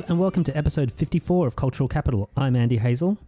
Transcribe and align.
Hello 0.00 0.12
and 0.14 0.18
welcome 0.18 0.44
to 0.44 0.56
episode 0.56 0.90
54 0.90 1.46
of 1.46 1.56
Cultural 1.56 1.86
Capital. 1.86 2.30
I'm 2.34 2.56
Andy 2.56 2.78
Hazel, 2.78 3.18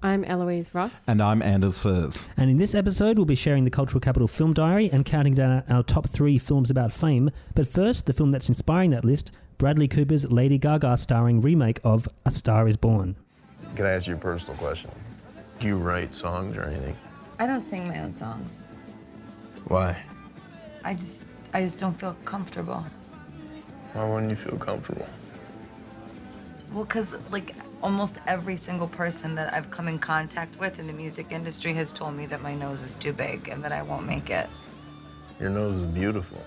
I'm 0.00 0.22
Eloise 0.24 0.72
Ross. 0.72 1.08
And 1.08 1.20
I'm 1.20 1.42
Anders 1.42 1.80
Furze. 1.80 2.28
and 2.36 2.48
in 2.48 2.56
this 2.56 2.72
episode, 2.72 3.16
we'll 3.16 3.24
be 3.24 3.34
sharing 3.34 3.64
the 3.64 3.70
Cultural 3.70 4.00
Capital 4.00 4.28
Film 4.28 4.52
Diary 4.52 4.88
and 4.92 5.04
counting 5.04 5.34
down 5.34 5.64
our 5.68 5.82
top 5.82 6.08
three 6.08 6.38
films 6.38 6.70
about 6.70 6.92
fame. 6.92 7.32
But 7.56 7.66
first, 7.66 8.06
the 8.06 8.12
film 8.12 8.30
that's 8.30 8.48
inspiring 8.48 8.90
that 8.90 9.04
list 9.04 9.32
Bradley 9.58 9.88
Cooper's 9.88 10.30
Lady 10.30 10.56
Gaga 10.56 10.96
starring 10.98 11.40
remake 11.40 11.80
of 11.82 12.08
A 12.24 12.30
Star 12.30 12.68
is 12.68 12.76
Born. 12.76 13.16
Can 13.74 13.84
I 13.84 13.94
ask 13.94 14.06
you 14.06 14.14
a 14.14 14.16
personal 14.16 14.56
question? 14.56 14.92
Do 15.58 15.66
you 15.66 15.78
write 15.78 16.14
songs 16.14 16.56
or 16.56 16.62
anything? 16.62 16.96
I 17.40 17.48
don't 17.48 17.60
sing 17.60 17.88
my 17.88 17.98
own 17.98 18.12
songs. 18.12 18.62
Why? 19.66 19.96
I 20.84 20.94
just 20.94 21.24
I 21.52 21.62
just 21.62 21.80
don't 21.80 21.98
feel 21.98 22.16
comfortable. 22.24 22.84
Why 23.94 24.08
wouldn't 24.08 24.30
you 24.30 24.36
feel 24.36 24.58
comfortable? 24.58 25.08
Well, 26.74 26.84
cuz 26.86 27.14
like 27.30 27.54
almost 27.82 28.18
every 28.26 28.56
single 28.56 28.88
person 28.88 29.36
that 29.36 29.54
I've 29.54 29.70
come 29.70 29.86
in 29.86 29.98
contact 29.98 30.58
with 30.58 30.80
in 30.80 30.88
the 30.88 30.92
music 30.92 31.26
industry 31.30 31.72
has 31.74 31.92
told 31.92 32.14
me 32.14 32.26
that 32.26 32.42
my 32.42 32.54
nose 32.54 32.82
is 32.82 32.96
too 32.96 33.12
big 33.12 33.48
and 33.48 33.62
that 33.62 33.70
I 33.70 33.82
won't 33.82 34.06
make 34.06 34.28
it. 34.28 34.50
Your 35.38 35.50
nose 35.50 35.76
is 35.78 35.84
beautiful. 35.86 36.38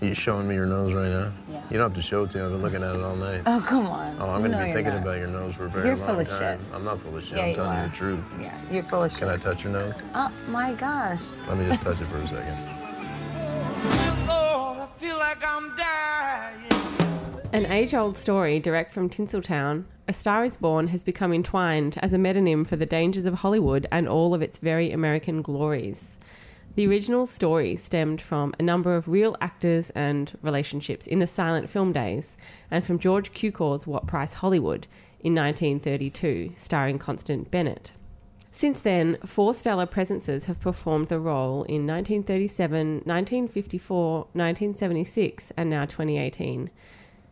Are 0.00 0.06
you 0.06 0.14
showing 0.14 0.48
me 0.48 0.54
your 0.54 0.66
nose 0.66 0.94
right 0.94 1.10
now? 1.10 1.32
Yeah. 1.50 1.62
You 1.68 1.78
don't 1.78 1.90
have 1.90 1.94
to 1.94 2.02
show 2.02 2.22
it 2.24 2.30
to 2.30 2.38
me. 2.38 2.44
I've 2.44 2.52
been 2.52 2.62
looking 2.62 2.82
at 2.82 2.94
it 2.94 3.02
all 3.02 3.16
night. 3.16 3.42
Oh, 3.44 3.62
come 3.66 3.86
on. 3.86 4.16
Oh, 4.20 4.30
I'm 4.30 4.40
gonna 4.40 4.56
know 4.56 4.64
be 4.64 4.72
thinking 4.72 4.94
not. 4.94 5.02
about 5.02 5.18
your 5.18 5.26
nose 5.26 5.54
for 5.56 5.66
a 5.66 5.68
very 5.68 5.88
You're 5.88 5.96
long 5.96 6.06
full 6.06 6.20
of 6.20 6.28
time. 6.28 6.58
shit. 6.58 6.74
I'm 6.74 6.84
not 6.84 7.00
full 7.02 7.16
of 7.16 7.24
shit. 7.24 7.36
Yeah, 7.38 7.44
I'm 7.46 7.54
telling 7.54 7.70
are. 7.76 7.82
you 7.84 7.90
the 7.90 7.96
truth. 7.96 8.24
Yeah, 8.40 8.54
you're 8.70 8.82
full 8.84 9.02
of 9.02 9.10
shit. 9.10 9.20
Can 9.20 9.28
I 9.30 9.36
touch 9.36 9.64
your 9.64 9.72
nose? 9.72 9.94
Oh 10.14 10.30
my 10.48 10.72
gosh. 10.74 11.20
Let 11.48 11.58
me 11.58 11.66
just 11.66 11.82
touch 11.82 12.00
it 12.00 12.06
for 12.06 12.18
a 12.18 12.26
second. 12.26 12.56
Lord, 14.28 14.78
I 14.78 14.86
feel 14.96 15.18
like 15.18 15.42
I'm 15.46 15.74
dying. 15.76 16.89
An 17.52 17.66
age 17.66 17.94
old 17.94 18.16
story 18.16 18.60
direct 18.60 18.92
from 18.92 19.10
Tinseltown, 19.10 19.84
A 20.06 20.12
Star 20.12 20.44
is 20.44 20.56
Born 20.56 20.86
has 20.88 21.02
become 21.02 21.32
entwined 21.32 21.98
as 22.00 22.12
a 22.12 22.16
metonym 22.16 22.64
for 22.64 22.76
the 22.76 22.86
dangers 22.86 23.26
of 23.26 23.34
Hollywood 23.34 23.88
and 23.90 24.08
all 24.08 24.34
of 24.34 24.40
its 24.40 24.60
very 24.60 24.92
American 24.92 25.42
glories. 25.42 26.20
The 26.76 26.86
original 26.86 27.26
story 27.26 27.74
stemmed 27.74 28.20
from 28.20 28.54
a 28.60 28.62
number 28.62 28.94
of 28.94 29.08
real 29.08 29.36
actors 29.40 29.90
and 29.90 30.32
relationships 30.42 31.08
in 31.08 31.18
the 31.18 31.26
silent 31.26 31.68
film 31.68 31.92
days, 31.92 32.36
and 32.70 32.84
from 32.84 33.00
George 33.00 33.32
Cukor's 33.32 33.84
What 33.84 34.06
Price 34.06 34.34
Hollywood 34.34 34.86
in 35.18 35.34
1932, 35.34 36.52
starring 36.54 37.00
Constance 37.00 37.48
Bennett. 37.50 37.90
Since 38.52 38.80
then, 38.82 39.16
four 39.26 39.54
stellar 39.54 39.86
presences 39.86 40.44
have 40.44 40.60
performed 40.60 41.08
the 41.08 41.18
role 41.18 41.64
in 41.64 41.84
1937, 41.84 43.02
1954, 43.04 44.18
1976, 44.34 45.52
and 45.56 45.68
now 45.68 45.84
2018. 45.84 46.70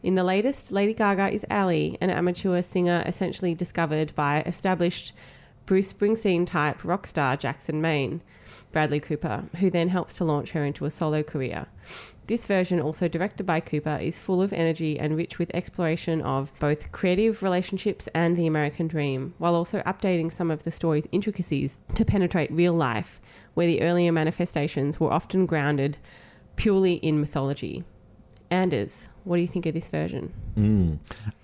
In 0.00 0.14
the 0.14 0.22
latest, 0.22 0.70
Lady 0.70 0.94
Gaga 0.94 1.28
is 1.30 1.44
Ally, 1.50 1.96
an 2.00 2.10
amateur 2.10 2.62
singer 2.62 3.02
essentially 3.04 3.54
discovered 3.54 4.14
by 4.14 4.42
established 4.42 5.12
Bruce 5.66 5.92
Springsteen 5.92 6.46
type 6.46 6.84
rock 6.84 7.04
star 7.06 7.36
Jackson 7.36 7.80
Maine, 7.80 8.22
Bradley 8.70 9.00
Cooper, 9.00 9.46
who 9.56 9.70
then 9.70 9.88
helps 9.88 10.12
to 10.14 10.24
launch 10.24 10.52
her 10.52 10.64
into 10.64 10.84
a 10.84 10.90
solo 10.90 11.24
career. 11.24 11.66
This 12.26 12.46
version, 12.46 12.80
also 12.80 13.08
directed 13.08 13.44
by 13.44 13.58
Cooper, 13.58 13.98
is 14.00 14.20
full 14.20 14.40
of 14.40 14.52
energy 14.52 15.00
and 15.00 15.16
rich 15.16 15.38
with 15.38 15.50
exploration 15.52 16.22
of 16.22 16.52
both 16.60 16.92
creative 16.92 17.42
relationships 17.42 18.08
and 18.14 18.36
the 18.36 18.46
American 18.46 18.86
dream, 18.86 19.34
while 19.38 19.56
also 19.56 19.80
updating 19.80 20.30
some 20.30 20.50
of 20.50 20.62
the 20.62 20.70
story's 20.70 21.08
intricacies 21.10 21.80
to 21.96 22.04
penetrate 22.04 22.52
real 22.52 22.74
life, 22.74 23.20
where 23.54 23.66
the 23.66 23.82
earlier 23.82 24.12
manifestations 24.12 25.00
were 25.00 25.12
often 25.12 25.44
grounded 25.44 25.98
purely 26.54 26.94
in 26.94 27.18
mythology. 27.18 27.82
Anders, 28.50 29.08
what 29.28 29.36
do 29.36 29.42
you 29.42 29.48
think 29.48 29.66
of 29.66 29.74
this 29.74 29.90
version? 29.90 30.32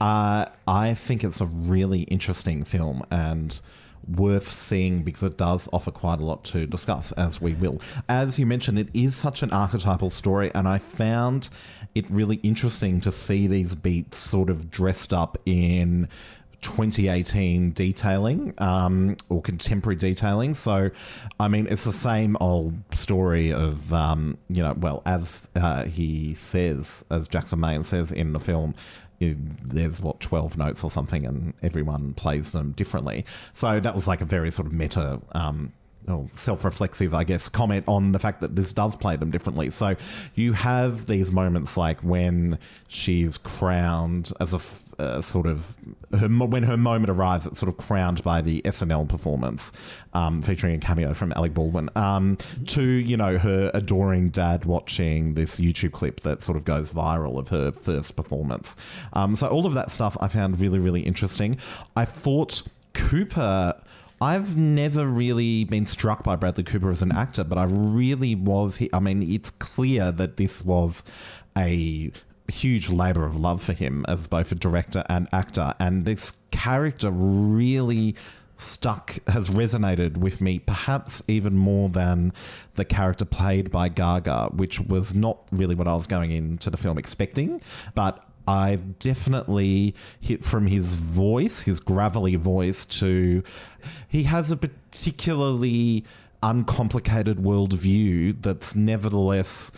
Uh, 0.00 0.46
I 0.66 0.94
think 0.94 1.22
it's 1.22 1.42
a 1.42 1.46
really 1.46 2.02
interesting 2.04 2.64
film 2.64 3.02
and 3.10 3.60
worth 4.08 4.50
seeing 4.50 5.02
because 5.02 5.22
it 5.22 5.36
does 5.36 5.68
offer 5.70 5.90
quite 5.90 6.20
a 6.20 6.24
lot 6.24 6.44
to 6.44 6.66
discuss, 6.66 7.12
as 7.12 7.42
we 7.42 7.52
will. 7.52 7.82
As 8.08 8.38
you 8.38 8.46
mentioned, 8.46 8.78
it 8.78 8.88
is 8.94 9.14
such 9.14 9.42
an 9.42 9.50
archetypal 9.50 10.08
story, 10.08 10.50
and 10.54 10.66
I 10.66 10.78
found 10.78 11.50
it 11.94 12.08
really 12.08 12.36
interesting 12.36 13.02
to 13.02 13.12
see 13.12 13.46
these 13.46 13.74
beats 13.74 14.16
sort 14.16 14.48
of 14.48 14.70
dressed 14.70 15.12
up 15.12 15.36
in 15.44 16.08
2018 16.64 17.72
detailing 17.72 18.54
um, 18.58 19.16
or 19.28 19.40
contemporary 19.42 19.96
detailing. 19.96 20.54
So, 20.54 20.90
I 21.38 21.48
mean, 21.48 21.66
it's 21.68 21.84
the 21.84 21.92
same 21.92 22.36
old 22.40 22.74
story 22.94 23.52
of, 23.52 23.92
um, 23.92 24.38
you 24.48 24.62
know, 24.62 24.74
well, 24.76 25.02
as 25.06 25.50
uh, 25.54 25.84
he 25.84 26.34
says, 26.34 27.04
as 27.10 27.28
Jackson 27.28 27.60
Maine 27.60 27.84
says 27.84 28.10
in 28.10 28.32
the 28.32 28.40
film, 28.40 28.74
there's 29.20 30.02
what 30.02 30.20
12 30.20 30.58
notes 30.58 30.82
or 30.82 30.90
something, 30.90 31.24
and 31.24 31.54
everyone 31.62 32.14
plays 32.14 32.52
them 32.52 32.72
differently. 32.72 33.24
So, 33.52 33.78
that 33.78 33.94
was 33.94 34.08
like 34.08 34.20
a 34.20 34.26
very 34.26 34.50
sort 34.50 34.66
of 34.66 34.72
meta. 34.72 35.20
Um, 35.32 35.72
or 36.08 36.26
self-reflexive, 36.28 37.14
I 37.14 37.24
guess, 37.24 37.48
comment 37.48 37.84
on 37.88 38.12
the 38.12 38.18
fact 38.18 38.40
that 38.40 38.56
this 38.56 38.72
does 38.72 38.96
play 38.96 39.16
them 39.16 39.30
differently. 39.30 39.70
So 39.70 39.96
you 40.34 40.52
have 40.52 41.06
these 41.06 41.32
moments 41.32 41.76
like 41.76 42.00
when 42.00 42.58
she's 42.88 43.38
crowned 43.38 44.32
as 44.40 44.52
a 44.52 45.02
uh, 45.02 45.20
sort 45.20 45.46
of 45.46 45.76
her 46.18 46.28
when 46.28 46.62
her 46.62 46.76
moment 46.76 47.10
arrives, 47.10 47.46
it's 47.46 47.58
sort 47.58 47.68
of 47.68 47.76
crowned 47.76 48.22
by 48.22 48.40
the 48.40 48.62
SNL 48.62 49.08
performance 49.08 49.72
um, 50.12 50.42
featuring 50.42 50.76
a 50.76 50.78
cameo 50.78 51.12
from 51.14 51.32
Alec 51.34 51.54
Baldwin. 51.54 51.88
Um, 51.96 52.36
to 52.68 52.82
you 52.82 53.16
know 53.16 53.38
her 53.38 53.70
adoring 53.74 54.28
dad 54.30 54.64
watching 54.64 55.34
this 55.34 55.58
YouTube 55.58 55.92
clip 55.92 56.20
that 56.20 56.42
sort 56.42 56.56
of 56.56 56.64
goes 56.64 56.92
viral 56.92 57.38
of 57.38 57.48
her 57.48 57.72
first 57.72 58.16
performance. 58.16 58.76
Um, 59.12 59.34
so 59.34 59.48
all 59.48 59.66
of 59.66 59.74
that 59.74 59.90
stuff 59.90 60.16
I 60.20 60.28
found 60.28 60.60
really 60.60 60.78
really 60.78 61.02
interesting. 61.02 61.56
I 61.96 62.04
thought 62.04 62.62
Cooper. 62.94 63.74
I've 64.24 64.56
never 64.56 65.04
really 65.04 65.64
been 65.64 65.84
struck 65.84 66.24
by 66.24 66.34
Bradley 66.34 66.64
Cooper 66.64 66.90
as 66.90 67.02
an 67.02 67.12
actor, 67.12 67.44
but 67.44 67.58
I 67.58 67.64
really 67.68 68.34
was. 68.34 68.78
He, 68.78 68.88
I 68.90 68.98
mean, 68.98 69.22
it's 69.22 69.50
clear 69.50 70.10
that 70.12 70.38
this 70.38 70.64
was 70.64 71.04
a 71.58 72.10
huge 72.50 72.88
labor 72.88 73.26
of 73.26 73.36
love 73.36 73.62
for 73.62 73.74
him 73.74 74.02
as 74.08 74.26
both 74.26 74.50
a 74.50 74.54
director 74.54 75.04
and 75.10 75.28
actor, 75.30 75.74
and 75.78 76.06
this 76.06 76.38
character 76.50 77.10
really 77.10 78.16
stuck 78.56 79.18
has 79.28 79.50
resonated 79.50 80.16
with 80.16 80.40
me 80.40 80.58
perhaps 80.58 81.22
even 81.28 81.54
more 81.54 81.90
than 81.90 82.32
the 82.76 82.84
character 82.84 83.24
played 83.24 83.68
by 83.70 83.88
Gaga 83.88 84.50
which 84.54 84.78
was 84.80 85.12
not 85.12 85.38
really 85.50 85.74
what 85.74 85.88
I 85.88 85.92
was 85.92 86.06
going 86.06 86.30
into 86.30 86.70
the 86.70 86.76
film 86.76 86.96
expecting 86.96 87.60
but 87.96 88.24
I've 88.46 88.98
definitely 88.98 89.94
hit 90.20 90.44
from 90.44 90.66
his 90.66 90.94
voice, 90.94 91.62
his 91.62 91.80
gravelly 91.80 92.36
voice, 92.36 92.84
to 92.86 93.42
he 94.08 94.24
has 94.24 94.50
a 94.50 94.56
particularly 94.56 96.04
uncomplicated 96.42 97.38
worldview 97.38 98.42
that's 98.42 98.76
nevertheless 98.76 99.72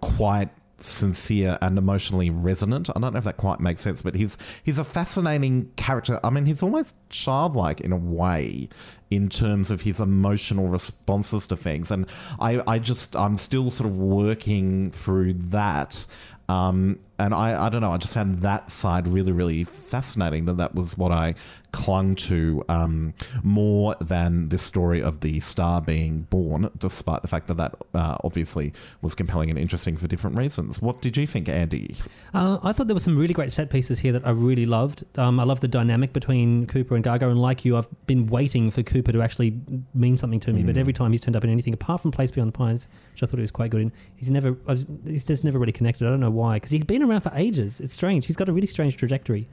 quite 0.00 0.50
sincere 0.82 1.58
and 1.60 1.78
emotionally 1.78 2.30
resonant. 2.30 2.90
I 2.90 2.98
don't 3.00 3.12
know 3.12 3.18
if 3.18 3.24
that 3.24 3.36
quite 3.36 3.60
makes 3.60 3.80
sense, 3.80 4.02
but 4.02 4.14
he's 4.14 4.38
he's 4.62 4.78
a 4.78 4.84
fascinating 4.84 5.70
character. 5.76 6.20
I 6.24 6.30
mean, 6.30 6.46
he's 6.46 6.62
almost 6.62 6.96
childlike 7.10 7.80
in 7.80 7.92
a 7.92 7.96
way 7.96 8.68
in 9.10 9.28
terms 9.28 9.70
of 9.70 9.82
his 9.82 10.00
emotional 10.00 10.68
responses 10.68 11.46
to 11.48 11.56
things, 11.56 11.90
and 11.90 12.06
I 12.38 12.62
I 12.66 12.78
just 12.78 13.16
I'm 13.16 13.36
still 13.38 13.70
sort 13.70 13.88
of 13.90 13.98
working 13.98 14.90
through 14.90 15.34
that. 15.34 16.06
Um, 16.50 16.98
and 17.18 17.32
I, 17.32 17.66
I 17.66 17.68
don't 17.68 17.80
know, 17.80 17.92
I 17.92 17.98
just 17.98 18.14
found 18.14 18.38
that 18.40 18.70
side 18.70 19.06
really, 19.06 19.32
really 19.32 19.64
fascinating. 19.64 20.46
That 20.46 20.56
that 20.56 20.74
was 20.74 20.98
what 20.98 21.12
I 21.12 21.34
clung 21.72 22.14
to 22.14 22.64
um, 22.68 23.14
more 23.42 23.94
than 24.00 24.48
this 24.48 24.62
story 24.62 25.02
of 25.02 25.20
the 25.20 25.40
star 25.40 25.80
being 25.80 26.22
born, 26.22 26.70
despite 26.78 27.22
the 27.22 27.28
fact 27.28 27.48
that 27.48 27.56
that 27.56 27.74
uh, 27.94 28.16
obviously 28.24 28.72
was 29.02 29.14
compelling 29.14 29.50
and 29.50 29.58
interesting 29.58 29.96
for 29.96 30.08
different 30.08 30.36
reasons. 30.36 30.82
What 30.82 31.00
did 31.00 31.16
you 31.16 31.26
think, 31.26 31.48
Andy? 31.48 31.94
Uh, 32.34 32.58
I 32.62 32.72
thought 32.72 32.86
there 32.86 32.94
were 32.94 33.00
some 33.00 33.16
really 33.16 33.34
great 33.34 33.52
set 33.52 33.70
pieces 33.70 33.98
here 33.98 34.12
that 34.12 34.26
I 34.26 34.30
really 34.30 34.66
loved. 34.66 35.04
Um, 35.18 35.40
I 35.40 35.44
love 35.44 35.60
the 35.60 35.68
dynamic 35.68 36.12
between 36.12 36.66
Cooper 36.66 36.94
and 36.94 37.04
Gaga, 37.04 37.28
and 37.28 37.40
like 37.40 37.64
you, 37.64 37.76
I've 37.76 37.88
been 38.06 38.26
waiting 38.26 38.70
for 38.70 38.82
Cooper 38.82 39.12
to 39.12 39.22
actually 39.22 39.60
mean 39.94 40.16
something 40.16 40.40
to 40.40 40.52
me. 40.52 40.62
But 40.62 40.76
every 40.76 40.92
time 40.92 41.12
he's 41.12 41.22
turned 41.22 41.36
up 41.36 41.44
in 41.44 41.50
anything 41.50 41.74
apart 41.74 42.00
from 42.00 42.10
Place 42.10 42.30
Beyond 42.30 42.52
the 42.52 42.56
Pines, 42.58 42.88
which 43.12 43.22
I 43.22 43.26
thought 43.26 43.36
he 43.36 43.42
was 43.42 43.50
quite 43.50 43.70
good 43.70 43.82
in, 43.82 43.92
he's 44.16 44.30
never, 44.30 44.52
was, 44.52 44.86
he's 45.04 45.24
just 45.24 45.44
never 45.44 45.58
really 45.58 45.72
connected. 45.72 46.06
I 46.06 46.10
don't 46.10 46.20
know 46.20 46.30
why, 46.30 46.56
because 46.56 46.70
he's 46.70 46.84
been 46.84 47.02
around 47.02 47.20
for 47.20 47.32
ages. 47.34 47.80
It's 47.80 47.94
strange. 47.94 48.26
He's 48.26 48.36
got 48.36 48.48
a 48.48 48.52
really 48.52 48.66
strange 48.66 48.96
trajectory. 48.96 49.48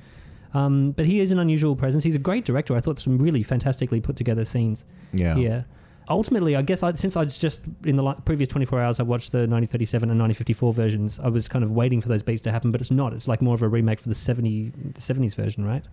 Um, 0.54 0.92
but 0.92 1.06
he 1.06 1.20
is 1.20 1.32
an 1.32 1.40
unusual 1.40 1.76
presence. 1.76 2.04
He's 2.04 2.16
a 2.16 2.20
great 2.20 2.46
director. 2.46 2.76
I 2.76 2.80
thought 2.80 3.00
some 3.00 3.18
really 3.18 3.44
fantastically 3.44 4.02
put 4.02 4.16
together 4.16 4.46
scenes 4.46 4.86
Yeah. 5.14 5.36
here. 5.36 5.66
Ultimately, 6.10 6.56
I 6.56 6.62
guess 6.62 6.84
I, 6.84 6.94
since 6.94 7.18
I 7.18 7.24
was 7.24 7.38
just 7.38 7.60
in 7.84 7.98
the 7.98 8.04
li- 8.04 8.16
previous 8.24 8.48
24 8.48 8.80
hours, 8.82 9.00
I 9.02 9.04
watched 9.04 9.34
the 9.34 9.40
1937 9.40 10.10
and 10.10 10.18
1954 10.18 10.72
versions. 10.74 11.20
I 11.20 11.28
was 11.28 11.50
kind 11.50 11.66
of 11.66 11.72
waiting 11.72 12.00
for 12.00 12.08
those 12.08 12.24
beats 12.24 12.42
to 12.44 12.52
happen, 12.52 12.72
but 12.72 12.80
it's 12.80 12.92
not. 12.92 13.12
It's 13.12 13.28
like 13.28 13.42
more 13.42 13.56
of 13.56 13.62
a 13.62 13.68
remake 13.68 14.00
for 14.00 14.08
the 14.08 14.16
70 14.16 14.70
the 14.94 15.02
70s 15.02 15.36
version, 15.36 15.66
right? 15.66 15.84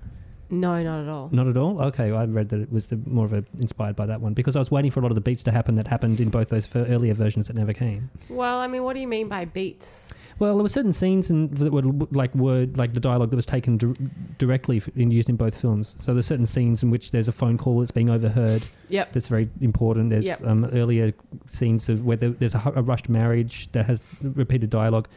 No, 0.50 0.82
not 0.82 1.02
at 1.02 1.08
all. 1.08 1.28
Not 1.32 1.46
at 1.48 1.56
all. 1.56 1.80
Okay, 1.82 2.12
I 2.12 2.24
read 2.26 2.48
that 2.50 2.60
it 2.60 2.70
was 2.72 2.88
the, 2.88 2.96
more 3.06 3.24
of 3.24 3.32
a 3.32 3.44
inspired 3.58 3.96
by 3.96 4.06
that 4.06 4.20
one 4.20 4.34
because 4.34 4.56
I 4.56 4.58
was 4.58 4.70
waiting 4.70 4.90
for 4.90 5.00
a 5.00 5.02
lot 5.02 5.10
of 5.10 5.14
the 5.14 5.20
beats 5.20 5.42
to 5.44 5.50
happen 5.50 5.74
that 5.76 5.86
happened 5.86 6.20
in 6.20 6.28
both 6.30 6.50
those 6.50 6.74
earlier 6.76 7.14
versions 7.14 7.48
that 7.48 7.56
never 7.56 7.72
came. 7.72 8.10
Well, 8.28 8.60
I 8.60 8.66
mean, 8.66 8.84
what 8.84 8.94
do 8.94 9.00
you 9.00 9.08
mean 9.08 9.28
by 9.28 9.44
beats? 9.46 10.12
Well, 10.38 10.54
there 10.56 10.62
were 10.62 10.68
certain 10.68 10.92
scenes 10.92 11.30
in, 11.30 11.48
that 11.50 11.72
were 11.72 11.82
like 12.10 12.34
word, 12.34 12.76
like 12.76 12.92
the 12.92 13.00
dialogue 13.00 13.30
that 13.30 13.36
was 13.36 13.46
taken 13.46 13.76
dir- 13.78 13.94
directly 14.38 14.82
and 14.96 15.12
used 15.12 15.28
in 15.28 15.36
both 15.36 15.60
films. 15.60 15.96
So 16.02 16.12
there's 16.12 16.26
certain 16.26 16.46
scenes 16.46 16.82
in 16.82 16.90
which 16.90 17.10
there's 17.12 17.28
a 17.28 17.32
phone 17.32 17.56
call 17.56 17.78
that's 17.80 17.90
being 17.92 18.10
overheard. 18.10 18.62
Yep. 18.88 19.12
That's 19.12 19.28
very 19.28 19.48
important. 19.60 20.10
There's 20.10 20.26
Yep. 20.26 20.42
um, 20.44 20.64
earlier 20.66 21.12
scenes 21.46 21.88
of 21.88 22.04
where 22.04 22.16
there, 22.16 22.30
there's 22.30 22.54
a, 22.54 22.72
a 22.74 22.82
rushed 22.82 23.08
marriage 23.08 23.70
that 23.72 23.86
has 23.86 24.16
repeated 24.22 24.70
dialogue. 24.70 25.08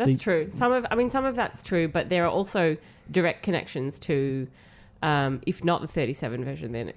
That's 0.00 0.12
The- 0.12 0.18
true. 0.18 0.46
Some 0.50 0.72
of, 0.72 0.86
I 0.90 0.94
mean, 0.94 1.10
some 1.10 1.24
of 1.26 1.36
that's 1.36 1.62
true, 1.62 1.86
but 1.86 2.08
there 2.08 2.24
are 2.24 2.30
also 2.30 2.76
direct 3.10 3.42
connections 3.42 3.98
to, 4.00 4.48
um, 5.02 5.40
if 5.46 5.62
not 5.62 5.82
the 5.82 5.86
37 5.86 6.44
version, 6.44 6.72
then 6.72 6.92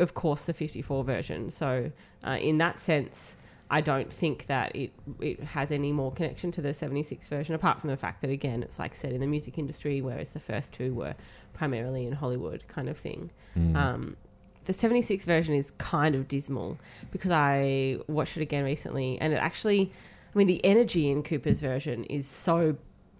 of 0.00 0.14
course 0.14 0.44
the 0.44 0.52
54 0.52 1.04
version. 1.04 1.50
So 1.50 1.92
uh, 2.26 2.38
in 2.40 2.58
that 2.58 2.78
sense, 2.78 3.36
I 3.70 3.80
don't 3.80 4.12
think 4.12 4.46
that 4.46 4.74
it 4.74 4.90
it 5.20 5.38
has 5.40 5.70
any 5.70 5.92
more 5.92 6.10
connection 6.10 6.50
to 6.52 6.60
the 6.60 6.74
76 6.74 7.28
version, 7.28 7.54
apart 7.54 7.80
from 7.80 7.88
the 7.88 7.96
fact 7.96 8.20
that 8.22 8.30
again, 8.30 8.64
it's 8.64 8.80
like 8.80 8.96
set 8.96 9.12
in 9.12 9.20
the 9.20 9.28
music 9.28 9.58
industry, 9.58 10.00
whereas 10.00 10.30
the 10.30 10.40
first 10.40 10.72
two 10.72 10.92
were 10.92 11.14
primarily 11.52 12.04
in 12.04 12.14
Hollywood, 12.14 12.66
kind 12.66 12.88
of 12.88 12.98
thing. 12.98 13.30
Mm. 13.56 13.76
Um, 13.76 14.16
the 14.64 14.72
76 14.72 15.24
version 15.24 15.54
is 15.54 15.70
kind 15.72 16.16
of 16.16 16.26
dismal 16.26 16.78
because 17.12 17.30
I 17.30 17.98
watched 18.08 18.36
it 18.36 18.42
again 18.42 18.64
recently 18.64 19.20
and 19.20 19.32
it 19.32 19.36
actually, 19.36 19.92
I 20.32 20.38
mean, 20.38 20.46
the 20.46 20.64
energy 20.64 21.10
in 21.10 21.22
Cooper's 21.22 21.60
version 21.60 22.04
is 22.04 22.26
so, 22.26 22.76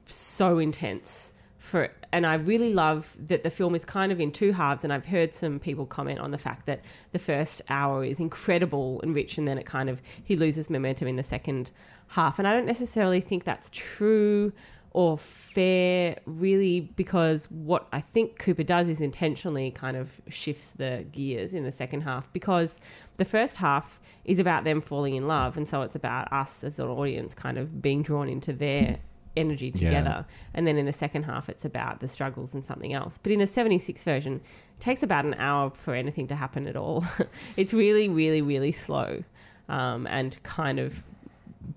so 0.06 0.58
intense. 0.58 1.32
For, 1.58 1.90
and 2.12 2.26
I 2.26 2.34
really 2.34 2.72
love 2.72 3.16
that 3.26 3.42
the 3.42 3.50
film 3.50 3.74
is 3.74 3.84
kind 3.84 4.10
of 4.10 4.18
in 4.18 4.32
two 4.32 4.52
halves. 4.52 4.82
And 4.84 4.92
I've 4.92 5.06
heard 5.06 5.34
some 5.34 5.58
people 5.58 5.86
comment 5.86 6.20
on 6.20 6.30
the 6.30 6.38
fact 6.38 6.66
that 6.66 6.84
the 7.12 7.18
first 7.18 7.62
hour 7.68 8.04
is 8.04 8.18
incredible 8.18 9.00
and 9.02 9.14
rich, 9.14 9.38
and 9.38 9.46
then 9.46 9.58
it 9.58 9.66
kind 9.66 9.88
of 9.88 10.00
he 10.24 10.36
loses 10.36 10.70
momentum 10.70 11.08
in 11.08 11.16
the 11.16 11.22
second 11.22 11.72
half. 12.08 12.38
And 12.38 12.48
I 12.48 12.52
don't 12.52 12.66
necessarily 12.66 13.20
think 13.20 13.44
that's 13.44 13.70
true 13.72 14.52
or 14.92 15.16
fair, 15.16 16.16
really, 16.26 16.80
because 16.80 17.46
what 17.50 17.86
I 17.92 18.00
think 18.00 18.38
Cooper 18.38 18.64
does 18.64 18.88
is 18.88 19.00
intentionally 19.00 19.70
kind 19.70 19.96
of 19.96 20.20
shifts 20.28 20.72
the 20.72 21.06
gears 21.12 21.54
in 21.54 21.64
the 21.64 21.72
second 21.72 22.00
half 22.02 22.32
because 22.32 22.78
the 23.16 23.24
first 23.24 23.58
half 23.58 24.00
is 24.24 24.38
about 24.38 24.64
them 24.64 24.80
falling 24.80 25.14
in 25.14 25.28
love, 25.28 25.56
and 25.56 25.68
so 25.68 25.82
it's 25.82 25.94
about 25.94 26.32
us 26.32 26.64
as 26.64 26.78
an 26.78 26.88
audience 26.88 27.34
kind 27.34 27.56
of 27.58 27.80
being 27.80 28.02
drawn 28.02 28.28
into 28.28 28.52
their 28.52 28.98
energy 29.36 29.66
Yeah. 29.76 29.88
together. 29.90 30.26
And 30.54 30.66
then 30.66 30.76
in 30.76 30.86
the 30.86 30.92
second 30.92 31.22
half, 31.22 31.48
it's 31.48 31.64
about 31.64 32.00
the 32.00 32.08
struggles 32.08 32.52
and 32.52 32.64
something 32.64 32.92
else. 32.92 33.16
But 33.16 33.30
in 33.30 33.38
the 33.38 33.46
76 33.46 34.02
version, 34.02 34.34
it 34.34 34.80
takes 34.80 35.04
about 35.04 35.24
an 35.24 35.34
hour 35.34 35.70
for 35.70 35.94
anything 35.94 36.26
to 36.28 36.34
happen 36.34 36.66
at 36.66 36.74
all. 36.76 37.04
it's 37.56 37.72
really, 37.72 38.08
really, 38.08 38.42
really 38.42 38.72
slow 38.72 39.22
um, 39.68 40.08
and 40.08 40.42
kind 40.42 40.80
of 40.80 41.04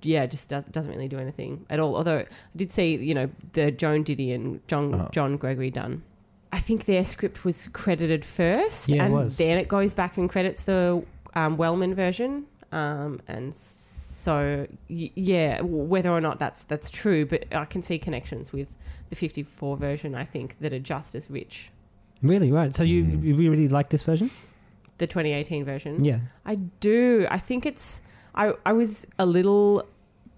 yeah, 0.02 0.26
just 0.26 0.50
does, 0.50 0.64
doesn't 0.66 0.92
really 0.92 1.08
do 1.08 1.18
anything 1.20 1.66
at 1.70 1.80
all. 1.80 1.96
Although 1.96 2.20
I 2.20 2.26
did 2.56 2.72
see, 2.72 2.96
you 2.96 3.14
know, 3.14 3.30
the 3.54 3.72
Joan 3.72 4.04
Didion, 4.04 4.60
John 4.68 4.94
Oh. 4.96 5.10
John 5.12 5.38
Gregory 5.38 5.70
Dunne. 5.72 6.04
I 6.52 6.60
think 6.60 6.86
their 6.86 7.04
script 7.04 7.44
was 7.46 7.68
credited 7.70 8.24
first, 8.24 8.88
Yeah, 8.90 9.04
it 9.04 9.06
and 9.06 9.14
was. 9.14 9.38
then 9.38 9.58
it 9.58 9.68
goes 9.68 9.94
back 9.96 10.18
and 10.18 10.30
credits 10.30 10.64
the 10.64 11.04
um, 11.34 11.58
Wellman 11.58 11.96
version. 11.96 12.46
Um, 12.72 13.22
and 13.28 13.54
so, 13.54 14.68
y- 14.90 15.12
yeah, 15.16 15.62
whether 15.62 16.10
or 16.10 16.22
not 16.22 16.40
that's 16.40 16.64
that's 16.64 16.90
true, 16.90 17.26
but 17.26 17.46
I 17.54 17.66
can 17.66 17.82
see 17.82 17.98
connections 18.00 18.52
with 18.54 18.76
the 19.10 19.16
'54 19.16 19.78
version. 19.78 20.16
I 20.16 20.26
think 20.26 20.58
that 20.60 20.74
are 20.74 20.80
just 20.80 21.14
as 21.16 21.30
rich. 21.30 21.72
Really, 22.22 22.52
right? 22.52 22.74
So 22.74 22.84
you 22.84 23.04
Mm. 23.04 23.24
you 23.24 23.36
really 23.36 23.68
like 23.68 23.90
this 23.90 24.04
version? 24.04 24.30
The 25.00 25.08
2018 25.08 25.66
version. 25.66 26.04
Yeah. 26.06 26.20
I 26.46 26.56
do. 26.56 27.28
I 27.30 27.38
think 27.40 27.66
it's. 27.66 28.02
I 28.36 28.54
I 28.66 28.74
was 28.74 29.08
a 29.20 29.26
little 29.26 29.88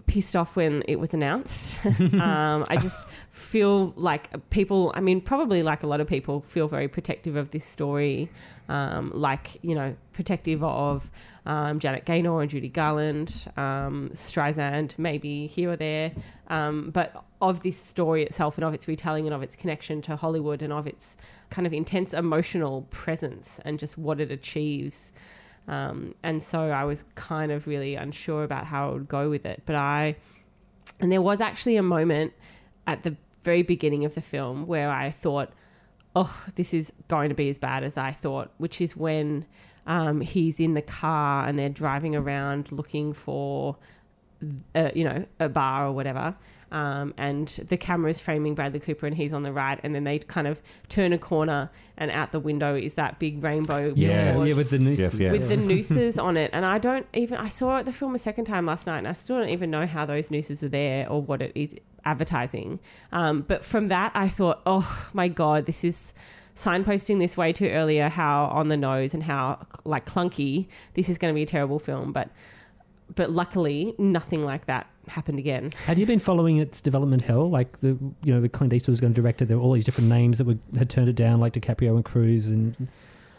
pissed 0.06 0.36
off 0.36 0.56
when 0.56 0.82
it 0.88 0.98
was 0.98 1.12
announced. 1.12 1.84
um, 2.14 2.64
I 2.68 2.76
just 2.80 3.08
feel 3.30 3.92
like 3.96 4.50
people. 4.50 4.92
I 4.94 5.00
mean, 5.00 5.20
probably 5.20 5.62
like 5.62 5.82
a 5.82 5.86
lot 5.86 6.00
of 6.00 6.06
people, 6.06 6.40
feel 6.40 6.68
very 6.68 6.88
protective 6.88 7.36
of 7.36 7.50
this 7.50 7.64
story. 7.64 8.30
Um, 8.68 9.12
like 9.14 9.62
you 9.62 9.74
know, 9.74 9.96
protective 10.12 10.62
of 10.62 11.10
um, 11.44 11.78
Janet 11.78 12.04
Gaynor 12.04 12.40
and 12.40 12.50
Judy 12.50 12.68
Garland, 12.68 13.46
um, 13.56 14.10
Streisand, 14.12 14.98
maybe 14.98 15.46
here 15.46 15.72
or 15.72 15.76
there, 15.76 16.12
um, 16.48 16.90
but 16.90 17.24
of 17.40 17.62
this 17.62 17.76
story 17.76 18.22
itself 18.22 18.56
and 18.56 18.64
of 18.64 18.72
its 18.72 18.88
retelling 18.88 19.26
and 19.26 19.34
of 19.34 19.42
its 19.42 19.56
connection 19.56 20.00
to 20.02 20.16
Hollywood 20.16 20.62
and 20.62 20.72
of 20.72 20.86
its 20.86 21.16
kind 21.50 21.66
of 21.66 21.72
intense 21.72 22.14
emotional 22.14 22.82
presence 22.90 23.60
and 23.64 23.78
just 23.78 23.98
what 23.98 24.20
it 24.20 24.30
achieves. 24.30 25.12
Um, 25.68 26.14
and 26.22 26.42
so 26.42 26.70
I 26.70 26.84
was 26.84 27.04
kind 27.14 27.50
of 27.50 27.66
really 27.66 27.96
unsure 27.96 28.44
about 28.44 28.66
how 28.66 28.90
I 28.90 28.92
would 28.92 29.08
go 29.08 29.28
with 29.28 29.44
it. 29.46 29.62
But 29.66 29.76
I, 29.76 30.16
and 31.00 31.10
there 31.10 31.22
was 31.22 31.40
actually 31.40 31.76
a 31.76 31.82
moment 31.82 32.32
at 32.86 33.02
the 33.02 33.16
very 33.42 33.62
beginning 33.62 34.04
of 34.04 34.14
the 34.14 34.20
film 34.22 34.66
where 34.66 34.90
I 34.90 35.10
thought, 35.10 35.50
oh, 36.14 36.44
this 36.54 36.72
is 36.72 36.92
going 37.08 37.28
to 37.28 37.34
be 37.34 37.48
as 37.48 37.58
bad 37.58 37.84
as 37.84 37.98
I 37.98 38.10
thought, 38.10 38.50
which 38.58 38.80
is 38.80 38.96
when 38.96 39.44
um, 39.86 40.20
he's 40.20 40.58
in 40.60 40.74
the 40.74 40.82
car 40.82 41.46
and 41.46 41.58
they're 41.58 41.68
driving 41.68 42.16
around 42.16 42.72
looking 42.72 43.12
for, 43.12 43.76
uh, 44.74 44.90
you 44.94 45.04
know, 45.04 45.24
a 45.40 45.48
bar 45.48 45.86
or 45.86 45.92
whatever. 45.92 46.36
Um, 46.72 47.14
and 47.16 47.48
the 47.68 47.76
camera 47.76 48.10
is 48.10 48.20
framing 48.20 48.54
Bradley 48.54 48.80
Cooper 48.80 49.06
and 49.06 49.16
he's 49.16 49.32
on 49.32 49.42
the 49.44 49.52
right. 49.52 49.78
And 49.82 49.94
then 49.94 50.04
they 50.04 50.18
kind 50.18 50.46
of 50.46 50.60
turn 50.88 51.12
a 51.12 51.18
corner 51.18 51.70
and 51.96 52.10
out 52.10 52.32
the 52.32 52.40
window 52.40 52.74
is 52.74 52.94
that 52.94 53.18
big 53.18 53.42
rainbow. 53.42 53.92
Yes. 53.94 54.46
Yeah, 54.46 54.56
with 54.56 54.70
the 54.70 54.78
nooses. 54.78 55.20
Yes, 55.20 55.20
yes. 55.20 55.32
with 55.32 55.48
the 55.48 55.66
nooses 55.66 56.18
on 56.18 56.36
it. 56.36 56.50
And 56.56 56.64
I 56.64 56.78
don't 56.78 57.06
even, 57.12 57.38
I 57.38 57.48
saw 57.48 57.82
the 57.82 57.92
film 57.92 58.14
a 58.14 58.18
second 58.18 58.46
time 58.46 58.64
last 58.64 58.86
night 58.86 58.98
and 58.98 59.08
I 59.08 59.12
still 59.12 59.38
don't 59.38 59.50
even 59.50 59.70
know 59.70 59.84
how 59.84 60.06
those 60.06 60.30
nooses 60.30 60.64
are 60.64 60.68
there 60.68 61.08
or 61.08 61.20
what 61.20 61.42
it 61.42 61.52
is 61.54 61.74
advertising. 62.04 62.80
Um, 63.12 63.42
but 63.42 63.62
from 63.62 63.88
that, 63.88 64.12
I 64.14 64.28
thought, 64.28 64.62
oh 64.64 65.08
my 65.12 65.28
God, 65.28 65.66
this 65.66 65.84
is 65.84 66.14
signposting 66.54 67.18
this 67.18 67.36
way 67.36 67.52
too 67.52 67.68
earlier, 67.68 68.08
how 68.08 68.46
on 68.46 68.68
the 68.68 68.76
nose 68.76 69.12
and 69.12 69.22
how 69.22 69.66
like 69.84 70.06
clunky 70.06 70.68
this 70.94 71.10
is 71.10 71.18
going 71.18 71.32
to 71.32 71.34
be 71.34 71.42
a 71.42 71.46
terrible 71.46 71.78
film. 71.78 72.12
But, 72.12 72.30
but 73.14 73.30
luckily, 73.30 73.94
nothing 73.98 74.44
like 74.44 74.66
that 74.66 74.86
happened 75.08 75.38
again. 75.38 75.70
Had 75.86 75.98
you 75.98 76.06
been 76.06 76.18
following 76.18 76.56
its 76.56 76.80
development 76.80 77.22
hell? 77.22 77.48
Like 77.48 77.78
the 77.78 77.96
you 78.24 78.34
know, 78.34 78.40
the 78.40 78.48
Clint 78.48 78.72
Eastwood 78.72 78.92
was 78.92 79.00
going 79.00 79.14
to 79.14 79.20
direct 79.20 79.40
it. 79.42 79.46
There 79.46 79.56
were 79.56 79.62
all 79.62 79.72
these 79.72 79.84
different 79.84 80.08
names 80.10 80.38
that 80.38 80.46
were 80.46 80.58
had 80.76 80.90
turned 80.90 81.08
it 81.08 81.16
down, 81.16 81.38
like 81.40 81.52
DiCaprio 81.52 81.94
and 81.94 82.04
Cruz 82.04 82.48
and 82.48 82.88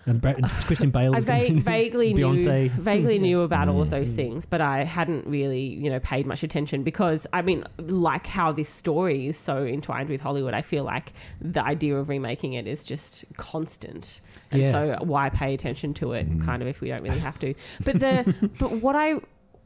and 0.05 0.21
Brad, 0.21 0.41
Christian 0.65 0.89
Bale. 0.89 1.13
I 1.13 1.19
va- 1.19 1.49
vaguely 1.51 2.13
knew 2.13 2.27
Beyonce. 2.27 2.69
vaguely 2.71 3.19
knew 3.19 3.41
about 3.41 3.67
all 3.67 3.81
of 3.81 3.89
Mm. 3.89 3.91
those 3.91 4.13
things, 4.13 4.45
but 4.45 4.61
I 4.61 4.85
hadn't 4.85 5.27
really, 5.27 5.59
you 5.63 5.89
know, 5.89 5.99
paid 5.99 6.25
much 6.25 6.43
attention 6.43 6.83
because 6.83 7.27
I 7.33 7.41
mean, 7.41 7.65
like 7.77 8.25
how 8.25 8.53
this 8.53 8.69
story 8.69 9.27
is 9.27 9.35
so 9.35 9.65
entwined 9.65 10.07
with 10.07 10.21
Hollywood, 10.21 10.53
I 10.53 10.61
feel 10.61 10.85
like 10.85 11.11
the 11.41 11.61
idea 11.61 11.97
of 11.97 12.07
remaking 12.07 12.53
it 12.53 12.67
is 12.67 12.85
just 12.85 13.25
constant. 13.35 14.21
And 14.51 14.61
Yeah. 14.61 14.71
so 14.71 14.97
why 15.03 15.29
pay 15.29 15.53
attention 15.53 15.93
to 15.95 16.13
it 16.13 16.29
Mm. 16.29 16.45
kind 16.45 16.61
of 16.61 16.69
if 16.69 16.79
we 16.79 16.87
don't 16.87 17.01
really 17.03 17.19
have 17.19 17.37
to. 17.39 17.53
But 17.83 17.99
the 17.99 18.49
but 18.59 18.81
what 18.81 18.95
I 18.95 19.15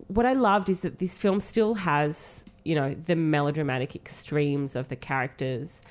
what 0.07 0.25
I 0.25 0.33
loved 0.33 0.69
is 0.69 0.81
that 0.81 0.99
this 0.99 1.15
film 1.15 1.39
still 1.39 1.75
has, 1.75 2.45
you 2.63 2.75
know, 2.75 2.93
the 2.93 3.15
melodramatic 3.15 3.95
extremes 3.95 4.75
of 4.75 4.89
the 4.89 4.95
characters, 4.95 5.81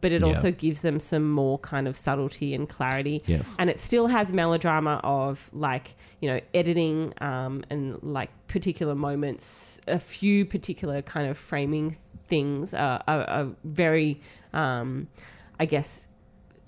but 0.00 0.10
it 0.12 0.22
Yeah. 0.22 0.28
also 0.28 0.50
gives 0.50 0.80
them 0.80 0.98
some 0.98 1.30
more 1.30 1.58
kind 1.60 1.86
of 1.86 1.96
subtlety 1.96 2.54
and 2.54 2.68
clarity 2.68 3.22
Yes. 3.26 3.54
and 3.58 3.70
it 3.70 3.78
still 3.78 4.08
has 4.08 4.32
melodrama 4.32 5.00
of 5.04 5.48
like 5.52 5.94
you 6.20 6.28
know 6.28 6.40
editing 6.54 7.12
um, 7.20 7.62
and 7.70 7.96
like 8.02 8.30
particular 8.48 8.96
moments 8.96 9.80
a 9.86 10.00
few 10.00 10.44
particular 10.44 11.02
kind 11.02 11.28
of 11.28 11.38
framing 11.38 11.96
things 12.26 12.74
are, 12.74 13.00
are, 13.06 13.22
are 13.30 13.46
very 13.62 14.20
um, 14.52 15.06
i 15.60 15.64
guess 15.64 16.08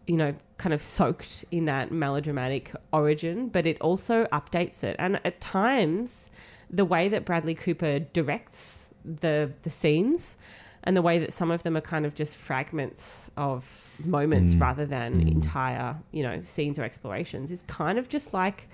you 0.06 0.16
know 0.16 0.32
kind 0.56 0.72
of 0.72 0.80
soaked 0.80 1.44
in 1.50 1.64
that 1.64 1.90
melodramatic 1.90 2.72
origin 2.92 3.48
but 3.48 3.66
it 3.66 3.80
also 3.80 4.26
updates 4.26 4.84
it 4.84 4.94
and 5.00 5.20
at 5.24 5.40
times 5.40 6.30
the 6.70 6.84
way 6.84 7.08
that 7.08 7.24
bradley 7.24 7.54
cooper 7.54 7.98
directs 7.98 8.90
the 9.04 9.50
the 9.62 9.70
scenes 9.70 10.36
and 10.84 10.96
the 10.96 11.02
way 11.02 11.18
that 11.18 11.32
some 11.32 11.50
of 11.50 11.62
them 11.64 11.76
are 11.76 11.80
kind 11.80 12.06
of 12.06 12.14
just 12.14 12.36
fragments 12.36 13.30
of 13.36 13.90
moments 14.04 14.54
Mm. 14.54 14.60
rather 14.60 14.86
than 14.86 15.22
Mm. 15.24 15.32
entire, 15.32 15.96
you 16.12 16.22
know, 16.22 16.40
scenes 16.44 16.78
or 16.78 16.84
explorations 16.84 17.50
is 17.50 17.62
kind 17.66 17.98
of 17.98 18.08
just 18.08 18.32
like 18.32 18.68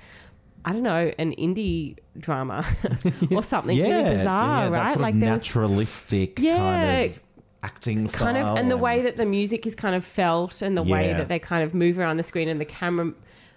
I 0.66 0.72
don't 0.72 0.82
know, 0.82 1.12
an 1.18 1.32
indie 1.36 1.98
drama 2.18 2.64
or 3.30 3.42
something 3.54 3.76
really 3.78 4.16
bizarre, 4.16 4.64
yeah, 4.64 4.70
that 4.70 4.82
right? 4.82 4.92
sort 4.92 5.02
like 5.02 5.14
of 5.14 5.20
there 5.20 5.32
was 5.32 5.42
naturalistic 5.42 6.38
Yeah. 6.38 6.56
kind 6.56 7.10
of 7.10 7.22
acting 7.62 8.08
style. 8.08 8.26
kind 8.32 8.38
of 8.38 8.56
and 8.58 8.70
the 8.70 8.76
way 8.76 9.02
that 9.02 9.16
the 9.16 9.26
music 9.26 9.66
is 9.66 9.74
kind 9.74 9.94
of 9.94 10.04
felt 10.04 10.62
and 10.62 10.76
the 10.76 10.82
way 10.82 11.12
that 11.14 11.28
they 11.28 11.38
kind 11.38 11.62
of 11.64 11.74
move 11.74 11.98
around 11.98 12.16
the 12.18 12.22
screen 12.22 12.48
and 12.48 12.60
the 12.60 12.64
camera 12.66 13.12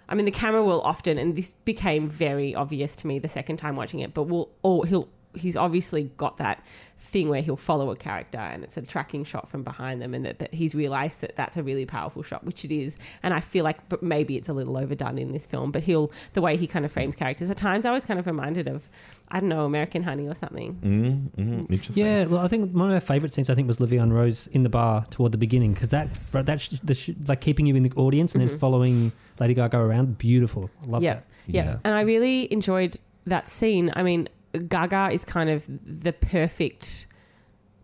I 0.08 0.14
mean 0.14 0.24
the 0.24 0.30
camera 0.30 0.64
will 0.64 0.80
often 0.82 1.18
and 1.18 1.36
this 1.36 1.52
became 1.52 2.08
very 2.08 2.54
obvious 2.54 2.96
to 2.96 3.06
me 3.06 3.18
the 3.18 3.28
second 3.28 3.58
time 3.58 3.76
watching 3.76 4.00
it, 4.00 4.14
but 4.14 4.24
will 4.24 4.50
or 4.62 4.86
he'll 4.86 5.08
he's 5.38 5.56
obviously 5.56 6.04
got 6.16 6.36
that 6.38 6.62
thing 7.00 7.28
where 7.28 7.40
he'll 7.40 7.56
follow 7.56 7.90
a 7.92 7.96
character 7.96 8.38
and 8.38 8.64
it's 8.64 8.76
a 8.76 8.82
tracking 8.82 9.22
shot 9.24 9.48
from 9.48 9.62
behind 9.62 10.02
them 10.02 10.14
and 10.14 10.26
that, 10.26 10.40
that 10.40 10.52
he's 10.52 10.74
realized 10.74 11.20
that 11.20 11.36
that's 11.36 11.56
a 11.56 11.62
really 11.62 11.86
powerful 11.86 12.22
shot 12.24 12.42
which 12.44 12.64
it 12.64 12.72
is 12.72 12.98
and 13.22 13.32
i 13.32 13.38
feel 13.38 13.62
like 13.62 13.88
but 13.88 14.02
maybe 14.02 14.36
it's 14.36 14.48
a 14.48 14.52
little 14.52 14.76
overdone 14.76 15.16
in 15.16 15.30
this 15.32 15.46
film 15.46 15.70
but 15.70 15.82
he'll 15.84 16.10
the 16.32 16.42
way 16.42 16.56
he 16.56 16.66
kind 16.66 16.84
of 16.84 16.90
frames 16.90 17.14
characters 17.14 17.50
at 17.52 17.56
times 17.56 17.84
i 17.84 17.92
was 17.92 18.04
kind 18.04 18.18
of 18.18 18.26
reminded 18.26 18.66
of 18.66 18.88
i 19.28 19.38
don't 19.38 19.48
know 19.48 19.64
american 19.64 20.02
honey 20.02 20.26
or 20.26 20.34
something 20.34 20.74
Mm, 20.82 21.30
mm, 21.36 21.70
interesting. 21.70 22.04
Yeah, 22.04 22.24
well, 22.24 22.40
I 22.40 22.48
think 22.48 22.72
one 22.74 22.88
of 22.88 22.94
my 22.94 23.00
favourite 23.00 23.32
scenes 23.32 23.48
I 23.50 23.54
think 23.54 23.68
was 23.68 23.80
La 23.80 23.86
Vie 23.86 23.98
en 23.98 24.12
Rose 24.12 24.46
in 24.48 24.62
the 24.64 24.68
bar 24.68 25.06
toward 25.10 25.32
the 25.32 25.38
beginning 25.38 25.72
because 25.72 25.90
that 25.90 26.16
fr- 26.16 26.40
that 26.42 26.60
sh- 26.60 26.80
the 26.82 26.94
sh- 26.94 27.10
like 27.26 27.40
keeping 27.40 27.66
you 27.66 27.74
in 27.76 27.82
the 27.84 27.92
audience 27.96 28.34
and 28.34 28.42
then 28.42 28.58
following 28.58 29.12
Lady 29.38 29.54
Gaga 29.54 29.78
around, 29.78 30.18
beautiful. 30.18 30.70
I 30.82 30.86
love 30.86 31.02
yeah, 31.02 31.14
that. 31.14 31.24
yeah, 31.46 31.64
Yeah. 31.64 31.76
And 31.84 31.94
I 31.94 32.02
really 32.02 32.52
enjoyed 32.52 32.98
that 33.26 33.48
scene. 33.48 33.92
I 33.94 34.02
mean, 34.02 34.28
Gaga 34.52 35.10
is 35.12 35.24
kind 35.24 35.50
of 35.50 35.66
the 35.68 36.12
perfect 36.12 37.06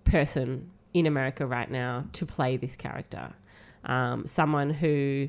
person 0.05 0.71
in 0.93 1.07
America 1.07 1.47
right 1.47 1.71
now 1.71 2.07
to 2.13 2.25
play 2.25 2.57
this 2.57 2.77
character. 2.77 3.33
Um, 3.85 4.27
someone 4.27 4.71
who 4.71 5.29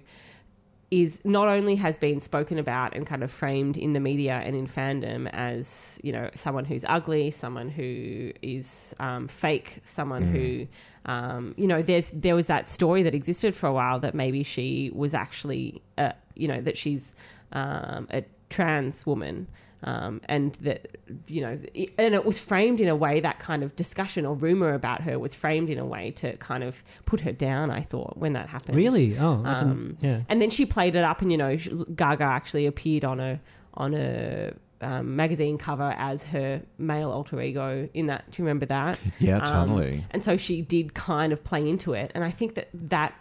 is 0.92 1.20
not 1.26 1.48
only 1.48 1.76
has 1.76 1.98
been 1.98 2.20
spoken 2.20 2.60
about 2.60 2.96
and 2.96 3.08
kind 3.08 3.24
of 3.24 3.32
framed 3.32 3.76
in 3.76 3.94
the 3.94 4.00
media 4.00 4.42
and 4.46 4.56
in 4.56 4.68
fandom 4.68 5.28
as 5.34 6.00
you 6.04 6.12
know 6.12 6.30
someone 6.36 6.64
who's 6.64 6.86
ugly, 6.88 7.32
someone 7.32 7.70
who 7.70 8.32
is 8.42 8.96
um, 9.00 9.28
fake, 9.28 9.80
someone 9.84 10.22
who 10.24 10.68
um, 11.06 11.54
you 11.58 11.68
know 11.68 11.82
there's 11.82 12.10
there 12.12 12.36
was 12.36 12.48
that 12.48 12.70
story 12.70 13.04
that 13.04 13.16
existed 13.16 13.56
for 13.56 13.68
a 13.68 13.74
while 13.74 14.00
that 14.00 14.14
maybe 14.14 14.44
she 14.44 14.92
was 14.94 15.14
actually 15.14 15.82
uh, 15.98 16.12
you 16.36 16.48
know 16.48 16.62
that 16.62 16.78
she's 16.78 17.16
um, 17.52 18.08
a 18.12 18.24
trans 18.50 19.06
woman. 19.06 19.48
Um, 19.88 20.20
and 20.28 20.54
that 20.62 20.98
you 21.28 21.42
know, 21.42 21.60
it- 21.76 21.94
and 22.00 22.16
it 22.16 22.26
was 22.26 22.40
framed 22.40 22.82
in 22.82 22.88
a 22.88 22.96
way 22.96 23.20
that 23.20 23.38
kind 23.40 23.62
of 23.64 23.76
discussion 23.76 24.26
or 24.26 24.36
rumor 24.36 24.74
about 24.74 25.02
her 25.02 25.20
was 25.20 25.36
framed 25.36 25.70
in 25.70 25.78
a 25.78 25.86
way 25.86 26.10
to 26.22 26.36
kind 26.38 26.64
of 26.64 26.84
put 27.06 27.20
her 27.22 27.32
down. 27.32 27.70
I 27.70 27.82
thought 27.82 28.18
when 28.18 28.34
that 28.34 28.50
happened, 28.50 28.78
Really? 28.78 29.16
Oh, 29.18 29.44
um, 29.46 29.96
yeah. 30.02 30.22
and 30.28 30.42
then 30.42 30.50
she 30.50 30.66
played 30.66 30.96
it 30.96 31.04
up, 31.04 31.22
and 31.22 31.32
you 31.32 31.38
know, 31.38 31.56
Gaga 31.56 32.24
actually 32.24 32.66
appeared 32.66 33.06
on 33.06 33.20
a 33.20 33.40
on 33.76 33.94
a 33.94 34.54
um, 34.82 35.16
magazine 35.16 35.58
cover 35.60 35.94
as 35.98 36.24
her 36.24 36.64
male 36.80 37.12
alter 37.12 37.40
ego. 37.40 37.88
In 37.94 38.08
that, 38.08 38.30
do 38.32 38.42
you 38.42 38.46
remember 38.48 38.66
that? 38.66 39.00
Yeah, 39.20 39.38
Um, 39.38 39.70
totally. 39.70 40.04
and 40.12 40.24
so 40.24 40.36
she 40.36 40.62
did 40.64 40.96
kind 40.96 41.32
of 41.32 41.44
play 41.44 41.68
into 41.70 41.94
it, 41.94 42.12
and 42.16 42.24
I 42.24 42.32
think 42.32 42.56
that 42.56 42.70
that, 42.90 43.14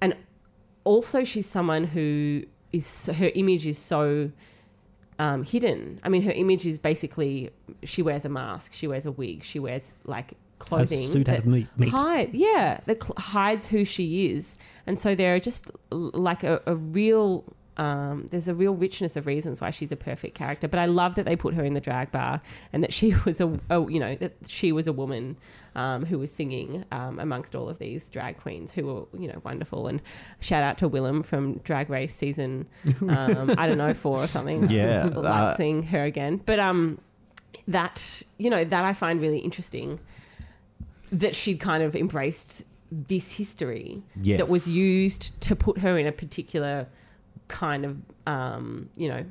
and 0.00 0.16
also 0.84 1.22
she's 1.24 1.46
someone 1.46 1.84
who 1.84 2.42
is 2.72 3.06
her 3.06 3.30
image 3.34 3.66
is 3.66 3.78
so 3.78 4.30
um, 5.20 5.44
hidden. 5.44 6.00
I 6.02 6.08
mean, 6.08 6.22
her 6.22 6.32
image 6.32 6.64
is 6.66 6.78
basically 6.78 7.50
she 7.84 8.00
wears 8.02 8.24
a 8.24 8.28
mask, 8.28 8.72
she 8.72 8.86
wears 8.88 9.04
a 9.06 9.12
wig, 9.12 9.44
she 9.44 9.58
wears 9.58 9.96
like 10.04 10.32
clothing, 10.58 10.98
A 10.98 11.02
suit 11.14 11.28
out 11.28 11.38
of 11.40 11.46
meat. 11.46 11.66
meat. 11.76 11.90
hide, 11.90 12.30
yeah, 12.32 12.80
that 12.86 13.02
cl- 13.02 13.14
hides 13.18 13.68
who 13.68 13.84
she 13.84 14.06
is, 14.32 14.56
and 14.86 14.98
so 14.98 15.14
there 15.14 15.34
are 15.34 15.38
just 15.50 15.70
like 15.90 16.42
a, 16.42 16.60
a 16.66 16.74
real. 16.74 17.44
Um, 17.76 18.28
there's 18.30 18.48
a 18.48 18.54
real 18.54 18.74
richness 18.74 19.16
of 19.16 19.26
reasons 19.26 19.60
why 19.60 19.70
she's 19.70 19.90
a 19.90 19.96
perfect 19.96 20.34
character, 20.34 20.68
but 20.68 20.78
I 20.78 20.84
love 20.86 21.14
that 21.14 21.24
they 21.24 21.34
put 21.36 21.54
her 21.54 21.64
in 21.64 21.72
the 21.74 21.80
drag 21.80 22.12
bar 22.12 22.42
and 22.72 22.82
that 22.84 22.92
she 22.92 23.14
was 23.24 23.40
a, 23.40 23.58
a 23.70 23.90
you 23.90 23.98
know, 23.98 24.14
that 24.16 24.32
she 24.46 24.70
was 24.72 24.86
a 24.86 24.92
woman 24.92 25.36
um, 25.74 26.04
who 26.04 26.18
was 26.18 26.30
singing 26.32 26.84
um, 26.92 27.18
amongst 27.18 27.54
all 27.56 27.68
of 27.68 27.78
these 27.78 28.10
drag 28.10 28.36
queens 28.36 28.72
who 28.72 28.86
were, 28.86 29.18
you 29.18 29.28
know, 29.28 29.40
wonderful. 29.44 29.86
And 29.86 30.02
shout 30.40 30.62
out 30.62 30.76
to 30.78 30.90
Willam 30.90 31.24
from 31.24 31.58
Drag 31.58 31.88
Race 31.88 32.14
season, 32.14 32.66
um, 33.08 33.54
I 33.56 33.66
don't 33.66 33.78
know, 33.78 33.94
four 33.94 34.18
or 34.18 34.26
something. 34.26 34.68
Yeah, 34.68 35.04
like 35.04 35.24
uh, 35.24 35.54
seeing 35.54 35.84
her 35.84 36.02
again. 36.04 36.36
But 36.44 36.58
um, 36.58 36.98
that 37.68 38.22
you 38.36 38.50
know 38.50 38.64
that 38.64 38.84
I 38.84 38.92
find 38.92 39.20
really 39.20 39.38
interesting 39.38 40.00
that 41.12 41.34
she'd 41.34 41.60
kind 41.60 41.82
of 41.82 41.96
embraced 41.96 42.62
this 42.92 43.36
history 43.36 44.02
Yes. 44.20 44.38
that 44.38 44.48
was 44.48 44.76
used 44.76 45.40
to 45.42 45.56
put 45.56 45.78
her 45.78 45.96
in 45.98 46.06
a 46.06 46.12
particular 46.12 46.86
kind 47.50 47.84
of 47.84 47.96
um, 48.26 48.88
you 48.96 49.08
know 49.08 49.24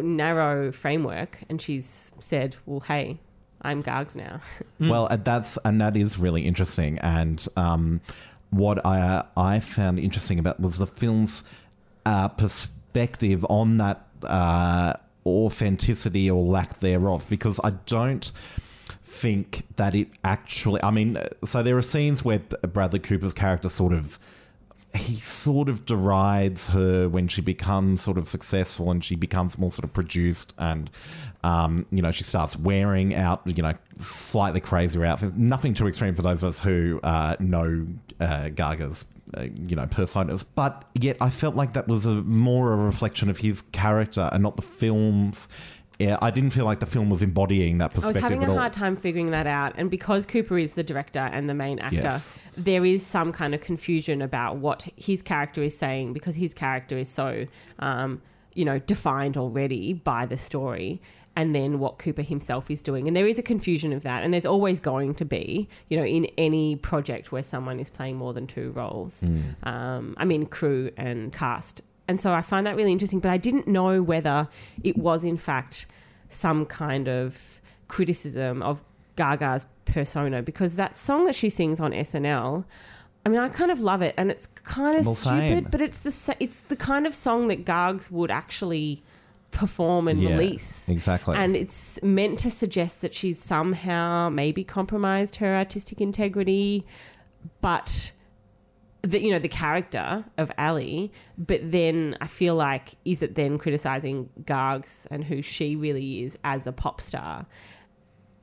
narrow 0.00 0.72
framework 0.72 1.40
and 1.50 1.60
she's 1.60 2.12
said 2.18 2.56
well 2.64 2.80
hey 2.80 3.18
i'm 3.60 3.82
gargs 3.82 4.16
now 4.16 4.40
Well, 4.88 5.08
that's 5.22 5.58
and 5.64 5.80
that 5.80 5.96
is 5.96 6.18
really 6.18 6.42
interesting. 6.42 6.98
And 6.98 7.46
um, 7.56 8.00
what 8.50 8.84
I 8.84 9.24
I 9.36 9.60
found 9.60 9.98
interesting 9.98 10.38
about 10.38 10.60
was 10.60 10.78
the 10.78 10.86
film's 10.86 11.44
uh, 12.04 12.28
perspective 12.28 13.44
on 13.48 13.76
that 13.78 14.06
uh, 14.24 14.94
authenticity 15.24 16.30
or 16.30 16.42
lack 16.42 16.80
thereof, 16.80 17.26
because 17.30 17.60
I 17.62 17.70
don't 17.86 18.24
think 19.02 19.62
that 19.76 19.94
it 19.94 20.08
actually. 20.24 20.82
I 20.82 20.90
mean, 20.90 21.18
so 21.44 21.62
there 21.62 21.76
are 21.76 21.82
scenes 21.82 22.24
where 22.24 22.40
Bradley 22.62 22.98
Cooper's 22.98 23.34
character 23.34 23.68
sort 23.68 23.92
of 23.92 24.18
he 24.94 25.14
sort 25.14 25.68
of 25.68 25.86
derides 25.86 26.68
her 26.70 27.08
when 27.08 27.26
she 27.28 27.40
becomes 27.40 28.02
sort 28.02 28.18
of 28.18 28.28
successful 28.28 28.90
and 28.90 29.02
she 29.02 29.16
becomes 29.16 29.58
more 29.58 29.72
sort 29.72 29.84
of 29.84 29.92
produced 29.92 30.52
and 30.58 30.90
um, 31.44 31.86
you 31.90 32.02
know 32.02 32.10
she 32.10 32.24
starts 32.24 32.56
wearing 32.58 33.14
out 33.14 33.40
you 33.46 33.62
know 33.62 33.72
slightly 33.96 34.60
crazier 34.60 35.04
outfits. 35.04 35.32
Nothing 35.34 35.74
too 35.74 35.88
extreme 35.88 36.14
for 36.14 36.22
those 36.22 36.42
of 36.42 36.50
us 36.50 36.60
who 36.60 37.00
uh, 37.02 37.36
know 37.40 37.86
uh, 38.20 38.50
Gaga's 38.50 39.06
uh, 39.36 39.46
you 39.66 39.76
know 39.76 39.86
personas. 39.86 40.44
But 40.54 40.84
yet 41.00 41.16
I 41.20 41.30
felt 41.30 41.54
like 41.54 41.72
that 41.72 41.88
was 41.88 42.06
a 42.06 42.14
more 42.14 42.72
a 42.72 42.76
reflection 42.76 43.30
of 43.30 43.38
his 43.38 43.62
character 43.62 44.28
and 44.32 44.42
not 44.42 44.56
the 44.56 44.62
film's 44.62 45.48
yeah, 46.02 46.18
I 46.20 46.30
didn't 46.30 46.50
feel 46.50 46.64
like 46.64 46.80
the 46.80 46.86
film 46.86 47.08
was 47.10 47.22
embodying 47.22 47.78
that 47.78 47.94
perspective. 47.94 48.22
i 48.22 48.26
was 48.26 48.32
having 48.32 48.48
a 48.48 48.58
hard 48.60 48.72
time 48.72 48.96
figuring 48.96 49.30
that 49.30 49.46
out 49.46 49.72
and 49.76 49.90
because 49.90 50.26
cooper 50.26 50.58
is 50.58 50.74
the 50.74 50.82
director 50.82 51.20
and 51.20 51.48
the 51.48 51.54
main 51.54 51.78
actor 51.78 51.96
Yes. 51.96 52.38
there 52.56 52.84
is 52.84 53.04
some 53.04 53.32
kind 53.32 53.54
of 53.54 53.60
confusion 53.60 54.20
about 54.22 54.56
what 54.56 54.86
his 54.96 55.22
character 55.22 55.62
is 55.62 55.76
saying 55.76 56.12
because 56.12 56.36
his 56.36 56.52
character 56.54 56.96
is 56.98 57.08
so 57.08 57.46
um, 57.78 58.20
you 58.54 58.64
know 58.64 58.78
defined 58.78 59.36
already 59.36 59.92
by 59.92 60.26
the 60.26 60.36
story 60.36 61.00
and 61.34 61.54
then 61.54 61.78
what 61.78 61.98
Cooper 61.98 62.20
himself 62.20 62.70
is 62.70 62.82
doing 62.82 63.08
and 63.08 63.16
there 63.16 63.26
is 63.26 63.38
a 63.38 63.42
confusion 63.42 63.90
of 63.94 64.02
that 64.02 64.22
and 64.22 64.34
there's 64.34 64.44
always 64.44 64.80
going 64.80 65.14
to 65.14 65.24
be 65.24 65.66
you 65.88 65.96
know 65.96 66.04
in 66.04 66.26
any 66.36 66.76
project 66.76 67.32
where 67.32 67.42
someone 67.42 67.80
is 67.80 67.88
playing 67.88 68.16
more 68.16 68.34
than 68.34 68.46
two 68.46 68.70
roles 68.72 69.24
um, 69.62 70.14
I 70.18 70.24
mean 70.26 70.44
crew 70.46 70.90
and 70.96 71.32
cast 71.32 71.80
and 72.08 72.18
so 72.20 72.32
I 72.32 72.42
find 72.42 72.66
that 72.66 72.76
really 72.76 72.92
interesting 72.92 73.20
but 73.20 73.30
I 73.30 73.36
didn't 73.38 73.66
know 73.66 74.02
whether 74.02 74.48
it 74.82 74.96
was 74.96 75.24
in 75.24 75.36
fact 75.36 75.86
some 76.28 76.66
kind 76.66 77.08
of 77.08 77.60
criticism 77.88 78.62
of 78.62 78.82
Gaga's 79.16 79.66
persona 79.84 80.42
because 80.42 80.76
that 80.76 80.96
song 80.96 81.26
that 81.26 81.34
she 81.34 81.50
sings 81.50 81.80
on 81.80 81.92
SNL 81.92 82.64
I 83.24 83.28
mean, 83.28 83.38
I 83.38 83.48
kind 83.50 83.70
of 83.70 83.80
love 83.80 84.02
it, 84.02 84.14
and 84.16 84.32
it's 84.32 84.48
kind 84.48 84.98
of 84.98 85.06
Well, 85.06 85.14
stupid, 85.14 85.70
but 85.70 85.80
it's 85.80 86.00
the 86.00 86.36
it's 86.40 86.60
the 86.62 86.74
kind 86.74 87.06
of 87.06 87.14
song 87.14 87.46
that 87.48 87.64
Gargs 87.64 88.10
would 88.10 88.32
actually 88.32 89.00
perform 89.52 90.08
and 90.08 90.20
Yeah, 90.20 90.30
release. 90.30 90.88
exactly. 90.88 91.36
And 91.36 91.54
it's 91.54 92.02
meant 92.02 92.40
to 92.40 92.50
suggest 92.50 93.00
that 93.02 93.14
she's 93.14 93.38
somehow 93.38 94.28
maybe 94.28 94.64
compromised 94.64 95.36
her 95.36 95.54
artistic 95.54 96.00
integrity, 96.00 96.84
but 97.60 98.10
the 99.02 99.20
you 99.20 99.30
know 99.30 99.38
the 99.38 99.48
character 99.48 100.24
of 100.38 100.50
Ally. 100.58 101.08
But 101.36 101.70
then 101.70 102.16
I 102.20 102.26
feel 102.26 102.54
like 102.54 102.94
is 103.04 103.22
it 103.22 103.34
then 103.34 103.58
criticizing 103.58 104.30
Gargs 104.44 105.06
and 105.10 105.24
who 105.24 105.42
she 105.42 105.76
really 105.76 106.22
is 106.24 106.38
as 106.44 106.66
a 106.66 106.72
pop 106.72 107.00
star? 107.00 107.46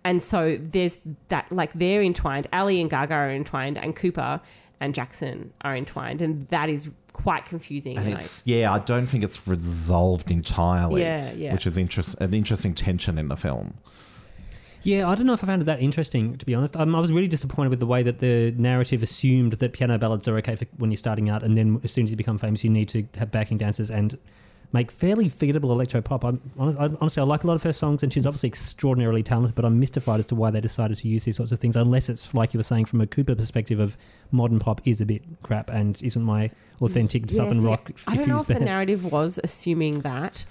And 0.04 0.24
so 0.24 0.58
there's 0.62 0.98
that, 1.28 1.52
like 1.52 1.74
they're 1.74 2.02
entwined. 2.02 2.48
Ally 2.54 2.74
and 2.76 2.90
Gaga 2.90 3.14
are 3.14 3.32
entwined, 3.32 3.78
and 3.78 3.96
Cooper 3.96 4.40
and 4.80 4.96
Jackson 4.96 5.52
are 5.62 5.76
entwined, 5.76 6.22
and 6.22 6.48
that 6.50 6.70
is 6.70 6.90
quite 7.12 7.46
confusing. 7.46 7.98
And 7.98 8.06
and 8.06 8.16
I- 8.16 8.18
it's 8.18 8.48
yeah, 8.48 8.72
I 8.72 8.80
don't 8.80 9.06
think 9.08 9.24
it's 9.24 9.46
resolved 9.48 10.32
entirely. 10.32 11.02
Yeah, 11.02 11.32
yeah. 11.34 11.52
Which 11.54 11.68
is 11.68 11.78
interest, 11.78 12.20
an 12.22 12.34
interesting 12.34 12.74
tension 12.74 13.18
in 13.18 13.28
the 13.28 13.36
film. 13.36 13.76
Yeah, 14.84 15.10
I 15.10 15.16
don't 15.16 15.26
know 15.26 15.34
if 15.34 15.44
I 15.44 15.48
found 15.48 15.62
it 15.62 15.66
that 15.66 15.82
interesting, 15.82 16.38
to 16.38 16.46
be 16.46 16.56
honest. 16.56 16.78
Um, 16.78 16.96
I 16.96 17.00
was 17.00 17.12
really 17.12 17.28
disappointed 17.28 17.70
with 17.70 17.80
the 17.80 17.86
way 17.86 18.04
that 18.04 18.20
the 18.20 18.54
narrative 18.58 19.04
assumed 19.04 19.54
that 19.54 19.74
piano 19.74 19.98
ballads 19.98 20.28
are 20.28 20.38
okay 20.38 20.56
for 20.56 20.66
when 20.78 20.90
you're 20.92 20.98
starting 20.98 21.30
out, 21.30 21.44
and 21.44 21.58
then 21.58 21.80
as 21.84 21.92
soon 21.92 22.06
as 22.06 22.12
you 22.12 22.18
become 22.18 22.38
famous, 22.38 22.64
you 22.64 22.70
need 22.70 22.88
to 22.90 23.06
have 23.18 23.32
backing 23.32 23.58
dancers 23.58 23.92
and 23.92 24.18
make 24.72 24.92
fairly 24.92 25.28
forgettable 25.28 25.72
electro 25.72 26.00
pop. 26.00 26.24
I'm, 26.24 26.40
honestly, 26.58 27.22
I 27.22 27.26
like 27.26 27.44
a 27.44 27.48
lot 27.48 27.56
of 27.56 27.64
her 27.64 27.74
songs, 27.74 28.04
and 28.04 28.14
she's 28.14 28.28
obviously 28.28 28.48
extraordinarily 28.48 29.24
talented, 29.24 29.56
but 29.56 29.66
I'm 29.66 29.80
mystified 29.80 30.20
as 30.20 30.28
to 30.28 30.36
why 30.36 30.52
they 30.52 30.62
decided 30.62 30.98
to 31.00 31.08
use 31.08 31.24
these 31.24 31.38
sorts 31.38 31.52
of 31.52 31.60
things, 31.60 31.76
unless 31.76 32.08
it's, 32.08 32.34
like 32.34 32.54
you 32.54 32.60
were 32.60 32.64
saying, 32.64 32.86
from 32.86 33.02
a 33.02 33.08
Cooper 33.08 33.36
perspective 33.36 33.80
of 33.80 33.98
modern 34.32 34.60
pop 34.60 34.80
is 34.86 35.02
a 35.02 35.06
bit 35.06 35.24
crap 35.42 35.72
and 35.72 36.02
isn't 36.04 36.22
my 36.22 36.52
authentic 36.82 37.24
Yeah, 37.30 37.38
southern 37.38 37.64
rock 37.64 37.92
I 38.08 38.16
don't 38.16 38.28
know 38.28 38.36
if 38.36 38.42
infused 38.42 38.62
the 38.62 38.66
narrative 38.66 39.12
was 39.12 39.40
assuming 39.44 39.96
that, 40.02 40.46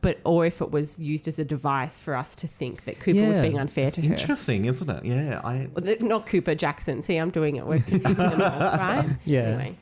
but 0.00 0.18
or 0.24 0.46
if 0.46 0.60
it 0.60 0.70
was 0.70 0.98
used 0.98 1.26
as 1.28 1.38
a 1.38 1.44
device 1.44 1.98
for 1.98 2.14
us 2.14 2.36
to 2.36 2.46
think 2.46 2.84
that 2.84 3.00
Cooper 3.00 3.28
was 3.28 3.40
being 3.40 3.58
unfair 3.58 3.90
to 3.90 4.00
her. 4.02 4.14
Interesting, 4.14 4.64
isn't 4.66 4.88
it? 4.88 5.04
Yeah, 5.04 5.40
I. 5.42 5.68
Well, 5.74 5.96
not 6.02 6.26
Cooper 6.26 6.54
Jackson. 6.54 7.02
See, 7.02 7.16
I'm 7.16 7.30
doing 7.30 7.56
it. 7.56 7.66
We're 7.66 7.80
confusing 7.80 8.14
them 8.14 8.40
all, 8.42 8.60
right? 8.60 9.04
Yeah. 9.24 9.40
Anyway, 9.40 9.76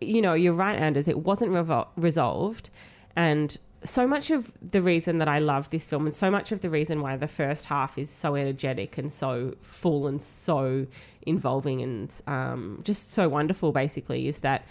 you 0.00 0.22
know, 0.22 0.34
you're 0.34 0.54
right, 0.54 0.78
Anders. 0.78 1.08
It 1.08 1.18
wasn't 1.20 1.52
revol- 1.52 1.88
resolved, 1.96 2.70
and 3.16 3.56
so 3.82 4.06
much 4.06 4.30
of 4.30 4.52
the 4.62 4.80
reason 4.80 5.18
that 5.18 5.28
I 5.28 5.38
love 5.38 5.68
this 5.70 5.86
film, 5.86 6.06
and 6.06 6.14
so 6.14 6.30
much 6.30 6.50
of 6.50 6.62
the 6.62 6.70
reason 6.70 7.00
why 7.00 7.16
the 7.16 7.28
first 7.28 7.66
half 7.66 7.98
is 7.98 8.08
so 8.08 8.34
energetic 8.34 8.96
and 8.96 9.12
so 9.12 9.54
full 9.60 10.06
and 10.06 10.20
so 10.22 10.86
involving 11.26 11.82
and 11.82 12.20
um, 12.26 12.80
just 12.82 13.12
so 13.12 13.28
wonderful, 13.28 13.72
basically, 13.72 14.26
is 14.26 14.38
that 14.38 14.66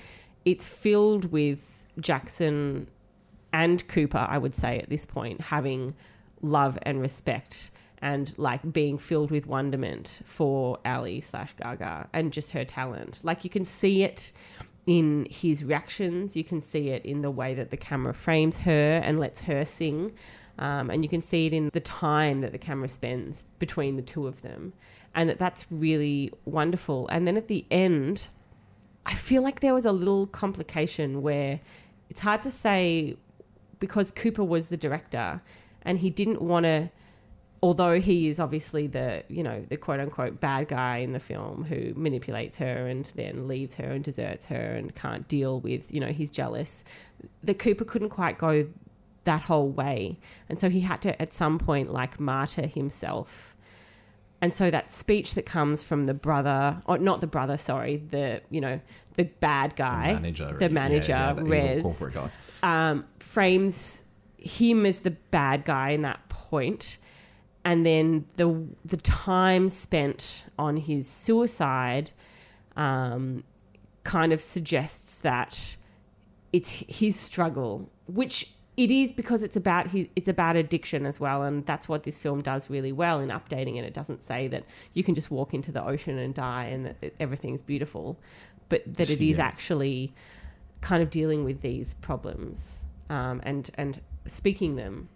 it's 0.45 0.67
filled 0.67 1.31
with 1.31 1.85
Jackson 1.99 2.87
and 3.53 3.87
Cooper, 3.87 4.25
I 4.27 4.37
would 4.37 4.55
say, 4.55 4.79
at 4.79 4.89
this 4.89 5.05
point, 5.05 5.39
having 5.39 5.95
love 6.41 6.77
and 6.81 6.99
respect 6.99 7.71
and 8.01 8.37
like 8.37 8.73
being 8.73 8.97
filled 8.97 9.31
with 9.31 9.47
wonderment 9.47 10.21
for 10.25 10.77
Ally 10.83 11.21
slash 11.21 11.53
Gaga 11.55 12.09
and 12.11 12.33
just 12.33 12.51
her 12.51 12.65
talent. 12.65 13.21
Like 13.23 13.45
you 13.45 13.49
can 13.49 13.63
see 13.63 14.03
it 14.03 14.33
in 14.85 15.25
his 15.29 15.63
reactions, 15.63 16.35
you 16.35 16.43
can 16.43 16.59
see 16.59 16.89
it 16.89 17.05
in 17.05 17.21
the 17.21 17.31
way 17.31 17.53
that 17.53 17.71
the 17.71 17.77
camera 17.77 18.13
frames 18.13 18.59
her 18.59 19.01
and 19.01 19.17
lets 19.17 19.41
her 19.41 19.63
sing. 19.63 20.11
Um, 20.59 20.89
and 20.89 21.03
you 21.03 21.09
can 21.09 21.21
see 21.21 21.47
it 21.47 21.53
in 21.53 21.69
the 21.69 21.79
time 21.79 22.41
that 22.41 22.51
the 22.51 22.57
camera 22.57 22.89
spends 22.89 23.45
between 23.57 23.95
the 23.95 24.01
two 24.01 24.27
of 24.27 24.41
them, 24.41 24.73
and 25.15 25.27
that 25.29 25.39
that's 25.39 25.65
really 25.71 26.31
wonderful. 26.45 27.07
And 27.07 27.25
then 27.25 27.37
at 27.37 27.47
the 27.47 27.65
end, 27.71 28.29
I 29.05 29.15
feel 29.15 29.41
like 29.41 29.61
there 29.61 29.73
was 29.73 29.85
a 29.85 29.91
little 29.91 30.27
complication 30.27 31.23
where 31.23 31.59
it's 32.09 32.19
hard 32.19 32.43
to 32.43 32.51
say 32.51 33.15
because 33.79 34.11
Cooper 34.11 34.43
was 34.43 34.69
the 34.69 34.77
director 34.77 35.41
and 35.83 35.99
he 35.99 36.09
didn't 36.09 36.41
want 36.41 36.65
to 36.65 36.89
although 37.63 37.97
he 37.97 38.27
is 38.27 38.41
obviously 38.41 38.87
the 38.87 39.23
you 39.29 39.41
know 39.41 39.61
the 39.69 39.77
quote 39.77 40.01
unquote 40.01 40.39
bad 40.41 40.67
guy 40.67 40.97
in 40.97 41.13
the 41.13 41.19
film 41.19 41.63
who 41.63 41.93
manipulates 41.95 42.57
her 42.57 42.87
and 42.87 43.11
then 43.15 43.47
leaves 43.47 43.75
her 43.75 43.89
and 43.91 44.03
deserts 44.03 44.47
her 44.47 44.73
and 44.73 44.93
can't 44.95 45.27
deal 45.29 45.61
with 45.61 45.91
you 45.93 45.99
know 45.99 46.07
he's 46.07 46.29
jealous 46.29 46.83
the 47.41 47.53
Cooper 47.53 47.85
couldn't 47.85 48.09
quite 48.09 48.37
go 48.37 48.67
that 49.23 49.43
whole 49.43 49.69
way 49.69 50.19
and 50.49 50.59
so 50.59 50.69
he 50.69 50.81
had 50.81 51.01
to 51.01 51.19
at 51.21 51.31
some 51.31 51.57
point 51.57 51.89
like 51.89 52.19
martyr 52.19 52.67
himself 52.67 53.55
and 54.41 54.53
so 54.53 54.69
that 54.69 54.91
speech 54.91 55.35
that 55.35 55.45
comes 55.45 55.83
from 55.83 56.03
the 56.03 56.13
brother 56.13 56.81
or 56.85 56.97
not 56.97 57.21
the 57.21 57.27
brother 57.27 57.55
sorry 57.55 57.95
the 57.95 58.41
you 58.49 58.59
know 58.59 58.81
the 59.15 59.23
bad 59.23 59.73
guy 59.77 60.11
manager, 60.15 60.53
the 60.59 60.69
manager 60.69 61.11
yeah, 61.13 61.31
the 61.31 61.41
evil 61.43 61.51
Rez 61.51 61.81
corporate 61.83 62.13
guy. 62.13 62.29
Um, 62.63 63.05
frames 63.19 64.05
him 64.37 64.85
as 64.85 64.99
the 65.01 65.11
bad 65.11 65.65
guy 65.65 65.91
in 65.91 66.01
that 66.01 66.27
point, 66.29 66.97
and 67.63 67.85
then 67.85 68.25
the 68.37 68.65
the 68.83 68.97
time 68.97 69.69
spent 69.69 70.45
on 70.57 70.77
his 70.77 71.07
suicide 71.07 72.09
um, 72.75 73.43
kind 74.03 74.33
of 74.33 74.41
suggests 74.41 75.19
that 75.19 75.75
it's 76.51 76.83
his 76.87 77.19
struggle, 77.19 77.89
which 78.07 78.53
it 78.75 78.89
is 78.89 79.13
because 79.13 79.43
it's 79.43 79.55
about 79.55 79.87
his, 79.87 80.07
it's 80.15 80.27
about 80.27 80.55
addiction 80.55 81.05
as 81.05 81.19
well, 81.19 81.43
and 81.43 81.65
that's 81.65 81.87
what 81.87 82.03
this 82.03 82.17
film 82.17 82.41
does 82.41 82.69
really 82.69 82.91
well 82.91 83.19
in 83.19 83.29
updating 83.29 83.77
it. 83.77 83.83
It 83.85 83.93
doesn't 83.93 84.23
say 84.23 84.47
that 84.47 84.63
you 84.93 85.03
can 85.03 85.13
just 85.15 85.29
walk 85.29 85.53
into 85.53 85.71
the 85.71 85.85
ocean 85.85 86.17
and 86.17 86.33
die 86.33 86.65
and 86.65 86.85
that 86.87 87.13
everything's 87.19 87.61
beautiful, 87.61 88.17
but 88.69 88.81
that 88.97 89.09
it 89.09 89.21
is 89.21 89.37
Yeah. 89.37 89.45
actually 89.45 90.13
kind 90.83 91.01
of 91.01 91.09
dealing 91.09 91.43
with 91.45 91.61
these 91.61 91.93
problems 91.95 92.83
um, 93.09 93.39
and 93.43 93.69
and 93.75 94.01
speaking 94.25 94.75
them 94.75 95.09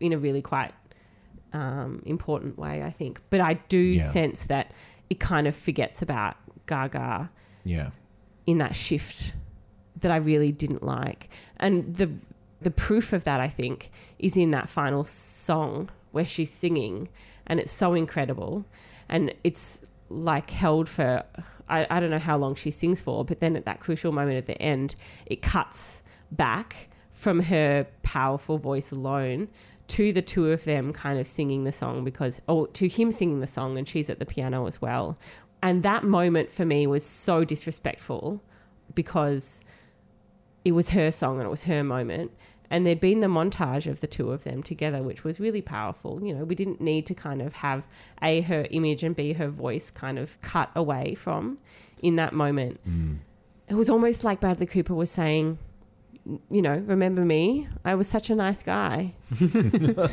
in 0.00 0.12
a 0.12 0.18
really 0.18 0.42
quite 0.42 0.72
um, 1.52 2.02
important 2.06 2.58
way, 2.58 2.82
I 2.82 2.90
think. 2.90 3.20
But 3.30 3.40
I 3.40 3.54
do 3.68 3.78
Yeah. 3.78 4.02
sense 4.02 4.44
that 4.46 4.72
it 5.10 5.20
kind 5.20 5.46
of 5.46 5.54
forgets 5.54 6.02
about 6.02 6.36
Gaga 6.66 7.30
Yeah. 7.64 7.90
in 8.46 8.58
that 8.58 8.74
shift 8.74 9.34
that 10.00 10.10
I 10.10 10.16
really 10.16 10.50
didn't 10.52 10.82
like. 10.82 11.28
And 11.58 11.94
the 11.94 12.08
the 12.60 12.70
proof 12.70 13.12
of 13.12 13.24
that 13.24 13.40
I 13.40 13.48
think 13.48 13.90
is 14.18 14.36
in 14.36 14.50
that 14.52 14.68
final 14.68 15.04
song 15.04 15.90
where 16.12 16.24
she's 16.26 16.50
singing 16.50 17.08
and 17.46 17.60
it's 17.60 17.70
so 17.72 17.92
incredible 17.94 18.64
and 19.08 19.34
it's 19.44 19.80
like 20.08 20.50
held 20.50 20.88
for 20.88 21.22
I, 21.68 21.86
I 21.90 22.00
don't 22.00 22.10
know 22.10 22.18
how 22.18 22.36
long 22.36 22.54
she 22.54 22.70
sings 22.70 23.02
for, 23.02 23.24
but 23.24 23.40
then 23.40 23.56
at 23.56 23.64
that 23.64 23.80
crucial 23.80 24.12
moment 24.12 24.36
at 24.36 24.46
the 24.46 24.60
end, 24.60 24.94
it 25.26 25.42
cuts 25.42 26.02
back 26.30 26.88
from 27.10 27.40
her 27.40 27.86
powerful 28.02 28.58
voice 28.58 28.90
alone 28.90 29.48
to 29.86 30.12
the 30.12 30.22
two 30.22 30.50
of 30.50 30.64
them 30.64 30.92
kind 30.92 31.18
of 31.18 31.26
singing 31.26 31.64
the 31.64 31.72
song 31.72 32.04
because 32.04 32.40
or 32.48 32.66
to 32.68 32.88
him 32.88 33.10
singing 33.10 33.40
the 33.40 33.46
song 33.46 33.76
and 33.76 33.86
she's 33.86 34.08
at 34.08 34.18
the 34.18 34.26
piano 34.26 34.66
as 34.66 34.80
well. 34.80 35.18
And 35.62 35.82
that 35.82 36.04
moment 36.04 36.50
for 36.50 36.64
me 36.64 36.86
was 36.86 37.04
so 37.04 37.44
disrespectful 37.44 38.42
because 38.94 39.62
it 40.64 40.72
was 40.72 40.90
her 40.90 41.10
song 41.10 41.38
and 41.38 41.46
it 41.46 41.50
was 41.50 41.64
her 41.64 41.84
moment. 41.84 42.32
And 42.70 42.86
there'd 42.86 43.00
been 43.00 43.20
the 43.20 43.26
montage 43.26 43.86
of 43.86 44.00
the 44.00 44.06
two 44.06 44.32
of 44.32 44.44
them 44.44 44.62
together, 44.62 45.02
which 45.02 45.22
was 45.22 45.38
really 45.38 45.62
powerful. 45.62 46.20
You 46.22 46.34
know, 46.34 46.44
we 46.44 46.54
didn't 46.54 46.80
need 46.80 47.06
to 47.06 47.14
kind 47.14 47.42
of 47.42 47.54
have 47.54 47.86
A, 48.22 48.40
her 48.42 48.66
image 48.70 49.02
and 49.02 49.14
B, 49.14 49.34
her 49.34 49.48
voice 49.48 49.90
kind 49.90 50.18
of 50.18 50.40
cut 50.40 50.70
away 50.74 51.14
from 51.14 51.58
in 52.02 52.16
that 52.16 52.32
moment. 52.32 52.78
Mm. 52.88 53.18
It 53.68 53.74
was 53.74 53.88
almost 53.88 54.24
like 54.24 54.40
Bradley 54.40 54.66
Cooper 54.66 54.94
was 54.94 55.10
saying, 55.10 55.58
you 56.50 56.62
know, 56.62 56.76
remember 56.86 57.24
me? 57.24 57.68
I 57.84 57.94
was 57.94 58.08
such 58.08 58.30
a 58.30 58.34
nice 58.34 58.62
guy. 58.62 59.14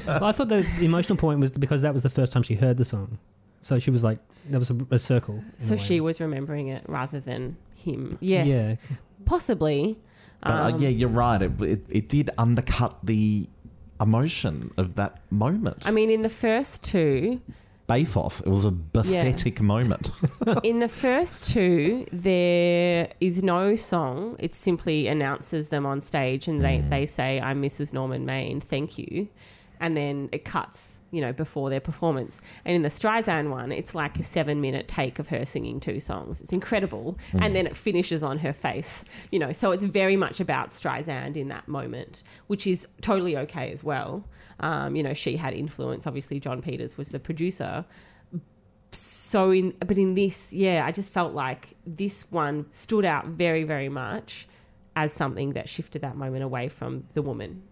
Well, 0.05 0.25
I 0.25 0.31
thought 0.31 0.49
the 0.49 0.65
emotional 0.81 1.17
point 1.17 1.39
was 1.39 1.51
because 1.51 1.81
that 1.83 1.93
was 1.93 2.03
the 2.03 2.09
first 2.09 2.33
time 2.33 2.43
she 2.43 2.55
heard 2.55 2.77
the 2.77 2.85
song. 2.85 3.17
So 3.61 3.75
she 3.77 3.91
was 3.91 4.03
like, 4.03 4.19
there 4.49 4.59
was 4.59 4.71
a, 4.71 4.77
a 4.91 4.99
circle. 4.99 5.43
So 5.57 5.75
a 5.75 5.77
she 5.77 6.01
was 6.01 6.19
remembering 6.19 6.67
it 6.67 6.83
rather 6.87 7.19
than 7.19 7.57
him. 7.75 8.17
Yes. 8.19 8.47
Yeah. 8.47 8.97
Possibly. 9.25 9.99
But 10.41 10.51
uh, 10.51 10.75
Um, 10.75 10.81
yeah, 10.81 10.89
you're 10.89 11.09
right. 11.09 11.41
It, 11.41 11.61
it, 11.61 11.85
it 11.89 12.09
did 12.09 12.29
undercut 12.37 12.97
the 13.03 13.47
emotion 13.99 14.71
of 14.77 14.95
that 14.95 15.19
moment. 15.31 15.87
I 15.87 15.91
mean, 15.91 16.09
in 16.09 16.23
the 16.23 16.29
first 16.29 16.83
two, 16.83 17.39
Bathos, 17.87 18.41
it 18.45 18.49
was 18.49 18.65
a 18.65 18.71
pathetic 18.71 19.61
moment. 19.61 20.11
in 20.63 20.79
the 20.79 20.87
first 20.87 21.51
two, 21.51 22.05
there 22.11 23.09
is 23.19 23.43
no 23.43 23.75
song. 23.75 24.35
It 24.39 24.53
simply 24.53 25.07
announces 25.07 25.69
them 25.69 25.85
on 25.85 26.01
stage 26.01 26.47
and 26.47 26.63
they, 26.63 26.79
they 26.89 27.05
say, 27.05 27.39
I'm 27.41 27.61
Mrs. 27.61 27.93
Norman 27.93 28.25
Maine, 28.25 28.61
thank 28.61 28.97
you. 28.97 29.27
And 29.81 29.97
then 29.97 30.29
it 30.31 30.45
cuts, 30.45 31.01
you 31.11 31.19
know, 31.19 31.33
before 31.33 31.69
their 31.69 31.81
performance. 31.81 32.39
And 32.63 32.75
in 32.75 32.83
the 32.83 32.89
Streisand 32.89 33.49
one, 33.49 33.71
it's 33.71 33.93
like 33.93 34.17
a 34.19 34.23
seven 34.23 34.61
minute 34.61 34.87
take 34.87 35.19
of 35.19 35.27
her 35.29 35.45
singing 35.45 35.79
two 35.79 35.99
songs. 35.99 36.39
It's 36.39 36.53
incredible. 36.53 37.17
And 37.33 37.55
then 37.55 37.67
it 37.67 37.75
finishes 37.75 38.23
on 38.23 38.37
her 38.39 38.53
face, 38.53 39.03
you 39.31 39.39
know. 39.39 39.51
So 39.51 39.71
it's 39.71 39.83
very 39.83 40.15
much 40.15 40.39
about 40.39 40.69
Streisand 40.69 41.35
in 41.35 41.49
that 41.49 41.67
moment, 41.67 42.23
which 42.47 42.65
is 42.65 42.87
totally 43.01 43.35
okay 43.37 43.71
as 43.73 43.83
well. 43.83 44.23
Um, 44.59 44.95
you 44.95 45.03
know, 45.03 45.13
she 45.13 45.35
had 45.35 45.53
influence. 45.53 46.07
Obviously, 46.07 46.39
Jon 46.39 46.61
Peters 46.61 46.97
was 46.97 47.09
the 47.09 47.19
producer 47.19 47.85
so 48.93 49.51
in 49.51 49.73
but 49.79 49.97
in 49.97 50.15
this 50.15 50.53
yeah 50.53 50.83
i 50.85 50.91
just 50.91 51.13
felt 51.13 51.33
like 51.33 51.75
this 51.87 52.29
one 52.31 52.65
stood 52.71 53.05
out 53.05 53.25
very 53.25 53.63
very 53.63 53.87
much 53.87 54.47
as 54.95 55.13
something 55.13 55.51
that 55.51 55.69
shifted 55.69 56.01
that 56.01 56.17
moment 56.17 56.43
away 56.43 56.67
from 56.67 57.05
the 57.13 57.21
woman 57.21 57.63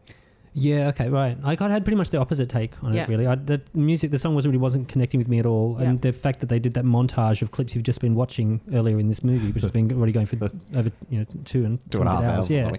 Yeah, 0.61 0.87
okay, 0.89 1.09
right. 1.09 1.37
I 1.43 1.55
got 1.55 1.71
had 1.71 1.83
pretty 1.85 1.97
much 1.97 2.09
the 2.09 2.19
opposite 2.19 2.49
take 2.49 2.71
on 2.83 2.93
Yeah. 2.93 3.03
it. 3.03 3.09
Really, 3.09 3.27
I, 3.27 3.35
the 3.35 3.61
music, 3.73 4.11
the 4.11 4.19
song 4.19 4.35
was 4.35 4.45
really 4.45 4.57
wasn't 4.57 4.87
connecting 4.87 5.17
with 5.19 5.27
me 5.29 5.39
at 5.39 5.45
all, 5.45 5.77
and 5.77 6.01
the 6.01 6.11
fact 6.13 6.39
that 6.41 6.47
they 6.49 6.59
did 6.59 6.73
that 6.73 6.85
montage 6.85 7.41
of 7.41 7.51
clips 7.51 7.75
you've 7.75 7.83
just 7.83 8.01
been 8.01 8.15
watching 8.15 8.61
earlier 8.73 8.99
in 8.99 9.07
this 9.07 9.23
movie, 9.23 9.51
which 9.51 9.61
has 9.63 9.71
been 9.71 9.91
already 9.91 10.11
going 10.11 10.25
for 10.25 10.35
over 10.75 10.91
you 11.09 11.19
know 11.19 11.25
two 11.45 11.65
and 11.65 11.79
Two 11.91 11.99
and 11.99 12.07
a 12.07 12.11
half 12.11 12.19
20 12.21 12.33
hours. 12.35 12.49
yeah. 12.51 12.71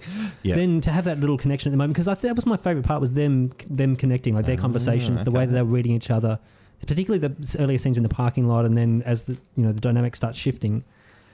Yeah. 0.42 0.54
Then 0.56 0.80
to 0.82 0.90
have 0.90 1.04
that 1.04 1.18
little 1.20 1.36
connection 1.38 1.70
at 1.70 1.72
the 1.72 1.78
moment, 1.78 1.94
because 1.94 2.08
I 2.08 2.14
think 2.14 2.30
that 2.30 2.36
was 2.36 2.46
my 2.46 2.56
favorite 2.56 2.84
part 2.84 3.00
was 3.00 3.12
them 3.12 3.50
them 3.68 3.96
connecting, 3.96 4.34
like 4.34 4.46
their 4.46 4.58
Ah, 4.58 4.60
conversations, 4.60 5.22
the 5.22 5.30
way 5.30 5.46
that 5.46 5.52
they 5.52 5.62
were 5.62 5.68
reading 5.74 5.92
each 5.92 6.10
other, 6.10 6.38
particularly 6.86 7.18
the 7.26 7.56
earlier 7.58 7.78
scenes 7.78 7.96
in 7.96 8.02
the 8.02 8.08
parking 8.08 8.46
lot, 8.46 8.64
and 8.64 8.76
then 8.76 9.02
as 9.06 9.24
the 9.24 9.36
you 9.56 9.64
know 9.64 9.72
the 9.72 9.80
dynamic 9.80 10.16
starts 10.16 10.38
shifting. 10.38 10.84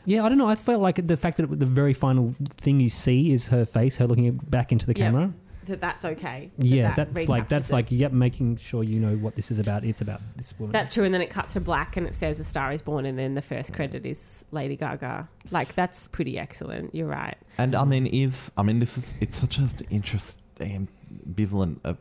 Yeah, 0.09 0.25
I 0.25 0.29
don't 0.29 0.39
know. 0.39 0.47
I 0.47 0.55
felt 0.55 0.81
like 0.81 1.05
the 1.05 1.17
fact 1.17 1.37
that 1.39 1.51
it, 1.51 1.59
the 1.59 1.67
very 1.67 1.93
final 1.93 2.33
thing 2.59 2.79
you 2.79 2.89
see 2.91 3.33
is 3.33 3.49
her 3.49 3.65
face, 3.67 3.97
her 3.97 4.07
looking 4.07 4.37
back 4.49 4.71
into 4.71 4.87
the 4.87 4.93
Yeah. 4.97 5.07
camera. 5.07 5.33
That 5.67 5.79
that's 5.81 6.05
okay 6.05 6.51
that 6.59 6.67
Yeah, 6.67 6.95
that 6.95 7.15
that's 7.15 7.29
like 7.29 7.49
that's 7.49 7.71
it. 7.71 7.73
like 7.75 7.91
yep, 7.91 8.13
making 8.13 8.57
sure 8.57 8.83
you 8.83 8.99
know 9.01 9.17
what 9.17 9.35
this 9.37 9.51
is 9.51 9.59
about. 9.61 9.85
It's 9.85 10.01
about 10.01 10.21
this 10.37 10.55
woman. 10.59 10.73
that's 10.73 10.93
true 10.95 11.05
and 11.05 11.13
then 11.15 11.21
it 11.21 11.31
cuts 11.31 11.53
to 11.55 11.61
black 11.61 11.97
and 11.97 12.07
it 12.07 12.15
says 12.15 12.41
a 12.41 12.45
star 12.45 12.73
is 12.73 12.83
born 12.83 13.07
and 13.07 13.19
then 13.19 13.35
the 13.35 13.43
first 13.43 13.73
credit 13.73 14.07
is 14.07 14.45
lady 14.51 14.77
gaga 14.77 15.29
like 15.51 15.75
that's 15.75 16.09
pretty 16.09 16.39
excellent 16.39 16.95
you're 16.95 17.07
right 17.07 17.37
And 17.59 17.75
I 17.75 17.85
mean, 17.85 18.07
is 18.07 18.53
I 18.57 18.63
mean, 18.63 18.79
this 18.81 18.97
is 18.99 19.15
it's 19.21 19.37
such 19.39 19.59
an 19.59 19.69
interesting, 19.91 20.89
ambivalent 21.29 21.79
uh, 21.85 21.95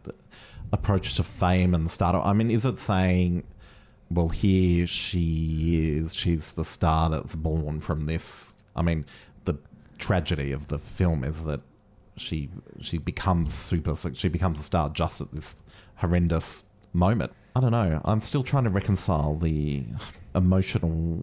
approach 0.72 1.16
to 1.16 1.24
fame 1.24 1.74
and 1.74 1.86
the 1.86 1.90
stardom. 1.90 2.22
I 2.24 2.34
mean, 2.34 2.50
is 2.52 2.66
it 2.66 2.80
saying, 2.80 3.44
well, 4.10 4.30
here 4.30 4.86
she 4.88 5.96
is, 5.98 6.14
she's 6.14 6.54
the 6.54 6.64
star 6.66 7.10
that's 7.10 7.36
born 7.36 7.80
from 7.82 8.06
this? 8.08 8.54
I 8.76 8.82
mean, 8.82 9.06
the 9.46 9.56
tragedy 9.98 10.52
of 10.52 10.68
the 10.68 10.78
film 10.80 11.24
is 11.24 11.46
that 11.46 11.62
she 12.18 12.50
she 12.80 12.98
becomes 12.98 13.54
super, 13.54 13.96
she 14.14 14.30
becomes 14.30 14.60
a 14.60 14.64
star 14.64 14.90
just 14.90 15.22
at 15.22 15.32
this 15.32 15.64
horrendous 15.98 16.66
moment. 16.94 17.32
I 17.56 17.62
don't 17.62 17.72
know. 17.72 18.02
I'm 18.04 18.22
still 18.22 18.44
trying 18.44 18.66
to 18.66 18.70
reconcile 18.70 19.36
the 19.36 19.84
emotional 20.34 21.22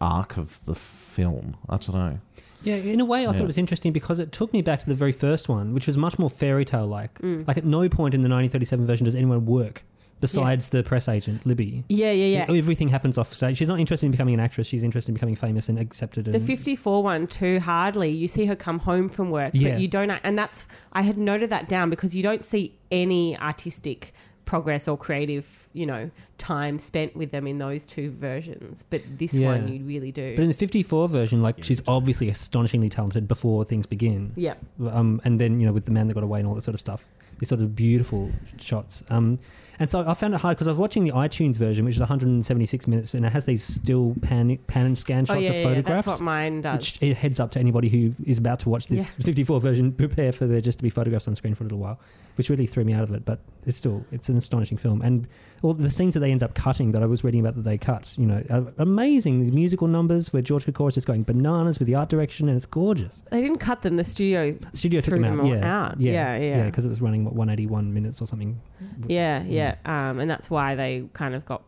arc 0.00 0.38
of 0.38 0.64
the 0.64 0.74
film. 0.74 1.56
I 1.68 1.76
don't 1.76 1.94
know. 1.94 2.20
Yeah, 2.62 2.76
in 2.76 3.00
a 3.00 3.04
way, 3.04 3.26
I 3.26 3.32
thought 3.32 3.42
it 3.42 3.46
was 3.46 3.58
interesting 3.58 3.92
because 3.92 4.18
it 4.18 4.32
took 4.32 4.52
me 4.52 4.62
back 4.62 4.80
to 4.80 4.86
the 4.86 4.94
very 4.94 5.12
first 5.12 5.48
one, 5.48 5.74
which 5.74 5.86
was 5.86 5.96
much 5.98 6.18
more 6.18 6.30
fairy 6.30 6.64
tale 6.64 6.86
like. 6.86 7.18
Mm. 7.20 7.46
Like, 7.46 7.58
at 7.58 7.64
no 7.64 7.88
point 7.88 8.14
in 8.14 8.22
the 8.22 8.28
1937 8.28 8.86
version 8.86 9.04
does 9.04 9.14
anyone 9.14 9.44
work 9.44 9.84
besides 10.20 10.70
the 10.70 10.82
press 10.82 11.08
agent, 11.08 11.46
Libby. 11.46 11.84
Yeah, 11.88 12.10
yeah, 12.12 12.46
yeah. 12.46 12.56
Everything 12.56 12.88
happens 12.88 13.18
off 13.18 13.32
stage. 13.32 13.56
She's 13.56 13.68
not 13.68 13.80
interested 13.80 14.06
in 14.06 14.12
becoming 14.12 14.34
an 14.34 14.40
actress. 14.40 14.66
She's 14.66 14.82
interested 14.82 15.10
in 15.10 15.14
becoming 15.14 15.36
famous 15.36 15.68
and 15.68 15.78
accepted. 15.78 16.24
The 16.26 16.36
and, 16.36 16.42
54 16.46 17.02
one 17.02 17.26
too, 17.26 17.60
hardly. 17.60 18.10
You 18.10 18.28
see 18.28 18.46
her 18.46 18.56
come 18.56 18.78
home 18.80 19.08
from 19.08 19.30
work, 19.30 19.52
Yeah. 19.54 19.72
but 19.72 19.80
you 19.80 19.88
don't. 19.88 20.10
And 20.10 20.38
that's, 20.38 20.66
I 20.92 21.02
had 21.02 21.18
noted 21.18 21.50
that 21.50 21.68
down 21.68 21.90
because 21.90 22.14
you 22.14 22.22
don't 22.22 22.44
see 22.44 22.74
any 22.90 23.36
artistic 23.38 24.12
progress 24.44 24.86
or 24.86 24.96
creative, 24.96 25.68
you 25.72 25.84
know, 25.84 26.08
time 26.38 26.78
spent 26.78 27.16
with 27.16 27.32
them 27.32 27.48
in 27.48 27.58
those 27.58 27.84
two 27.84 28.10
versions. 28.12 28.84
But 28.88 29.02
this 29.18 29.34
Yeah. 29.34 29.48
one 29.48 29.66
you 29.66 29.82
really 29.84 30.12
do. 30.12 30.36
But 30.36 30.42
in 30.42 30.48
the 30.48 30.54
54 30.54 31.08
version, 31.08 31.42
like, 31.42 31.64
she's 31.64 31.82
obviously 31.88 32.28
astonishingly 32.28 32.88
talented 32.88 33.26
before 33.26 33.64
things 33.64 33.86
begin. 33.86 34.32
yeah. 34.36 34.54
um, 34.88 35.20
and 35.24 35.40
then 35.40 35.58
you 35.58 35.66
know 35.66 35.72
with 35.72 35.84
the 35.84 35.90
man 35.90 36.06
that 36.06 36.14
got 36.14 36.22
away 36.22 36.38
and 36.38 36.48
all 36.48 36.54
that 36.54 36.62
sort 36.62 36.74
of 36.74 36.80
stuff. 36.80 37.06
These 37.38 37.48
sort 37.50 37.60
of 37.60 37.74
beautiful 37.76 38.30
shots. 38.58 39.04
Um, 39.10 39.38
and 39.78 39.90
so 39.90 40.08
I 40.08 40.14
found 40.14 40.32
it 40.32 40.40
hard 40.40 40.56
because 40.56 40.68
I 40.68 40.70
was 40.70 40.78
watching 40.78 41.04
the 41.04 41.10
iTunes 41.12 41.56
version, 41.56 41.84
which 41.84 41.96
is 41.96 42.00
176 42.00 42.86
minutes, 42.88 43.12
and 43.12 43.26
it 43.26 43.32
has 43.32 43.44
these 43.44 43.62
still 43.62 44.14
pan, 44.22 44.56
pan 44.66 44.86
and 44.86 44.96
scan 44.96 45.24
Oh, 45.28 45.34
shots 45.34 45.40
yeah, 45.42 45.48
of 45.50 45.54
yeah, 45.56 45.62
photographs. 45.64 46.04
that's 46.06 46.20
what 46.20 46.24
mine 46.24 46.62
does. 46.62 46.76
which 46.78 47.02
it 47.02 47.16
heads 47.18 47.38
up 47.40 47.50
to 47.52 47.60
anybody 47.60 47.90
who 47.90 48.14
is 48.24 48.38
about 48.38 48.60
to 48.60 48.70
watch 48.70 48.86
this 48.86 49.12
54 49.22 49.60
version, 49.60 49.92
prepare 49.92 50.32
for 50.32 50.46
there 50.46 50.62
just 50.62 50.78
to 50.78 50.82
be 50.82 50.88
photographs 50.88 51.28
on 51.28 51.36
screen 51.36 51.54
for 51.54 51.64
a 51.64 51.66
little 51.66 51.78
while, 51.78 52.00
which 52.36 52.50
really 52.50 52.66
threw 52.66 52.84
me 52.84 52.92
out 52.94 53.02
of 53.02 53.12
it. 53.12 53.24
But 53.24 53.40
it's 53.64 53.76
still 53.76 54.04
it's 54.12 54.28
an 54.28 54.36
astonishing 54.36 54.78
film, 54.78 55.02
and 55.02 55.26
all 55.62 55.74
the 55.74 55.90
scenes 55.90 56.14
that 56.14 56.20
they 56.20 56.30
end 56.30 56.42
up 56.42 56.54
cutting 56.54 56.92
that 56.92 57.02
I 57.02 57.06
was 57.06 57.24
reading 57.24 57.40
about 57.40 57.56
that 57.56 57.62
they 57.62 57.78
cut, 57.78 58.14
you 58.18 58.26
know, 58.26 58.42
are 58.50 58.72
amazing. 58.78 59.44
The 59.44 59.50
musical 59.52 59.88
numbers 59.88 60.32
where 60.32 60.42
George 60.42 60.64
Cukor 60.66 60.88
is 60.88 60.94
just 60.94 61.06
going 61.06 61.22
bananas 61.24 61.78
with 61.78 61.86
the 61.88 61.94
art 61.94 62.08
direction, 62.08 62.48
and 62.48 62.56
it's 62.56 62.66
gorgeous. 62.66 63.22
They 63.30 63.40
didn't 63.42 63.58
cut 63.58 63.82
them. 63.82 63.96
The 63.96 64.04
studio. 64.04 64.56
Studio 64.72 65.00
took 65.00 65.14
Threw 65.14 65.22
them 65.22 65.40
out, 65.40 65.42
them 65.44 65.46
yeah, 65.62 65.82
out. 65.86 66.00
yeah, 66.00 66.36
Yeah, 66.36 66.56
yeah. 66.56 66.64
because 66.66 66.84
it 66.84 66.88
was 66.88 67.00
running 67.00 67.24
what 67.24 67.34
181 67.34 67.92
minutes 67.92 68.20
or 68.22 68.26
something. 68.26 68.60
Yeah, 69.08 69.42
yeah. 69.44 69.76
Um, 69.84 70.20
and 70.20 70.30
that's 70.30 70.50
why 70.50 70.74
they 70.74 71.08
kind 71.12 71.34
of 71.34 71.44
got 71.44 71.62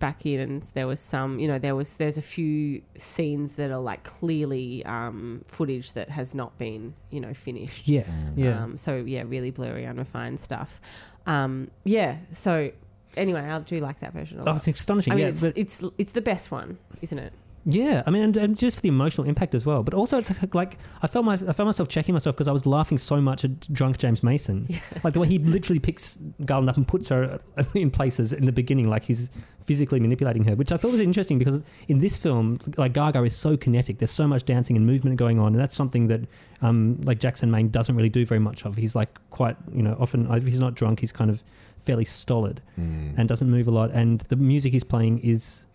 back 0.00 0.26
in. 0.26 0.40
And 0.40 0.62
there 0.74 0.86
was 0.88 0.98
some, 0.98 1.38
you 1.38 1.46
know, 1.46 1.58
there 1.58 1.76
was 1.76 1.96
there's 1.98 2.18
a 2.18 2.22
few 2.22 2.82
scenes 2.96 3.52
that 3.52 3.70
are 3.70 3.78
like 3.78 4.02
clearly 4.02 4.84
um, 4.84 5.44
footage 5.46 5.92
that 5.92 6.08
has 6.08 6.34
not 6.34 6.58
been, 6.58 6.94
you 7.10 7.20
know, 7.20 7.32
finished. 7.32 7.86
Yeah, 7.86 8.04
yeah. 8.34 8.64
Um, 8.64 8.76
so 8.76 8.96
yeah, 8.96 9.22
really 9.24 9.50
blurry, 9.52 9.86
unrefined 9.86 10.40
stuff. 10.40 10.80
Um, 11.26 11.70
yeah. 11.84 12.18
So 12.32 12.72
anyway, 13.16 13.42
I 13.42 13.58
do 13.60 13.78
like 13.78 14.00
that 14.00 14.12
version. 14.12 14.38
A 14.38 14.42
oh, 14.42 14.46
lot. 14.46 14.56
it's 14.56 14.80
astonishing. 14.80 15.12
I 15.12 15.16
mean, 15.16 15.24
yeah, 15.24 15.30
it's, 15.30 15.42
it's 15.42 15.84
it's 15.98 16.12
the 16.12 16.22
best 16.22 16.50
one, 16.50 16.78
isn't 17.02 17.18
it? 17.18 17.32
Yeah, 17.66 18.02
I 18.06 18.10
mean, 18.10 18.22
and, 18.22 18.36
and 18.36 18.56
just 18.56 18.76
for 18.76 18.82
the 18.82 18.88
emotional 18.88 19.26
impact 19.26 19.54
as 19.54 19.66
well. 19.66 19.82
But 19.82 19.92
also, 19.92 20.18
it's 20.18 20.30
like, 20.30 20.54
like 20.60 20.78
I 21.02 21.06
felt 21.06 21.24
my 21.24 21.34
I 21.34 21.52
found 21.52 21.66
myself 21.66 21.88
checking 21.88 22.14
myself 22.14 22.34
because 22.36 22.48
I 22.48 22.52
was 22.52 22.64
laughing 22.66 22.96
so 22.96 23.20
much 23.20 23.44
at 23.44 23.60
drunk 23.72 23.98
James 23.98 24.22
Mason, 24.22 24.66
like 25.04 25.12
the 25.12 25.20
way 25.20 25.28
he 25.28 25.38
literally 25.38 25.78
picks 25.78 26.18
Garland 26.44 26.70
up 26.70 26.76
and 26.76 26.88
puts 26.88 27.08
her 27.10 27.38
uh, 27.56 27.64
in 27.74 27.90
places 27.90 28.32
in 28.32 28.46
the 28.46 28.52
beginning, 28.52 28.88
like 28.88 29.04
he's 29.04 29.30
physically 29.62 30.00
manipulating 30.00 30.44
her, 30.44 30.56
which 30.56 30.72
I 30.72 30.78
thought 30.78 30.90
was 30.90 31.00
interesting 31.00 31.38
because 31.38 31.62
in 31.88 31.98
this 31.98 32.16
film, 32.16 32.58
like 32.78 32.94
Gaga 32.94 33.22
is 33.24 33.36
so 33.36 33.56
kinetic. 33.56 33.98
There's 33.98 34.10
so 34.10 34.26
much 34.26 34.44
dancing 34.44 34.76
and 34.76 34.86
movement 34.86 35.16
going 35.16 35.38
on, 35.38 35.48
and 35.48 35.56
that's 35.56 35.76
something 35.76 36.06
that 36.06 36.22
um, 36.62 36.98
like 37.04 37.20
Jackson 37.20 37.50
Maine 37.50 37.68
doesn't 37.68 37.94
really 37.94 38.08
do 38.08 38.24
very 38.24 38.40
much 38.40 38.64
of. 38.64 38.76
He's 38.76 38.96
like 38.96 39.18
quite, 39.30 39.56
you 39.72 39.82
know, 39.82 39.96
often 40.00 40.30
if 40.32 40.46
he's 40.46 40.60
not 40.60 40.74
drunk, 40.74 41.00
he's 41.00 41.12
kind 41.12 41.30
of 41.30 41.44
fairly 41.78 42.04
stolid 42.06 42.62
mm. 42.78 43.18
and 43.18 43.28
doesn't 43.28 43.50
move 43.50 43.68
a 43.68 43.70
lot. 43.70 43.90
And 43.90 44.20
the 44.22 44.36
music 44.36 44.72
he's 44.72 44.84
playing 44.84 45.18
is. 45.18 45.66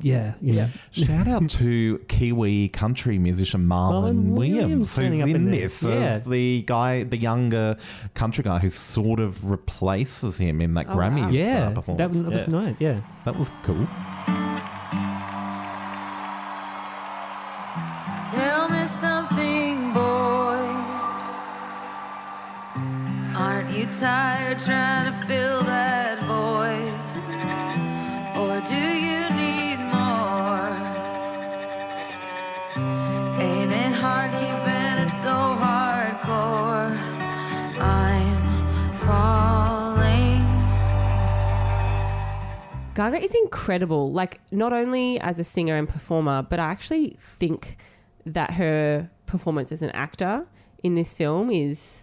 Yeah, 0.00 0.34
you 0.40 0.52
know, 0.54 0.68
Shout 0.92 1.26
out 1.26 1.50
to 1.50 1.98
Kiwi 2.06 2.68
country 2.68 3.18
musician 3.18 3.66
Marlon, 3.66 4.04
Marlon 4.14 4.24
Williams, 4.36 4.96
Williams 4.96 4.96
who's 4.96 5.20
in, 5.22 5.36
in 5.36 5.44
there. 5.46 5.54
this 5.62 5.82
Yeah. 5.82 5.90
as 5.94 6.24
the 6.24 6.62
guy, 6.62 7.02
the 7.02 7.16
younger 7.16 7.76
country 8.14 8.44
guy 8.44 8.58
who 8.60 8.68
sort 8.68 9.18
of 9.18 9.44
replaces 9.50 10.38
him 10.38 10.60
in 10.60 10.74
that 10.74 10.86
Oh, 10.88 10.94
Grammy 10.94 11.22
wow. 11.22 11.28
uh, 11.28 11.30
yeah, 11.32 11.68
that, 11.70 11.86
was- 12.10 12.22
that 12.22 12.32
was 12.32 12.42
yeah. 12.42 12.46
nice. 12.46 12.76
Yeah, 12.78 13.00
that 13.24 13.36
was 13.36 13.50
cool. 13.64 13.88
Tell 18.32 18.68
me 18.68 18.84
something, 18.86 19.92
boy. 19.92 20.62
Aren't 23.36 23.70
you 23.76 23.86
tired 23.86 24.58
trying 24.60 25.06
to 25.06 25.26
fill 25.26 25.62
that 25.62 25.89
Gaga 43.00 43.22
is 43.22 43.34
incredible. 43.34 44.12
Like 44.12 44.42
not 44.50 44.74
only 44.74 45.18
as 45.20 45.38
a 45.38 45.44
singer 45.44 45.74
and 45.74 45.88
performer, 45.88 46.42
but 46.42 46.60
I 46.60 46.64
actually 46.64 47.16
think 47.18 47.78
that 48.26 48.52
her 48.52 49.08
performance 49.24 49.72
as 49.72 49.80
an 49.80 49.88
actor 49.92 50.46
in 50.82 50.96
this 50.96 51.14
film 51.14 51.50
is 51.50 52.02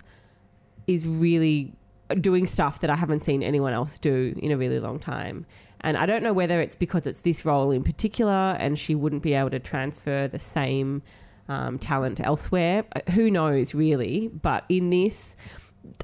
is 0.87 1.05
really 1.05 1.71
doing 2.19 2.47
stuff 2.47 2.79
that 2.79 2.89
I 2.89 2.95
haven't 2.95 3.21
seen 3.21 3.43
anyone 3.43 3.73
else 3.73 3.99
do 3.99 4.33
in 4.37 4.51
a 4.51 4.57
really 4.57 4.79
long 4.79 4.97
time. 4.97 5.45
And 5.81 5.97
I 5.97 6.07
don't 6.07 6.23
know 6.23 6.33
whether 6.33 6.61
it's 6.61 6.75
because 6.75 7.05
it's 7.05 7.19
this 7.19 7.45
role 7.45 7.69
in 7.69 7.83
particular 7.83 8.55
and 8.57 8.79
she 8.79 8.95
wouldn't 8.95 9.21
be 9.21 9.35
able 9.35 9.51
to 9.51 9.59
transfer 9.59 10.27
the 10.27 10.39
same 10.39 11.03
um, 11.47 11.77
talent 11.77 12.19
elsewhere. 12.21 12.85
Uh, 12.95 13.11
Who 13.11 13.29
knows, 13.29 13.75
really? 13.75 14.29
But 14.29 14.63
in 14.67 14.89
this, 14.89 15.35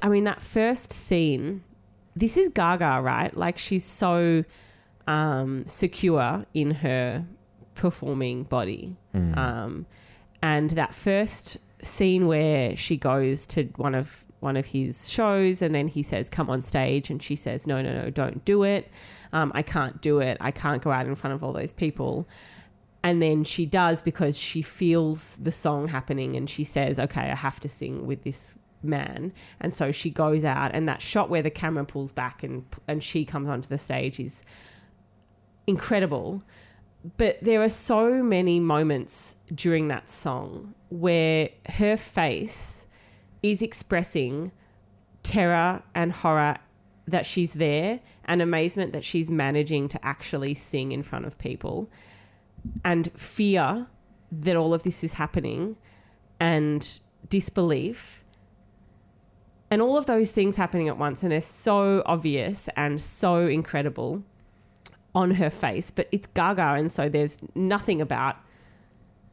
I 0.02 0.08
mean, 0.08 0.22
that 0.22 0.40
first 0.40 0.92
scene, 0.92 1.64
this 2.14 2.36
is 2.36 2.48
Gaga, 2.50 3.00
right? 3.02 3.36
Like 3.36 3.58
she's 3.58 3.82
so 3.82 4.44
um, 5.06 5.66
secure 5.66 6.44
in 6.54 6.70
her 6.70 7.26
performing 7.74 8.44
body. 8.44 8.96
Um, 9.36 9.86
and 10.42 10.70
that 10.70 10.94
first 10.94 11.58
scene 11.82 12.26
where 12.26 12.76
she 12.76 12.96
goes 12.96 13.46
to 13.48 13.64
one 13.76 13.94
of 13.94 14.24
one 14.40 14.56
of 14.58 14.66
his 14.66 15.08
shows 15.08 15.62
and 15.62 15.74
then 15.74 15.88
he 15.88 16.02
says 16.02 16.28
come 16.28 16.50
on 16.50 16.60
stage 16.60 17.08
and 17.08 17.22
she 17.22 17.34
says 17.34 17.66
no 17.66 17.80
no 17.80 17.94
no 17.94 18.10
don't 18.10 18.44
do 18.44 18.62
it. 18.62 18.90
Um, 19.32 19.52
i 19.54 19.62
can't 19.62 20.00
do 20.00 20.20
it. 20.20 20.36
I 20.40 20.50
can't 20.50 20.82
go 20.82 20.90
out 20.90 21.06
in 21.06 21.14
front 21.14 21.34
of 21.34 21.42
all 21.42 21.52
those 21.52 21.72
people. 21.72 22.28
And 23.02 23.20
then 23.20 23.44
she 23.44 23.66
does 23.66 24.00
because 24.00 24.38
she 24.38 24.62
feels 24.62 25.36
the 25.36 25.50
song 25.50 25.88
happening 25.88 26.36
and 26.36 26.48
she 26.48 26.64
says 26.64 26.98
okay 26.98 27.30
i 27.30 27.34
have 27.34 27.60
to 27.60 27.68
sing 27.68 28.06
with 28.06 28.22
this 28.22 28.58
man. 28.82 29.32
And 29.60 29.72
so 29.72 29.92
she 29.92 30.10
goes 30.10 30.44
out 30.44 30.72
and 30.74 30.88
that 30.88 31.00
shot 31.00 31.30
where 31.30 31.42
the 31.42 31.50
camera 31.50 31.84
pulls 31.84 32.12
back 32.12 32.42
and 32.42 32.64
and 32.86 33.02
she 33.02 33.24
comes 33.24 33.48
onto 33.48 33.68
the 33.68 33.78
stage 33.78 34.20
is 34.20 34.42
incredible 35.66 36.42
but 37.18 37.38
there 37.42 37.62
are 37.62 37.68
so 37.68 38.22
many 38.22 38.58
moments 38.60 39.36
during 39.54 39.88
that 39.88 40.08
song 40.08 40.74
where 40.88 41.50
her 41.76 41.96
face 41.98 42.86
is 43.42 43.60
expressing 43.60 44.52
terror 45.22 45.82
and 45.94 46.12
horror 46.12 46.56
that 47.06 47.26
she's 47.26 47.54
there 47.54 48.00
and 48.24 48.40
amazement 48.40 48.92
that 48.92 49.04
she's 49.04 49.30
managing 49.30 49.86
to 49.88 50.02
actually 50.04 50.54
sing 50.54 50.92
in 50.92 51.02
front 51.02 51.26
of 51.26 51.36
people 51.36 51.90
and 52.82 53.12
fear 53.12 53.86
that 54.32 54.56
all 54.56 54.72
of 54.72 54.82
this 54.82 55.04
is 55.04 55.14
happening 55.14 55.76
and 56.40 57.00
disbelief. 57.28 58.24
And 59.70 59.82
all 59.82 59.98
of 59.98 60.06
those 60.06 60.30
things 60.30 60.56
happening 60.56 60.88
at 60.88 60.96
once 60.96 61.22
and 61.22 61.30
they're 61.30 61.42
so 61.42 62.02
obvious 62.06 62.68
and 62.76 63.02
so 63.02 63.46
incredible 63.46 64.22
on 65.14 65.32
her 65.32 65.50
face, 65.50 65.90
but 65.90 66.08
it's 66.12 66.26
Gaga, 66.28 66.74
and 66.74 66.90
so 66.90 67.08
there's 67.08 67.40
nothing 67.54 68.00
about 68.00 68.36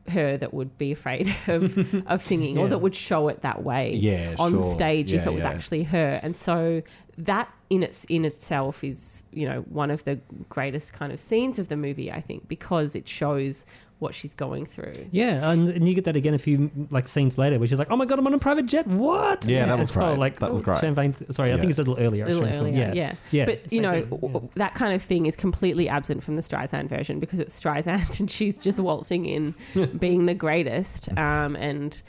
her 0.10 0.36
that 0.38 0.54
would 0.54 0.78
be 0.78 0.92
afraid 0.92 1.28
of, 1.48 1.78
of 2.08 2.22
singing 2.22 2.58
or 2.58 2.68
that 2.68 2.80
would 2.80 2.96
show 2.96 3.28
it 3.28 3.42
that 3.42 3.64
way 3.64 3.94
Yeah, 3.94 4.36
on 4.40 4.54
sure. 4.54 4.62
stage 4.64 5.14
if 5.14 5.28
it 5.28 5.34
was 5.34 5.44
yeah. 5.44 5.50
actually 5.52 5.84
her. 5.84 6.20
And 6.24 6.36
so 6.36 6.82
that 7.20 7.54
in 7.70 7.84
its 7.84 8.04
in 8.06 8.26
itself 8.26 8.84
is 8.84 9.24
you 9.32 9.48
know 9.48 9.62
one 9.62 9.92
of 9.92 10.04
the 10.04 10.20
greatest 10.50 10.94
kind 10.94 11.12
of 11.14 11.20
scenes 11.20 11.60
of 11.60 11.68
the 11.68 11.78
movie, 11.78 12.12
I 12.12 12.20
think, 12.20 12.48
because 12.48 12.96
it 12.96 13.08
shows 13.08 13.66
what 14.02 14.16
she's 14.16 14.34
going 14.34 14.66
through. 14.66 14.94
yeah, 15.12 15.52
and, 15.52 15.70
and 15.70 15.88
you 15.88 15.94
get 15.94 16.06
that 16.06 16.16
again 16.16 16.34
a 16.34 16.40
few 16.40 16.72
like 16.90 17.08
scenes 17.08 17.38
later, 17.38 17.60
where 17.60 17.68
she's 17.68 17.78
like, 17.78 17.92
"Oh 17.92 17.96
my 17.96 18.06
god, 18.06 18.18
I'm 18.18 18.26
on 18.26 18.34
a 18.34 18.40
private 18.40 18.66
jet! 18.66 18.88
What?" 18.88 19.46
Yeah, 19.46 19.66
that 19.68 19.72
And 19.74 19.80
was 19.82 19.92
so, 19.92 20.00
great. 20.02 20.18
Like 20.18 20.40
That 20.40 20.52
was 20.52 20.64
great. 20.64 20.80
Champagne. 20.80 21.14
Sorry, 21.32 21.54
I 21.54 21.58
think 21.58 21.70
it's 21.70 21.78
a 21.80 21.84
little 21.84 22.00
earlier. 22.00 22.26
a 22.26 22.28
little 22.30 22.46
actually, 22.46 22.70
in 22.70 22.76
the 22.76 22.82
earlier, 22.82 22.86
film. 22.88 22.98
yeah. 22.98 23.14
yeah. 23.32 23.46
But 23.46 23.72
you 23.72 23.80
know, 23.80 24.02
thing, 24.02 24.34
yeah. 24.34 24.40
that 24.56 24.74
kind 24.74 24.94
of 24.96 25.02
thing 25.02 25.28
is 25.28 25.36
completely 25.38 25.88
absent 25.88 26.24
from 26.24 26.36
the 26.36 26.42
Streisand 26.42 26.90
version 26.90 27.20
because 27.20 27.40
it's 27.40 27.58
Streisand 27.60 28.20
and 28.20 28.30
she's 28.30 28.62
just 28.64 28.80
waltzing 28.80 29.26
in, 29.26 29.54
being 30.00 30.26
the 30.26 30.34
greatest, 30.34 31.16
um, 31.18 31.56
and 31.58 32.02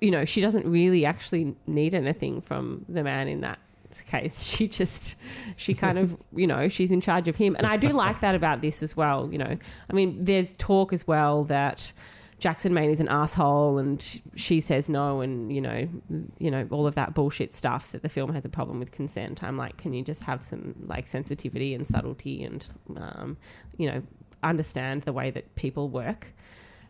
you 0.00 0.12
know 0.12 0.24
she 0.24 0.40
doesn't 0.40 0.66
really 0.70 1.04
actually 1.04 1.56
need 1.66 1.92
anything 1.92 2.40
from 2.40 2.84
the 2.88 3.02
man 3.02 3.26
in 3.26 3.40
that 3.40 3.58
case. 3.86 4.42
She 4.56 4.68
just, 4.68 5.16
she 5.56 5.74
kind 5.74 5.98
of, 5.98 6.16
you 6.34 6.46
know, 6.46 6.68
she's 6.68 6.90
in 6.90 7.00
charge 7.00 7.28
of 7.28 7.36
him. 7.36 7.56
And 7.56 7.66
I 7.66 7.76
do 7.76 7.88
like 7.88 8.20
that 8.20 8.34
about 8.34 8.62
this 8.62 8.82
as 8.82 8.96
well. 8.96 9.28
You 9.30 9.38
know, 9.38 9.56
I 9.90 9.92
mean, 9.92 10.24
there's 10.24 10.54
talk 10.54 10.92
as 10.92 11.06
well 11.06 11.44
that 11.44 11.92
Jackson 12.38 12.74
Maine 12.74 12.90
is 12.90 13.00
an 13.00 13.08
asshole 13.08 13.78
and 13.78 14.20
she 14.34 14.60
says 14.60 14.90
no 14.90 15.20
and 15.22 15.50
you 15.50 15.60
know 15.60 15.88
you 16.38 16.50
know 16.50 16.66
all 16.70 16.86
of 16.86 16.94
that 16.94 17.14
bullshit 17.14 17.54
stuff 17.54 17.92
that 17.92 18.02
the 18.02 18.08
film 18.08 18.32
has 18.34 18.44
a 18.44 18.48
problem 18.48 18.78
with 18.78 18.92
consent 18.92 19.42
I'm 19.42 19.56
like 19.56 19.78
can 19.78 19.94
you 19.94 20.02
just 20.02 20.24
have 20.24 20.42
some 20.42 20.74
like 20.86 21.06
sensitivity 21.06 21.72
and 21.74 21.86
subtlety 21.86 22.44
and 22.44 22.66
um, 22.96 23.38
you 23.78 23.90
know 23.90 24.02
understand 24.42 25.02
the 25.02 25.14
way 25.14 25.30
that 25.30 25.54
people 25.54 25.88
work 25.88 26.34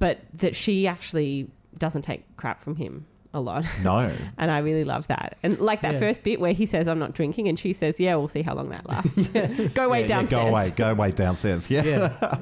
but 0.00 0.18
that 0.34 0.56
she 0.56 0.88
actually 0.88 1.48
doesn't 1.78 2.02
take 2.02 2.36
crap 2.36 2.58
from 2.58 2.76
him 2.76 3.06
a 3.36 3.40
lot 3.40 3.64
No. 3.84 4.10
and 4.38 4.50
I 4.50 4.58
really 4.58 4.84
love 4.84 5.06
that 5.08 5.36
and 5.42 5.58
like 5.58 5.82
that 5.82 5.94
Yeah. 5.94 6.00
first 6.00 6.24
bit 6.24 6.40
where 6.40 6.52
he 6.52 6.66
says 6.66 6.88
I'm 6.88 6.98
not 6.98 7.12
drinking 7.12 7.48
and 7.48 7.58
she 7.58 7.72
says 7.72 8.00
yeah 8.00 8.16
we'll 8.16 8.28
see 8.28 8.42
how 8.42 8.54
long 8.54 8.70
that 8.70 8.88
lasts 8.88 9.28
go 9.74 9.86
away 9.86 10.00
Yeah, 10.00 10.02
yeah, 10.02 10.06
downstairs 10.08 10.42
go 10.42 10.48
away. 10.48 10.70
Go 10.74 10.90
away 10.90 11.10
downstairs. 11.12 11.70
Yeah. 11.70 11.84
Yeah. 11.84 12.38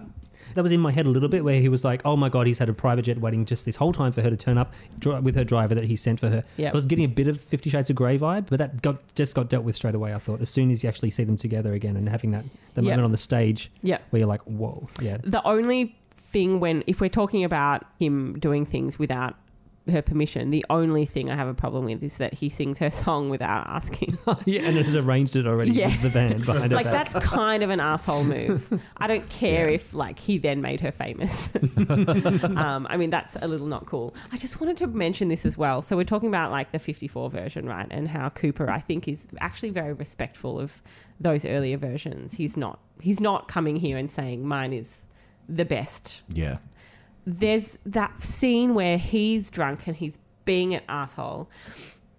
That 0.54 0.62
was 0.62 0.70
in 0.70 0.80
my 0.80 0.92
head 0.92 1.06
a 1.06 1.08
little 1.08 1.28
bit 1.28 1.42
where 1.42 1.60
he 1.60 1.68
was 1.68 1.82
like, 1.84 2.00
oh 2.04 2.16
my 2.16 2.28
God, 2.28 2.46
he's 2.46 2.60
had 2.60 2.68
a 2.68 2.72
private 2.72 3.02
jet 3.02 3.18
waiting 3.18 3.44
just 3.44 3.64
this 3.64 3.74
whole 3.74 3.92
time 3.92 4.12
for 4.12 4.22
her 4.22 4.30
to 4.30 4.36
turn 4.36 4.56
up 4.56 4.72
dri- 5.00 5.18
with 5.18 5.34
her 5.34 5.42
driver 5.42 5.74
that 5.74 5.82
he 5.82 5.96
sent 5.96 6.20
for 6.20 6.28
her. 6.28 6.44
Yep. 6.58 6.72
I 6.72 6.76
was 6.76 6.86
getting 6.86 7.04
a 7.04 7.08
bit 7.08 7.26
of 7.26 7.40
Fifty 7.40 7.70
Shades 7.70 7.90
of 7.90 7.96
Grey 7.96 8.16
vibe, 8.18 8.46
but 8.48 8.60
that 8.60 8.80
got 8.80 9.02
just 9.16 9.34
got 9.34 9.48
dealt 9.48 9.64
with 9.64 9.74
straight 9.74 9.96
away, 9.96 10.14
I 10.14 10.18
thought, 10.18 10.40
as 10.40 10.48
soon 10.48 10.70
as 10.70 10.84
you 10.84 10.88
actually 10.88 11.10
see 11.10 11.24
them 11.24 11.36
together 11.36 11.72
again 11.72 11.96
and 11.96 12.08
having 12.08 12.30
that 12.30 12.44
the 12.74 12.82
Yep. 12.82 12.90
moment 12.90 13.04
on 13.06 13.10
the 13.10 13.16
stage 13.16 13.72
yeah 13.82 13.98
where 14.10 14.20
you're 14.20 14.28
like, 14.28 14.42
whoa, 14.42 14.88
yeah. 15.02 15.16
the 15.24 15.44
only 15.44 15.96
thing 16.10 16.60
when 16.60 16.84
if 16.86 17.00
we're 17.00 17.08
talking 17.08 17.42
about 17.42 17.82
him 17.98 18.38
doing 18.38 18.64
things 18.64 18.96
without 18.96 19.34
her 19.90 20.00
permission, 20.00 20.48
the 20.50 20.64
only 20.70 21.04
thing 21.04 21.30
I 21.30 21.36
have 21.36 21.46
a 21.48 21.52
problem 21.54 21.84
with 21.84 22.02
is 22.02 22.16
that 22.18 22.32
he 22.34 22.48
sings 22.48 22.78
her 22.78 22.90
song 23.04 23.28
without 23.28 23.66
asking. 23.66 24.16
yeah, 24.46 24.62
and 24.62 24.78
it's 24.78 24.94
arranged 24.94 25.36
it 25.36 25.46
already 25.46 25.72
Yeah. 25.72 25.88
with 25.88 26.02
the 26.02 26.10
band 26.10 26.46
behind 26.46 26.72
her 26.72 26.76
like 26.76 26.84
back. 26.84 26.92
that's 27.12 27.14
kind 27.26 27.62
of 27.62 27.70
an 27.70 27.80
asshole 27.80 28.24
move. 28.24 28.82
I 28.96 29.06
don't 29.06 29.28
care 29.28 29.68
if 29.68 29.94
like 29.94 30.18
he 30.18 30.38
then 30.38 30.62
made 30.62 30.80
her 30.80 30.90
famous. 30.92 31.54
um, 32.56 32.86
I 32.88 32.96
mean 32.96 33.10
that's 33.10 33.36
a 33.40 33.46
little 33.48 33.66
not 33.66 33.86
cool. 33.86 34.14
I 34.32 34.36
just 34.36 34.60
wanted 34.60 34.76
to 34.78 34.86
mention 34.86 35.28
this 35.28 35.44
as 35.46 35.58
well. 35.58 35.82
So 35.82 35.96
we're 35.96 36.04
talking 36.04 36.28
about 36.28 36.50
like 36.50 36.72
the 36.72 36.78
54 36.78 37.30
version, 37.30 37.66
right? 37.66 37.86
And 37.90 38.08
how 38.08 38.28
Cooper 38.30 38.70
I 38.70 38.80
think 38.80 39.06
is 39.08 39.28
actually 39.40 39.70
very 39.70 39.92
respectful 39.92 40.58
of 40.60 40.82
those 41.20 41.44
earlier 41.44 41.76
versions. 41.76 42.34
He's 42.34 42.56
not 42.56 42.80
he's 43.00 43.20
not 43.20 43.48
coming 43.48 43.76
here 43.76 43.96
and 43.98 44.10
saying 44.10 44.46
mine 44.46 44.72
is 44.72 45.02
the 45.48 45.64
best 45.64 46.22
Yeah. 46.32 46.58
There's 47.26 47.78
that 47.86 48.20
scene 48.20 48.74
where 48.74 48.98
he's 48.98 49.50
drunk 49.50 49.86
and 49.86 49.96
he's 49.96 50.18
being 50.44 50.74
an 50.74 50.82
asshole, 50.88 51.48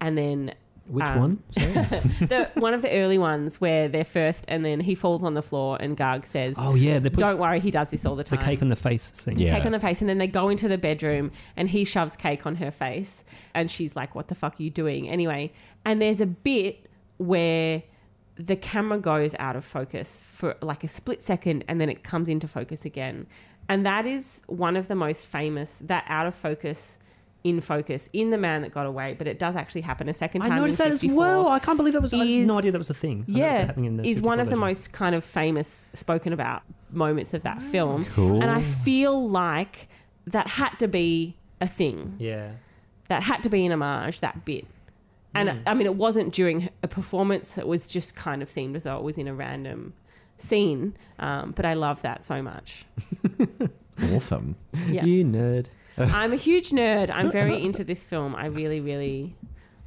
and 0.01 0.17
then 0.17 0.53
Which 0.87 1.05
um, 1.05 1.19
one? 1.19 1.43
Sorry. 1.51 1.73
the 1.73 2.49
one 2.55 2.73
of 2.73 2.81
the 2.81 2.91
early 2.91 3.17
ones 3.17 3.61
where 3.61 3.87
they're 3.87 4.03
first, 4.03 4.45
and 4.47 4.65
then 4.65 4.79
he 4.79 4.95
falls 4.95 5.23
on 5.23 5.33
the 5.33 5.41
floor, 5.41 5.77
and 5.79 5.95
Garg 5.95 6.25
says, 6.25 6.55
oh, 6.57 6.75
yeah. 6.75 6.99
They 6.99 7.09
"Don't 7.09 7.37
worry, 7.37 7.59
he 7.59 7.71
does 7.71 7.91
this 7.91 8.05
all 8.05 8.15
the 8.15 8.23
time." 8.23 8.39
the 8.39 8.45
cake 8.45 8.61
on 8.61 8.69
the 8.69 8.75
face 8.75 9.11
scene. 9.13 9.37
Yeah. 9.37 9.55
Cake 9.55 9.65
on 9.65 9.71
the 9.71 9.79
face, 9.79 10.01
and 10.01 10.09
then 10.09 10.17
they 10.17 10.27
go 10.27 10.49
into 10.49 10.67
the 10.67 10.77
bedroom, 10.77 11.31
and 11.55 11.69
he 11.69 11.85
shoves 11.85 12.15
cake 12.15 12.45
on 12.45 12.55
her 12.55 12.71
face, 12.71 13.23
and 13.53 13.69
she's 13.69 13.95
like, 13.95 14.15
"What 14.15 14.27
the 14.27 14.35
fuck 14.35 14.59
are 14.59 14.63
you 14.63 14.69
doing?" 14.69 15.07
Anyway, 15.07 15.51
and 15.83 16.01
there's 16.01 16.21
a 16.21 16.25
bit 16.27 16.87
where 17.17 17.83
the 18.37 18.55
camera 18.55 18.97
goes 18.99 19.33
out 19.39 19.55
of 19.55 19.63
focus 19.63 20.21
for 20.21 20.57
like 20.61 20.83
a 20.83 20.87
split 20.87 21.23
second, 21.23 21.63
and 21.67 21.79
then 21.79 21.89
it 21.89 22.03
comes 22.03 22.27
into 22.27 22.47
focus 22.47 22.85
again, 22.85 23.27
and 23.69 23.85
that 23.85 24.05
is 24.05 24.43
one 24.47 24.75
of 24.75 24.87
the 24.87 24.95
most 24.95 25.27
famous 25.27 25.79
that 25.85 26.05
out 26.07 26.27
of 26.27 26.35
focus. 26.35 26.99
In 27.43 27.61
focus 27.61 28.09
in 28.11 28.31
the 28.31 28.39
man 28.39 28.63
that 28.63 28.71
got 28.71 28.87
away, 28.87 29.13
but 29.15 29.27
it 29.27 29.37
does 29.37 29.55
actually 29.55 29.81
happen 29.81 30.09
a 30.09 30.15
second 30.15 30.41
time. 30.41 30.53
I 30.53 30.55
in 30.55 30.61
noticed 30.63 30.79
that 30.79 30.89
as 30.89 31.05
well. 31.05 31.47
I 31.49 31.59
can't 31.59 31.77
believe 31.77 31.93
that 31.93 32.01
was. 32.01 32.11
I 32.11 32.25
had 32.25 32.47
no 32.47 32.57
idea 32.57 32.71
that 32.71 32.79
was 32.79 32.89
a 32.89 32.95
thing. 32.95 33.23
I 33.27 33.31
yeah, 33.31 33.65
happening 33.65 33.85
in 33.85 33.97
the 33.97 34.03
is 34.09 34.19
one 34.19 34.39
54 34.39 34.41
of 34.41 34.49
the 34.49 34.55
most 34.55 34.91
kind 34.93 35.13
of 35.13 35.23
famous 35.23 35.91
spoken 35.93 36.33
about 36.33 36.63
moments 36.89 37.35
of 37.35 37.43
that 37.43 37.61
film. 37.61 38.03
Cool. 38.05 38.41
And 38.41 38.49
I 38.49 38.63
feel 38.63 39.29
like 39.29 39.89
that 40.25 40.47
had 40.47 40.79
to 40.79 40.87
be 40.87 41.37
a 41.61 41.67
thing. 41.67 42.15
Yeah. 42.17 42.49
That 43.09 43.21
had 43.21 43.43
to 43.43 43.49
be 43.49 43.63
an 43.63 43.71
homage, 43.71 44.21
that 44.21 44.43
bit. 44.43 44.65
And 45.35 45.49
Hmm. 45.51 45.57
I 45.67 45.75
mean, 45.75 45.85
it 45.85 45.95
wasn't 45.95 46.33
during 46.33 46.69
a 46.81 46.87
performance. 46.87 47.59
It 47.59 47.67
was 47.67 47.85
just 47.85 48.15
kind 48.15 48.41
of 48.41 48.49
seemed 48.49 48.75
as 48.75 48.85
though 48.85 48.97
it 48.97 49.03
was 49.03 49.19
in 49.19 49.27
a 49.27 49.35
random 49.35 49.93
scene. 50.37 50.95
Um, 51.19 51.51
but 51.51 51.65
I 51.65 51.73
love 51.73 52.01
that 52.03 52.23
so 52.23 52.41
much. 52.41 52.85
Awesome. 54.13 54.57
Yeah. 54.89 55.05
You 55.05 55.23
nerd. 55.23 55.69
I'm 55.97 56.33
a 56.33 56.35
huge 56.35 56.71
nerd. 56.71 57.09
I'm 57.09 57.31
very 57.31 57.63
into 57.65 57.85
this 57.85 58.05
film. 58.05 58.35
I 58.35 58.47
really, 58.47 58.81
really, 58.81 59.37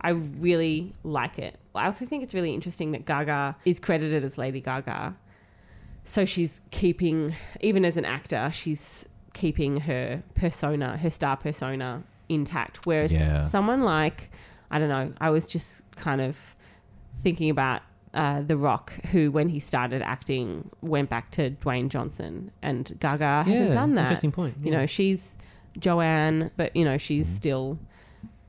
I 0.01 0.11
really 0.11 0.95
like 1.05 1.39
it. 1.39 1.59
I 1.75 1.85
also 1.85 2.07
think 2.07 2.23
it's 2.23 2.33
really 2.33 2.55
interesting 2.55 2.93
that 2.93 3.05
Gaga 3.05 3.57
is 3.67 3.79
credited 3.79 4.25
as 4.25 4.39
Lady 4.39 4.61
Gaga. 4.63 5.15
So 6.05 6.25
she's 6.25 6.63
keeping, 6.71 7.35
even 7.61 7.85
as 7.85 7.99
an 7.99 8.07
actor, 8.07 8.51
she's 8.51 9.07
keeping 9.35 9.81
her 9.81 10.23
persona, 10.35 10.97
her 10.97 11.11
star 11.11 11.37
persona 11.37 12.03
intact. 12.31 12.87
Whereas 12.87 13.13
Yeah. 13.13 13.39
someone 13.41 13.83
like, 13.83 14.31
I 14.71 14.79
don't 14.79 14.89
know, 14.89 15.13
I 15.21 15.29
was 15.29 15.51
just 15.53 15.85
kind 15.97 16.23
of 16.23 16.57
thinking 17.17 17.51
about 17.51 17.83
uh, 18.15 18.43
The 18.43 18.57
Rock, 18.57 18.93
who, 19.07 19.31
when 19.31 19.49
he 19.49 19.59
started 19.59 20.03
acting, 20.03 20.71
went 20.81 21.09
back 21.11 21.31
to 21.33 21.51
Dwayne 21.51 21.89
Johnson, 21.89 22.51
and 22.63 22.97
Gaga 23.01 23.45
hasn't 23.45 23.67
Yeah, 23.69 23.73
done 23.73 23.95
that. 23.95 24.03
interesting 24.03 24.33
point, 24.33 24.57
You 24.63 24.73
yeah. 24.73 24.79
know, 24.81 24.87
she's 24.87 25.37
Joanne, 25.79 26.51
but 26.57 26.75
you 26.75 26.85
know, 26.85 26.99
she's 26.99 27.27
Mm-hmm. 27.27 27.37
still 27.37 27.79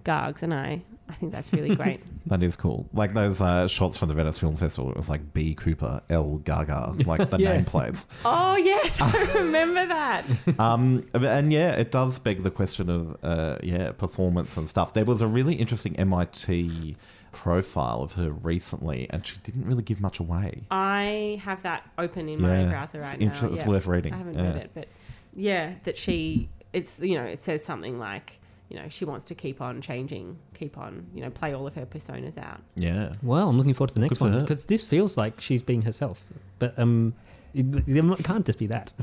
Gargs, 0.05 0.41
and 0.43 0.53
I, 0.53 0.81
I 1.09 1.13
think 1.13 1.31
that's 1.33 1.51
really 1.53 1.75
great. 1.81 2.01
That 2.27 2.41
is 2.41 2.55
cool. 2.55 2.87
Like 2.93 3.13
those 3.13 3.41
uh, 3.41 3.67
shots 3.67 3.97
from 3.97 4.07
the 4.07 4.13
Venice 4.13 4.39
Film 4.39 4.55
Festival. 4.55 4.91
It 4.91 4.97
was 4.97 5.09
like 5.09 5.33
B 5.33 5.53
Cooper, 5.55 6.01
L 6.09 6.37
Gaga, 6.37 6.95
like 7.05 7.29
the 7.29 7.37
Yeah. 7.39 7.57
nameplates. 7.61 8.05
oh 8.25 8.55
yes, 8.55 9.01
I 9.01 9.39
remember 9.43 9.85
that. 9.87 10.23
Um, 10.59 11.05
and 11.13 11.51
yeah, 11.51 11.71
it 11.71 11.91
does 11.91 12.17
beg 12.19 12.43
the 12.43 12.51
question 12.51 12.89
of 12.89 13.17
uh, 13.23 13.57
yeah 13.61 13.91
performance 13.91 14.55
and 14.57 14.69
stuff. 14.69 14.93
There 14.93 15.05
was 15.05 15.21
a 15.21 15.27
really 15.27 15.55
interesting 15.55 15.95
MIT 15.97 16.95
profile 17.31 18.01
of 18.01 18.13
her 18.13 18.29
recently, 18.31 19.07
and 19.09 19.25
she 19.25 19.37
didn't 19.43 19.65
really 19.65 19.83
give 19.83 20.01
much 20.01 20.19
away. 20.19 20.61
I 20.71 21.39
have 21.43 21.63
that 21.63 21.83
open 21.97 22.27
in 22.29 22.41
my 22.41 22.61
Yeah, 22.63 22.69
browser 22.69 22.99
it's 22.99 23.13
right 23.13 23.21
inter- 23.21 23.47
now. 23.47 23.53
it's 23.53 23.61
yeah. 23.63 23.67
worth 23.69 23.87
reading. 23.87 24.13
I 24.13 24.17
haven't 24.17 24.33
Yeah. 24.35 24.43
read 24.47 24.55
it, 24.57 24.71
but 24.73 24.87
yeah, 25.33 25.73
that 25.83 25.97
she, 25.97 26.49
it's 26.73 26.99
you 26.99 27.15
know, 27.15 27.23
it 27.25 27.41
says 27.41 27.63
something 27.63 27.99
like. 27.99 28.39
You 28.71 28.77
know, 28.77 28.87
she 28.87 29.03
wants 29.03 29.25
to 29.25 29.33
keep 29.33 29.61
on 29.61 29.81
changing, 29.81 30.37
keep 30.53 30.77
on, 30.77 31.07
you 31.15 31.21
know, 31.23 31.31
play 31.31 31.55
all 31.55 31.65
of 31.65 31.73
her 31.73 31.87
personas 31.87 32.37
out. 32.37 32.61
Yeah. 32.75 33.13
Well, 33.23 33.49
I'm 33.49 33.57
looking 33.57 33.73
forward 33.73 33.87
to 33.87 33.93
the 33.95 34.01
Good 34.01 34.11
next 34.11 34.19
for 34.19 34.25
one 34.25 34.33
her. 34.33 34.41
because 34.41 34.65
this 34.67 34.83
feels 34.83 35.17
like 35.17 35.41
she's 35.41 35.63
being 35.63 35.81
herself, 35.81 36.23
but 36.59 36.77
um, 36.77 37.15
it, 37.55 37.65
it 37.87 38.23
can't 38.23 38.45
just 38.45 38.59
be 38.59 38.67
that. 38.67 38.93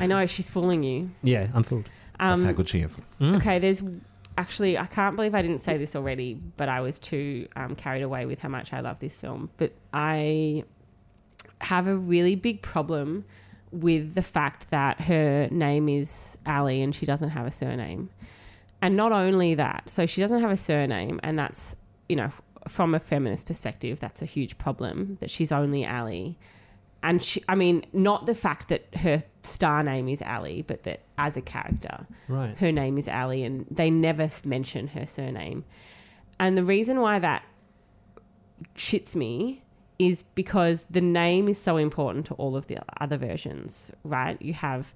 I 0.00 0.08
know 0.08 0.26
she's 0.26 0.50
fooling 0.50 0.82
you. 0.82 1.12
yeah, 1.22 1.46
I'm 1.54 1.62
fooled. 1.62 1.88
Um, 2.18 2.40
That's 2.40 2.46
how 2.46 2.52
good 2.56 2.68
she 2.68 2.80
is. 2.80 2.98
Okay, 3.22 3.60
there's 3.60 3.80
actually, 4.36 4.78
I 4.78 4.86
can't 4.86 5.16
believe 5.16 5.34
I 5.34 5.42
didn't 5.42 5.60
say 5.60 5.76
this 5.76 5.94
already, 5.94 6.34
but 6.56 6.68
I 6.68 6.80
was 6.80 6.98
too 6.98 7.48
um, 7.56 7.74
carried 7.74 8.02
away 8.02 8.26
with 8.26 8.38
how 8.38 8.48
much 8.48 8.72
I 8.72 8.80
love 8.80 8.98
this 8.98 9.18
film. 9.18 9.50
But 9.56 9.72
I 9.92 10.64
have 11.60 11.86
a 11.86 11.96
really 11.96 12.34
big 12.34 12.62
problem 12.62 13.24
with 13.70 14.14
the 14.14 14.22
fact 14.22 14.70
that 14.70 15.00
her 15.02 15.48
name 15.50 15.88
is 15.88 16.36
Ally 16.44 16.74
and 16.74 16.94
she 16.94 17.06
doesn't 17.06 17.30
have 17.30 17.46
a 17.46 17.50
surname. 17.50 18.10
And 18.80 18.96
not 18.96 19.12
only 19.12 19.54
that, 19.54 19.88
so 19.88 20.06
she 20.06 20.20
doesn't 20.20 20.40
have 20.40 20.50
a 20.50 20.56
surname, 20.56 21.20
and 21.22 21.38
that's, 21.38 21.76
you 22.08 22.16
know, 22.16 22.30
from 22.68 22.94
a 22.94 23.00
feminist 23.00 23.46
perspective, 23.46 24.00
that's 24.00 24.22
a 24.22 24.26
huge 24.26 24.58
problem 24.58 25.18
that 25.20 25.30
she's 25.30 25.52
only 25.52 25.84
Ally. 25.84 26.32
And 27.02 27.22
she, 27.22 27.42
I 27.48 27.54
mean, 27.54 27.84
not 27.92 28.26
the 28.26 28.34
fact 28.34 28.68
that 28.68 28.86
her 28.96 29.24
star 29.42 29.82
name 29.82 30.08
is 30.08 30.22
Ally, 30.22 30.62
but 30.62 30.84
that 30.84 31.00
as 31.18 31.36
a 31.36 31.42
character, 31.42 32.06
Right. 32.28 32.56
her 32.58 32.70
name 32.70 32.96
is 32.96 33.08
Ally, 33.08 33.38
and 33.38 33.66
they 33.70 33.90
never 33.90 34.30
mention 34.44 34.88
her 34.88 35.06
surname. 35.06 35.64
And 36.38 36.56
the 36.56 36.64
reason 36.64 37.00
why 37.00 37.18
that 37.18 37.44
shits 38.76 39.16
me 39.16 39.62
is 39.98 40.22
because 40.22 40.86
the 40.90 41.00
name 41.00 41.48
is 41.48 41.58
so 41.58 41.76
important 41.76 42.26
to 42.26 42.34
all 42.34 42.56
of 42.56 42.66
the 42.66 42.78
other 43.00 43.16
versions, 43.16 43.90
right? 44.04 44.40
You 44.40 44.54
have 44.54 44.94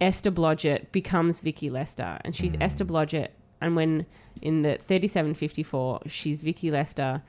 Esther 0.00 0.30
Blodgett 0.30 0.92
becomes 0.92 1.40
Vicky 1.40 1.70
Lester, 1.70 2.18
and 2.24 2.34
she's 2.34 2.54
mm. 2.54 2.62
Esther 2.62 2.84
Blodgett. 2.84 3.28
And 3.60 3.76
when 3.76 4.06
in 4.42 4.62
the 4.62 4.76
3754, 4.76 6.02
she's 6.06 6.42
Vicky 6.42 6.70
Lester, 6.70 7.22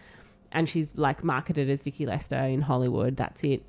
and 0.51 0.67
she's 0.67 0.95
like 0.95 1.23
marketed 1.23 1.69
as 1.69 1.81
Vicky 1.81 2.05
Lester 2.05 2.35
in 2.35 2.61
Hollywood. 2.61 3.15
That's 3.17 3.43
it. 3.43 3.63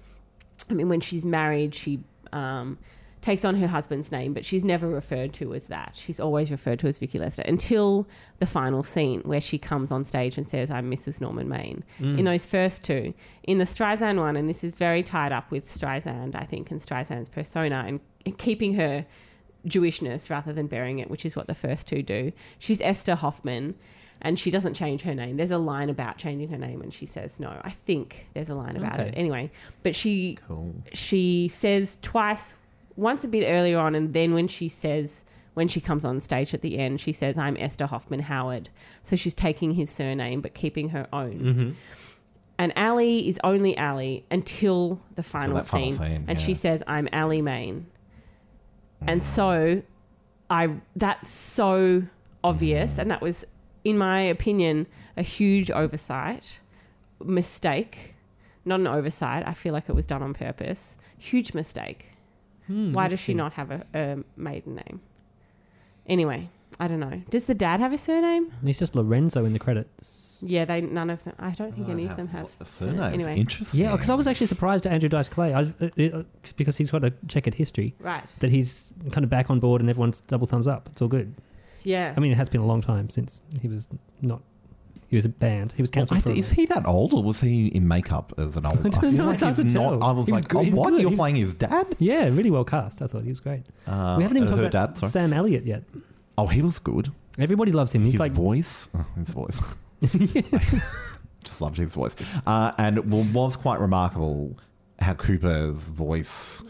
I 0.71 0.75
mean, 0.75 0.89
when 0.89 1.01
she's 1.01 1.25
married, 1.25 1.75
she 1.75 2.01
um, 2.33 2.79
takes 3.21 3.45
on 3.45 3.57
her 3.57 3.67
husband's 3.67 4.13
name, 4.13 4.35
but 4.35 4.45
she's 4.45 4.65
never 4.65 4.89
referred 4.89 5.33
to 5.35 5.53
as 5.55 5.67
that. 5.67 5.97
She's 5.97 6.21
always 6.21 6.51
referred 6.51 6.79
to 6.81 6.87
as 6.87 6.99
Vicky 6.99 7.19
Lester 7.19 7.43
until 7.43 8.07
the 8.39 8.47
final 8.47 8.83
scene 8.83 9.21
where 9.23 9.41
she 9.41 9.59
comes 9.59 9.91
on 9.91 10.05
stage 10.05 10.39
and 10.39 10.47
says, 10.47 10.71
I'm 10.71 10.91
Mrs. 10.91 11.21
Norman 11.21 11.49
Maine. 11.49 11.83
In 12.19 12.25
those 12.25 12.47
first 12.47 12.85
two. 12.85 13.15
In 13.43 13.59
the 13.59 13.65
Streisand 13.65 14.19
one, 14.19 14.37
and 14.37 14.49
this 14.49 14.63
is 14.63 14.73
very 14.73 15.03
tied 15.03 15.33
up 15.33 15.51
with 15.51 15.65
Streisand, 15.65 16.35
I 16.35 16.45
think, 16.45 16.71
and 16.71 16.81
Streisand's 16.81 17.29
persona 17.29 17.85
and, 17.87 18.01
and 18.25 18.39
keeping 18.39 18.75
her 18.75 19.07
Jewishness 19.67 20.31
rather 20.31 20.53
than 20.53 20.69
bearing 20.69 21.01
it, 21.01 21.11
which 21.11 21.27
is 21.27 21.35
what 21.35 21.49
the 21.49 21.55
first 21.55 21.89
two 21.89 22.03
do. 22.03 22.33
She's 22.59 22.81
Esther 22.81 23.17
Hoffman. 23.17 23.75
And 24.23 24.39
she 24.39 24.51
doesn't 24.51 24.75
change 24.75 25.03
her 25.03 25.15
name. 25.15 25.37
There's 25.37 25.51
a 25.51 25.59
line 25.59 25.91
about 25.91 26.17
changing 26.17 26.49
her 26.49 26.59
name, 26.59 26.81
and 26.83 26.93
she 26.93 27.07
says 27.07 27.39
no. 27.39 27.61
I 27.63 27.71
think 27.71 28.29
there's 28.35 28.49
a 28.51 28.55
line 28.55 28.77
about 28.77 28.99
Okay. 28.99 29.09
it 29.09 29.15
anyway. 29.17 29.51
But 29.83 29.95
she 29.95 30.39
Cool. 30.49 30.75
she 30.95 31.49
says 31.49 31.99
twice, 32.03 32.55
once 32.97 33.25
a 33.25 33.29
bit 33.29 33.47
earlier 33.47 33.79
on, 33.79 33.95
and 33.95 34.15
then 34.15 34.33
when 34.35 34.49
she 34.49 34.69
says 34.69 35.25
when 35.55 35.69
she 35.69 35.81
comes 35.81 36.05
on 36.05 36.21
stage 36.21 36.53
at 36.53 36.61
the 36.63 36.79
end, 36.79 37.01
she 37.01 37.13
says, 37.13 37.39
"I'm 37.39 37.57
Esther 37.59 37.87
Hoffman 37.87 38.21
Howard." 38.21 38.69
So 39.03 39.17
she's 39.17 39.35
taking 39.35 39.73
his 39.73 39.89
surname 39.91 40.41
but 40.41 40.53
keeping 40.55 40.91
her 40.91 41.07
own. 41.13 41.33
Mm-hmm. 41.41 41.71
And 42.59 42.73
Ally 42.77 43.21
is 43.27 43.39
only 43.45 43.77
Ally 43.77 44.21
until 44.31 45.01
the 45.15 45.23
final 45.23 45.57
that 45.57 45.67
final 45.67 45.93
scene, 45.93 46.09
scene, 46.09 46.25
and 46.29 46.41
she 46.41 46.55
says, 46.55 46.83
"I'm 46.87 47.07
Ally 47.13 47.41
Maine." 47.43 47.87
And 49.07 49.21
Mm. 49.21 49.25
so, 49.25 49.83
I 50.49 50.71
that's 50.95 51.31
so 51.31 52.05
obvious, 52.43 52.99
and 52.99 53.11
that 53.11 53.21
was, 53.21 53.45
in 53.89 53.97
my 53.99 54.21
opinion, 54.21 54.87
a 55.17 55.23
huge 55.23 55.71
oversight, 55.71 56.61
mistake. 57.25 58.15
Not 58.65 58.81
an 58.81 58.87
oversight. 58.89 59.47
I 59.47 59.55
feel 59.55 59.73
like 59.73 59.89
it 59.89 59.95
was 59.95 60.07
done 60.07 60.23
on 60.23 60.35
purpose. 60.35 60.97
Huge 61.19 61.55
mistake. 61.55 62.01
Hmm, 62.67 62.91
Why 62.93 63.07
does 63.07 63.21
she 63.21 63.33
not 63.33 63.53
have 63.55 63.71
a, 63.71 63.87
a 63.95 64.17
maiden 64.37 64.75
name? 64.75 65.01
Anyway, 66.07 66.49
I 66.81 66.89
don't 66.89 66.99
know. 67.01 67.23
Does 67.31 67.47
the 67.47 67.55
dad 67.55 67.79
have 67.81 67.93
a 67.93 67.99
surname? 67.99 68.53
He's 68.65 68.79
just 68.79 68.97
Lorenzo 68.97 69.45
in 69.45 69.53
the 69.53 69.59
credits. 69.61 70.43
Yeah, 70.45 70.65
they 70.67 70.81
none 70.83 71.09
of 71.11 71.23
them. 71.25 71.35
I 71.39 71.51
don't 71.53 71.73
think 71.75 71.89
any 71.89 72.07
of 72.07 72.17
them 72.17 72.29
have 72.29 72.49
surnames. 72.63 73.15
Anyway, 73.27 73.41
Interesting. 73.41 73.81
Yeah, 73.81 73.93
because 73.93 74.11
I 74.11 74.15
was 74.15 74.27
actually 74.27 74.49
surprised 74.49 74.85
at 74.87 74.93
Andrew 74.93 75.09
Dice 75.09 75.29
Clay 75.31 75.55
I, 75.55 75.59
was- 75.61 75.75
uh, 75.81 75.89
uh, 76.19 76.23
because 76.57 76.77
he's 76.77 76.91
got 76.91 77.05
a 77.05 77.13
checkered 77.29 77.55
history 77.55 77.95
right. 78.01 78.25
that 78.41 78.51
he's 78.51 78.93
kind 79.13 79.25
of 79.25 79.31
back 79.31 79.49
on 79.49 79.61
board 79.61 79.81
and 79.81 79.89
everyone's 79.89 80.21
double 80.21 80.47
thumbs 80.47 80.67
up. 80.67 80.89
It's 80.89 81.01
all 81.01 81.09
good. 81.09 81.35
Yeah. 81.87 82.13
I 82.17 82.21
mean, 82.21 82.33
it 82.33 82.37
has 82.37 82.49
been 82.49 82.61
a 82.61 82.67
long 82.67 82.81
time 82.83 83.09
since 83.11 83.43
he 83.63 83.69
was 83.69 83.89
not. 84.21 84.43
He 85.09 85.15
was 85.15 85.27
banned. 85.29 85.71
He 85.71 85.83
was 85.83 85.91
Well, 85.95 86.01
cancelled 86.07 86.19
I 86.19 86.21
for. 86.21 86.27
th- 86.31 86.37
a 86.39 86.41
is 86.41 86.51
he 86.51 86.67
that 86.67 86.85
old, 86.85 87.15
or 87.15 87.23
was 87.23 87.41
he 87.41 87.69
in 87.69 87.87
makeup 87.87 88.33
as 88.39 88.57
an 88.57 88.67
old? 88.67 88.79
I, 88.85 88.89
don't 88.89 89.01
feel 89.01 89.13
know, 89.13 89.27
like 89.27 89.39
he's 89.41 89.75
not. 89.75 89.91
tell. 90.01 90.03
I 90.05 90.11
was 90.11 90.27
He's 90.27 90.35
like, 90.35 90.49
good- 90.49 90.73
oh, 90.73 90.77
what? 90.77 90.91
good. 90.91 91.01
You're 91.03 91.11
He's- 91.11 91.19
playing 91.19 91.37
his 91.37 91.55
dad? 91.55 91.87
Yeah, 92.01 92.25
really 92.29 92.51
well 92.51 92.65
cast. 92.65 93.03
I 93.03 93.07
thought 93.07 93.23
he 93.23 93.29
was 93.29 93.39
great. 93.39 93.63
Uh, 93.87 94.15
we 94.19 94.25
haven't 94.25 94.37
even 94.39 94.49
her 94.49 94.57
talked 94.57 94.75
about 94.75 94.97
dad. 94.97 95.09
Sam 95.09 95.33
Elliott 95.33 95.65
yet. 95.65 95.85
Oh, 96.37 96.49
he 96.49 96.61
was 96.61 96.81
good. 96.81 97.11
Everybody 97.39 97.71
loves 97.71 97.93
him. 97.95 98.03
He's 98.03 98.15
his 98.15 98.21
like 98.21 98.33
voice, 98.33 98.89
oh, 98.97 99.07
his 99.17 99.31
voice. 99.33 99.61
Just 101.45 101.61
loved 101.63 101.77
his 101.77 101.95
voice, 101.95 102.17
uh, 102.47 102.73
and 102.77 102.99
it 102.99 103.05
was 103.07 103.55
quite 103.55 103.79
remarkable 103.79 104.57
how 104.99 105.15
Cooper's 105.15 105.87
voice. 105.89 106.63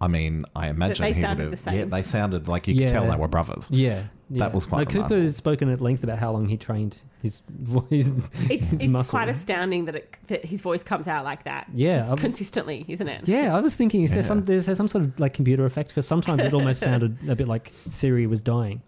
I 0.00 0.08
mean, 0.08 0.44
I 0.54 0.68
imagine 0.68 1.02
they 1.04 1.12
he 1.12 1.20
would 1.20 1.26
sounded 1.26 1.42
have. 1.44 1.50
the 1.52 1.56
same. 1.56 1.78
Yeah, 1.78 1.84
they 1.86 2.02
sounded 2.02 2.48
like 2.48 2.68
you 2.68 2.74
Yeah. 2.74 2.88
could 2.88 2.92
tell 2.92 3.10
they 3.10 3.16
were 3.16 3.28
brothers. 3.28 3.68
Yeah, 3.70 4.02
yeah. 4.38 4.48
was 4.48 4.66
quite 4.66 4.92
No, 4.92 5.02
Cooper 5.02 5.20
has 5.20 5.36
spoken 5.36 5.68
at 5.68 5.80
length 5.80 6.02
about 6.04 6.18
how 6.18 6.32
long 6.32 6.48
he 6.48 6.56
trained 6.56 7.02
his 7.22 7.40
voice. 7.48 8.12
It's 8.50 8.70
his 8.70 8.72
it's 8.74 8.86
muscle. 8.86 9.10
quite 9.16 9.28
astounding 9.28 9.84
that 9.84 9.94
it, 9.96 10.16
that 10.26 10.44
his 10.44 10.60
voice 10.62 10.82
comes 10.82 11.06
out 11.06 11.24
like 11.24 11.44
that. 11.44 11.68
Yeah, 11.72 11.98
just 12.06 12.16
consistently, 12.18 12.84
isn't 12.88 13.06
it? 13.08 13.28
Yeah, 13.28 13.56
I 13.56 13.60
was 13.60 13.76
thinking, 13.76 14.02
is 14.02 14.12
there 14.12 14.22
some 14.22 14.42
there's 14.44 14.66
there 14.66 14.74
some 14.74 14.88
sort 14.88 15.04
of 15.04 15.20
like 15.20 15.32
computer 15.34 15.64
effect? 15.64 15.90
Because 15.90 16.06
sometimes 16.06 16.44
it 16.44 16.52
almost 16.54 16.80
sounded 16.84 17.16
a 17.28 17.36
bit 17.36 17.48
like 17.48 17.72
Siri 17.90 18.26
was 18.26 18.42
dying 18.42 18.82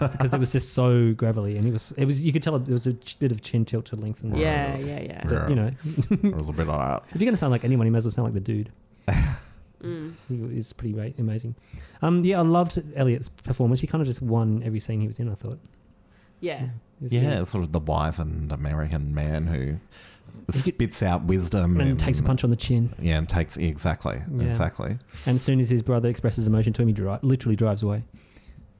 because 0.00 0.32
it 0.32 0.38
was 0.40 0.52
just 0.52 0.72
so 0.72 1.12
gravelly, 1.14 1.56
and 1.58 1.66
it 1.66 1.72
was 1.72 1.92
it 1.92 2.06
was 2.06 2.24
you 2.24 2.32
could 2.32 2.42
tell 2.42 2.58
there 2.58 2.72
was 2.72 2.86
a 2.86 2.94
bit 3.18 3.32
of 3.32 3.42
chin 3.42 3.64
tilt 3.64 3.86
to 3.86 3.96
lengthen. 3.96 4.30
the- 4.30 4.38
Yeah, 4.38 4.78
yeah, 4.78 5.00
yeah. 5.00 5.24
But, 5.28 5.48
you 5.50 5.56
know, 5.56 5.70
It 6.10 6.34
was 6.34 6.48
a 6.48 6.52
bit 6.52 6.66
like 6.66 6.78
that. 6.78 7.02
if 7.14 7.20
you're 7.20 7.26
going 7.26 7.34
to 7.34 7.36
sound 7.38 7.50
like 7.50 7.64
anyone, 7.64 7.86
you 7.86 7.92
might 7.92 7.98
as 7.98 8.04
well 8.06 8.12
sound 8.12 8.26
like 8.26 8.34
the 8.34 8.40
dude. 8.40 8.70
Mm. 9.84 10.12
He 10.28 10.56
is 10.56 10.72
pretty 10.72 10.94
great, 10.94 11.18
amazing. 11.18 11.54
Um, 12.02 12.24
yeah, 12.24 12.38
I 12.38 12.42
loved 12.42 12.82
Elliot's 12.96 13.28
performance. 13.28 13.80
He 13.80 13.86
kind 13.86 14.00
of 14.02 14.06
just 14.08 14.22
won 14.22 14.62
every 14.64 14.80
scene 14.80 15.00
he 15.00 15.06
was 15.06 15.18
in. 15.20 15.28
I 15.28 15.34
thought. 15.34 15.58
Yeah. 16.40 16.64
It 16.64 16.70
was 17.02 17.12
Yeah, 17.12 17.38
good. 17.38 17.48
sort 17.48 17.64
of 17.64 17.72
the 17.72 17.80
wizened 17.80 18.52
American 18.52 19.14
man 19.14 19.46
who 19.46 19.60
He 20.52 20.52
could- 20.52 20.74
spits 20.74 21.02
out 21.02 21.24
wisdom 21.24 21.80
and 21.80 21.98
takes 21.98 22.18
a 22.20 22.22
punch 22.22 22.44
on 22.44 22.50
the 22.50 22.56
chin. 22.56 22.90
Yeah, 23.00 23.18
and 23.18 23.28
takes 23.28 23.56
exactly, 23.56 24.20
Yeah. 24.34 24.44
exactly. 24.46 24.98
And 25.26 25.36
as 25.36 25.42
soon 25.42 25.60
as 25.60 25.70
his 25.70 25.82
brother 25.82 26.08
expresses 26.08 26.46
emotion 26.46 26.72
to 26.74 26.82
him, 26.82 26.88
he 26.88 26.94
dri- 26.94 27.18
literally 27.22 27.56
drives 27.56 27.82
away. 27.82 28.04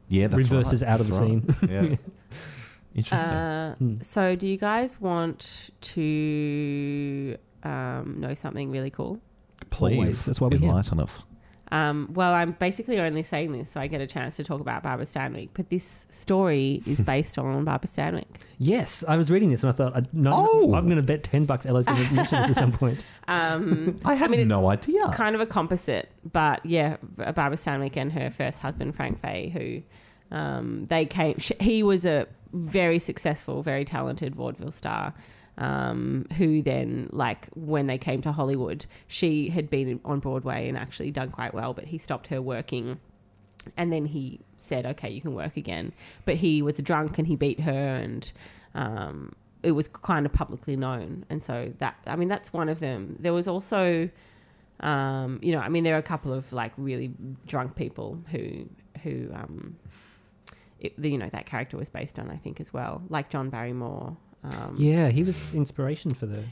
Yeah, 0.08 0.26
that's 0.28 0.48
reverses 0.50 0.82
right. 0.82 0.90
out 0.90 1.00
of 1.00 1.06
That's 1.06 1.18
the 1.18 1.24
right. 1.26 1.60
scene. 1.60 1.68
Yeah, 1.70 1.96
interesting. 2.94 3.34
Uh, 3.36 3.74
Hmm. 3.76 3.94
So, 4.02 4.36
do 4.36 4.46
you 4.46 4.58
guys 4.58 5.00
want 5.00 5.70
to 5.80 7.36
um, 7.62 8.20
know 8.20 8.34
something 8.34 8.70
really 8.70 8.90
cool? 8.90 9.20
Please, 9.74 9.96
always. 9.98 10.24
That's 10.26 10.40
why 10.40 10.48
we're 10.48 10.58
here. 10.58 10.68
enlighten 10.70 11.00
us. 11.00 11.24
Um, 11.72 12.10
well, 12.12 12.34
I'm 12.34 12.52
basically 12.52 13.00
only 13.00 13.22
saying 13.24 13.50
this 13.52 13.70
so 13.70 13.80
I 13.80 13.86
get 13.88 14.00
a 14.00 14.06
chance 14.06 14.36
to 14.36 14.44
talk 14.44 14.60
about 14.60 14.82
Barbara 14.84 15.06
Stanwyck, 15.06 15.48
but 15.54 15.70
this 15.70 16.06
story 16.10 16.82
is 16.86 17.00
based 17.14 17.36
on 17.38 17.64
Barbara 17.64 17.88
Stanwyck. 17.88 18.42
Yes, 18.58 19.02
I 19.08 19.16
was 19.16 19.30
reading 19.30 19.50
this 19.50 19.62
and 19.64 19.72
I 19.72 19.74
thought, 19.74 19.96
I'd 19.96 20.12
not, 20.14 20.34
Oh! 20.36 20.74
I'm 20.74 20.84
going 20.84 20.98
to 20.98 21.02
bet 21.02 21.24
10 21.24 21.46
bucks 21.46 21.66
Ella's 21.66 21.86
going 21.86 22.04
to 22.06 22.14
mention 22.14 22.42
this 22.42 22.50
at 22.50 22.54
some 22.56 22.70
point. 22.70 23.04
Um, 23.26 23.98
I 24.04 24.14
had 24.14 24.30
mean, 24.30 24.46
no 24.46 24.68
idea. 24.68 25.08
kind 25.14 25.34
of 25.34 25.40
a 25.40 25.46
composite, 25.46 26.10
but 26.32 26.64
yeah, 26.64 26.98
Barbara 27.16 27.56
Stanwyck 27.56 27.96
and 27.96 28.12
her 28.12 28.30
first 28.30 28.60
husband 28.60 28.94
Frank 28.94 29.18
Fay, 29.20 29.48
who 29.48 30.36
um, 30.36 30.86
they 30.86 31.06
came. 31.06 31.38
Sh- 31.38 31.52
he 31.60 31.82
was 31.82 32.04
a 32.06 32.26
very 32.52 32.98
successful, 33.00 33.62
very 33.62 33.84
talented 33.84 34.34
vaudeville 34.36 34.70
star. 34.70 35.12
Um, 35.56 36.26
who 36.36 36.62
then, 36.62 37.08
like, 37.12 37.48
when 37.54 37.86
they 37.86 37.96
came 37.96 38.20
to 38.22 38.32
Hollywood, 38.32 38.86
she 39.06 39.50
had 39.50 39.70
been 39.70 40.00
on 40.04 40.18
Broadway 40.18 40.68
and 40.68 40.76
actually 40.76 41.12
done 41.12 41.30
quite 41.30 41.54
well, 41.54 41.72
but 41.72 41.84
he 41.84 41.96
stopped 41.96 42.26
her 42.26 42.42
working. 42.42 42.98
And 43.76 43.92
then 43.92 44.04
he 44.06 44.40
said, 44.58 44.84
okay, 44.84 45.08
you 45.08 45.20
can 45.20 45.32
work 45.32 45.56
again. 45.56 45.92
But 46.24 46.34
he 46.34 46.60
was 46.60 46.78
drunk 46.78 47.18
and 47.18 47.26
he 47.28 47.36
beat 47.36 47.60
her, 47.60 47.70
and 47.70 48.32
um, 48.74 49.32
it 49.62 49.70
was 49.70 49.86
kind 49.86 50.26
of 50.26 50.32
publicly 50.32 50.74
known. 50.74 51.24
And 51.30 51.40
so 51.40 51.72
that, 51.78 51.98
I 52.04 52.16
mean, 52.16 52.28
that's 52.28 52.52
one 52.52 52.68
of 52.68 52.80
them. 52.80 53.16
There 53.20 53.32
was 53.32 53.46
also, 53.46 54.10
um, 54.80 55.38
you 55.40 55.52
know, 55.52 55.60
I 55.60 55.68
mean, 55.68 55.84
there 55.84 55.94
are 55.94 55.98
a 55.98 56.02
couple 56.02 56.32
of 56.32 56.52
like 56.52 56.72
really 56.76 57.12
drunk 57.46 57.76
people 57.76 58.18
who, 58.32 58.68
who, 59.04 59.30
um, 59.32 59.76
it, 60.80 60.98
you 60.98 61.16
know, 61.16 61.28
that 61.28 61.46
character 61.46 61.76
was 61.76 61.90
based 61.90 62.18
on, 62.18 62.28
I 62.28 62.36
think, 62.36 62.60
as 62.60 62.72
well, 62.72 63.02
like 63.08 63.30
John 63.30 63.50
Barrymore. 63.50 64.16
Um, 64.44 64.74
Yeah, 64.76 65.08
he 65.08 65.22
was 65.22 65.54
inspiration 65.54 66.10
for 66.12 66.26
the 66.26 66.44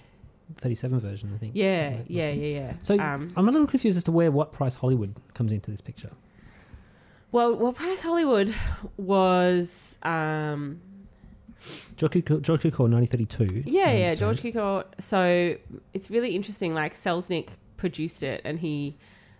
37 0.58 0.98
version, 1.00 1.30
I 1.34 1.38
think. 1.38 1.52
yeah, 1.54 1.98
yeah, 2.08 2.30
yeah, 2.30 2.58
yeah. 2.60 2.72
So 2.82 2.98
um, 2.98 3.28
I'm 3.36 3.48
a 3.48 3.50
little 3.50 3.66
confused 3.66 3.96
as 3.96 4.04
to 4.04 4.12
where 4.12 4.30
what 4.30 4.52
price 4.52 4.74
Hollywood 4.74 5.14
comes 5.34 5.52
into 5.52 5.70
this 5.70 5.80
picture. 5.80 6.10
well, 7.30 7.54
What 7.54 7.74
Price 7.76 8.02
Hollywood 8.02 8.54
was, 8.96 9.98
um, 10.02 10.80
George 11.96 12.12
Cukor, 12.12 12.42
George 12.42 12.62
Cukor 12.62 12.90
1932. 12.90 13.64
Yeah, 13.70 13.88
and 13.88 13.98
yeah, 13.98 14.14
so- 14.14 14.20
George 14.20 14.42
Cukor. 14.42 14.84
So 14.98 15.56
it's 15.92 16.10
really 16.10 16.34
interesting. 16.34 16.74
Like 16.74 16.94
Selznick 16.94 17.50
produced 17.76 18.22
it, 18.22 18.40
and 18.44 18.58
he 18.58 18.96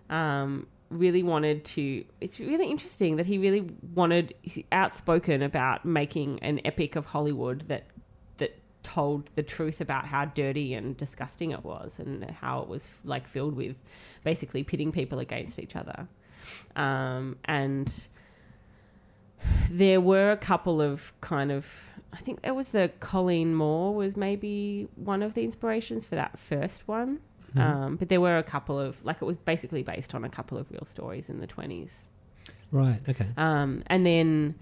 um, 0.09 0.67
really 0.89 1.21
wanted 1.23 1.65
to. 1.65 2.05
It's 2.21 2.39
really 2.39 2.69
interesting 2.71 3.17
that 3.17 3.25
he 3.25 3.37
really 3.37 3.69
wanted 3.93 4.33
he's 4.41 4.63
outspoken 4.71 5.41
about 5.41 5.83
making 5.85 6.39
an 6.41 6.61
epic 6.65 6.95
of 6.95 7.07
Hollywood 7.07 7.61
that 7.67 7.83
told 8.83 9.29
the 9.35 9.43
truth 9.43 9.81
about 9.81 10.05
how 10.05 10.25
dirty 10.25 10.73
and 10.73 10.95
disgusting 10.95 11.51
it 11.51 11.63
was, 11.63 11.99
and 11.99 12.29
how 12.29 12.61
it 12.61 12.67
was 12.67 12.91
like 13.03 13.27
filled 13.27 13.55
with 13.55 13.77
basically 14.23 14.63
pitting 14.63 14.91
people 14.91 15.19
against 15.19 15.59
each 15.59 15.75
other. 15.75 16.07
Um, 16.75 17.37
and 17.45 18.07
there 19.69 20.01
were 20.01 20.31
a 20.31 20.37
couple 20.37 20.81
of 20.81 21.13
kind 21.21 21.51
of 21.51 21.85
I 22.13 22.17
think 22.17 22.39
it 22.43 22.55
was 22.55 22.69
the 22.69 22.91
Colleen 22.99 23.55
Moore 23.55 23.93
was 23.95 24.15
maybe 24.15 24.87
one 24.95 25.23
of 25.23 25.33
the 25.33 25.43
inspirations 25.43 26.05
for 26.05 26.15
that 26.15 26.37
first 26.37 26.87
one. 26.87 27.19
Mm-hmm. 27.55 27.59
Um, 27.59 27.95
but 27.95 28.09
there 28.09 28.21
were 28.21 28.37
a 28.37 28.43
couple 28.43 28.79
of 28.79 29.03
like 29.03 29.21
it 29.21 29.25
was 29.25 29.37
basically 29.37 29.83
based 29.83 30.13
on 30.13 30.23
a 30.23 30.29
couple 30.29 30.57
of 30.57 30.71
real 30.71 30.85
stories 30.85 31.29
in 31.29 31.39
the 31.39 31.47
twenties. 31.47 32.07
Right, 32.71 32.99
okay. 33.07 33.27
Um, 33.37 33.83
and 33.87 34.05
then 34.05 34.55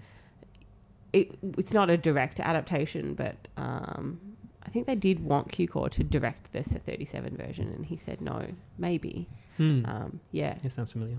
it, 1.12 1.36
it's 1.58 1.72
not 1.72 1.90
a 1.90 1.96
direct 1.96 2.40
adaptation, 2.40 3.14
but 3.14 3.36
um, 3.56 4.20
I 4.64 4.68
think 4.70 4.86
they 4.86 4.94
did 4.94 5.20
want 5.20 5.48
Cukor 5.48 5.90
to 5.90 6.02
direct 6.04 6.52
the 6.52 6.62
37 6.62 7.36
version, 7.36 7.68
and 7.74 7.86
he 7.86 7.96
said 7.96 8.20
no, 8.20 8.46
maybe. 8.78 9.28
Hmm. 9.56 9.84
Um, 9.86 10.20
yeah, 10.30 10.56
It 10.64 10.72
sounds 10.72 10.92
familiar. 10.92 11.18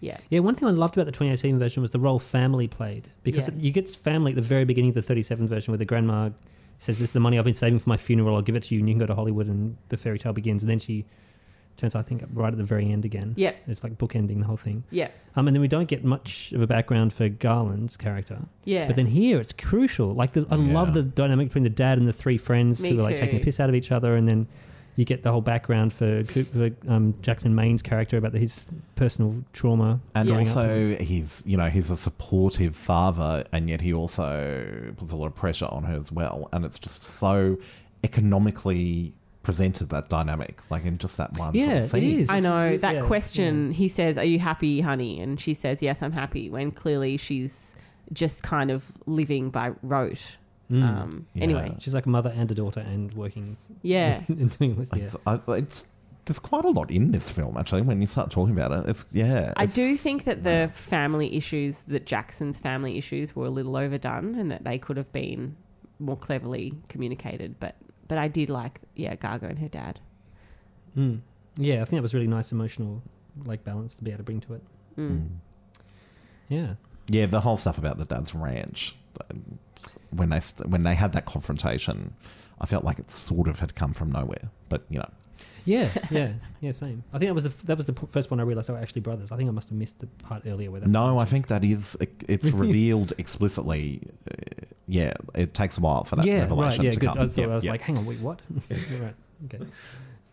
yeah, 0.00 0.16
Yeah, 0.30 0.40
one 0.40 0.54
thing 0.54 0.68
I 0.68 0.72
loved 0.72 0.96
about 0.96 1.06
the 1.06 1.12
2018 1.12 1.58
version 1.58 1.82
was 1.82 1.90
the 1.90 1.98
role 1.98 2.18
family 2.18 2.68
played 2.68 3.08
because 3.22 3.48
Yeah. 3.48 3.54
you 3.58 3.70
get 3.70 3.88
family 3.90 4.32
at 4.32 4.36
the 4.36 4.42
very 4.42 4.64
beginning 4.64 4.88
of 4.90 4.94
the 4.94 5.02
37 5.02 5.46
version 5.48 5.72
where 5.72 5.78
the 5.78 5.84
grandma 5.84 6.30
says, 6.78 6.98
"This 6.98 7.10
is 7.10 7.12
the 7.12 7.20
money 7.20 7.38
I've 7.38 7.44
been 7.44 7.54
saving 7.54 7.78
for 7.78 7.88
my 7.90 7.96
funeral. 7.96 8.34
I'll 8.36 8.42
give 8.42 8.56
it 8.56 8.62
to 8.64 8.74
you, 8.74 8.80
and 8.80 8.88
you 8.88 8.94
can 8.94 9.00
go 9.00 9.06
to 9.06 9.14
Hollywood." 9.14 9.46
And 9.48 9.76
the 9.90 9.96
fairy 9.96 10.18
tale 10.18 10.32
begins, 10.32 10.62
and 10.62 10.70
then 10.70 10.78
she 10.78 11.04
turns, 11.76 11.94
I 11.94 12.02
think, 12.02 12.22
right 12.32 12.52
at 12.52 12.58
the 12.58 12.64
very 12.64 12.90
end 12.90 13.04
again. 13.04 13.34
yeah, 13.36 13.52
It's 13.66 13.82
like 13.82 13.98
bookending 13.98 14.38
the 14.40 14.46
whole 14.46 14.56
thing. 14.56 14.84
yeah, 14.90 15.08
Um, 15.36 15.48
and 15.48 15.54
then 15.56 15.60
we 15.60 15.68
don't 15.68 15.88
get 15.88 16.04
much 16.04 16.52
of 16.52 16.60
a 16.62 16.66
background 16.66 17.12
for 17.12 17.28
Garland's 17.28 17.96
character, 17.96 18.38
yeah. 18.64 18.86
but 18.86 18.96
then 18.96 19.06
here 19.06 19.40
it's 19.40 19.52
crucial. 19.52 20.14
Like 20.14 20.32
the, 20.32 20.46
I 20.50 20.56
love 20.56 20.94
the 20.94 21.02
dynamic 21.02 21.48
between 21.48 21.64
the 21.64 21.70
dad 21.70 21.98
and 21.98 22.08
the 22.08 22.12
three 22.12 22.38
friends 22.38 22.82
Me 22.82 22.90
who 22.90 22.98
are 23.00 23.02
like 23.02 23.16
too. 23.16 23.20
taking 23.24 23.38
the 23.38 23.44
piss 23.44 23.58
out 23.60 23.68
of 23.68 23.74
each 23.74 23.90
other, 23.92 24.14
and 24.16 24.26
then 24.28 24.46
You 24.96 25.04
get 25.04 25.24
the 25.24 25.32
whole 25.32 25.40
background 25.40 25.92
for, 25.92 26.22
Coop, 26.22 26.46
for 26.46 26.70
um, 26.88 27.14
Jackson 27.20 27.52
Maine's 27.52 27.82
character 27.82 28.16
about 28.16 28.32
his 28.32 28.64
personal 28.94 29.34
trauma. 29.52 29.98
And 30.14 30.28
growing 30.28 30.46
up. 30.48 30.56
also, 30.56 30.94
he's 31.00 31.42
you 31.44 31.56
know 31.56 31.68
he's 31.68 31.90
a 31.90 31.96
supportive 31.96 32.76
father, 32.76 33.42
and 33.52 33.68
yet 33.68 33.80
he 33.80 33.92
also 33.92 34.92
puts 34.96 35.10
a 35.10 35.16
lot 35.16 35.26
of 35.26 35.34
pressure 35.34 35.66
on 35.66 35.82
her 35.82 35.98
as 35.98 36.12
well. 36.12 36.48
And 36.52 36.64
it's 36.64 36.78
just 36.78 37.02
so 37.02 37.58
economically 38.04 39.12
presented 39.44 39.90
that 39.90 40.08
dynamic, 40.08 40.60
like 40.70 40.84
in 40.84 40.98
just 40.98 41.16
that 41.18 41.38
one. 41.38 41.54
Yeah, 41.54 41.80
sort 41.80 42.02
of 42.02 42.08
scene. 42.08 42.20
is. 42.20 42.30
I 42.30 42.40
know 42.40 42.76
that 42.76 42.94
yeah, 42.94 43.02
question. 43.02 43.70
He 43.70 43.88
says, 43.88 44.18
"Are 44.18 44.24
you 44.24 44.38
happy, 44.38 44.80
honey?" 44.80 45.20
And 45.20 45.40
she 45.40 45.54
says, 45.54 45.82
"Yes, 45.82 46.02
I'm 46.02 46.12
happy." 46.12 46.50
When 46.50 46.72
clearly 46.72 47.16
she's 47.16 47.76
just 48.12 48.42
kind 48.42 48.70
of 48.70 48.90
living 49.06 49.50
by 49.50 49.72
rote. 49.82 50.36
Mm. 50.70 50.82
Um, 50.82 51.26
Yeah. 51.34 51.42
Anyway, 51.42 51.76
She's 51.78 51.94
like 51.94 52.06
a 52.06 52.08
mother 52.08 52.32
and 52.34 52.50
a 52.50 52.54
daughter 52.54 52.80
and 52.80 53.12
working 53.14 53.56
yeah. 53.82 54.20
and 54.28 54.56
doing 54.58 54.76
this. 54.76 54.90
Yeah. 54.94 55.04
It's, 55.04 55.16
I, 55.26 55.38
it's 55.48 55.88
there's 56.24 56.38
quite 56.38 56.64
a 56.64 56.70
lot 56.70 56.90
in 56.90 57.10
this 57.10 57.30
film 57.30 57.56
actually. 57.56 57.82
When 57.82 58.00
you 58.00 58.06
start 58.06 58.30
talking 58.30 58.54
about 58.54 58.72
it, 58.72 58.88
it's 58.88 59.06
yeah. 59.14 59.52
I 59.56 59.66
do 59.66 59.94
think 59.94 60.24
that 60.24 60.42
the 60.42 60.70
family 60.72 61.36
issues, 61.36 61.82
that 61.82 62.06
Jackson's 62.06 62.58
family 62.58 62.96
issues, 62.98 63.36
were 63.36 63.46
a 63.46 63.50
little 63.50 63.76
overdone, 63.76 64.34
and 64.34 64.50
that 64.50 64.64
they 64.64 64.78
could 64.78 64.96
have 64.96 65.12
been 65.12 65.56
more 65.98 66.16
cleverly 66.16 66.74
communicated. 66.88 67.60
But 67.60 67.76
but 68.08 68.18
I 68.18 68.28
did 68.28 68.50
like, 68.50 68.80
yeah, 68.94 69.14
Gaga 69.14 69.46
and 69.48 69.58
her 69.58 69.68
dad. 69.68 70.00
Mm. 70.96 71.20
Yeah, 71.56 71.74
I 71.76 71.84
think 71.84 71.98
that 71.98 72.02
was 72.02 72.14
really 72.14 72.26
nice 72.26 72.52
emotional 72.52 73.02
like 73.44 73.64
balance 73.64 73.96
to 73.96 74.04
be 74.04 74.10
able 74.10 74.18
to 74.18 74.24
bring 74.24 74.40
to 74.42 74.54
it. 74.54 74.62
Mm. 74.96 75.28
Yeah. 76.48 76.74
Yeah, 77.08 77.26
the 77.26 77.40
whole 77.40 77.56
stuff 77.56 77.78
about 77.78 77.98
the 77.98 78.04
dad's 78.04 78.34
ranch 78.34 78.96
uh, 79.20 79.34
when 80.10 80.30
they 80.30 80.40
st- 80.40 80.68
when 80.68 80.82
they 80.84 80.94
had 80.94 81.12
that 81.12 81.26
confrontation, 81.26 82.14
I 82.60 82.66
felt 82.66 82.84
like 82.84 82.98
it 82.98 83.10
sort 83.10 83.48
of 83.48 83.58
had 83.60 83.74
come 83.74 83.92
from 83.92 84.10
nowhere. 84.12 84.50
But 84.68 84.84
you 84.88 84.98
know, 84.98 85.10
Yeah, 85.64 85.88
yeah, 86.10 86.32
yeah. 86.60 86.72
Same. 86.72 87.02
I 87.12 87.18
think 87.18 87.28
that 87.30 87.34
was 87.34 87.44
the 87.44 87.66
that 87.66 87.76
was 87.76 87.86
the 87.86 87.92
p- 87.94 88.06
first 88.08 88.30
one 88.30 88.38
I 88.40 88.42
realized 88.42 88.68
they 88.68 88.72
were 88.74 88.78
actually 88.80 89.00
brothers. 89.00 89.32
I 89.32 89.36
think 89.36 89.48
I 89.48 89.52
must 89.52 89.68
have 89.70 89.78
missed 89.78 90.00
the 90.00 90.06
part 90.06 90.42
earlier 90.46 90.70
where 90.70 90.80
that. 90.80 90.88
no, 90.88 91.18
I 91.18 91.24
think 91.24 91.46
that 91.48 91.64
is 91.64 91.96
it's 92.28 92.50
revealed 92.64 93.12
explicitly. 93.18 94.02
Uh, 94.30 94.34
yeah, 94.86 95.14
it 95.34 95.54
takes 95.54 95.78
a 95.78 95.80
while 95.80 96.04
for 96.04 96.16
that 96.16 96.26
yeah, 96.26 96.34
right. 96.40 96.42
revelation 96.42 96.84
Yeah, 96.84 96.90
to 96.92 97.00
good. 97.00 97.06
come. 97.08 97.18
I, 97.18 97.26
thought, 97.26 97.38
Yeah, 97.40 97.48
I 97.48 97.54
was 97.54 97.64
yeah. 97.64 97.70
like, 97.70 97.80
hang 97.80 97.96
on, 97.96 98.04
wait, 98.04 98.20
what? 98.20 98.40
Right. 98.70 99.14
Okay. 99.46 99.64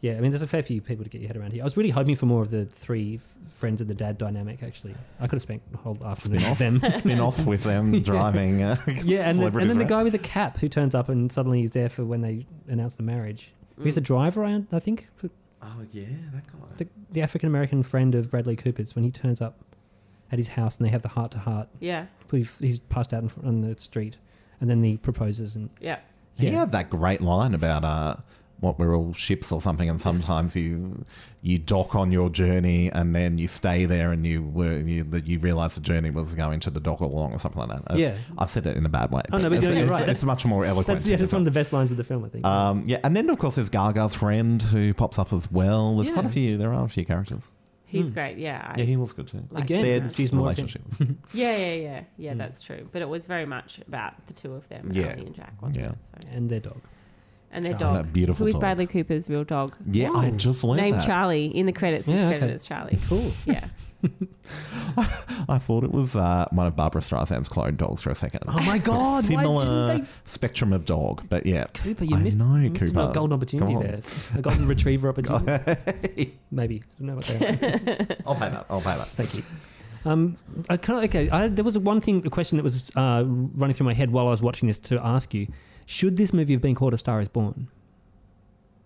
Yeah, 0.02 0.14
I 0.14 0.20
mean, 0.20 0.32
there's 0.32 0.42
a 0.42 0.48
fair 0.48 0.64
few 0.64 0.82
people 0.82 1.04
to 1.06 1.10
get 1.10 1.22
your 1.22 1.28
head 1.28 1.38
around 1.38 1.54
here. 1.54 1.62
I 1.62 1.64
was 1.64 1.78
really 1.78 1.92
hoping 1.92 2.16
for 2.16 2.26
more 2.26 2.42
of 2.42 2.50
the 2.50 2.66
three 2.66 3.18
f- 3.22 3.38
friends 3.54 3.82
and 3.82 3.90
the 3.90 3.94
dad 3.94 4.18
dynamic. 4.18 4.64
Actually, 4.64 4.96
I 5.20 5.28
could 5.28 5.34
have 5.34 5.42
spent 5.44 5.62
the 5.72 5.78
whole 5.78 5.96
afternoon 6.04 6.40
spin 6.40 6.74
with 6.74 6.84
off, 6.84 6.92
them. 6.92 6.92
spin 6.92 7.20
off 7.20 7.46
with 7.46 7.64
them 7.64 7.92
driving. 8.02 8.64
Uh, 8.64 8.76
Yeah, 9.06 9.30
and, 9.30 9.40
then, 9.40 9.56
and 9.58 9.70
then 9.70 9.78
the 9.78 9.86
guy 9.86 10.02
with 10.04 10.14
the 10.14 10.18
cap 10.20 10.58
who 10.58 10.68
turns 10.68 10.96
up 10.96 11.08
and 11.08 11.32
suddenly 11.32 11.60
he's 11.62 11.72
there 11.72 11.88
for 11.88 12.04
when 12.04 12.20
they 12.22 12.46
announce 12.68 12.96
the 12.96 13.04
marriage. 13.04 13.54
He's 13.84 13.96
the 13.96 14.02
driver, 14.02 14.44
I, 14.44 14.64
I 14.72 14.80
think. 14.80 15.08
Oh 15.62 15.86
yeah, 15.92 16.06
that 16.34 16.48
guy. 16.48 16.68
The, 16.78 16.88
the 17.12 17.22
African 17.22 17.48
American 17.48 17.84
friend 17.84 18.16
of 18.16 18.32
Bradley 18.32 18.56
Cooper's 18.56 18.96
when 18.96 19.04
he 19.04 19.12
turns 19.12 19.42
up 19.42 19.60
at 20.32 20.40
his 20.40 20.50
house 20.50 20.78
and 20.78 20.86
they 20.86 20.92
have 20.92 21.02
the 21.02 21.10
heart 21.10 21.32
to 21.32 21.40
heart. 21.40 21.68
Yeah, 21.80 22.06
He's 22.60 22.80
passed 22.80 23.14
out 23.14 23.22
in 23.24 23.30
front, 23.30 23.48
on 23.48 23.62
the 23.62 23.78
street, 23.78 24.18
and 24.60 24.70
then 24.70 24.82
he 24.84 24.98
proposes 24.98 25.56
and 25.56 25.70
yeah. 25.80 26.00
He 26.38 26.48
had 26.48 26.72
that 26.72 26.90
great 26.90 27.22
line 27.22 27.54
about 27.54 27.84
uh, 27.84 28.16
what 28.62 28.80
we're 28.80 28.96
all 28.96 29.12
ships 29.14 29.52
or 29.52 29.60
something, 29.60 29.90
and 29.90 30.00
sometimes 30.00 30.56
you 30.56 31.04
you 31.42 31.58
dock 31.58 31.96
on 31.96 32.12
your 32.12 32.30
journey 32.30 32.92
and 32.92 33.16
then 33.16 33.38
you 33.40 33.48
stay 33.48 33.86
there 33.86 34.12
and 34.12 34.26
you 34.26 34.44
were 34.44 34.78
you 34.78 35.04
that 35.04 35.26
you 35.26 35.40
realize 35.40 35.76
the 35.76 35.82
journey 35.82 36.10
was 36.12 36.34
going 36.36 36.60
to 36.62 36.70
the 36.70 36.80
dock 36.80 37.02
all 37.02 37.12
along 37.12 37.34
or 37.34 37.40
something 37.40 37.60
like 37.68 37.70
that. 37.84 37.92
Uh, 37.92 37.98
Yeah. 37.98 38.16
I 38.38 38.46
said 38.46 38.66
it 38.68 38.78
in 38.78 38.86
a 38.86 38.90
bad 38.90 39.12
way. 39.12 39.24
Oh, 39.34 39.38
no, 39.40 39.50
but 39.50 39.54
it's, 39.56 39.64
you're- 39.64 39.76
you're 39.76 39.84
it's, 39.86 39.92
right. 39.92 40.08
it's 40.10 40.24
much 40.24 40.46
more 40.46 40.64
eloquent. 40.64 40.88
that's 40.88 41.08
yeah, 41.08 41.18
that's 41.18 41.34
one 41.34 41.42
of 41.42 41.46
the 41.46 41.52
best 41.60 41.74
lines 41.74 41.92
of 41.92 41.98
the 41.98 42.04
film, 42.04 42.24
I 42.24 42.30
think. 42.30 42.46
um, 42.46 42.84
yeah, 42.86 43.00
and 43.04 43.16
then 43.16 43.30
of 43.30 43.38
course 43.40 43.56
there's 43.56 43.70
Gaga's 43.72 44.16
friend 44.16 44.62
who 44.62 44.94
pops 44.94 45.18
up 45.20 45.34
as 45.34 45.52
well. 45.52 45.96
There's 45.98 46.10
quite 46.12 46.26
a 46.26 46.30
few. 46.30 46.58
There 46.58 46.72
are 46.74 46.86
a 46.86 46.90
few 46.90 47.04
characters. 47.06 47.50
He's 47.88 48.10
great. 48.12 48.38
Yeah, 48.38 48.74
I- 48.76 48.78
Yeah, 48.80 48.86
he 48.86 48.96
was 48.96 49.12
good 49.12 49.28
too. 49.28 49.44
Again, 49.54 49.84
Their 49.84 50.10
she's 50.12 50.32
more 50.32 50.44
relationship. 50.44 50.84
was- 50.88 51.00
yeah, 51.34 51.58
yeah, 51.58 51.74
yeah, 51.74 52.02
yeah. 52.18 52.34
That's 52.36 52.62
true. 52.62 52.88
But 52.92 53.02
it 53.02 53.10
was 53.10 53.26
very 53.26 53.46
much 53.46 53.80
about 53.88 54.14
the 54.28 54.34
two 54.34 54.54
of 54.54 54.70
them, 54.70 54.92
Yeah. 54.94 55.08
Ally 55.08 55.14
and 55.24 55.36
Jack, 55.36 55.60
wasn't 55.62 55.80
Yeah. 55.84 55.92
it? 55.94 55.98
So, 56.04 56.30
and 56.38 56.50
their 56.50 56.60
dog. 56.62 56.80
And 57.54 57.66
their 57.66 57.74
Charlie. 57.74 57.96
dog, 57.98 58.06
That 58.06 58.14
beautiful 58.14 58.44
who 58.46 58.48
is 58.48 58.54
dog. 58.56 58.62
Bradley 58.62 58.88
Cooper's 58.88 59.30
real 59.30 59.44
dog, 59.44 59.76
yeah, 59.86 60.12
I 60.12 60.32
just 60.32 60.64
learned 60.64 60.82
named 60.82 60.98
that. 60.98 61.06
Charlie 61.06 61.48
in 61.48 61.66
the 61.66 61.74
credits. 61.74 62.08
It's 62.08 62.16
Yeah, 62.16 62.30
credited 62.30 62.44
okay. 62.44 62.54
as 62.56 62.66
Charlie. 62.66 63.00
Cool. 63.10 63.32
Yeah, 63.46 63.68
I 65.50 65.58
thought 65.58 65.84
it 65.84 65.92
was 65.92 66.16
uh, 66.16 66.46
one 66.52 66.68
of 66.68 66.76
Barbra 66.76 67.02
Streisand's 67.02 67.50
clone 67.50 67.76
dogs 67.76 68.02
for 68.02 68.10
a 68.10 68.16
second. 68.16 68.42
Oh 68.48 68.60
my 68.66 68.78
God, 68.78 68.96
why 68.96 69.22
Similar 69.22 69.88
didn't 69.94 70.04
they- 70.06 70.10
spectrum 70.26 70.74
of 70.74 70.86
dog, 70.86 71.24
but 71.30 71.46
yeah. 71.46 71.66
Cooper, 71.74 72.06
you 72.06 72.16
I 72.16 72.20
missed, 72.20 72.38
know, 72.38 72.56
you 72.56 72.70
missed 72.70 72.88
Cooper. 72.94 73.10
a 73.10 73.14
golden 73.14 73.34
opportunity 73.38 73.74
Come 73.74 73.78
on. 73.78 73.84
there. 73.84 74.02
A 74.38 74.42
golden 74.42 74.68
retriever 74.68 75.10
opportunity. 75.10 76.38
Maybe. 76.52 76.84
I 76.84 77.04
don't 77.04 77.08
know 77.08 77.16
what 77.16 77.24
they 77.26 77.36
are. 77.48 78.18
I'll 78.28 78.36
pay 78.36 78.50
that. 78.50 78.66
I'll 78.70 78.80
pay 78.82 78.96
that. 78.96 79.08
Thank 79.08 79.36
you. 79.36 79.44
Um, 80.04 80.38
I 80.70 80.78
kind 80.78 80.98
of 81.00 81.06
okay. 81.10 81.30
I, 81.30 81.48
there 81.48 81.64
was 81.66 81.78
one 81.78 82.02
thing, 82.02 82.26
a 82.26 82.30
question 82.30 82.58
that 82.58 82.64
was 82.64 82.92
uh, 82.96 83.24
running 83.26 83.76
through 83.76 83.86
my 83.86 83.94
head 83.94 84.10
while 84.12 84.28
I 84.28 84.32
was 84.32 84.42
watching 84.42 84.68
this 84.68 84.80
to 84.82 85.00
ask 85.06 85.34
you: 85.34 85.48
Should 85.92 86.16
this 86.16 86.32
movie 86.32 86.54
have 86.54 86.62
been 86.62 86.74
called 86.74 86.94
A 86.94 86.98
Star 86.98 87.20
Is 87.20 87.28
Born? 87.28 87.68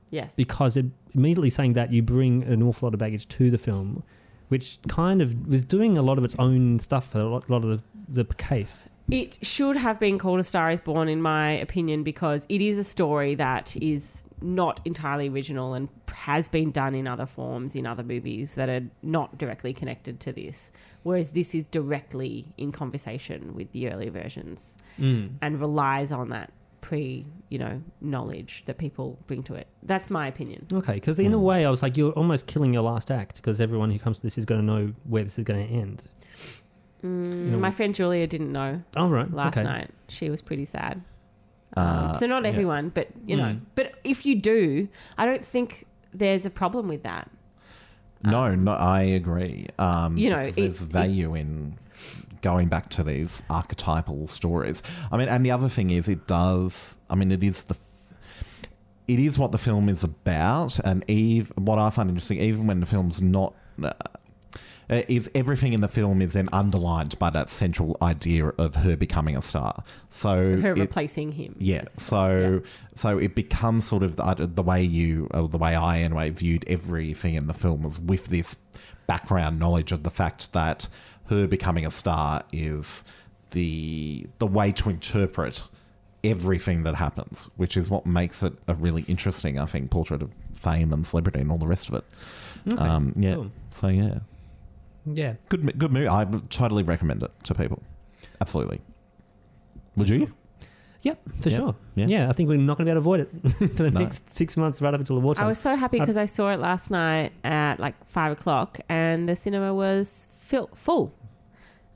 yes. 0.10 0.34
Because 0.34 0.76
it, 0.76 0.88
immediately 1.14 1.52
saying 1.52 1.74
that 1.74 1.94
you 1.94 2.02
bring 2.02 2.42
an 2.44 2.64
awful 2.64 2.88
lot 2.88 2.96
of 2.96 3.00
baggage 3.00 3.28
to 3.28 3.52
the 3.52 3.60
film, 3.60 4.02
which 4.48 4.80
kind 4.88 5.22
of 5.22 5.48
was 5.48 5.64
doing 5.64 6.00
a 6.00 6.02
lot 6.02 6.18
of 6.18 6.26
its 6.26 6.36
own 6.40 6.80
stuff 6.80 7.12
for 7.12 7.20
a 7.20 7.26
lot, 7.26 7.48
lot 7.48 7.64
of 7.64 7.84
the, 8.08 8.24
the 8.24 8.34
case. 8.34 8.90
It 9.12 9.38
should 9.44 9.78
have 9.78 10.00
been 10.00 10.18
called 10.18 10.40
A 10.40 10.44
Star 10.44 10.72
is 10.72 10.82
Born, 10.82 11.08
in 11.08 11.22
my 11.22 11.52
opinion, 11.52 12.02
because 12.02 12.48
it 12.50 12.60
is 12.60 12.80
a 12.80 12.84
story 12.84 13.36
that 13.36 13.78
is 13.78 14.24
not 14.42 14.80
entirely 14.84 15.30
original 15.30 15.76
and 15.76 15.90
has 16.12 16.50
been 16.50 16.72
done 16.72 16.96
in 16.96 17.08
other 17.08 17.28
forms, 17.28 17.76
in 17.76 17.86
other 17.86 18.04
movies 18.04 18.56
that 18.56 18.68
are 18.68 18.82
not 19.04 19.38
directly 19.38 19.74
connected 19.74 20.20
to 20.22 20.34
this. 20.34 20.72
Whereas 21.04 21.32
this 21.32 21.54
is 21.54 21.68
directly 21.68 22.48
in 22.58 22.72
conversation 22.72 23.54
with 23.54 23.72
the 23.74 23.92
earlier 23.92 24.10
versions 24.10 24.76
mm. 25.00 25.30
and 25.40 25.60
relies 25.60 26.12
on 26.12 26.30
that 26.30 26.52
pre, 26.86 27.26
you 27.50 27.58
know, 27.58 27.82
knowledge 28.00 28.62
that 28.66 28.78
people 28.78 29.18
bring 29.26 29.42
to 29.42 29.56
it. 29.56 29.66
That's 29.82 30.10
my 30.12 30.28
opinion. 30.28 30.68
Okay, 30.72 30.94
because 30.96 31.18
in 31.18 31.34
a 31.34 31.40
way, 31.40 31.66
I 31.66 31.70
was 31.72 31.82
like, 31.82 31.98
you're 31.98 32.12
almost 32.12 32.46
killing 32.46 32.74
your 32.76 32.84
last 32.84 33.10
act 33.10 33.38
because 33.38 33.60
everyone 33.60 33.90
who 33.90 33.98
comes 33.98 34.18
to 34.20 34.24
this 34.24 34.38
is 34.38 34.46
going 34.46 34.62
to 34.62 34.66
know 34.66 34.94
where 35.04 35.24
this 35.24 35.40
is 35.40 35.46
going 35.46 35.68
to 35.68 35.74
end. 35.74 36.04
know- 37.02 37.58
My 37.58 37.72
friend 37.72 37.94
Julia 37.96 38.28
didn't 38.28 38.52
know 38.52 38.82
Oh, 38.96 39.10
right. 39.10 39.32
last 39.34 39.58
okay. 39.58 39.66
night. 39.66 39.90
She 40.10 40.30
was 40.30 40.42
pretty 40.44 40.66
sad. 40.66 41.02
Uh, 41.76 42.10
Um, 42.10 42.16
so 42.16 42.28
not 42.28 42.44
yeah. 42.44 42.50
everyone, 42.50 42.90
but 42.90 43.08
you 43.26 43.36
know, 43.36 43.54
Mm. 43.58 43.62
but 43.74 43.94
if 44.04 44.26
you 44.28 44.40
do, 44.40 44.88
I 45.18 45.26
don't 45.26 45.44
think 45.44 45.86
there's 46.14 46.46
a 46.46 46.50
problem 46.52 46.88
with 46.88 47.02
that. 47.04 47.30
No, 48.24 48.54
no, 48.56 48.72
I 48.74 49.02
agree. 49.04 49.68
Um, 49.80 50.18
You 50.18 50.30
know, 50.30 50.40
because 50.40 50.58
it- 50.58 50.62
there's 50.62 50.82
it- 50.84 50.90
value 50.90 51.34
in 51.36 51.78
going 52.46 52.68
back 52.70 52.90
to 52.90 53.04
these 53.04 53.42
archetypal 53.50 54.28
stories. 54.28 54.84
I 55.12 55.18
mean, 55.18 55.28
and 55.28 55.44
the 55.46 55.52
other 55.52 55.68
thing 55.70 55.90
is, 55.90 56.08
it 56.08 56.28
does. 56.28 57.00
I 57.10 57.16
mean, 57.16 57.32
it 57.32 57.44
is 57.44 57.64
the. 57.66 57.76
It 59.08 59.20
is 59.20 59.38
what 59.38 59.52
the 59.52 59.58
film 59.58 59.90
is 59.90 60.04
about, 60.04 60.80
and 60.80 61.04
Eve. 61.10 61.52
What 61.58 61.80
I 61.80 61.90
find 61.90 62.10
interesting, 62.10 62.40
even 62.40 62.68
when 62.68 62.80
the 62.80 62.86
film's 62.86 63.22
not. 63.22 63.54
Uh, 63.84 63.92
uh, 64.88 65.02
is 65.08 65.32
everything 65.34 65.74
in 65.74 65.82
the 65.82 65.88
film 65.88 66.22
is 66.22 66.34
then 66.34 66.48
underlined 66.54 67.18
by 67.18 67.32
that 67.32 67.50
central 67.50 67.98
idea 68.04 68.46
of 68.60 68.76
her 68.76 68.96
becoming 68.96 69.36
a 69.36 69.42
star. 69.42 69.84
So 70.10 70.58
Her 70.62 70.74
it- 70.74 70.78
replacing 70.80 71.32
him. 71.32 71.56
yeah. 71.60 71.86
So 71.86 72.62
so 72.94 73.18
it 73.18 73.34
becomes 73.34 73.86
sort 73.88 74.04
of 74.04 74.16
the, 74.18 74.48
the 74.54 74.62
way 74.62 74.84
you, 74.84 75.28
or 75.34 75.48
the 75.48 75.58
way 75.58 75.74
I 75.76 76.00
anyway 76.02 76.30
viewed 76.30 76.66
everything 76.68 77.34
in 77.34 77.48
the 77.48 77.56
film 77.56 77.82
was 77.82 78.00
with 78.00 78.28
this 78.28 78.58
background 79.08 79.60
knowledge 79.60 79.92
of 79.92 80.04
the 80.04 80.10
fact 80.10 80.54
that 80.54 80.88
her 81.30 81.48
becoming 81.48 81.86
a 81.86 81.92
star 81.92 82.44
is 82.54 83.04
the 83.52 84.28
the 84.40 84.48
way 84.48 84.72
to 84.72 84.90
interpret 84.90 85.68
everything 86.24 86.84
that 86.84 86.96
happens, 86.96 87.50
which 87.56 87.78
is 87.78 87.90
what 87.90 88.06
makes 88.06 88.42
it 88.44 88.54
a 88.68 88.74
really 88.76 89.04
interesting, 89.08 89.60
I 89.60 89.66
think, 89.66 89.92
portrait 89.92 90.22
of 90.24 90.34
fame 90.54 90.92
and 90.92 91.06
celebrity 91.06 91.40
and 91.40 91.52
all 91.52 91.58
the 91.60 91.68
rest 91.68 91.88
of 91.90 91.96
it. 91.96 92.04
Okay, 92.74 92.84
Um, 92.84 93.14
yeah. 93.16 93.36
cool. 93.36 93.52
So 93.70 93.88
yeah, 93.90 94.20
Yeah. 95.06 95.36
good 95.50 95.78
good 95.78 95.92
movie. 95.92 96.08
I 96.08 96.26
totally 96.50 96.82
recommend 96.84 97.22
it 97.24 97.32
to 97.44 97.54
people. 97.54 97.82
Absolutely. 98.42 98.82
Would 99.98 100.10
you? 100.10 100.34
Yep, 101.06 101.18
for 101.42 101.50
Yeah, 101.50 101.58
sure. 101.58 101.76
yeah. 101.96 102.06
Yeah. 102.10 102.30
I 102.30 102.34
think 102.34 102.50
we're 102.50 102.58
not 102.58 102.78
going 102.78 102.86
to 102.88 102.92
be 102.94 102.98
able 102.98 103.02
to 103.04 103.08
avoid 103.08 103.20
it 103.22 103.52
for 103.78 103.84
the 103.84 103.92
No. 103.92 104.00
next 104.02 104.32
six 104.32 104.58
months 104.58 104.82
right 104.82 104.94
up 104.94 105.00
until 105.00 105.16
the 105.16 105.22
war 105.26 105.36
I 105.38 105.46
was 105.46 105.60
so 105.60 105.76
happy 105.76 106.00
because 106.00 106.18
I 106.18 106.26
saw 106.26 106.52
it 106.52 106.60
last 106.60 106.90
night 106.92 107.32
at 107.44 107.80
like 107.80 107.96
five 108.06 108.32
o'clock, 108.32 108.80
and 108.90 109.30
the 109.30 109.36
cinema 109.36 109.74
was 109.74 110.28
fill, 110.32 110.68
full. 110.74 111.14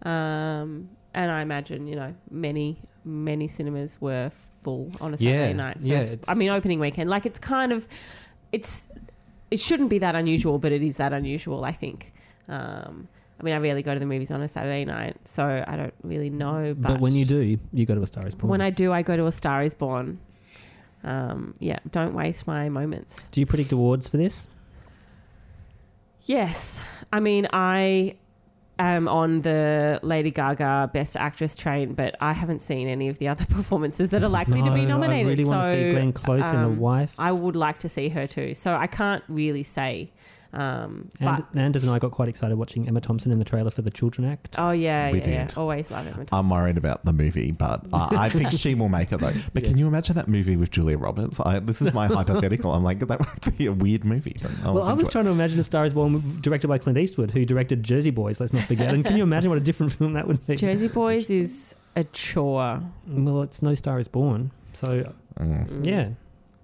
Um, 0.03 0.89
and 1.13 1.31
I 1.31 1.41
imagine 1.41 1.87
you 1.87 1.95
know 1.95 2.13
many 2.29 2.77
many 3.03 3.47
cinemas 3.47 3.99
were 3.99 4.29
full 4.63 4.91
on 5.01 5.13
a 5.13 5.17
Saturday 5.17 5.49
Yeah, 5.49 5.53
night. 5.53 5.77
yeah, 5.81 5.99
First- 6.01 6.11
it's- 6.13 6.29
I 6.29 6.33
mean 6.35 6.49
opening 6.49 6.79
weekend. 6.79 7.09
Like 7.09 7.25
it's 7.25 7.39
kind 7.39 7.71
of 7.71 7.87
it's 8.51 8.87
it 9.51 9.59
shouldn't 9.59 9.89
be 9.89 9.99
that 9.99 10.15
unusual, 10.15 10.59
but 10.59 10.71
it 10.71 10.83
is 10.83 10.97
that 10.97 11.13
unusual. 11.13 11.65
I 11.65 11.71
think. 11.71 12.13
Um, 12.47 13.07
I 13.39 13.43
mean, 13.43 13.53
I 13.53 13.57
rarely 13.57 13.83
go 13.83 13.93
to 13.93 13.99
the 13.99 14.05
movies 14.05 14.31
on 14.31 14.41
a 14.41 14.47
Saturday 14.47 14.83
night, 14.83 15.15
so 15.23 15.63
I 15.65 15.77
don't 15.77 15.93
really 16.03 16.29
know. 16.29 16.75
But, 16.77 16.93
but 16.93 16.99
when 16.99 17.13
you 17.13 17.23
do, 17.23 17.57
you 17.71 17.85
go 17.85 17.95
to 17.95 18.01
a 18.01 18.07
Star 18.07 18.27
Is 18.27 18.35
Born. 18.35 18.49
when 18.49 18.61
I 18.61 18.69
do, 18.69 18.91
I 18.91 19.01
go 19.01 19.15
to 19.15 19.27
A 19.27 19.31
Star 19.31 19.63
Is 19.63 19.73
Born. 19.73 20.19
um, 21.03 21.53
yeah, 21.59 21.79
don't 21.89 22.13
waste 22.13 22.47
my 22.47 22.67
moments. 22.67 23.29
Do 23.29 23.39
you 23.39 23.45
predict 23.45 23.71
awards 23.71 24.09
for 24.09 24.17
this? 24.17 24.49
Yes. 26.23 26.83
I 27.13 27.21
mean, 27.21 27.47
I 27.53 28.17
am 28.77 29.07
on 29.07 29.41
the 29.41 29.99
Lady 30.03 30.31
Gaga 30.31 30.89
Best 30.93 31.15
Actress 31.15 31.55
train, 31.55 31.93
but 31.93 32.15
I 32.19 32.33
haven't 32.33 32.61
seen 32.61 32.87
any 32.87 33.07
of 33.07 33.19
the 33.19 33.29
other 33.29 33.45
performances 33.49 34.09
that 34.09 34.21
are 34.21 34.29
likely 34.29 34.61
to 34.61 34.71
be 34.71 34.85
nominated. 34.85 35.27
I 35.27 35.29
really 35.29 35.43
so, 35.43 35.49
want 35.51 35.67
to 35.67 35.75
see 35.75 35.91
Glenn 35.91 36.13
Close 36.13 36.45
and 36.45 36.57
um, 36.57 36.75
the 36.75 36.81
wife. 36.81 37.15
I 37.17 37.31
would 37.31 37.55
like 37.55 37.79
to 37.79 37.89
see 37.89 38.09
her 38.09 38.27
too. 38.27 38.53
So 38.53 38.75
I 38.75 38.87
can't 38.87 39.23
really 39.29 39.63
say. 39.63 40.11
Um, 40.51 41.09
and 41.19 41.43
but 41.53 41.59
Anders 41.61 41.83
and 41.83 41.91
I 41.91 41.99
got 41.99 42.11
quite 42.11 42.27
excited 42.27 42.57
watching 42.57 42.87
Emma 42.87 42.99
Thompson 43.01 43.31
in 43.31 43.37
the 43.37 43.45
trailer 43.45 43.69
for 43.69 43.83
the 43.83 43.91
Children 43.91 44.27
Act. 44.27 44.55
oh 44.57 44.71
yeah, 44.71 45.11
We 45.11 45.19
yeah, 45.21 45.27
yeah. 45.29 45.45
did. 45.45 45.57
Always 45.57 45.91
love 45.91 46.07
it. 46.07 46.29
I'm 46.31 46.49
worried 46.49 46.77
about 46.77 47.05
the 47.05 47.13
movie, 47.13 47.51
but 47.51 47.85
uh, 47.93 48.09
I 48.17 48.29
think 48.29 48.51
she 48.51 48.73
will 48.73 48.89
make 48.89 49.11
it 49.11 49.17
though. 49.19 49.31
But 49.53 49.63
can 49.63 49.77
you 49.77 49.87
imagine 49.87 50.15
that 50.15 50.27
movie 50.27 50.57
with 50.57 50.71
Julia 50.71 50.97
Roberts? 50.97 51.39
I, 51.39 51.59
this 51.59 51.81
is 51.83 51.93
my 51.93 52.07
hypothetical. 52.19 52.73
I'm 52.73 52.83
like, 52.83 52.97
that 52.99 53.19
would 53.45 53.57
be 53.57 53.67
a 53.67 53.71
weird 53.71 54.03
movie. 54.05 54.35
I'll 54.65 54.73
Well, 54.73 54.83
I 54.83 54.87
think 54.87 54.97
was 54.99 55.07
to 55.07 55.11
it. 55.11 55.11
trying 55.13 55.25
to 55.25 55.31
imagine 55.31 55.59
A 55.59 55.63
Star 55.63 55.85
Is 55.85 55.93
Born 55.93 56.21
directed 56.41 56.67
by 56.67 56.79
Clint 56.79 56.97
Eastwood, 56.97 57.29
who 57.31 57.45
directed 57.45 57.83
Jersey 57.83 58.09
Boys. 58.11 58.39
Let's 58.39 58.51
not 58.53 58.63
forget. 58.63 58.93
And 58.93 59.05
can 59.05 59.17
you 59.17 59.23
imagine 59.23 59.49
what 59.51 59.57
a 59.57 59.61
different 59.63 59.91
film 59.93 60.13
that 60.13 60.25
would 60.27 60.45
be? 60.47 60.55
Jersey 60.55 60.87
Boys 60.87 61.29
is 61.29 61.75
a 61.95 62.03
chore. 62.05 62.81
Well, 63.07 63.43
it's 63.43 63.61
No 63.61 63.75
Star 63.75 63.99
Is 63.99 64.07
Born, 64.07 64.51
so 64.73 65.13
Mm. 65.39 65.85
yeah. 65.85 66.09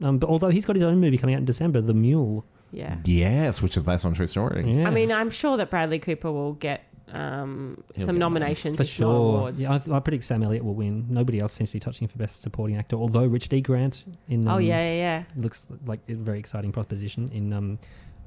Um, 0.03 0.17
but 0.17 0.29
although 0.29 0.49
he's 0.49 0.65
got 0.65 0.75
his 0.75 0.83
own 0.83 0.99
movie 0.99 1.17
coming 1.17 1.35
out 1.35 1.39
in 1.39 1.45
December, 1.45 1.79
The 1.81 1.93
Mule. 1.93 2.45
Yeah. 2.75 2.97
Yes, 3.05 3.61
which 3.61 3.77
is 3.77 3.83
based 3.83 4.05
on 4.05 4.13
true 4.13 4.27
story. 4.27 4.63
Yeah. 4.65 4.87
I 4.87 4.91
mean, 4.91 5.11
I'm 5.11 5.29
sure 5.29 5.57
that 5.57 5.69
Bradley 5.69 5.99
Cooper 5.99 6.31
will 6.31 6.53
get 6.53 6.83
um, 7.13 7.83
He'll 7.95 8.05
some 8.05 8.15
get 8.15 8.19
nominations 8.19 8.77
for 8.77 8.83
if 8.83 8.87
not 8.99 9.05
sure. 9.07 9.15
awards. 9.15 9.61
Yeah, 9.61 9.79
I, 9.87 9.95
I 9.95 9.99
predict 9.99 10.25
Sam 10.25 10.43
Elliott 10.43 10.65
will 10.65 10.75
win. 10.75 11.05
Nobody 11.09 11.39
else 11.39 11.53
seems 11.53 11.69
to 11.69 11.75
be 11.75 11.79
touching 11.79 12.07
for 12.07 12.17
Best 12.17 12.41
Supporting 12.41 12.75
Actor, 12.75 12.97
although 12.97 13.25
Richard 13.25 13.53
E. 13.53 13.61
Grant 13.61 14.05
in 14.27 14.47
um, 14.47 14.55
oh 14.55 14.57
yeah, 14.57 14.79
yeah, 14.79 14.93
yeah. 14.93 15.23
looks 15.37 15.67
like 15.85 16.01
a 16.09 16.13
very 16.15 16.39
exciting 16.39 16.71
proposition 16.71 17.29
in 17.33 17.53
um, 17.53 17.79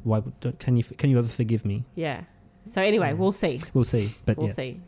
why 0.05 0.23
don't- 0.41 0.59
can 0.59 0.77
you 0.77 0.85
can 0.85 1.11
you 1.11 1.19
ever 1.19 1.29
forgive 1.29 1.65
me? 1.65 1.85
Yeah. 1.95 2.23
So 2.65 2.83
anyway, 2.83 3.15
we'll 3.15 3.33
see. 3.33 3.61
We'll 3.75 3.85
see, 3.85 4.09
but 4.27 4.37
We'll 4.37 4.49
yeah. 4.49 4.53
see. 4.53 4.81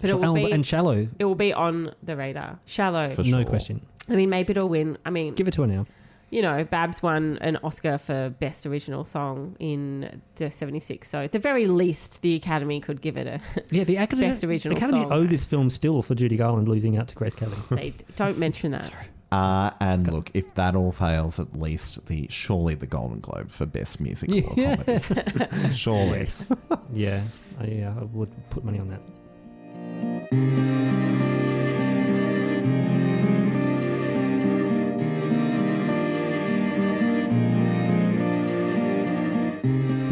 But 0.00 0.10
it 0.10 0.18
will 0.18 0.30
oh, 0.30 0.34
be 0.34 0.52
and 0.52 0.64
Shallow, 0.64 1.08
it 1.18 1.24
will 1.24 1.34
be 1.34 1.52
on 1.52 1.92
the 2.02 2.16
radar. 2.16 2.60
Shallow. 2.66 3.06
For 3.14 3.24
no 3.24 3.38
sure. 3.38 3.44
question. 3.44 3.84
I 4.08 4.14
mean, 4.14 4.30
maybe 4.30 4.52
it'll 4.52 4.68
win. 4.68 4.96
I 5.04 5.10
mean, 5.10 5.34
Give 5.34 5.48
it 5.48 5.54
to 5.54 5.62
her 5.62 5.66
now. 5.66 5.86
You 6.30 6.42
know, 6.42 6.64
Babs 6.64 7.02
won 7.02 7.38
an 7.40 7.56
Oscar 7.62 7.98
for 7.98 8.30
Best 8.30 8.66
Original 8.66 9.04
Song 9.04 9.56
in 9.58 10.20
the 10.36 10.50
76. 10.50 11.08
So 11.08 11.20
at 11.20 11.32
the 11.32 11.38
very 11.38 11.66
least, 11.66 12.22
the 12.22 12.34
Academy 12.34 12.80
could 12.80 13.00
give 13.00 13.16
it 13.16 13.26
a. 13.26 13.40
Yeah, 13.70 13.84
the 13.84 13.96
Academy, 13.96 14.28
Best 14.28 14.44
original 14.44 14.76
Academy 14.76 15.02
song. 15.02 15.12
owe 15.12 15.24
this 15.24 15.44
film 15.44 15.70
still 15.70 16.02
for 16.02 16.14
Judy 16.14 16.36
Garland 16.36 16.68
losing 16.68 16.96
out 16.96 17.08
to 17.08 17.16
Grace 17.16 17.34
Kelly. 17.34 17.56
they 17.70 17.94
don't 18.16 18.38
mention 18.38 18.72
that. 18.72 18.90
Uh, 19.30 19.70
and 19.80 20.10
look, 20.10 20.30
if 20.32 20.54
that 20.54 20.74
all 20.74 20.90
fails, 20.90 21.38
at 21.38 21.52
least 21.58 22.06
the 22.06 22.26
surely 22.30 22.74
the 22.74 22.86
Golden 22.86 23.20
Globe 23.20 23.50
for 23.50 23.66
best 23.66 24.00
musical 24.00 24.38
or 24.38 24.76
comedy. 24.76 25.72
surely. 25.74 26.18
Yes. 26.20 26.50
yeah, 26.92 27.22
I, 27.60 27.64
yeah, 27.66 27.94
I 28.00 28.04
would 28.04 28.30
put 28.48 28.64
money 28.64 28.78
on 28.78 28.88
that. 28.88 29.00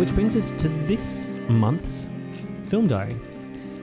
Which 0.07 0.15
brings 0.15 0.37
us 0.37 0.53
to 0.53 0.69
this 0.69 1.41
month's 1.49 2.11
film 2.67 2.87
diary. 2.87 3.17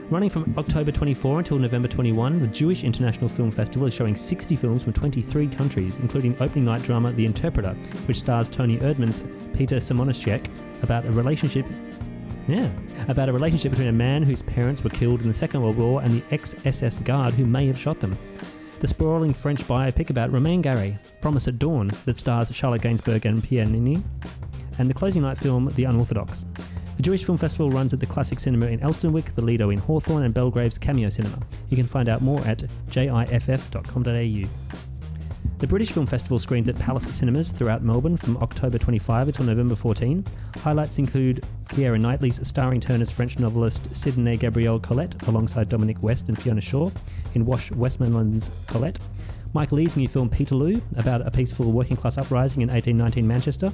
Running 0.08 0.30
from 0.30 0.54
October 0.56 0.90
24 0.90 1.40
until 1.40 1.58
November 1.58 1.86
21, 1.86 2.40
the 2.40 2.46
Jewish 2.46 2.82
International 2.82 3.28
Film 3.28 3.50
Festival 3.50 3.86
is 3.86 3.92
showing 3.92 4.16
60 4.16 4.56
films 4.56 4.82
from 4.82 4.94
23 4.94 5.48
countries, 5.48 5.98
including 5.98 6.34
opening 6.40 6.64
night 6.64 6.82
drama 6.82 7.12
The 7.12 7.26
Interpreter, 7.26 7.74
which 8.06 8.20
stars 8.20 8.48
Toni 8.48 8.78
Erdmann's 8.78 9.22
Peter 9.54 9.76
Simonischek 9.76 10.48
about 10.82 11.04
a 11.04 11.12
relationship 11.12 11.66
yeah, 12.48 12.70
about 13.08 13.28
a 13.28 13.32
relationship 13.34 13.72
between 13.72 13.88
a 13.88 13.92
man 13.92 14.22
whose 14.22 14.40
parents 14.40 14.82
were 14.82 14.88
killed 14.88 15.20
in 15.20 15.28
the 15.28 15.34
Second 15.34 15.60
World 15.60 15.76
War 15.76 16.00
and 16.00 16.22
the 16.22 16.34
ex-SS 16.34 17.00
guard 17.00 17.34
who 17.34 17.44
may 17.44 17.66
have 17.66 17.78
shot 17.78 18.00
them. 18.00 18.16
The 18.80 18.88
sprawling 18.88 19.34
French 19.34 19.62
biopic 19.64 20.08
about 20.08 20.32
Romain 20.32 20.62
Gary, 20.62 20.96
Promise 21.20 21.48
at 21.48 21.58
Dawn, 21.58 21.90
that 22.06 22.16
stars 22.16 22.54
Charlotte 22.54 22.80
Gainsbourg 22.80 23.26
and 23.26 23.44
Pierre 23.44 23.66
Niney, 23.66 24.02
and 24.78 24.88
the 24.88 24.94
closing 24.94 25.22
night 25.22 25.38
film 25.38 25.70
The 25.74 25.84
Unorthodox. 25.84 26.44
The 26.96 27.02
Jewish 27.02 27.24
Film 27.24 27.38
Festival 27.38 27.70
runs 27.70 27.92
at 27.92 28.00
the 28.00 28.06
Classic 28.06 28.38
Cinema 28.38 28.66
in 28.66 28.80
Elsternwick, 28.80 29.34
the 29.34 29.42
Lido 29.42 29.70
in 29.70 29.78
Hawthorn, 29.78 30.22
and 30.22 30.32
Belgrave's 30.32 30.78
Cameo 30.78 31.08
Cinema. 31.08 31.38
You 31.68 31.76
can 31.76 31.86
find 31.86 32.08
out 32.08 32.22
more 32.22 32.40
at 32.46 32.64
jiff.com.au. 32.88 34.48
The 35.64 35.68
British 35.68 35.92
Film 35.92 36.06
Festival 36.06 36.38
screens 36.38 36.68
at 36.68 36.78
Palace 36.78 37.06
Cinemas 37.16 37.50
throughout 37.50 37.82
Melbourne 37.82 38.16
from 38.16 38.36
October 38.36 38.76
25 38.76 39.28
until 39.28 39.46
November 39.46 39.74
14. 39.74 40.24
Highlights 40.58 40.98
include 40.98 41.42
Keira 41.68 41.98
Knightley's 41.98 42.46
starring 42.46 42.80
turn 42.80 43.00
as 43.00 43.10
French 43.10 43.38
novelist 43.38 43.90
Sidonie 43.92 44.38
Gabrielle 44.38 44.78
Colette 44.78 45.26
alongside 45.26 45.68
Dominic 45.68 46.02
West 46.02 46.28
and 46.28 46.40
Fiona 46.40 46.60
Shaw 46.60 46.90
in 47.34 47.46
Wash 47.46 47.70
Westmoreland's 47.70 48.50
Colette. 48.66 48.98
Mike 49.54 49.72
Leigh's 49.72 49.96
new 49.96 50.08
film 50.08 50.28
Peterloo 50.28 50.80
about 50.96 51.26
a 51.26 51.30
peaceful 51.30 51.72
working 51.72 51.96
class 51.96 52.18
uprising 52.18 52.60
in 52.60 52.68
1819 52.68 53.26
Manchester. 53.26 53.72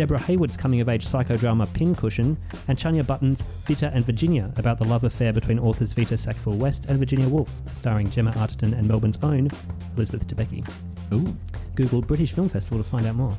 Deborah 0.00 0.18
Haywood's 0.18 0.56
coming 0.56 0.80
of 0.80 0.88
age 0.88 1.04
psychodrama 1.04 1.70
Pincushion, 1.74 2.34
and 2.68 2.78
Chanya 2.78 3.06
Button's 3.06 3.42
Vita 3.66 3.90
and 3.92 4.02
Virginia 4.02 4.50
about 4.56 4.78
the 4.78 4.86
love 4.86 5.04
affair 5.04 5.30
between 5.30 5.58
authors 5.58 5.92
Vita 5.92 6.16
Sackville 6.16 6.56
West 6.56 6.86
and 6.86 6.98
Virginia 6.98 7.28
Woolf, 7.28 7.60
starring 7.74 8.08
Gemma 8.08 8.32
Arterton 8.32 8.72
and 8.72 8.88
Melbourne's 8.88 9.18
own 9.22 9.50
Elizabeth 9.96 10.26
Debicki. 10.26 10.66
Ooh. 11.12 11.36
Google 11.74 12.00
British 12.00 12.32
Film 12.32 12.48
Festival 12.48 12.82
to 12.82 12.88
find 12.88 13.04
out 13.04 13.14
more. 13.16 13.36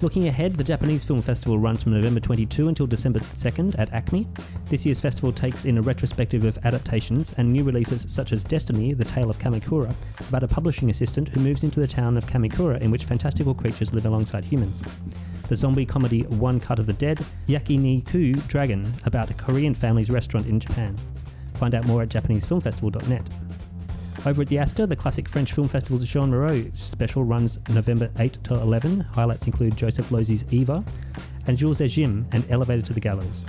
Looking 0.00 0.26
ahead, 0.26 0.54
the 0.54 0.64
Japanese 0.64 1.04
Film 1.04 1.22
Festival 1.22 1.56
runs 1.56 1.84
from 1.84 1.92
November 1.92 2.18
22 2.18 2.66
until 2.66 2.88
December 2.88 3.20
2nd 3.20 3.78
at 3.78 3.92
ACMI. 3.92 4.26
This 4.66 4.84
year's 4.84 4.98
festival 4.98 5.30
takes 5.30 5.66
in 5.66 5.78
a 5.78 5.82
retrospective 5.82 6.44
of 6.44 6.58
adaptations 6.64 7.32
and 7.38 7.52
new 7.52 7.62
releases 7.62 8.12
such 8.12 8.32
as 8.32 8.42
Destiny, 8.42 8.92
The 8.92 9.04
Tale 9.04 9.30
of 9.30 9.38
Kamakura, 9.38 9.94
about 10.28 10.42
a 10.42 10.48
publishing 10.48 10.90
assistant 10.90 11.28
who 11.28 11.38
moves 11.38 11.62
into 11.62 11.78
the 11.78 11.86
town 11.86 12.16
of 12.16 12.26
Kamakura 12.26 12.80
in 12.80 12.90
which 12.90 13.04
fantastical 13.04 13.54
creatures 13.54 13.94
live 13.94 14.06
alongside 14.06 14.44
humans. 14.44 14.82
The 15.48 15.56
zombie 15.56 15.84
comedy 15.84 16.22
One 16.22 16.58
Cut 16.58 16.78
of 16.78 16.86
the 16.86 16.94
Dead, 16.94 17.24
Yakiniku 17.46 18.46
Dragon, 18.48 18.90
about 19.04 19.30
a 19.30 19.34
Korean 19.34 19.74
family's 19.74 20.10
restaurant 20.10 20.46
in 20.46 20.58
Japan. 20.58 20.96
Find 21.54 21.74
out 21.74 21.86
more 21.86 22.02
at 22.02 22.08
JapaneseFilmFestival.net. 22.08 23.30
Over 24.26 24.42
at 24.42 24.48
the 24.48 24.58
Astor, 24.58 24.86
the 24.86 24.96
classic 24.96 25.28
French 25.28 25.52
film 25.52 25.68
festival's 25.68 26.04
Jeanne 26.04 26.30
Moreau 26.30 26.64
special 26.72 27.24
runs 27.24 27.58
November 27.68 28.10
8 28.18 28.38
to 28.44 28.54
11. 28.54 29.00
Highlights 29.00 29.46
include 29.46 29.76
Joseph 29.76 30.10
Losey's 30.10 30.50
Eva 30.50 30.82
and 31.46 31.58
Jules 31.58 31.82
et 31.82 31.88
Jim 31.88 32.26
and 32.32 32.42
Elevated 32.50 32.86
to 32.86 32.94
the 32.94 33.00
Gallows. 33.00 33.44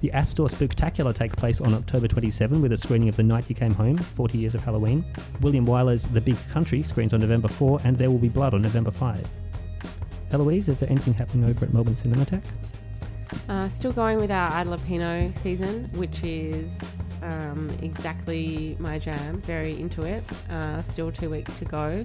The 0.00 0.10
Astor 0.12 0.44
Spooktacular 0.44 1.14
takes 1.14 1.34
place 1.34 1.60
on 1.60 1.74
October 1.74 2.08
27 2.08 2.62
with 2.62 2.72
a 2.72 2.76
screening 2.76 3.10
of 3.10 3.16
The 3.16 3.22
Night 3.22 3.50
You 3.50 3.54
Came 3.54 3.74
Home, 3.74 3.98
40 3.98 4.38
Years 4.38 4.54
of 4.54 4.64
Halloween. 4.64 5.04
William 5.42 5.66
Wyler's 5.66 6.06
The 6.06 6.20
Big 6.22 6.36
Country 6.48 6.82
screens 6.82 7.12
on 7.12 7.20
November 7.20 7.48
4 7.48 7.80
and 7.84 7.94
There 7.94 8.10
Will 8.10 8.18
Be 8.18 8.28
Blood 8.28 8.54
on 8.54 8.62
November 8.62 8.90
5. 8.90 9.28
Eloise, 10.32 10.68
is 10.68 10.80
there 10.80 10.90
anything 10.90 11.14
happening 11.14 11.48
over 11.48 11.64
at 11.64 11.72
Melbourne 11.72 11.94
Cinematheque? 11.94 12.44
Uh, 13.48 13.68
still 13.68 13.92
going 13.92 14.18
with 14.18 14.30
our 14.30 14.50
Ad 14.50 15.36
season, 15.36 15.84
which 15.94 16.22
is 16.22 17.08
um, 17.22 17.70
exactly 17.82 18.76
my 18.78 18.98
jam. 18.98 19.40
Very 19.40 19.78
into 19.78 20.02
it. 20.02 20.22
Uh, 20.50 20.82
still 20.82 21.10
two 21.10 21.30
weeks 21.30 21.58
to 21.58 21.64
go. 21.64 22.04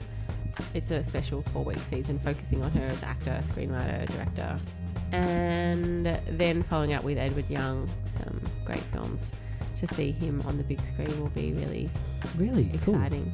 It's 0.73 0.91
a 0.91 1.03
special 1.03 1.41
four 1.41 1.63
week 1.63 1.77
season 1.77 2.19
focusing 2.19 2.63
on 2.63 2.71
her 2.71 2.85
as 2.85 3.03
actor, 3.03 3.37
screenwriter, 3.41 4.05
director. 4.11 4.57
And 5.11 6.05
then 6.27 6.63
following 6.63 6.93
up 6.93 7.03
with 7.03 7.17
Edward 7.17 7.45
Yang, 7.49 7.87
some 8.07 8.41
great 8.65 8.79
films. 8.79 9.31
To 9.75 9.87
see 9.87 10.11
him 10.11 10.41
on 10.47 10.57
the 10.57 10.63
big 10.63 10.79
screen 10.81 11.09
will 11.19 11.29
be 11.29 11.51
really 11.53 11.89
Really? 12.37 12.65
Cool. 12.83 12.93
exciting. 12.95 13.31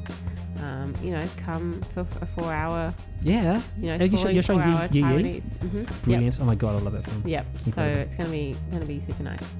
Um, 0.64 0.94
you 1.02 1.10
know, 1.12 1.24
come 1.36 1.80
for 1.82 2.00
a 2.20 2.26
four 2.26 2.52
hour, 2.52 2.92
Yeah. 3.22 3.60
you 3.78 3.86
know, 3.88 3.96
Are 3.96 4.04
you 4.06 4.16
sho- 4.18 4.28
you're 4.30 4.42
showing 4.42 4.62
four 4.62 4.70
hour 4.72 4.88
Yi- 4.90 5.02
Yi 5.02 5.08
Yi? 5.08 5.22
Taiwanese. 5.40 5.54
Mhm. 5.58 6.02
Brilliant. 6.04 6.38
Oh 6.40 6.44
my 6.44 6.54
god, 6.54 6.80
I 6.80 6.84
love 6.84 6.92
that 6.94 7.04
film. 7.04 7.22
Yep. 7.26 7.46
Yep. 7.66 7.74
So 7.74 7.82
it's 7.82 8.14
gonna 8.14 8.30
be 8.30 8.56
gonna 8.70 8.84
be 8.86 9.00
super 9.00 9.22
nice. 9.22 9.56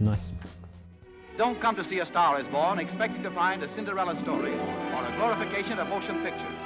Nice. 0.00 0.32
Don't 1.38 1.60
come 1.60 1.76
to 1.76 1.84
see 1.84 1.98
A 2.00 2.06
Star 2.06 2.38
is 2.40 2.46
Born 2.48 2.78
expecting 2.78 3.22
to 3.22 3.30
find 3.30 3.62
a 3.62 3.68
Cinderella 3.68 4.14
story 4.16 4.52
or 4.54 5.04
a 5.06 5.14
glorification 5.16 5.78
of 5.78 5.88
motion 5.88 6.16
pictures. 6.22 6.58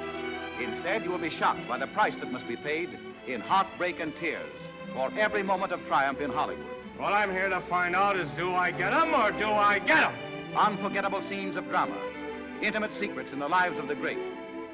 Instead, 0.60 1.04
you 1.04 1.10
will 1.10 1.18
be 1.18 1.30
shocked 1.30 1.66
by 1.68 1.78
the 1.78 1.86
price 1.88 2.16
that 2.18 2.30
must 2.32 2.46
be 2.48 2.56
paid 2.56 2.88
in 3.28 3.40
heartbreak 3.40 4.00
and 4.00 4.14
tears 4.16 4.52
for 4.94 5.10
every 5.18 5.42
moment 5.42 5.72
of 5.72 5.84
triumph 5.86 6.20
in 6.20 6.30
Hollywood. 6.30 6.66
What 6.98 7.12
I'm 7.12 7.32
here 7.32 7.48
to 7.48 7.60
find 7.62 7.96
out 7.96 8.16
is 8.16 8.28
do 8.30 8.54
I 8.54 8.70
get 8.70 8.92
'em 8.92 9.14
or 9.14 9.32
do 9.32 9.50
I 9.50 9.78
get 9.78 10.04
'em? 10.04 10.56
Unforgettable 10.56 11.22
scenes 11.22 11.56
of 11.56 11.68
drama, 11.68 11.96
intimate 12.60 12.92
secrets 12.92 13.32
in 13.32 13.38
the 13.38 13.48
lives 13.48 13.78
of 13.78 13.88
the 13.88 13.94
great, 13.94 14.18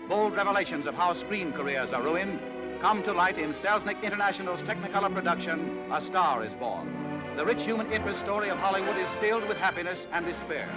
bold 0.09 0.35
revelations 0.35 0.87
of 0.87 0.95
how 0.95 1.15
screen 1.15 1.53
careers 1.53 1.93
are 1.93 2.03
ruined 2.03 2.41
come 2.81 3.03
to 3.05 3.13
light 3.13 3.39
in 3.39 3.55
Selznick 3.55 4.03
International's 4.03 4.63
Technicolor 4.63 5.13
production, 5.15 5.91
A 5.93 6.01
Star 6.01 6.43
is 6.45 6.55
Born. 6.55 6.89
The 7.37 7.45
rich 7.45 7.63
human 7.63 7.91
interest 7.93 8.21
story 8.21 8.49
of 8.51 8.59
Hollywood 8.59 8.97
is 8.97 9.11
filled 9.21 9.49
with 9.49 9.57
happiness 9.57 10.07
and 10.13 10.27
despair, 10.27 10.69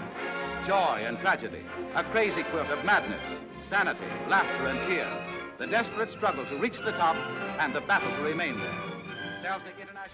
joy 0.63 1.03
and 1.05 1.19
tragedy, 1.19 1.65
a 1.95 2.03
crazy 2.03 2.43
quilt 2.43 2.69
of 2.69 2.85
madness, 2.85 3.25
sanity, 3.61 4.05
laughter, 4.27 4.67
and 4.67 4.87
tears, 4.87 5.57
the 5.57 5.67
desperate 5.67 6.11
struggle 6.11 6.45
to 6.45 6.55
reach 6.57 6.77
the 6.77 6.91
top, 6.93 7.15
and 7.59 7.73
the 7.73 7.81
battle 7.81 8.11
to 8.15 8.21
remain 8.21 8.59
there. 8.59 8.90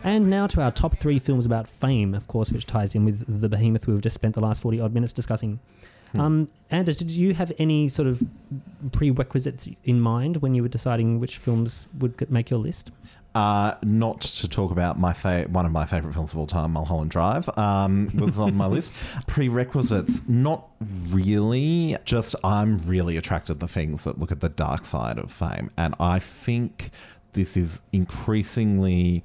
And 0.03 0.30
now 0.30 0.47
to 0.47 0.61
our 0.61 0.71
top 0.71 0.95
three 0.95 1.19
films 1.19 1.45
about 1.45 1.67
fame, 1.67 2.13
of 2.13 2.28
course, 2.28 2.51
which 2.51 2.65
ties 2.65 2.95
in 2.95 3.05
with 3.05 3.41
the 3.41 3.49
behemoth 3.49 3.88
we've 3.88 4.01
just 4.01 4.13
spent 4.15 4.36
the 4.36 4.41
last 4.41 4.61
40 4.61 4.80
odd 4.80 4.93
minutes 4.93 5.13
discussing. 5.13 5.59
Um, 6.13 6.47
Anders, 6.71 6.97
did 6.97 7.11
you 7.11 7.34
have 7.34 7.51
any 7.59 7.89
sort 7.89 8.07
of 8.07 8.23
prerequisites 8.91 9.67
in 9.84 9.99
mind 9.99 10.38
when 10.38 10.55
you 10.55 10.61
were 10.61 10.69
deciding 10.69 11.19
which 11.19 11.38
films 11.38 11.88
would 11.99 12.32
make 12.32 12.49
your 12.49 12.59
list? 12.59 12.91
Uh, 13.36 13.75
not 13.84 14.21
to 14.21 14.49
talk 14.49 14.71
about 14.71 14.97
my 14.97 15.13
fa- 15.13 15.45
one 15.49 15.65
of 15.65 15.71
my 15.71 15.86
favorite 15.86 16.13
films 16.13 16.34
of 16.34 16.39
all 16.39 16.47
time, 16.47 16.71
Mulholland 16.71 17.11
Drive, 17.11 17.47
um, 17.57 18.09
was 18.15 18.39
on 18.39 18.55
my 18.55 18.65
list. 18.67 18.93
Prerequisites, 19.28 20.28
not 20.28 20.67
really. 21.09 21.95
Just 22.03 22.36
I'm 22.43 22.80
really 22.80 23.15
attracted 23.15 23.59
to 23.59 23.67
things 23.67 24.05
that 24.05 24.17
look 24.17 24.32
at 24.32 24.41
the 24.41 24.49
dark 24.49 24.86
side 24.86 25.19
of 25.19 25.32
fame, 25.32 25.69
and 25.78 25.93
I 25.99 26.17
think 26.17 26.89
this 27.38 27.55
is 27.55 27.83
increasingly 27.93 29.23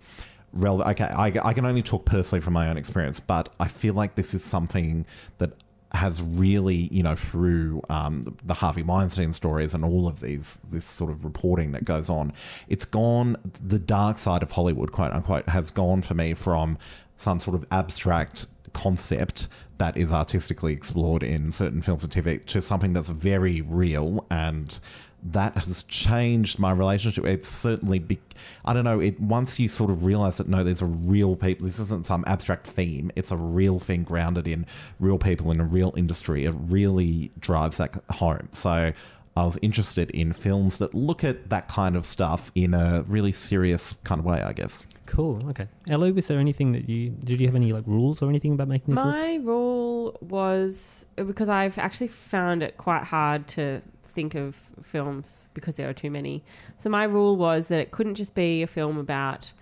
relevant. 0.52 1.00
Okay, 1.00 1.10
I, 1.10 1.32
I 1.48 1.54
can 1.54 1.64
only 1.64 1.80
talk 1.80 2.04
personally 2.04 2.42
from 2.42 2.52
my 2.52 2.68
own 2.68 2.76
experience, 2.76 3.18
but 3.20 3.48
I 3.58 3.66
feel 3.66 3.94
like 3.94 4.16
this 4.16 4.34
is 4.34 4.44
something 4.44 5.06
that 5.38 5.52
has 5.92 6.22
really, 6.22 6.88
you 6.92 7.02
know, 7.02 7.14
through 7.14 7.80
um, 7.88 8.36
the 8.44 8.52
Harvey 8.52 8.82
Weinstein 8.82 9.32
stories 9.32 9.74
and 9.74 9.82
all 9.82 10.06
of 10.06 10.20
these, 10.20 10.58
this 10.70 10.84
sort 10.84 11.10
of 11.10 11.24
reporting 11.24 11.72
that 11.72 11.86
goes 11.86 12.10
on, 12.10 12.34
it's 12.68 12.84
gone, 12.84 13.36
the 13.62 13.78
dark 13.78 14.18
side 14.18 14.42
of 14.42 14.52
Hollywood, 14.52 14.92
quote 14.92 15.12
unquote, 15.12 15.48
has 15.48 15.70
gone 15.70 16.02
for 16.02 16.12
me 16.12 16.34
from 16.34 16.76
some 17.16 17.40
sort 17.40 17.54
of 17.54 17.64
abstract 17.70 18.46
concept 18.74 19.48
that 19.78 19.96
is 19.96 20.12
artistically 20.12 20.74
explored 20.74 21.22
in 21.22 21.50
certain 21.50 21.80
films 21.80 22.04
and 22.04 22.12
TV 22.12 22.44
to 22.44 22.60
something 22.60 22.92
that's 22.92 23.10
very 23.10 23.62
real 23.62 24.26
and 24.30 24.80
that 25.24 25.54
has 25.54 25.84
changed 25.84 26.58
my 26.58 26.72
relationship. 26.72 27.24
It's 27.24 27.48
certainly, 27.48 27.98
be, 28.00 28.18
I 28.64 28.72
don't 28.72 28.84
know. 28.84 29.00
It 29.00 29.20
once 29.20 29.60
you 29.60 29.68
sort 29.68 29.90
of 29.90 30.04
realize 30.04 30.38
that 30.38 30.48
no, 30.48 30.64
there's 30.64 30.82
a 30.82 30.86
real 30.86 31.36
people. 31.36 31.66
This 31.66 31.78
isn't 31.78 32.06
some 32.06 32.24
abstract 32.26 32.66
theme. 32.66 33.12
It's 33.14 33.30
a 33.30 33.36
real 33.36 33.78
thing 33.78 34.02
grounded 34.02 34.48
in 34.48 34.66
real 34.98 35.18
people 35.18 35.50
in 35.50 35.60
a 35.60 35.64
real 35.64 35.94
industry. 35.96 36.44
It 36.44 36.54
really 36.56 37.30
drives 37.38 37.78
that 37.78 37.94
home. 38.10 38.48
So 38.50 38.92
I 39.36 39.44
was 39.44 39.58
interested 39.62 40.10
in 40.10 40.32
films 40.32 40.78
that 40.78 40.92
look 40.92 41.22
at 41.22 41.50
that 41.50 41.68
kind 41.68 41.96
of 41.96 42.04
stuff 42.04 42.50
in 42.54 42.74
a 42.74 43.04
really 43.06 43.32
serious 43.32 43.92
kind 44.04 44.18
of 44.18 44.24
way. 44.24 44.42
I 44.42 44.52
guess. 44.52 44.84
Cool. 45.06 45.48
Okay. 45.50 45.68
Elo, 45.88 46.10
was 46.12 46.28
there 46.28 46.38
anything 46.38 46.72
that 46.72 46.88
you 46.88 47.10
did? 47.10 47.40
You 47.40 47.46
have 47.46 47.54
any 47.54 47.72
like 47.72 47.86
rules 47.86 48.22
or 48.22 48.28
anything 48.28 48.54
about 48.54 48.68
making 48.68 48.94
this 48.94 49.04
list? 49.04 49.18
My 49.18 49.38
rule 49.42 50.16
was 50.20 51.06
because 51.16 51.48
I've 51.48 51.78
actually 51.78 52.08
found 52.08 52.62
it 52.62 52.76
quite 52.76 53.04
hard 53.04 53.46
to 53.48 53.82
think 54.12 54.34
of 54.34 54.56
films 54.82 55.50
because 55.54 55.76
there 55.76 55.88
are 55.88 55.94
too 55.94 56.10
many. 56.10 56.44
So 56.76 56.88
my 56.90 57.04
rule 57.04 57.36
was 57.36 57.68
that 57.68 57.80
it 57.80 57.90
couldn't 57.90 58.14
just 58.14 58.34
be 58.34 58.62
a 58.62 58.66
film 58.66 58.98
about 58.98 59.52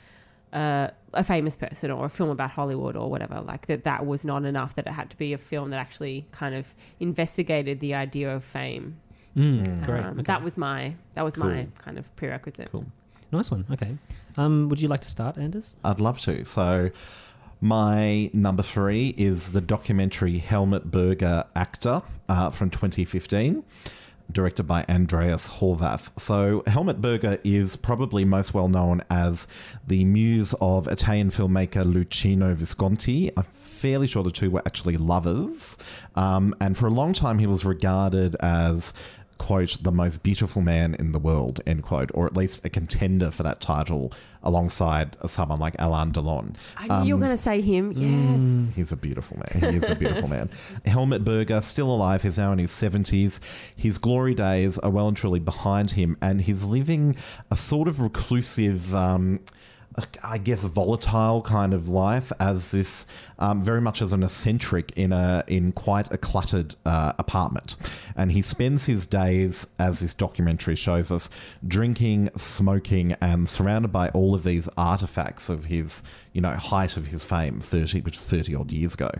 uh, 0.53 0.89
a 1.15 1.25
famous 1.25 1.57
person 1.57 1.91
or 1.91 2.07
a 2.07 2.11
film 2.11 2.31
about 2.31 2.51
Hollywood 2.51 2.97
or 2.97 3.11
whatever. 3.11 3.41
Like 3.41 3.67
that, 3.67 3.85
that 3.85 4.07
was 4.07 4.25
not 4.25 4.45
enough. 4.45 4.75
That 4.75 4.87
it 4.87 4.93
had 4.93 5.11
to 5.11 5.17
be 5.17 5.33
a 5.33 5.39
film 5.39 5.71
that 5.71 5.79
actually 5.79 6.27
kind 6.33 6.55
of 6.55 6.75
investigated 6.99 7.81
the 7.81 7.95
idea 7.95 8.35
of 8.35 8.45
fame. 8.45 8.97
Mm, 9.37 9.85
great. 9.85 10.05
Um, 10.05 10.13
okay. 10.15 10.23
That 10.23 10.43
was 10.43 10.59
my 10.59 10.95
that 11.15 11.25
was 11.25 11.37
my 11.37 11.67
kind 11.79 11.99
of 11.99 12.15
prerequisite. 12.17 12.71
Cool. 12.73 12.87
nice 13.31 13.51
one. 13.51 13.65
Okay. 13.71 13.97
Um, 14.37 14.69
would 14.69 14.81
you 14.81 14.89
like 14.89 15.01
to 15.03 15.09
start, 15.09 15.39
Anders? 15.39 15.77
I'd 15.85 16.01
love 16.01 16.21
to. 16.21 16.45
So, 16.45 16.91
my 17.61 18.31
number 18.33 18.63
three 18.63 19.15
is 19.17 19.53
the 19.53 19.61
documentary 19.61 20.39
Helmut 20.39 20.91
Berger 20.91 21.45
Actor 21.55 22.03
uh, 22.29 22.51
from 22.51 22.71
2015. 22.71 23.63
Directed 24.33 24.65
by 24.65 24.85
Andreas 24.89 25.59
Horvath. 25.59 26.19
So, 26.19 26.63
Helmut 26.67 27.01
Berger 27.01 27.39
is 27.43 27.77
probably 27.77 28.25
most 28.25 28.55
well 28.55 28.69
known 28.69 29.03
as 29.11 29.49
the 29.87 30.05
muse 30.05 30.55
of 30.61 30.87
Italian 30.87 31.31
filmmaker 31.31 31.85
Luchino 31.85 32.55
Visconti. 32.55 33.31
I'm 33.37 33.43
fairly 33.43 34.07
sure 34.07 34.23
the 34.23 34.31
two 34.31 34.51
were 34.51 34.63
actually 34.67 34.97
lovers. 34.97 35.79
Um, 36.15 36.55
and 36.61 36.77
for 36.77 36.87
a 36.87 36.91
long 36.91 37.13
time, 37.13 37.39
he 37.39 37.47
was 37.47 37.65
regarded 37.65 38.37
as 38.37 38.95
quote, 39.41 39.79
the 39.81 39.91
most 39.91 40.23
beautiful 40.23 40.61
man 40.61 40.95
in 40.99 41.13
the 41.13 41.19
world, 41.19 41.61
end 41.67 41.83
quote, 41.83 42.11
or 42.13 42.27
at 42.27 42.37
least 42.37 42.63
a 42.67 42.69
contender 42.69 43.31
for 43.31 43.43
that 43.43 43.59
title 43.59 44.13
alongside 44.43 45.17
someone 45.29 45.59
like 45.59 45.75
Alain 45.79 46.13
Delon. 46.13 46.55
I 46.77 47.01
knew 47.01 47.09
you 47.09 47.15
were 47.17 47.21
going 47.21 47.37
to 47.37 47.43
say 47.43 47.63
him. 47.63 47.91
Yes. 47.93 48.77
He's 48.77 48.93
a 48.93 48.99
beautiful 48.99 49.39
man. 49.39 49.73
He 49.73 49.79
is 49.79 49.89
a 49.89 49.95
beautiful 49.95 50.29
man. 50.29 50.51
Helmut 50.85 51.25
Berger, 51.25 51.63
still 51.63 51.91
alive, 51.91 52.23
he's 52.23 52.37
now 52.37 52.53
in 52.53 52.59
his 52.59 52.71
70s. 52.71 53.41
His 53.77 53.97
glory 53.97 54.35
days 54.35 54.79
are 54.79 54.91
well 54.91 55.09
and 55.09 55.17
truly 55.17 55.41
behind 55.41 55.93
him, 55.93 56.19
and 56.21 56.43
he's 56.43 56.65
living 56.65 57.17
a 57.51 57.57
sort 57.57 57.89
of 57.89 57.99
reclusive. 57.99 58.95
Um, 58.95 59.39
I 60.23 60.39
guess 60.39 60.65
volatile 60.65 61.43
kind 61.43 61.75
of 61.75 61.89
life 61.89 62.31
as 62.39 62.71
this 62.71 63.09
um, 63.41 63.61
very 63.61 63.81
much 63.81 64.01
as 64.01 64.13
an 64.13 64.23
eccentric 64.23 64.93
in 64.97 65.13
a 65.13 65.43
in 65.49 65.73
quite 65.73 66.13
a 66.13 66.19
cluttered 66.19 66.77
uh, 66.87 67.15
apartment, 67.19 67.77
and 68.15 68.31
he 68.31 68.41
spends 68.41 68.87
his 68.87 69.07
days 69.07 69.75
as 69.81 70.01
this 70.01 70.15
documentary 70.15 70.77
shows 70.77 71.11
us 71.11 71.29
drinking, 71.67 72.31
smoking, 72.37 73.15
and 73.21 73.49
surrounded 73.49 73.91
by 73.91 74.11
all 74.11 74.33
of 74.33 74.45
these 74.45 74.69
artifacts 74.77 75.51
of 75.51 75.65
his 75.65 76.05
you 76.33 76.41
know 76.41 76.51
height 76.51 76.97
of 76.97 77.09
his 77.09 77.25
fame, 77.25 77.61
thirty 77.61 78.01
which 78.01 78.17
thirty 78.17 78.55
odd 78.55 78.71
years 78.71 78.95
ago. 78.95 79.11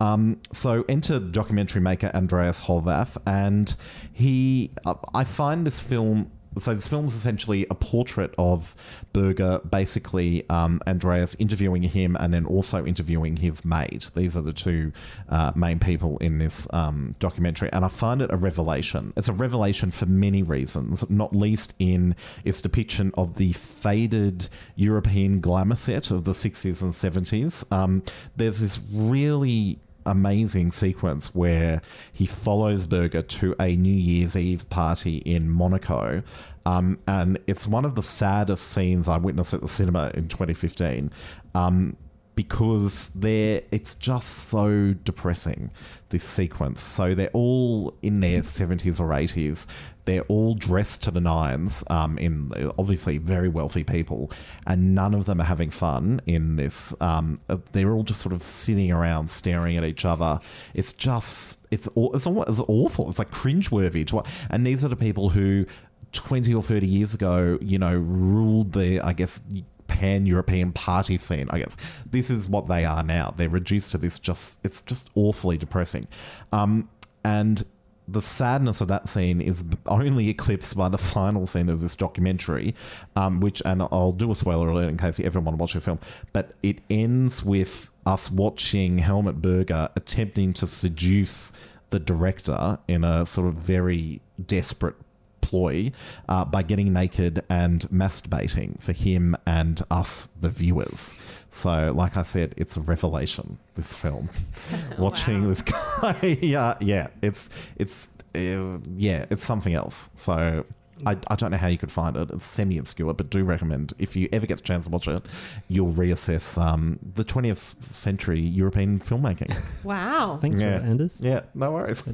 Um, 0.00 0.40
so 0.52 0.84
enter 0.88 1.18
documentary 1.20 1.82
maker 1.82 2.10
Andreas 2.14 2.64
Horvath, 2.64 3.18
and 3.26 3.74
he 4.12 4.70
I 5.12 5.24
find 5.24 5.66
this 5.66 5.80
film 5.80 6.30
so 6.58 6.74
this 6.74 6.86
film 6.86 7.06
is 7.06 7.14
essentially 7.14 7.66
a 7.70 7.74
portrait 7.74 8.34
of 8.38 8.74
Berger, 9.12 9.60
basically 9.68 10.48
um, 10.48 10.80
Andreas 10.86 11.34
interviewing 11.36 11.82
him 11.82 12.16
and 12.18 12.32
then 12.32 12.46
also 12.46 12.84
interviewing 12.84 13.36
his 13.36 13.64
mate. 13.64 14.10
These 14.14 14.36
are 14.36 14.42
the 14.42 14.52
two 14.52 14.92
uh, 15.28 15.52
main 15.54 15.78
people 15.78 16.18
in 16.18 16.38
this 16.38 16.72
um, 16.72 17.14
documentary, 17.18 17.70
and 17.72 17.84
I 17.84 17.88
find 17.88 18.22
it 18.22 18.30
a 18.32 18.36
revelation. 18.36 19.12
It's 19.16 19.28
a 19.28 19.32
revelation 19.32 19.90
for 19.90 20.06
many 20.06 20.42
reasons, 20.42 21.08
not 21.10 21.34
least 21.34 21.74
in 21.78 22.14
its 22.44 22.60
depiction 22.60 23.12
of 23.16 23.36
the 23.36 23.52
faded 23.52 24.48
European 24.76 25.40
glamour 25.40 25.76
set 25.76 26.10
of 26.10 26.24
the 26.24 26.32
60s 26.32 26.82
and 26.82 26.92
70s. 26.92 27.70
Um, 27.72 28.02
there's 28.36 28.60
this 28.60 28.80
really 28.92 29.78
amazing 30.06 30.72
sequence 30.72 31.34
where 31.34 31.82
he 32.12 32.26
follows 32.26 32.86
Berger 32.86 33.22
to 33.22 33.54
a 33.60 33.76
New 33.76 33.94
Year's 33.94 34.36
Eve 34.36 34.68
party 34.70 35.18
in 35.18 35.50
Monaco. 35.50 36.22
Um, 36.66 36.98
and 37.06 37.38
it's 37.46 37.66
one 37.66 37.84
of 37.84 37.94
the 37.94 38.02
saddest 38.02 38.64
scenes 38.70 39.08
I 39.08 39.18
witnessed 39.18 39.54
at 39.54 39.60
the 39.60 39.68
cinema 39.68 40.10
in 40.14 40.28
2015. 40.28 41.10
Um, 41.54 41.96
because 42.36 43.10
they're 43.10 43.62
it's 43.70 43.94
just 43.94 44.48
so 44.48 44.92
depressing 45.04 45.70
this 46.14 46.24
sequence. 46.24 46.80
So 46.80 47.14
they're 47.14 47.28
all 47.32 47.94
in 48.00 48.20
their 48.20 48.40
70s 48.40 49.00
or 49.00 49.08
80s 49.08 49.66
they're 50.04 50.22
all 50.22 50.54
dressed 50.54 51.02
to 51.04 51.10
the 51.10 51.20
nines 51.20 51.84
um, 51.88 52.18
in 52.18 52.52
obviously 52.78 53.18
very 53.18 53.48
wealthy 53.48 53.84
people. 53.84 54.30
And 54.66 54.94
none 54.94 55.14
of 55.14 55.26
them 55.26 55.40
are 55.40 55.44
having 55.44 55.70
fun 55.70 56.20
in 56.26 56.56
this 56.56 56.94
um, 57.00 57.38
they're 57.72 57.92
all 57.92 58.02
just 58.02 58.20
sort 58.20 58.34
of 58.34 58.42
sitting 58.42 58.92
around 58.92 59.30
staring 59.30 59.76
at 59.76 59.84
each 59.84 60.04
other. 60.04 60.38
It's 60.74 60.92
just 60.92 61.66
it's 61.70 61.88
it's, 61.96 62.26
it's 62.26 62.60
awful. 62.60 63.08
It's 63.08 63.18
like 63.18 63.30
cringeworthy 63.30 64.06
to, 64.08 64.22
and 64.50 64.66
these 64.66 64.84
are 64.84 64.88
the 64.88 64.96
people 64.96 65.30
who 65.30 65.66
20 66.12 66.54
or 66.54 66.62
30 66.62 66.86
years 66.86 67.12
ago 67.12 67.58
you 67.60 67.76
know 67.76 67.96
ruled 67.96 68.72
the 68.74 69.00
i 69.00 69.12
guess 69.12 69.40
pan 69.86 70.26
European 70.26 70.72
party 70.72 71.16
scene, 71.16 71.48
I 71.50 71.58
guess. 71.58 71.76
This 72.10 72.30
is 72.30 72.48
what 72.48 72.66
they 72.66 72.84
are 72.84 73.02
now. 73.02 73.34
They're 73.36 73.48
reduced 73.48 73.92
to 73.92 73.98
this 73.98 74.18
just, 74.18 74.60
it's 74.64 74.82
just 74.82 75.10
awfully 75.14 75.58
depressing. 75.58 76.08
Um, 76.52 76.88
and 77.24 77.64
the 78.06 78.20
sadness 78.20 78.80
of 78.80 78.88
that 78.88 79.08
scene 79.08 79.40
is 79.40 79.64
only 79.86 80.28
eclipsed 80.28 80.76
by 80.76 80.88
the 80.88 80.98
final 81.14 81.46
scene 81.46 81.68
of 81.68 81.80
this 81.80 81.96
documentary, 81.96 82.74
um, 83.16 83.40
which, 83.40 83.62
and 83.64 83.82
I'll 83.82 84.12
do 84.12 84.30
a 84.30 84.34
spoiler 84.34 84.68
alert 84.68 84.88
in 84.88 84.98
case 84.98 85.18
you 85.18 85.24
ever 85.24 85.40
want 85.40 85.56
to 85.56 85.60
watch 85.60 85.72
the 85.74 85.80
film, 85.80 85.98
but 86.32 86.52
it 86.62 86.80
ends 86.90 87.44
with 87.44 87.90
us 88.06 88.30
watching 88.30 88.98
Helmut 88.98 89.40
Berger 89.40 89.88
attempting 89.96 90.52
to 90.54 90.66
seduce 90.66 91.52
the 91.90 91.98
director 91.98 92.78
in 92.88 93.04
a 93.04 93.24
sort 93.24 93.48
of 93.48 93.54
very 93.54 94.20
desperate 94.46 94.96
ploy 95.44 95.92
uh, 96.28 96.44
by 96.44 96.62
getting 96.62 96.92
naked 96.92 97.42
and 97.48 97.82
masturbating 97.90 98.80
for 98.82 98.92
him 98.92 99.36
and 99.46 99.82
us, 99.90 100.26
the 100.40 100.48
viewers. 100.48 101.16
So, 101.50 101.92
like 101.94 102.16
I 102.16 102.22
said, 102.22 102.54
it's 102.56 102.76
a 102.76 102.80
revelation. 102.80 103.58
This 103.76 103.94
film, 103.94 104.28
watching 104.98 105.48
this 105.48 105.62
guy, 105.62 106.38
yeah, 106.42 106.74
yeah, 106.80 107.08
it's 107.22 107.50
it's 107.76 108.08
uh, 108.34 108.78
yeah, 108.96 109.26
it's 109.30 109.44
something 109.44 109.74
else. 109.74 110.10
So. 110.16 110.64
I, 111.06 111.16
I 111.28 111.34
don't 111.34 111.50
know 111.50 111.56
how 111.58 111.66
you 111.66 111.76
could 111.76 111.90
find 111.90 112.16
it. 112.16 112.30
It's 112.30 112.46
semi 112.46 112.78
obscure, 112.78 113.12
but 113.14 113.28
do 113.28 113.42
recommend 113.44 113.92
if 113.98 114.14
you 114.14 114.28
ever 114.32 114.46
get 114.46 114.58
the 114.58 114.62
chance 114.62 114.84
to 114.86 114.90
watch 114.92 115.08
it, 115.08 115.22
you'll 115.68 115.92
reassess 115.92 116.56
um, 116.56 117.00
the 117.16 117.24
20th 117.24 117.82
century 117.82 118.38
European 118.40 119.00
filmmaking. 119.00 119.52
Wow. 119.82 120.38
Thanks 120.40 120.60
Yeah. 120.60 120.76
for 120.78 120.82
that, 120.84 120.88
Anders. 120.88 121.20
yeah, 121.20 121.40
no 121.52 121.72
worries. 121.72 122.06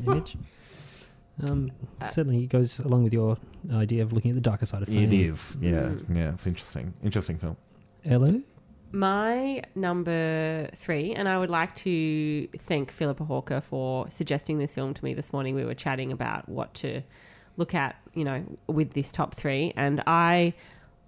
That 1.41 1.51
image. 1.51 1.71
Um, 2.01 2.09
certainly 2.09 2.47
goes 2.47 2.79
along 2.81 3.05
with 3.05 3.13
your 3.13 3.37
idea 3.73 4.03
of 4.03 4.13
looking 4.13 4.31
at 4.31 4.35
the 4.35 4.41
darker 4.41 4.67
side 4.67 4.83
of 4.83 4.89
things. 4.89 5.03
It 5.03 5.13
is. 5.13 5.59
Yeah. 5.61 5.93
Yeah. 6.13 6.33
It's 6.33 6.47
interesting. 6.47 6.95
Interesting 7.03 7.39
film. 7.39 7.57
Hello. 8.05 8.41
My 8.93 9.63
number 9.77 10.69
three, 10.75 11.13
and 11.13 11.29
I 11.29 11.39
would 11.39 11.51
like 11.51 11.75
to 11.77 12.49
thank 12.59 12.91
Philippa 12.91 13.25
Hawker 13.25 13.61
for 13.61 14.11
suggesting 14.11 14.59
this 14.59 14.75
film 14.75 14.95
to 14.95 15.05
me 15.05 15.15
this 15.15 15.33
morning. 15.33 15.55
We 15.55 15.65
were 15.65 15.75
chatting 15.75 16.11
about 16.11 16.49
what 16.49 16.75
to 16.75 17.03
look 17.57 17.73
at, 17.75 17.97
you 18.15 18.25
know, 18.25 18.45
with 18.67 18.95
this 18.95 19.13
top 19.13 19.35
three, 19.37 19.73
and 19.77 20.03
I 20.09 20.55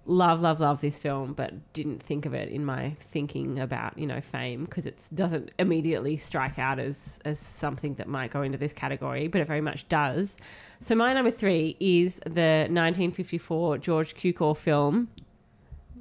love, 0.05 0.41
love, 0.41 0.59
love 0.59 0.81
this 0.81 0.99
film, 1.01 1.33
but 1.33 1.73
didn't 1.73 2.03
think 2.03 2.25
of 2.25 2.33
it 2.33 2.49
in 2.49 2.65
my 2.65 2.91
thinking 2.99 3.59
about, 3.59 3.97
you 3.97 4.05
know, 4.05 4.19
fame 4.21 4.65
because 4.65 4.85
it 4.85 5.09
doesn't 5.13 5.53
immediately 5.57 6.17
strike 6.17 6.59
out 6.59 6.79
as 6.79 7.19
as 7.25 7.39
something 7.39 7.93
that 7.95 8.07
might 8.07 8.31
go 8.31 8.41
into 8.41 8.57
this 8.57 8.73
category, 8.73 9.27
but 9.27 9.39
it 9.41 9.47
very 9.47 9.61
much 9.61 9.87
does. 9.89 10.35
So 10.79 10.95
my 10.95 11.13
number 11.13 11.31
three 11.31 11.77
is 11.79 12.19
the 12.25 12.67
1954 12.69 13.77
George 13.77 14.15
Cukor 14.15 14.55
film. 14.57 15.07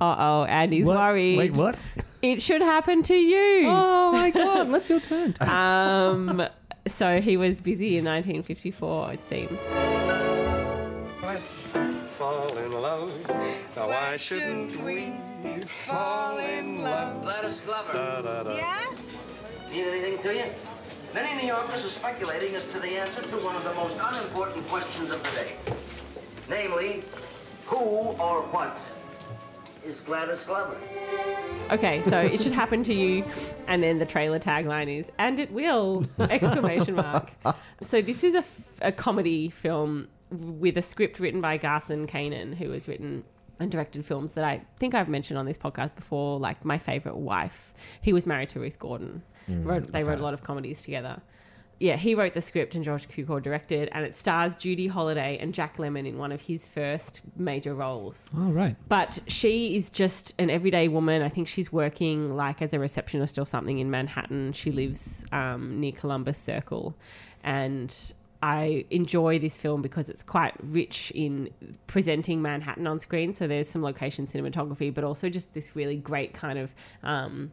Uh 0.00 0.16
oh, 0.18 0.44
Andy's 0.46 0.88
What? 0.88 0.96
worried. 0.96 1.38
Wait, 1.38 1.56
what? 1.56 1.78
It 2.22 2.42
should 2.42 2.62
happen 2.62 3.02
to 3.04 3.14
you. 3.14 3.64
Oh 3.68 4.10
my 4.12 4.30
god, 4.40 4.68
left 4.68 4.86
field 4.86 5.02
turned. 5.04 5.40
Um, 5.42 6.42
so 6.88 7.20
he 7.20 7.36
was 7.36 7.60
busy 7.60 7.98
in 7.98 8.04
1954, 8.04 9.12
it 9.12 9.22
seems. 9.24 9.62
Let's 11.22 11.72
fall 12.10 12.56
in 12.58 12.72
love. 12.72 13.12
Now 13.76 13.88
why 13.88 14.16
shouldn't 14.16 14.76
we 14.82 15.14
fall 15.66 16.38
in 16.38 16.82
love? 16.82 17.22
Gladys 17.22 17.60
Glover. 17.60 17.92
Da-da-da. 17.92 18.56
Yeah? 18.56 18.84
Mean 19.70 19.84
anything 19.86 20.18
to 20.22 20.34
you? 20.34 20.44
Many 21.14 21.40
New 21.40 21.48
Yorkers 21.48 21.84
are 21.84 21.88
speculating 21.88 22.54
as 22.54 22.64
to 22.72 22.80
the 22.80 22.88
answer 22.88 23.22
to 23.22 23.36
one 23.38 23.56
of 23.56 23.64
the 23.64 23.74
most 23.74 23.96
unimportant 23.98 24.66
questions 24.68 25.10
of 25.10 25.22
the 25.22 25.30
day. 25.30 25.52
Namely, 26.50 27.02
who 27.66 27.76
or 27.78 28.42
what 28.50 28.76
is 29.86 30.00
Gladys 30.00 30.42
Glover? 30.42 30.76
Okay, 31.70 32.02
so 32.02 32.20
it 32.20 32.40
should 32.40 32.52
happen 32.52 32.82
to 32.84 32.94
you, 32.94 33.24
and 33.66 33.82
then 33.82 33.98
the 33.98 34.06
trailer 34.06 34.38
tagline 34.38 34.88
is 34.88 35.10
"and 35.18 35.38
it 35.38 35.50
will!" 35.50 36.04
exclamation 36.18 36.94
mark. 36.94 37.32
So 37.80 38.02
this 38.02 38.22
is 38.22 38.34
a, 38.34 38.38
f- 38.38 38.70
a 38.82 38.92
comedy 38.92 39.48
film 39.50 40.08
with 40.30 40.76
a 40.76 40.82
script 40.82 41.18
written 41.20 41.40
by 41.40 41.56
Garson 41.56 42.06
Kanin, 42.06 42.54
who 42.54 42.70
has 42.70 42.86
written 42.88 43.24
and 43.62 43.70
directed 43.70 44.04
films 44.04 44.32
that 44.32 44.44
I 44.44 44.62
think 44.76 44.94
I've 44.94 45.08
mentioned 45.08 45.38
on 45.38 45.46
this 45.46 45.58
podcast 45.58 45.94
before, 45.94 46.38
like 46.38 46.64
My 46.64 46.78
Favorite 46.78 47.16
Wife. 47.16 47.72
He 48.00 48.12
was 48.12 48.26
married 48.26 48.50
to 48.50 48.60
Ruth 48.60 48.78
Gordon. 48.78 49.22
wrote, 49.48 49.92
they 49.92 50.04
wrote 50.04 50.18
a 50.18 50.22
lot 50.22 50.34
of 50.34 50.42
comedies 50.42 50.82
together. 50.82 51.22
Yeah, 51.82 51.96
he 51.96 52.14
wrote 52.14 52.32
the 52.32 52.40
script 52.40 52.76
and 52.76 52.84
George 52.84 53.08
Cukor 53.08 53.42
directed, 53.42 53.88
and 53.90 54.06
it 54.06 54.14
stars 54.14 54.54
Judy 54.54 54.86
Holliday 54.86 55.38
and 55.40 55.52
Jack 55.52 55.78
Lemmon 55.78 56.06
in 56.06 56.16
one 56.16 56.30
of 56.30 56.40
his 56.40 56.64
first 56.64 57.22
major 57.36 57.74
roles. 57.74 58.30
Oh 58.36 58.52
right. 58.52 58.76
But 58.88 59.18
she 59.26 59.74
is 59.74 59.90
just 59.90 60.40
an 60.40 60.48
everyday 60.48 60.86
woman. 60.86 61.24
I 61.24 61.28
think 61.28 61.48
she's 61.48 61.72
working 61.72 62.36
like 62.36 62.62
as 62.62 62.72
a 62.72 62.78
receptionist 62.78 63.36
or 63.36 63.46
something 63.46 63.80
in 63.80 63.90
Manhattan. 63.90 64.52
She 64.52 64.70
lives 64.70 65.24
um, 65.32 65.80
near 65.80 65.90
Columbus 65.90 66.38
Circle. 66.38 66.96
And 67.42 67.92
I 68.42 68.84
enjoy 68.90 69.38
this 69.38 69.56
film 69.56 69.82
because 69.82 70.08
it's 70.08 70.22
quite 70.22 70.54
rich 70.62 71.12
in 71.14 71.50
presenting 71.86 72.42
Manhattan 72.42 72.86
on 72.86 72.98
screen. 72.98 73.32
So 73.32 73.46
there's 73.46 73.68
some 73.68 73.82
location 73.82 74.26
cinematography, 74.26 74.92
but 74.92 75.04
also 75.04 75.28
just 75.28 75.54
this 75.54 75.76
really 75.76 75.96
great 75.96 76.34
kind 76.34 76.58
of. 76.58 76.74
Um, 77.02 77.52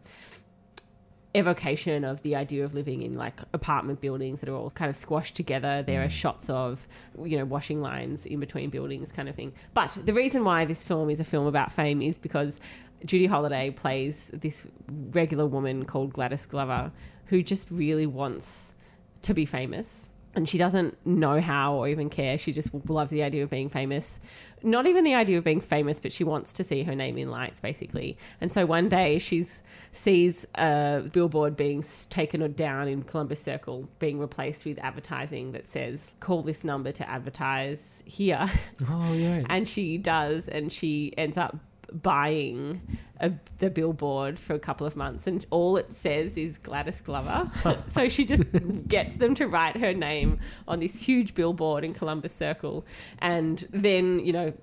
evocation 1.36 2.04
of 2.04 2.24
the 2.24 2.36
idea 2.36 2.66
of 2.66 2.74
living 2.74 3.02
in 3.02 3.14
like 3.14 3.40
apartment 3.54 4.02
buildings 4.02 4.40
that 4.40 4.50
are 4.50 4.56
all 4.56 4.72
kind 4.72 4.90
of 4.90 4.96
squashed 4.96 5.36
together. 5.36 5.84
There 5.84 6.04
are 6.04 6.10
shots 6.10 6.50
of, 6.50 6.88
you 7.24 7.38
know, 7.38 7.46
washing 7.46 7.82
lines 7.82 8.26
in 8.26 8.40
between 8.40 8.72
buildings 8.72 9.12
kind 9.12 9.30
of 9.30 9.36
thing. 9.36 9.54
But 9.76 9.96
the 10.04 10.14
reason 10.14 10.44
why 10.44 10.66
this 10.66 10.84
film 10.84 11.10
is 11.10 11.20
a 11.20 11.24
film 11.24 11.46
about 11.46 11.72
fame 11.72 12.02
is 12.02 12.18
because 12.18 12.60
Judy 13.06 13.28
Holliday 13.28 13.70
plays 13.70 14.32
this 14.34 14.68
regular 14.90 15.46
woman 15.46 15.86
called 15.86 16.14
Gladys 16.14 16.48
Glover 16.48 16.92
who 17.26 17.44
just 17.44 17.70
really 17.70 18.08
wants 18.08 18.74
to 19.22 19.36
be 19.36 19.46
famous. 19.46 20.09
And 20.36 20.48
she 20.48 20.58
doesn't 20.58 21.04
know 21.06 21.42
how 21.42 21.76
or 21.76 21.88
even 21.88 22.10
care. 22.10 22.38
She 22.38 22.54
just 22.54 22.70
loves 22.88 23.10
the 23.12 23.24
idea 23.24 23.44
of 23.44 23.50
being 23.50 23.68
famous. 23.68 24.20
Not 24.62 24.86
even 24.86 25.04
the 25.04 25.16
idea 25.16 25.38
of 25.38 25.44
being 25.44 25.60
famous, 25.60 26.00
but 26.00 26.12
she 26.12 26.24
wants 26.24 26.54
to 26.54 26.64
see 26.64 26.84
her 26.84 26.94
name 26.94 27.18
in 27.18 27.32
lights, 27.32 27.60
basically. 27.60 28.18
And 28.40 28.54
so 28.54 28.66
one 28.66 28.90
day 28.90 29.18
she 29.18 29.44
sees 29.92 30.46
a 30.56 31.04
billboard 31.12 31.58
being 31.58 31.84
taken 32.10 32.52
down 32.54 32.88
in 32.88 33.04
Columbus 33.04 33.42
Circle, 33.42 33.90
being 33.98 34.20
replaced 34.20 34.66
with 34.66 34.78
advertising 34.80 35.52
that 35.54 35.66
says, 35.66 36.14
call 36.20 36.42
this 36.42 36.64
number 36.64 36.92
to 36.92 37.10
advertise 37.10 38.04
here. 38.06 38.48
Oh 38.90 39.14
yeah. 39.14 39.46
and 39.50 39.68
she 39.68 39.98
does, 39.98 40.48
and 40.48 40.72
she 40.72 41.14
ends 41.18 41.38
up 41.38 41.58
buying 41.94 42.82
a, 43.20 43.32
the 43.60 43.70
billboard 43.70 44.40
for 44.40 44.54
a 44.54 44.60
couple 44.60 44.88
of 44.88 44.96
months, 44.96 45.28
and 45.28 45.46
all 45.50 45.78
it 45.78 45.92
says 45.92 46.38
is 46.38 46.58
Gladys 46.58 47.02
Glover. 47.02 47.46
so 47.88 48.10
she 48.10 48.26
just 48.26 48.44
gets 48.88 49.16
them 49.16 49.36
to 49.36 49.48
write 49.48 49.78
her 49.78 49.94
name 49.94 50.40
on 50.68 50.80
this 50.80 51.02
huge 51.02 51.36
billboard 51.36 51.84
in 51.84 51.94
Columbus 51.94 52.34
Circle, 52.34 52.86
and 53.20 53.68
then 53.72 54.20
you 54.20 54.34
know. 54.34 54.54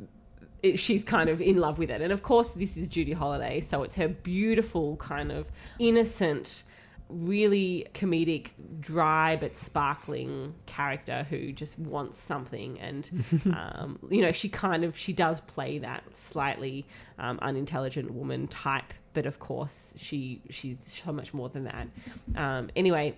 It, 0.63 0.79
she's 0.79 1.05
kind 1.05 1.29
of 1.29 1.43
in 1.43 1.59
love 1.59 1.79
with 1.79 1.91
it. 1.91 2.01
And 2.01 2.11
of 2.11 2.23
course, 2.23 2.53
this 2.53 2.79
is 2.79 2.89
Judy 2.89 3.13
Holliday, 3.13 3.61
so 3.61 3.83
it's 3.83 3.95
her 3.97 4.09
beautiful, 4.09 4.97
kind 4.97 5.31
of 5.31 5.53
innocent, 5.79 6.65
really 7.09 7.87
comedic, 7.95 8.49
dry 8.81 9.37
but 9.37 9.57
sparkling 9.57 10.55
character 10.67 11.27
who 11.29 11.53
just 11.53 11.79
wants 11.79 12.19
something, 12.19 12.79
and 12.81 13.11
um, 13.55 13.99
you 14.11 14.23
know 14.23 14.33
she 14.33 14.49
kind 14.49 14.85
of 14.85 14.97
she 14.97 15.13
does 15.13 15.41
play 15.41 15.79
that 15.79 16.17
slightly 16.17 16.85
um, 17.19 17.39
unintelligent 17.43 18.13
woman 18.13 18.49
type, 18.49 18.93
but 19.13 19.27
of 19.27 19.39
course 19.39 19.95
she 19.97 20.41
she's 20.51 20.79
so 20.85 21.13
much 21.13 21.33
more 21.35 21.49
than 21.49 21.65
that. 21.65 21.89
Um, 22.35 22.71
anyway. 22.77 23.17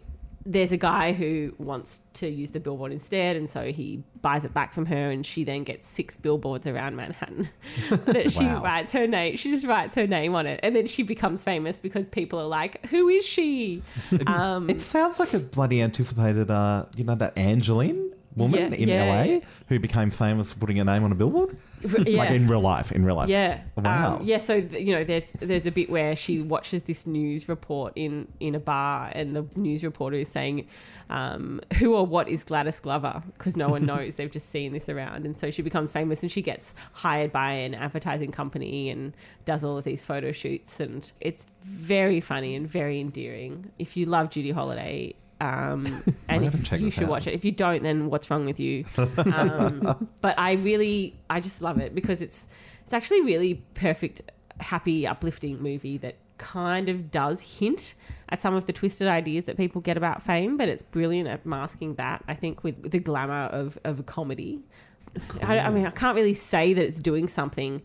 There's 0.51 0.72
a 0.72 0.78
guy 0.78 1.12
who 1.12 1.55
wants 1.59 2.01
to 2.14 2.26
use 2.26 2.53
the 2.53 2.59
billboard 2.61 2.90
instead, 2.90 3.36
and 3.36 3.51
so 3.51 3.70
he 3.70 4.03
buys 4.22 4.46
it 4.46 4.55
back 4.55 4.72
from 4.72 4.86
her, 4.86 5.11
and 5.11 5.26
she 5.26 5.44
then 5.44 5.62
gets 5.62 5.86
six 5.86 6.16
billboards 6.16 6.66
around 6.66 6.96
Manhattan 6.96 7.51
that 8.07 8.30
she 8.32 8.46
Wow. 8.46 8.62
writes 8.64 8.92
her 8.92 9.07
name. 9.07 9.36
She 9.36 9.51
just 9.51 9.66
writes 9.66 9.94
her 9.96 10.07
name 10.07 10.34
on 10.34 10.46
it, 10.46 10.59
and 10.62 10.74
then 10.74 10.86
she 10.86 11.03
becomes 11.03 11.44
famous 11.44 11.78
because 11.78 12.07
people 12.07 12.38
are 12.38 12.46
like, 12.49 12.86
"Who 12.86 13.09
is 13.11 13.26
she?" 13.26 13.82
Um, 14.26 14.70
It 14.70 14.80
sounds 14.80 15.20
like 15.20 15.34
a 15.34 15.38
bloody 15.38 15.82
anticipated, 15.82 16.51
uh, 16.51 16.86
you 16.96 17.05
know, 17.05 17.14
that 17.16 17.36
Angelyne 17.36 18.11
woman 18.34 18.72
Yeah, 18.72 18.78
in 18.78 18.88
yeah. 18.88 19.05
LA 19.05 19.40
who 19.68 19.78
became 19.78 20.11
famous 20.11 20.53
for 20.55 20.61
putting 20.61 20.78
her 20.78 20.84
name 20.84 21.05
on 21.05 21.12
a 21.12 21.14
billboard. 21.14 21.57
yeah. 22.06 22.18
Like 22.18 22.30
in 22.30 22.46
real 22.46 22.60
life, 22.60 22.92
in 22.92 23.04
real 23.04 23.16
life. 23.16 23.28
Yeah. 23.28 23.60
Wow. 23.76 24.16
Um, 24.16 24.22
yeah. 24.24 24.38
So 24.38 24.60
th- 24.60 24.86
you 24.86 24.94
know, 24.94 25.04
there's 25.04 25.34
there's 25.34 25.66
a 25.66 25.70
bit 25.70 25.90
where 25.90 26.16
she 26.16 26.40
watches 26.40 26.84
this 26.84 27.06
news 27.06 27.48
report 27.48 27.92
in 27.96 28.28
in 28.40 28.54
a 28.54 28.60
bar, 28.60 29.10
and 29.14 29.34
the 29.34 29.46
news 29.56 29.84
reporter 29.84 30.16
is 30.16 30.28
saying, 30.28 30.66
um, 31.10 31.60
"Who 31.78 31.94
or 31.94 32.06
what 32.06 32.28
is 32.28 32.44
Gladys 32.44 32.80
Glover?" 32.80 33.22
Because 33.34 33.56
no 33.56 33.68
one 33.68 33.86
knows. 33.92 34.16
They've 34.16 34.30
just 34.30 34.50
seen 34.50 34.72
this 34.72 34.88
around, 34.88 35.24
and 35.24 35.38
so 35.38 35.50
she 35.50 35.62
becomes 35.62 35.92
famous, 35.92 36.22
and 36.22 36.30
she 36.30 36.42
gets 36.42 36.74
hired 36.92 37.32
by 37.32 37.52
an 37.52 37.74
advertising 37.74 38.32
company 38.32 38.90
and 38.90 39.14
does 39.44 39.64
all 39.64 39.78
of 39.78 39.84
these 39.84 40.04
photo 40.04 40.32
shoots, 40.32 40.80
and 40.80 41.10
it's 41.20 41.46
very 41.62 42.20
funny 42.20 42.54
and 42.54 42.68
very 42.68 43.00
endearing. 43.00 43.70
If 43.78 43.96
you 43.96 44.06
love 44.06 44.30
Judy 44.30 44.50
Holliday. 44.50 45.14
Um, 45.41 46.03
and 46.28 46.45
if 46.45 46.72
you 46.72 46.91
should 46.91 47.05
out. 47.05 47.11
watch 47.11 47.26
it. 47.26 47.34
If 47.34 47.45
you 47.45 47.53
don't, 47.53 47.82
then 47.82 48.11
what's 48.11 48.30
wrong 48.30 48.45
with 48.45 48.61
you? 48.61 48.84
Um, 49.34 50.09
but 50.20 50.39
I 50.39 50.55
really, 50.55 51.18
I 51.30 51.41
just 51.41 51.62
love 51.62 51.78
it 51.78 51.95
because 51.95 52.22
it's 52.22 52.49
it's 52.82 52.93
actually 52.93 53.20
really 53.20 53.62
perfect, 53.74 54.22
happy, 54.61 55.07
uplifting 55.07 55.62
movie 55.62 55.99
that 55.99 56.16
kind 56.39 56.89
of 56.89 57.11
does 57.11 57.59
hint 57.59 57.95
at 58.30 58.41
some 58.41 58.55
of 58.55 58.66
the 58.66 58.72
twisted 58.72 59.07
ideas 59.07 59.45
that 59.45 59.57
people 59.57 59.80
get 59.80 59.97
about 59.97 60.22
fame, 60.22 60.57
but 60.57 60.68
it's 60.68 60.82
brilliant 60.82 61.28
at 61.28 61.45
masking 61.45 61.95
that. 61.97 62.24
I 62.26 62.34
think 62.34 62.64
with 62.64 62.91
the 62.91 62.99
glamour 62.99 63.47
of 63.47 63.78
of 63.84 64.01
a 64.01 64.03
comedy. 64.03 64.61
I, 65.43 65.59
I 65.61 65.70
mean, 65.70 65.86
I 65.86 65.91
can't 65.91 66.14
really 66.14 66.34
say 66.34 66.72
that 66.74 66.84
it's 66.84 66.99
doing 66.99 67.28
something 67.28 67.82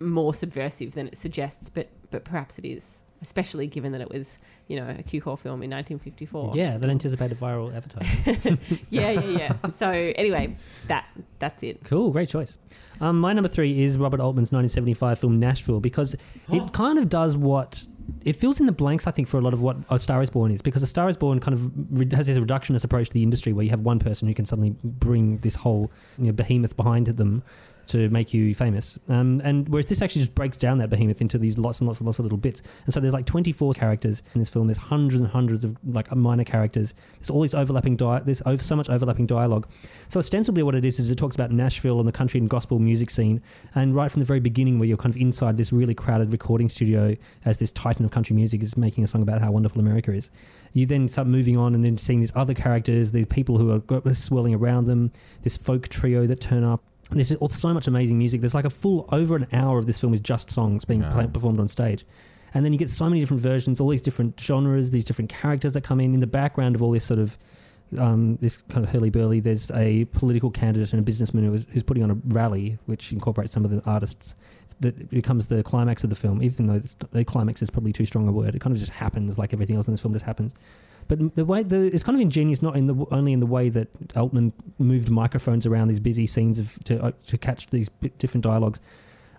more 0.00 0.32
subversive 0.34 0.92
than 0.92 1.08
it 1.08 1.16
suggests, 1.16 1.70
but 1.70 1.88
but 2.10 2.24
perhaps 2.24 2.58
it 2.58 2.64
is. 2.64 3.02
Especially 3.20 3.66
given 3.66 3.92
that 3.92 4.00
it 4.00 4.10
was, 4.10 4.38
you 4.68 4.76
know, 4.76 4.88
a 4.88 5.02
Cukor 5.02 5.38
film 5.38 5.62
in 5.62 5.70
1954. 5.70 6.52
Yeah, 6.54 6.78
that 6.78 6.88
anticipated 6.88 7.38
viral 7.38 7.74
advertising. 7.74 8.58
yeah, 8.90 9.10
yeah, 9.10 9.22
yeah. 9.22 9.70
So 9.70 9.90
anyway, 9.90 10.56
that 10.86 11.06
that's 11.38 11.62
it. 11.62 11.82
Cool, 11.84 12.10
great 12.10 12.28
choice. 12.28 12.58
Um, 13.00 13.20
my 13.20 13.32
number 13.32 13.48
three 13.48 13.82
is 13.82 13.98
Robert 13.98 14.20
Altman's 14.20 14.52
1975 14.52 15.18
film 15.18 15.40
Nashville 15.40 15.80
because 15.80 16.14
it 16.52 16.72
kind 16.72 16.98
of 16.98 17.08
does 17.08 17.36
what 17.36 17.86
it 18.24 18.36
fills 18.36 18.60
in 18.60 18.66
the 18.66 18.72
blanks, 18.72 19.06
I 19.06 19.10
think, 19.10 19.28
for 19.28 19.38
a 19.38 19.40
lot 19.40 19.52
of 19.52 19.62
what 19.62 19.76
A 19.90 19.98
Star 19.98 20.22
Is 20.22 20.30
Born 20.30 20.50
is, 20.50 20.62
because 20.62 20.82
A 20.82 20.86
Star 20.86 21.08
Is 21.08 21.16
Born 21.16 21.40
kind 21.40 21.54
of 21.54 22.12
has 22.12 22.26
this 22.26 22.38
reductionist 22.38 22.84
approach 22.84 23.08
to 23.08 23.14
the 23.14 23.22
industry, 23.22 23.52
where 23.52 23.64
you 23.64 23.70
have 23.70 23.80
one 23.80 23.98
person 23.98 24.28
who 24.28 24.34
can 24.34 24.44
suddenly 24.44 24.74
bring 24.82 25.38
this 25.38 25.54
whole 25.54 25.90
you 26.18 26.26
know, 26.26 26.32
behemoth 26.32 26.76
behind 26.76 27.06
them 27.06 27.42
to 27.88 28.08
make 28.10 28.32
you 28.32 28.54
famous. 28.54 28.98
Um, 29.08 29.40
and 29.44 29.68
whereas 29.68 29.86
this 29.86 30.02
actually 30.02 30.22
just 30.22 30.34
breaks 30.34 30.56
down 30.56 30.78
that 30.78 30.90
behemoth 30.90 31.20
into 31.20 31.38
these 31.38 31.58
lots 31.58 31.80
and 31.80 31.88
lots 31.88 32.00
and 32.00 32.06
lots 32.06 32.18
of 32.18 32.24
little 32.24 32.38
bits. 32.38 32.62
And 32.84 32.94
so 32.94 33.00
there's 33.00 33.14
like 33.14 33.24
24 33.24 33.72
characters 33.72 34.22
in 34.34 34.38
this 34.38 34.48
film. 34.48 34.66
There's 34.66 34.78
hundreds 34.78 35.20
and 35.22 35.30
hundreds 35.30 35.64
of 35.64 35.76
like 35.84 36.14
minor 36.14 36.44
characters. 36.44 36.94
There's 37.14 37.30
all 37.30 37.40
these 37.40 37.54
overlapping 37.54 37.96
di- 37.96 38.20
There's 38.20 38.42
over, 38.44 38.62
so 38.62 38.76
much 38.76 38.88
overlapping 38.88 39.26
dialogue. 39.26 39.68
So 40.08 40.18
ostensibly, 40.18 40.62
what 40.62 40.74
it 40.74 40.84
is 40.84 40.98
is 40.98 41.10
it 41.10 41.16
talks 41.16 41.34
about 41.34 41.50
Nashville 41.50 41.98
and 41.98 42.06
the 42.06 42.12
country 42.12 42.38
and 42.38 42.48
gospel 42.48 42.78
music 42.78 43.10
scene. 43.10 43.42
And 43.74 43.94
right 43.94 44.10
from 44.10 44.20
the 44.20 44.26
very 44.26 44.40
beginning, 44.40 44.78
where 44.78 44.86
you're 44.86 44.98
kind 44.98 45.14
of 45.14 45.20
inside 45.20 45.56
this 45.56 45.72
really 45.72 45.94
crowded 45.94 46.30
recording 46.30 46.68
studio 46.68 47.16
as 47.44 47.58
this 47.58 47.72
titan 47.72 48.07
of 48.08 48.12
country 48.12 48.34
music 48.34 48.62
is 48.62 48.76
making 48.76 49.04
a 49.04 49.06
song 49.06 49.22
about 49.22 49.40
how 49.40 49.52
wonderful 49.52 49.80
America 49.80 50.12
is. 50.12 50.30
You 50.72 50.86
then 50.86 51.08
start 51.08 51.28
moving 51.28 51.56
on 51.56 51.74
and 51.74 51.84
then 51.84 51.96
seeing 51.98 52.20
these 52.20 52.32
other 52.34 52.54
characters, 52.54 53.12
these 53.12 53.26
people 53.26 53.58
who 53.58 53.82
are 53.88 54.14
swirling 54.14 54.54
around 54.54 54.86
them, 54.86 55.12
this 55.42 55.56
folk 55.56 55.88
trio 55.88 56.26
that 56.26 56.40
turn 56.40 56.64
up. 56.64 56.82
There's 57.10 57.32
so 57.54 57.72
much 57.72 57.86
amazing 57.86 58.18
music. 58.18 58.40
There's 58.40 58.54
like 58.54 58.66
a 58.66 58.70
full 58.70 59.08
over 59.12 59.36
an 59.36 59.46
hour 59.52 59.78
of 59.78 59.86
this 59.86 59.98
film 59.98 60.12
is 60.12 60.20
just 60.20 60.50
songs 60.50 60.84
being 60.84 61.00
Yeah. 61.02 61.10
played, 61.12 61.32
performed 61.32 61.60
on 61.60 61.68
stage. 61.68 62.04
And 62.54 62.64
then 62.64 62.72
you 62.72 62.78
get 62.78 62.90
so 62.90 63.08
many 63.08 63.20
different 63.20 63.42
versions, 63.42 63.80
all 63.80 63.88
these 63.88 64.02
different 64.02 64.38
genres, 64.40 64.90
these 64.90 65.04
different 65.04 65.30
characters 65.30 65.72
that 65.74 65.84
come 65.84 66.00
in. 66.00 66.14
In 66.14 66.20
the 66.20 66.26
background 66.26 66.74
of 66.74 66.82
all 66.82 66.90
this 66.90 67.04
sort 67.04 67.20
of 67.20 67.38
um, 67.96 68.36
this 68.36 68.58
kind 68.58 68.84
of 68.84 68.90
hurly 68.90 69.08
burly, 69.08 69.40
there's 69.40 69.70
a 69.70 70.04
political 70.06 70.50
candidate 70.50 70.92
and 70.92 71.00
a 71.00 71.02
businessman 71.02 71.44
who 71.44 71.54
is, 71.54 71.64
who's 71.70 71.82
putting 71.82 72.02
on 72.02 72.10
a 72.10 72.16
rally, 72.26 72.76
which 72.84 73.12
incorporates 73.12 73.52
some 73.54 73.64
of 73.64 73.70
the 73.70 73.80
artists. 73.86 74.34
That 74.80 75.10
becomes 75.10 75.48
the 75.48 75.62
climax 75.62 76.04
of 76.04 76.10
the 76.10 76.16
film, 76.16 76.40
even 76.42 76.66
though 76.66 76.78
the 77.10 77.24
climax 77.24 77.62
is 77.62 77.70
probably 77.70 77.92
too 77.92 78.06
strong 78.06 78.28
a 78.28 78.32
word. 78.32 78.54
It 78.54 78.60
kind 78.60 78.72
of 78.72 78.78
just 78.78 78.92
happens, 78.92 79.36
like 79.38 79.52
everything 79.52 79.74
else 79.74 79.88
in 79.88 79.92
this 79.92 80.00
film 80.00 80.12
just 80.12 80.24
happens. 80.24 80.54
But 81.08 81.34
the 81.34 81.44
way 81.44 81.62
the 81.62 81.86
it's 81.92 82.04
kind 82.04 82.16
of 82.16 82.20
ingenious, 82.20 82.62
not 82.62 82.76
in 82.76 82.86
the 82.86 83.06
only 83.10 83.32
in 83.32 83.40
the 83.40 83.46
way 83.46 83.70
that 83.70 83.88
Altman 84.14 84.52
moved 84.78 85.10
microphones 85.10 85.66
around 85.66 85.88
these 85.88 86.00
busy 86.00 86.26
scenes 86.26 86.58
of 86.58 86.78
to 86.84 87.02
uh, 87.02 87.12
to 87.26 87.38
catch 87.38 87.66
these 87.68 87.88
different 88.18 88.44
dialogues, 88.44 88.80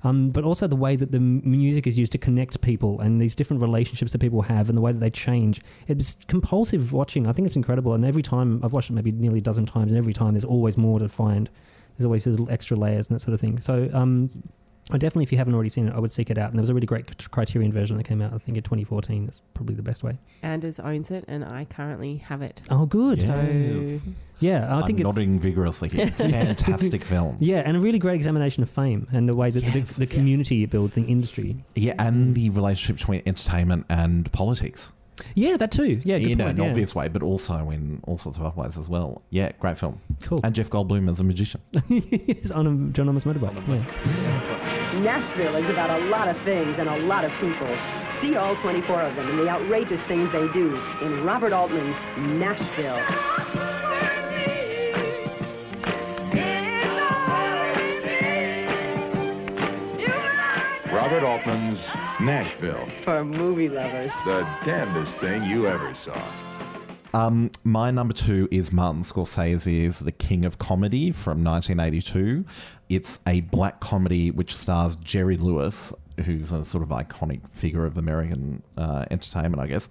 um, 0.04 0.32
but 0.32 0.44
also 0.44 0.68
the 0.68 0.76
way 0.76 0.96
that 0.96 1.12
the 1.12 1.20
music 1.20 1.86
is 1.86 1.98
used 1.98 2.12
to 2.14 2.18
connect 2.18 2.62
people 2.62 3.00
and 3.00 3.22
these 3.22 3.36
different 3.36 3.62
relationships 3.62 4.12
that 4.12 4.20
people 4.20 4.42
have 4.42 4.68
and 4.68 4.78
the 4.78 4.82
way 4.82 4.92
that 4.92 5.00
they 5.00 5.12
change. 5.12 5.62
It's 5.88 6.16
compulsive 6.28 6.92
watching. 6.92 7.28
I 7.28 7.34
think 7.34 7.46
it's 7.46 7.56
incredible. 7.56 7.94
And 7.94 8.04
every 8.04 8.24
time 8.24 8.62
I've 8.64 8.74
watched 8.74 8.90
it 8.90 8.94
maybe 8.94 9.12
nearly 9.12 9.40
a 9.40 9.42
dozen 9.42 9.66
times, 9.66 9.92
and 9.92 9.98
every 9.98 10.14
time 10.14 10.34
there's 10.34 10.46
always 10.46 10.78
more 10.78 11.00
to 11.00 11.08
find. 11.08 11.50
There's 11.96 12.06
always 12.06 12.26
little 12.26 12.50
extra 12.50 12.78
layers 12.78 13.10
and 13.10 13.16
that 13.16 13.20
sort 13.20 13.34
of 13.34 13.42
thing. 13.42 13.60
So 13.60 13.90
um, 13.94 14.32
definitely, 14.98 15.24
if 15.24 15.32
you 15.32 15.38
haven't 15.38 15.54
already 15.54 15.70
seen 15.70 15.88
it, 15.88 15.94
I 15.96 16.00
would 16.00 16.12
seek 16.12 16.30
it 16.32 16.38
out. 16.38 16.50
And 16.50 16.56
there 16.56 16.62
was 16.64 16.72
a 16.72 16.74
really 16.74 16.88
great 16.88 17.30
Criterion 17.30 17.72
version 17.72 17.96
that 17.98 18.06
came 18.06 18.22
out, 18.22 18.34
I 18.34 18.38
think, 18.40 18.58
in 18.58 18.64
2014. 18.64 19.26
That's 19.26 19.42
probably 19.54 19.76
the 19.76 19.84
best 19.84 20.04
way. 20.04 20.18
Anders 20.42 20.80
owns 20.80 21.12
it, 21.12 21.26
and 21.28 21.46
I 21.46 21.66
currently 21.66 22.18
have 22.18 22.42
it. 22.42 22.62
Oh, 22.72 22.86
good. 22.88 23.20
Yes. 23.20 24.02
Yeah, 24.40 24.74
I 24.74 24.80
I'm 24.80 24.84
think 24.88 25.00
it's 25.00 25.04
nodding 25.06 25.38
vigorously 25.40 25.90
here. 25.90 26.08
Fantastic 26.12 27.04
film. 27.04 27.36
yeah, 27.40 27.62
and 27.66 27.76
a 27.76 27.80
really 27.80 28.00
great 28.00 28.16
examination 28.16 28.64
of 28.64 28.70
fame 28.70 29.06
and 29.12 29.28
the 29.28 29.36
way 29.36 29.52
that 29.52 29.62
Yes. 29.62 29.98
the, 29.98 30.06
the 30.06 30.08
community 30.16 30.64
it 30.64 30.70
builds, 30.70 30.96
the 30.96 31.04
industry. 31.04 31.58
Yeah, 31.76 31.94
and 32.00 32.34
the 32.36 32.50
relationship 32.50 32.98
between 33.00 33.22
entertainment 33.26 33.86
and 33.90 34.32
politics. 34.32 34.94
Yeah, 35.36 35.58
that 35.58 35.72
too. 35.72 36.02
Yeah, 36.04 36.18
good 36.18 36.32
in 36.32 36.38
point, 36.40 36.52
an 36.52 36.64
yeah. 36.64 36.70
obvious 36.70 36.96
way, 36.96 37.08
but 37.08 37.24
also 37.24 37.70
in 37.70 38.02
all 38.06 38.18
sorts 38.18 38.38
of 38.38 38.46
other 38.46 38.62
ways 38.62 38.78
as 38.78 38.90
well. 38.90 39.22
Yeah, 39.30 39.52
great 39.60 39.78
film. 39.78 40.00
Cool. 40.24 40.42
And 40.44 40.54
Jeff 40.56 40.70
Goldblum 40.70 41.10
as 41.10 41.20
a 41.20 41.24
magician. 41.24 41.62
It's 41.90 42.52
on 42.52 42.68
a 42.68 42.94
John 42.94 43.08
Thomas 43.08 43.26
motorbike. 43.26 43.54
Yeah. 43.68 45.00
Nashville 45.00 45.56
is 45.56 45.70
about 45.70 45.90
a 45.90 46.06
lot 46.06 46.28
of 46.28 46.42
things 46.44 46.78
and 46.78 46.88
a 46.88 46.98
lot 46.98 47.26
of 47.26 47.32
people. 47.40 47.68
See 48.22 48.36
all 48.36 48.56
24 48.58 49.02
of 49.02 49.16
them 49.16 49.30
and 49.30 49.40
the 49.40 49.48
outrageous 49.48 50.02
things 50.04 50.32
they 50.32 50.48
do 50.50 50.76
in 51.02 51.24
Robert 51.24 51.54
Altman's 51.54 51.98
Nashville. 52.18 53.86
Robert 61.10 61.26
Altman's 61.26 61.80
Nashville. 62.22 62.88
For 63.04 63.26
movie 63.26 63.68
lovers. 63.68 64.12
The 64.26 64.42
damnedest 64.64 65.18
thing 65.18 65.44
you 65.44 65.66
ever 65.66 65.98
saw. 66.06 66.22
Um, 67.16 67.50
my 67.64 67.90
number 67.90 68.14
two 68.14 68.48
is 68.52 68.72
Martin 68.72 69.02
Scorsese's 69.02 70.02
The 70.02 70.12
King 70.12 70.46
of 70.46 70.60
Comedy 70.60 71.10
from 71.10 71.44
1982. 71.44 72.46
It's 72.90 73.22
a 73.26 73.42
black 73.42 73.80
comedy 73.80 74.30
which 74.30 74.56
stars 74.56 74.98
Jerry 74.98 75.38
Lewis, 75.38 75.96
who's 76.22 76.52
a 76.52 76.64
sort 76.64 76.84
of 76.84 76.90
iconic 76.90 77.48
figure 77.48 77.86
of 77.86 77.98
American 77.98 78.64
uh, 78.78 79.06
entertainment, 79.12 79.62
I 79.62 79.68
guess, 79.68 79.90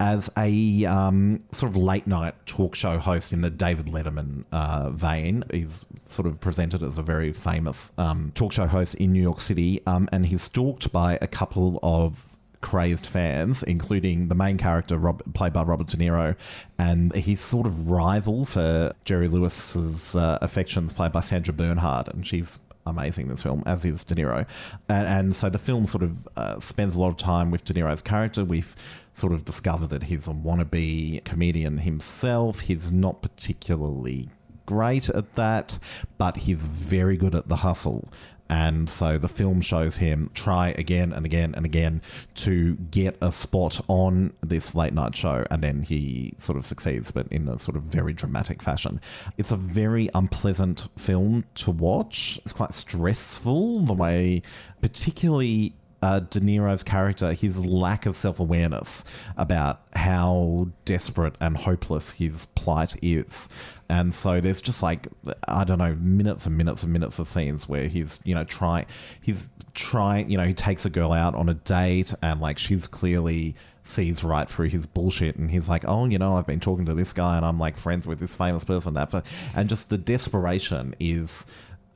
as 0.00 0.30
a 0.36 0.84
um, 0.84 1.40
sort 1.52 1.70
of 1.70 1.76
late 1.76 2.06
night 2.06 2.34
talk 2.46 2.74
show 2.74 2.98
host 2.98 3.32
in 3.32 3.40
the 3.40 3.50
David 3.50 3.86
Letterman 3.86 4.44
uh, 4.52 4.90
vein. 4.90 5.44
He's 5.50 5.86
sort 6.04 6.26
of 6.26 6.40
presented 6.40 6.82
as 6.82 6.98
a 6.98 7.02
very 7.02 7.32
famous 7.32 7.92
um, 7.98 8.32
talk 8.34 8.52
show 8.52 8.66
host 8.66 8.94
in 8.96 9.12
New 9.12 9.22
York 9.22 9.40
City, 9.40 9.80
um, 9.86 10.08
and 10.12 10.26
he's 10.26 10.42
stalked 10.42 10.92
by 10.92 11.18
a 11.20 11.26
couple 11.26 11.78
of 11.82 12.36
crazed 12.60 13.06
fans, 13.06 13.62
including 13.62 14.28
the 14.28 14.34
main 14.34 14.56
character 14.56 14.96
Rob, 14.96 15.22
played 15.34 15.52
by 15.52 15.62
Robert 15.62 15.86
De 15.86 15.96
Niro, 15.96 16.36
and 16.78 17.12
his 17.14 17.40
sort 17.40 17.66
of 17.66 17.88
rival 17.88 18.44
for 18.44 18.92
Jerry 19.04 19.28
Lewis's 19.28 20.16
uh, 20.16 20.38
affections, 20.42 20.92
played 20.92 21.12
by 21.12 21.20
Sandra 21.20 21.54
Bernhard, 21.54 22.08
and 22.08 22.26
she's 22.26 22.60
amazing 22.88 23.28
this 23.28 23.42
film, 23.42 23.62
as 23.66 23.84
is 23.84 24.04
De 24.04 24.14
Niro. 24.14 24.48
And, 24.88 25.06
and 25.06 25.34
so 25.34 25.48
the 25.48 25.58
film 25.58 25.86
sort 25.86 26.02
of 26.02 26.28
uh, 26.36 26.58
spends 26.58 26.96
a 26.96 27.00
lot 27.00 27.08
of 27.08 27.16
time 27.16 27.50
with 27.50 27.64
De 27.64 27.74
Niro's 27.74 28.02
character. 28.02 28.44
We've 28.44 28.74
sort 29.12 29.32
of 29.32 29.44
discovered 29.44 29.88
that 29.88 30.04
he's 30.04 30.28
a 30.28 30.32
wannabe 30.32 31.24
comedian 31.24 31.78
himself. 31.78 32.60
He's 32.60 32.90
not 32.90 33.22
particularly 33.22 34.30
great 34.66 35.08
at 35.08 35.34
that, 35.34 35.78
but 36.18 36.36
he's 36.38 36.66
very 36.66 37.16
good 37.16 37.34
at 37.34 37.48
the 37.48 37.56
hustle. 37.56 38.08
And 38.50 38.88
so 38.88 39.18
the 39.18 39.28
film 39.28 39.60
shows 39.60 39.98
him 39.98 40.30
try 40.34 40.70
again 40.78 41.12
and 41.12 41.26
again 41.26 41.54
and 41.54 41.66
again 41.66 42.02
to 42.36 42.76
get 42.76 43.16
a 43.20 43.30
spot 43.30 43.80
on 43.88 44.32
this 44.40 44.74
late 44.74 44.94
night 44.94 45.14
show. 45.14 45.44
And 45.50 45.62
then 45.62 45.82
he 45.82 46.34
sort 46.38 46.56
of 46.56 46.64
succeeds, 46.64 47.10
but 47.10 47.26
in 47.28 47.48
a 47.48 47.58
sort 47.58 47.76
of 47.76 47.82
very 47.82 48.12
dramatic 48.12 48.62
fashion. 48.62 49.00
It's 49.36 49.52
a 49.52 49.56
very 49.56 50.08
unpleasant 50.14 50.88
film 50.96 51.44
to 51.56 51.70
watch. 51.70 52.40
It's 52.44 52.52
quite 52.52 52.72
stressful, 52.72 53.80
the 53.80 53.94
way, 53.94 54.42
particularly 54.80 55.74
uh, 56.00 56.20
De 56.20 56.40
Niro's 56.40 56.82
character, 56.82 57.32
his 57.32 57.66
lack 57.66 58.06
of 58.06 58.14
self 58.14 58.38
awareness 58.38 59.04
about 59.36 59.80
how 59.94 60.68
desperate 60.84 61.34
and 61.40 61.56
hopeless 61.56 62.12
his 62.12 62.46
plight 62.46 62.96
is. 63.02 63.48
And 63.90 64.12
so 64.12 64.40
there's 64.40 64.60
just 64.60 64.82
like, 64.82 65.08
I 65.46 65.64
don't 65.64 65.78
know, 65.78 65.94
minutes 65.94 66.46
and 66.46 66.56
minutes 66.56 66.82
and 66.82 66.92
minutes 66.92 67.18
of 67.18 67.26
scenes 67.26 67.68
where 67.68 67.88
he's, 67.88 68.20
you 68.24 68.34
know, 68.34 68.44
trying, 68.44 68.86
he's 69.22 69.48
trying, 69.74 70.30
you 70.30 70.36
know, 70.36 70.44
he 70.44 70.52
takes 70.52 70.84
a 70.84 70.90
girl 70.90 71.12
out 71.12 71.34
on 71.34 71.48
a 71.48 71.54
date 71.54 72.12
and 72.22 72.40
like 72.40 72.58
she's 72.58 72.86
clearly 72.86 73.54
sees 73.82 74.22
right 74.22 74.48
through 74.48 74.68
his 74.68 74.86
bullshit 74.86 75.36
and 75.36 75.50
he's 75.50 75.68
like, 75.68 75.84
oh, 75.88 76.04
you 76.04 76.18
know, 76.18 76.36
I've 76.36 76.46
been 76.46 76.60
talking 76.60 76.84
to 76.84 76.94
this 76.94 77.14
guy 77.14 77.36
and 77.36 77.46
I'm 77.46 77.58
like 77.58 77.76
friends 77.76 78.06
with 78.06 78.20
this 78.20 78.34
famous 78.34 78.62
person. 78.62 78.96
And 79.56 79.68
just 79.68 79.88
the 79.88 79.98
desperation 79.98 80.94
is 81.00 81.46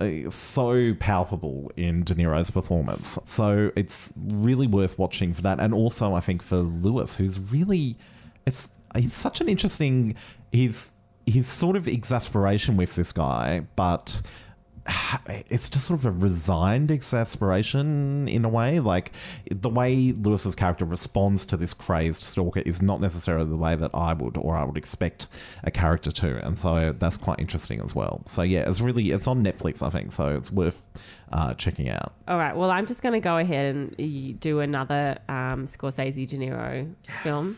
Uh, 0.03 0.31
so 0.31 0.95
palpable 0.95 1.71
in 1.77 2.03
De 2.03 2.15
Niro's 2.15 2.51
performance. 2.51 3.19
So 3.25 3.71
it's 3.77 4.13
really 4.17 4.67
worth 4.67 4.99
watching 4.99 5.33
for 5.33 5.43
that. 5.43 5.61
And 5.61 5.73
also, 5.73 6.15
I 6.15 6.21
think 6.21 6.43
for 6.43 6.57
Lewis, 6.57 7.17
who's 7.17 7.39
really, 7.53 7.97
it's 8.47 8.71
he's 8.97 9.15
such 9.15 9.41
an 9.41 9.49
interesting. 9.49 10.17
He's 10.51 10.93
his 11.27 11.47
sort 11.47 11.77
of 11.77 11.87
exasperation 11.87 12.77
with 12.77 12.97
this 12.97 13.13
guy, 13.13 13.63
but 13.77 14.23
it's 15.29 15.69
just 15.69 15.87
sort 15.87 16.01
of 16.01 16.07
a 16.07 16.11
resigned 16.11 16.91
exasperation 16.91 18.29
in 18.29 18.45
a 18.45 18.49
way. 18.49 18.81
Like 18.81 19.13
the 19.51 19.69
way 19.69 20.13
Lewis's 20.13 20.55
character 20.55 20.85
responds 20.85 21.47
to 21.47 21.57
this 21.57 21.75
crazed 21.75 22.25
stalker 22.25 22.61
is 22.61 22.83
not 22.83 23.01
necessarily 23.01 23.49
the 23.49 23.57
way 23.57 23.77
that 23.77 23.91
I 23.95 24.13
would 24.13 24.37
or 24.37 24.57
I 24.57 24.65
would 24.65 24.77
expect 24.77 25.29
a 25.63 25.71
character 25.71 26.11
to, 26.11 26.45
and 26.45 26.59
so 26.59 26.93
that's 26.93 27.17
quite 27.17 27.39
interesting 27.39 27.81
as 27.81 27.95
well. 27.95 28.23
So 28.27 28.43
yeah, 28.43 28.69
it's 28.69 28.81
really 28.81 29.11
it's 29.11 29.29
on 29.29 29.43
Netflix, 29.45 29.83
I 29.83 29.91
think, 29.91 30.13
so 30.13 30.35
it's 30.37 30.51
worth 30.51 30.85
uh, 31.33 31.55
checking 31.55 31.89
out. 31.89 32.13
All 32.29 32.39
right. 32.39 32.57
Well, 32.57 32.71
I'm 32.71 32.87
just 32.87 33.03
going 33.03 33.15
to 33.15 33.21
go 33.21 33.39
ahead 33.39 33.65
and 33.75 34.41
do 34.41 34.61
another 34.61 35.19
um, 35.29 35.67
Scorsese 35.67 36.29
De 36.29 36.37
Niro 36.37 36.93
film. 37.23 37.55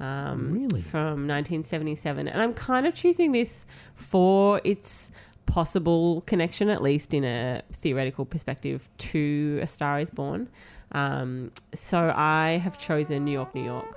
Um, 0.00 0.50
Really? 0.52 0.80
From 0.80 1.28
1977. 1.28 2.28
And 2.28 2.42
I'm 2.42 2.52
kind 2.52 2.86
of 2.86 2.94
choosing 2.94 3.32
this 3.32 3.64
for 3.94 4.60
its 4.64 5.10
possible 5.46 6.22
connection, 6.26 6.68
at 6.70 6.82
least 6.82 7.14
in 7.14 7.24
a 7.24 7.62
theoretical 7.72 8.24
perspective, 8.24 8.88
to 8.98 9.58
A 9.62 9.66
Star 9.66 9.98
is 9.98 10.10
Born. 10.10 10.48
Um, 10.92 11.50
so 11.72 12.12
I 12.16 12.60
have 12.62 12.78
chosen 12.78 13.24
New 13.24 13.32
York, 13.32 13.54
New 13.54 13.64
York. 13.64 13.96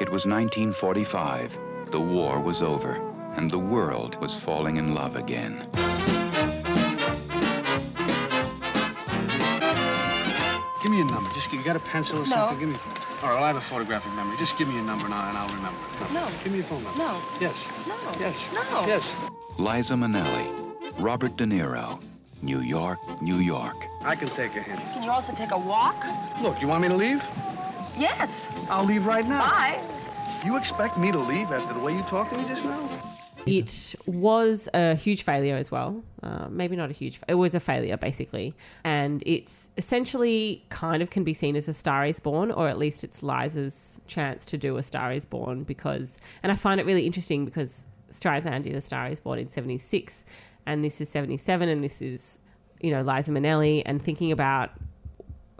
It 0.00 0.08
was 0.08 0.26
1945. 0.26 1.58
The 1.90 2.00
war 2.00 2.40
was 2.40 2.62
over, 2.62 2.94
and 3.36 3.50
the 3.50 3.58
world 3.58 4.20
was 4.20 4.34
falling 4.34 4.76
in 4.76 4.94
love 4.94 5.16
again. 5.16 5.68
Give 10.82 10.90
me 10.90 11.00
a 11.00 11.04
number. 11.04 11.30
Just 11.32 11.52
you 11.52 11.62
got 11.62 11.76
a 11.76 11.80
pencil 11.80 12.18
or 12.18 12.22
No. 12.22 12.26
something? 12.26 12.58
Give 12.58 12.68
me. 12.70 12.74
All 13.22 13.28
right, 13.28 13.34
well, 13.36 13.44
I 13.44 13.46
have 13.46 13.56
a 13.56 13.60
photographic 13.60 14.12
memory. 14.14 14.36
Just 14.36 14.58
give 14.58 14.66
me 14.66 14.76
a 14.78 14.82
number 14.82 15.04
and 15.04 15.14
I'll, 15.14 15.28
and 15.28 15.38
I'll 15.38 15.46
remember. 15.54 15.78
No. 16.12 16.26
Give 16.42 16.52
me 16.52 16.58
a 16.58 16.62
phone 16.64 16.82
number. 16.82 16.98
No. 16.98 17.20
Yes. 17.40 17.68
No. 17.86 17.94
Yes. 18.18 18.44
No. 18.52 18.84
Yes. 18.84 19.14
Liza 19.58 19.94
Minnelli, 19.94 20.48
Robert 20.98 21.36
De 21.36 21.44
Niro, 21.44 22.00
New 22.42 22.60
York, 22.60 22.98
New 23.20 23.38
York. 23.38 23.76
I 24.02 24.14
can 24.14 24.28
take 24.30 24.56
a 24.56 24.62
hint. 24.62 24.80
Can 24.92 25.02
you 25.02 25.10
also 25.10 25.32
take 25.32 25.50
a 25.50 25.58
walk? 25.58 26.04
Look, 26.40 26.60
you 26.60 26.68
want 26.68 26.82
me 26.82 26.88
to 26.88 26.96
leave? 26.96 27.24
Yes. 27.96 28.48
I'll 28.68 28.84
leave 28.84 29.06
right 29.06 29.26
now. 29.26 29.48
Bye. 29.48 29.82
You 30.44 30.56
expect 30.56 30.98
me 30.98 31.12
to 31.12 31.18
leave 31.18 31.52
after 31.52 31.74
the 31.74 31.80
way 31.80 31.94
you 31.94 32.02
talked 32.02 32.32
to 32.32 32.38
me 32.38 32.44
just 32.46 32.64
now? 32.64 32.88
It 33.46 33.94
was 34.06 34.68
a 34.72 34.94
huge 34.94 35.22
failure 35.24 35.56
as 35.56 35.70
well. 35.70 36.02
Uh, 36.22 36.46
maybe 36.48 36.76
not 36.76 36.90
a 36.90 36.92
huge. 36.92 37.20
It 37.26 37.34
was 37.34 37.54
a 37.54 37.60
failure 37.60 37.96
basically, 37.96 38.54
and 38.84 39.22
it's 39.26 39.68
essentially 39.76 40.64
kind 40.68 41.02
of 41.02 41.10
can 41.10 41.24
be 41.24 41.32
seen 41.32 41.56
as 41.56 41.68
a 41.68 41.72
Star 41.72 42.04
Is 42.04 42.20
Born, 42.20 42.52
or 42.52 42.68
at 42.68 42.78
least 42.78 43.02
it's 43.02 43.22
Liza's 43.22 44.00
chance 44.06 44.46
to 44.46 44.58
do 44.58 44.76
a 44.76 44.82
Star 44.82 45.10
Is 45.10 45.26
Born 45.26 45.64
because. 45.64 46.18
And 46.44 46.52
I 46.52 46.54
find 46.54 46.78
it 46.78 46.86
really 46.86 47.04
interesting 47.04 47.44
because 47.44 47.86
Streisand 48.12 48.62
did 48.62 48.76
a 48.76 48.80
Star 48.80 49.08
Is 49.08 49.18
Born 49.18 49.40
in 49.40 49.48
'76, 49.48 50.24
and 50.66 50.82
this 50.82 51.00
is 51.00 51.08
'77, 51.08 51.68
and 51.68 51.82
this 51.82 52.02
is 52.02 52.38
you 52.80 52.90
know 52.90 53.02
Liza 53.02 53.32
Minnelli, 53.32 53.82
and 53.84 54.00
thinking 54.00 54.32
about 54.32 54.70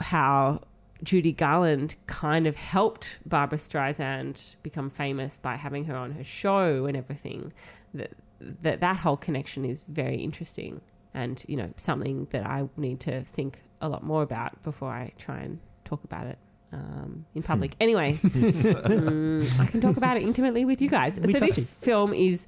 how 0.00 0.60
Judy 1.02 1.32
Garland 1.32 1.96
kind 2.06 2.46
of 2.46 2.56
helped 2.56 3.18
Barbra 3.26 3.58
Streisand 3.58 4.56
become 4.62 4.88
famous 4.88 5.38
by 5.38 5.56
having 5.56 5.84
her 5.86 5.96
on 5.96 6.12
her 6.12 6.24
show 6.24 6.86
and 6.86 6.96
everything. 6.96 7.52
That 7.94 8.12
that 8.40 8.80
that 8.80 8.96
whole 8.96 9.16
connection 9.16 9.64
is 9.64 9.84
very 9.88 10.16
interesting, 10.16 10.80
and 11.14 11.44
you 11.48 11.56
know 11.56 11.72
something 11.76 12.26
that 12.30 12.46
I 12.46 12.68
need 12.76 13.00
to 13.00 13.20
think 13.20 13.62
a 13.80 13.88
lot 13.88 14.04
more 14.04 14.22
about 14.22 14.62
before 14.62 14.90
I 14.90 15.12
try 15.18 15.40
and 15.40 15.58
talk 15.84 16.04
about 16.04 16.26
it. 16.26 16.38
Um, 16.74 17.26
in 17.34 17.42
public. 17.42 17.76
Anyway, 17.80 18.12
mm, 18.22 19.60
I 19.60 19.66
can 19.66 19.82
talk 19.82 19.98
about 19.98 20.16
it 20.16 20.22
intimately 20.22 20.64
with 20.64 20.80
you 20.80 20.88
guys. 20.88 21.20
We 21.20 21.30
so 21.30 21.38
this 21.38 21.74
film 21.74 22.14
is 22.14 22.46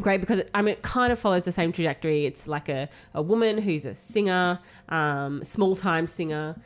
great 0.00 0.20
because 0.20 0.42
I 0.54 0.62
mean 0.62 0.74
it 0.74 0.82
kind 0.82 1.12
of 1.12 1.18
follows 1.18 1.44
the 1.44 1.52
same 1.52 1.72
trajectory. 1.72 2.26
It's 2.26 2.46
like 2.46 2.68
a, 2.68 2.88
a 3.14 3.22
woman 3.22 3.58
who's 3.58 3.84
a 3.84 3.94
singer, 3.94 4.58
um, 4.88 5.42
small 5.44 5.76
time 5.76 6.06
singer, 6.06 6.56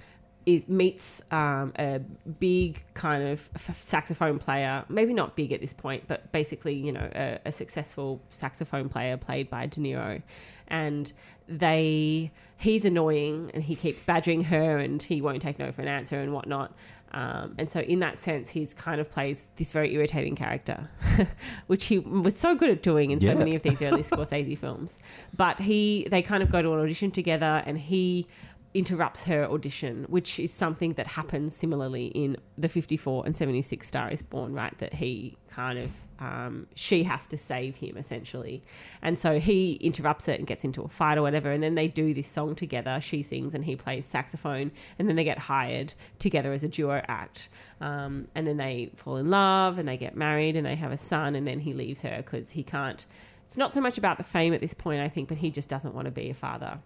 is 0.46 0.68
meets 0.68 1.22
um, 1.30 1.72
a 1.78 1.98
big 1.98 2.82
kind 2.94 3.22
of 3.22 3.48
saxophone 3.74 4.38
player. 4.38 4.84
Maybe 4.88 5.12
not 5.12 5.36
big 5.36 5.52
at 5.52 5.60
this 5.60 5.74
point, 5.74 6.04
but 6.06 6.32
basically 6.32 6.74
you 6.74 6.92
know 6.92 7.08
a, 7.14 7.38
a 7.46 7.52
successful 7.52 8.20
saxophone 8.30 8.88
player 8.88 9.16
played 9.16 9.50
by 9.50 9.66
De 9.66 9.80
Niro, 9.80 10.22
and 10.68 11.12
they 11.46 12.30
he's 12.56 12.84
annoying 12.84 13.50
and 13.54 13.62
he 13.62 13.74
keeps 13.74 14.04
badgering 14.04 14.44
her 14.44 14.78
and 14.78 15.02
he 15.02 15.20
won't 15.20 15.42
take 15.42 15.58
no 15.58 15.72
for 15.72 15.82
an 15.82 15.88
answer 15.88 16.20
and 16.20 16.32
whatnot. 16.32 16.72
Um, 17.12 17.54
and 17.58 17.68
so, 17.68 17.80
in 17.80 18.00
that 18.00 18.18
sense, 18.18 18.50
he's 18.50 18.72
kind 18.74 19.00
of 19.00 19.10
plays 19.10 19.44
this 19.56 19.72
very 19.72 19.94
irritating 19.94 20.36
character, 20.36 20.88
which 21.66 21.86
he 21.86 21.98
was 21.98 22.36
so 22.36 22.54
good 22.54 22.70
at 22.70 22.82
doing 22.82 23.10
in 23.10 23.20
so 23.20 23.34
many 23.34 23.56
of 23.56 23.62
these 23.62 23.82
early 23.82 24.02
Scorsese 24.04 24.56
films. 24.56 24.98
But 25.36 25.58
he, 25.58 26.06
they 26.10 26.22
kind 26.22 26.42
of 26.42 26.50
go 26.50 26.62
to 26.62 26.72
an 26.72 26.80
audition 26.80 27.10
together, 27.10 27.62
and 27.66 27.78
he 27.78 28.26
interrupts 28.72 29.24
her 29.24 29.50
audition, 29.50 30.04
which 30.08 30.38
is 30.38 30.52
something 30.52 30.92
that 30.92 31.08
happens 31.08 31.56
similarly 31.56 32.06
in 32.06 32.36
the 32.56 32.68
54 32.68 33.26
and 33.26 33.34
76 33.34 33.86
Star 33.86 34.08
is 34.10 34.22
Born, 34.22 34.54
right? 34.54 34.76
That 34.78 34.94
he 34.94 35.36
kind 35.48 35.78
of, 35.78 35.90
um, 36.20 36.68
she 36.76 37.02
has 37.02 37.26
to 37.28 37.36
save 37.36 37.74
him 37.76 37.96
essentially. 37.96 38.62
And 39.02 39.18
so 39.18 39.40
he 39.40 39.72
interrupts 39.74 40.28
it 40.28 40.38
and 40.38 40.46
gets 40.46 40.62
into 40.62 40.82
a 40.82 40.88
fight 40.88 41.18
or 41.18 41.22
whatever. 41.22 41.50
And 41.50 41.60
then 41.60 41.74
they 41.74 41.88
do 41.88 42.14
this 42.14 42.28
song 42.28 42.54
together. 42.54 43.00
She 43.00 43.24
sings 43.24 43.54
and 43.54 43.64
he 43.64 43.74
plays 43.74 44.06
saxophone. 44.06 44.70
And 45.00 45.08
then 45.08 45.16
they 45.16 45.24
get 45.24 45.38
hired 45.38 45.94
together 46.20 46.52
as 46.52 46.62
a 46.62 46.68
duo 46.68 47.02
act. 47.08 47.48
Um, 47.80 48.26
and 48.36 48.46
then 48.46 48.56
they 48.56 48.92
fall 48.94 49.16
in 49.16 49.30
love 49.30 49.80
and 49.80 49.88
they 49.88 49.96
get 49.96 50.14
married 50.14 50.56
and 50.56 50.64
they 50.64 50.76
have 50.76 50.92
a 50.92 50.96
son. 50.96 51.34
And 51.34 51.44
then 51.44 51.58
he 51.58 51.72
leaves 51.72 52.02
her 52.02 52.18
because 52.18 52.50
he 52.50 52.62
can't. 52.62 53.04
It's 53.46 53.56
not 53.56 53.74
so 53.74 53.80
much 53.80 53.98
about 53.98 54.16
the 54.16 54.22
fame 54.22 54.54
at 54.54 54.60
this 54.60 54.74
point, 54.74 55.00
I 55.00 55.08
think, 55.08 55.28
but 55.28 55.38
he 55.38 55.50
just 55.50 55.68
doesn't 55.68 55.92
want 55.92 56.04
to 56.04 56.12
be 56.12 56.30
a 56.30 56.34
father 56.34 56.78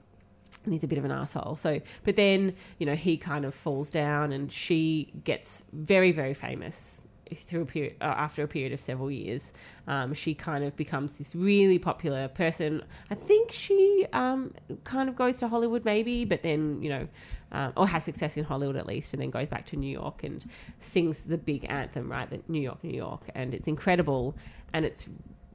and 0.65 0.73
he's 0.73 0.85
a 0.85 0.89
bit 0.89 0.99
of 0.99 1.05
an 1.05 1.11
asshole. 1.11 1.57
So, 1.57 1.81
but 2.05 2.17
then 2.17 2.55
you 2.79 2.87
know 2.87 2.95
he 2.95 3.17
kind 3.17 3.45
of 3.45 3.55
falls 3.55 3.91
down, 3.91 4.33
and 4.33 4.51
she 4.51 5.13
gets 5.25 5.65
very, 5.73 6.13
very 6.13 6.35
famous 6.35 7.03
through 7.33 7.63
a 7.63 7.67
period 7.67 7.97
uh, 8.01 8.05
after 8.05 8.43
a 8.43 8.49
period 8.49 8.73
of 8.73 8.81
several 8.81 9.11
years. 9.11 9.53
Um, 9.87 10.15
she 10.15 10.35
kind 10.35 10.65
of 10.65 10.77
becomes 10.77 11.15
this 11.15 11.35
really 11.35 11.79
popular 11.79 12.29
person. 12.29 12.83
I 13.11 13.15
think 13.15 13.53
she 13.53 14.07
um, 14.13 14.55
kind 14.85 15.09
of 15.09 15.17
goes 15.17 15.39
to 15.39 15.49
Hollywood, 15.49 15.85
maybe, 15.85 16.25
but 16.25 16.43
then 16.43 16.83
you 16.83 16.91
know, 16.91 17.09
um, 17.53 17.73
or 17.77 17.89
has 17.89 18.05
success 18.05 18.37
in 18.37 18.45
Hollywood 18.45 18.77
at 18.77 18.87
least, 18.87 19.13
and 19.13 19.23
then 19.23 19.31
goes 19.31 19.49
back 19.49 19.67
to 19.67 19.77
New 19.77 19.91
York 19.91 20.23
and 20.25 20.45
sings 20.81 21.23
the 21.23 21.39
big 21.39 21.65
anthem, 21.69 22.11
right? 22.11 22.29
The 22.29 22.41
New 22.49 22.61
York, 22.61 22.83
New 22.85 22.97
York, 22.97 23.29
and 23.35 23.55
it's 23.55 23.69
incredible, 23.69 24.37
and 24.73 24.85
it's 24.85 25.09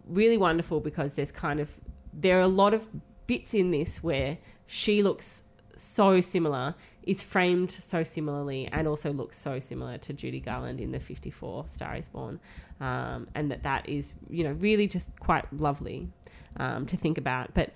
really 0.07 0.37
wonderful 0.37 0.79
because 0.79 1.13
there's 1.13 1.31
kind 1.31 1.59
of 1.59 1.79
there 2.13 2.39
are 2.39 2.41
a 2.41 2.47
lot 2.47 2.73
of 2.73 2.87
bits 3.29 3.53
in 3.53 3.69
this 3.69 4.03
where 4.03 4.39
she 4.65 5.03
looks 5.03 5.43
so 5.75 6.19
similar, 6.19 6.73
is 7.03 7.23
framed 7.23 7.69
so 7.69 8.03
similarly, 8.03 8.67
and 8.71 8.87
also 8.87 9.13
looks 9.13 9.37
so 9.37 9.59
similar 9.59 9.99
to 9.99 10.13
Judy 10.13 10.39
Garland 10.39 10.81
in 10.81 10.91
the 10.91 10.99
54 10.99 11.67
Star 11.67 11.95
is 11.95 12.09
Born. 12.09 12.39
Um, 12.81 13.27
and 13.35 13.51
that 13.51 13.61
that 13.63 13.87
is, 13.87 14.15
you 14.31 14.43
know, 14.43 14.53
really 14.53 14.87
just 14.87 15.17
quite 15.19 15.45
lovely 15.53 16.09
um, 16.57 16.87
to 16.87 16.97
think 16.97 17.19
about. 17.19 17.53
But 17.53 17.71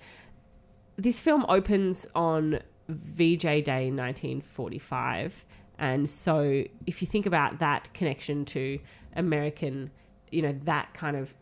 this 0.96 1.22
film 1.22 1.46
opens 1.48 2.04
on 2.16 2.58
VJ 2.88 3.62
Day 3.62 3.90
1945. 3.92 5.44
And 5.78 6.10
so 6.10 6.64
if 6.86 7.00
you 7.00 7.06
think 7.06 7.26
about 7.26 7.60
that 7.60 7.94
connection 7.94 8.44
to 8.46 8.80
American, 9.14 9.92
you 10.32 10.42
know, 10.42 10.52
that 10.64 10.94
kind 10.94 11.16
of 11.16 11.32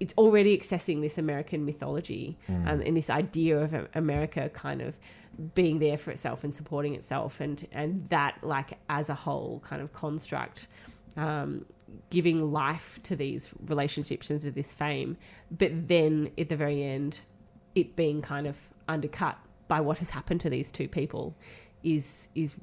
it's 0.00 0.14
already 0.16 0.56
accessing 0.56 1.00
this 1.00 1.18
American 1.18 1.64
mythology 1.64 2.36
Mm. 2.48 2.68
um, 2.68 2.80
and 2.82 2.96
this 2.96 3.10
idea 3.10 3.58
of 3.58 3.88
America 3.94 4.48
kind 4.50 4.80
of 4.80 4.96
being 5.54 5.78
there 5.78 5.96
for 5.96 6.10
itself 6.10 6.44
and 6.44 6.54
supporting 6.54 6.94
itself, 6.94 7.40
and 7.40 7.66
and 7.72 8.08
that 8.08 8.42
like 8.42 8.78
as 8.88 9.08
a 9.08 9.14
whole 9.14 9.60
kind 9.60 9.80
of 9.82 9.92
construct, 9.92 10.66
um, 11.16 11.64
giving 12.10 12.52
life 12.52 13.00
to 13.02 13.16
these 13.16 13.50
relationships 13.66 14.30
and 14.30 14.40
to 14.40 14.50
this 14.50 14.74
fame, 14.74 15.16
but 15.50 15.70
then 15.88 16.30
at 16.38 16.48
the 16.48 16.56
very 16.56 16.82
end, 16.82 17.20
it 17.74 17.96
being 17.96 18.20
kind 18.22 18.46
of 18.46 18.56
undercut 18.88 19.36
by 19.68 19.80
what 19.80 19.98
has 19.98 20.10
happened 20.10 20.40
to 20.40 20.50
these 20.50 20.70
two 20.70 20.88
people, 20.88 21.34
is 21.82 22.28
is 22.34 22.56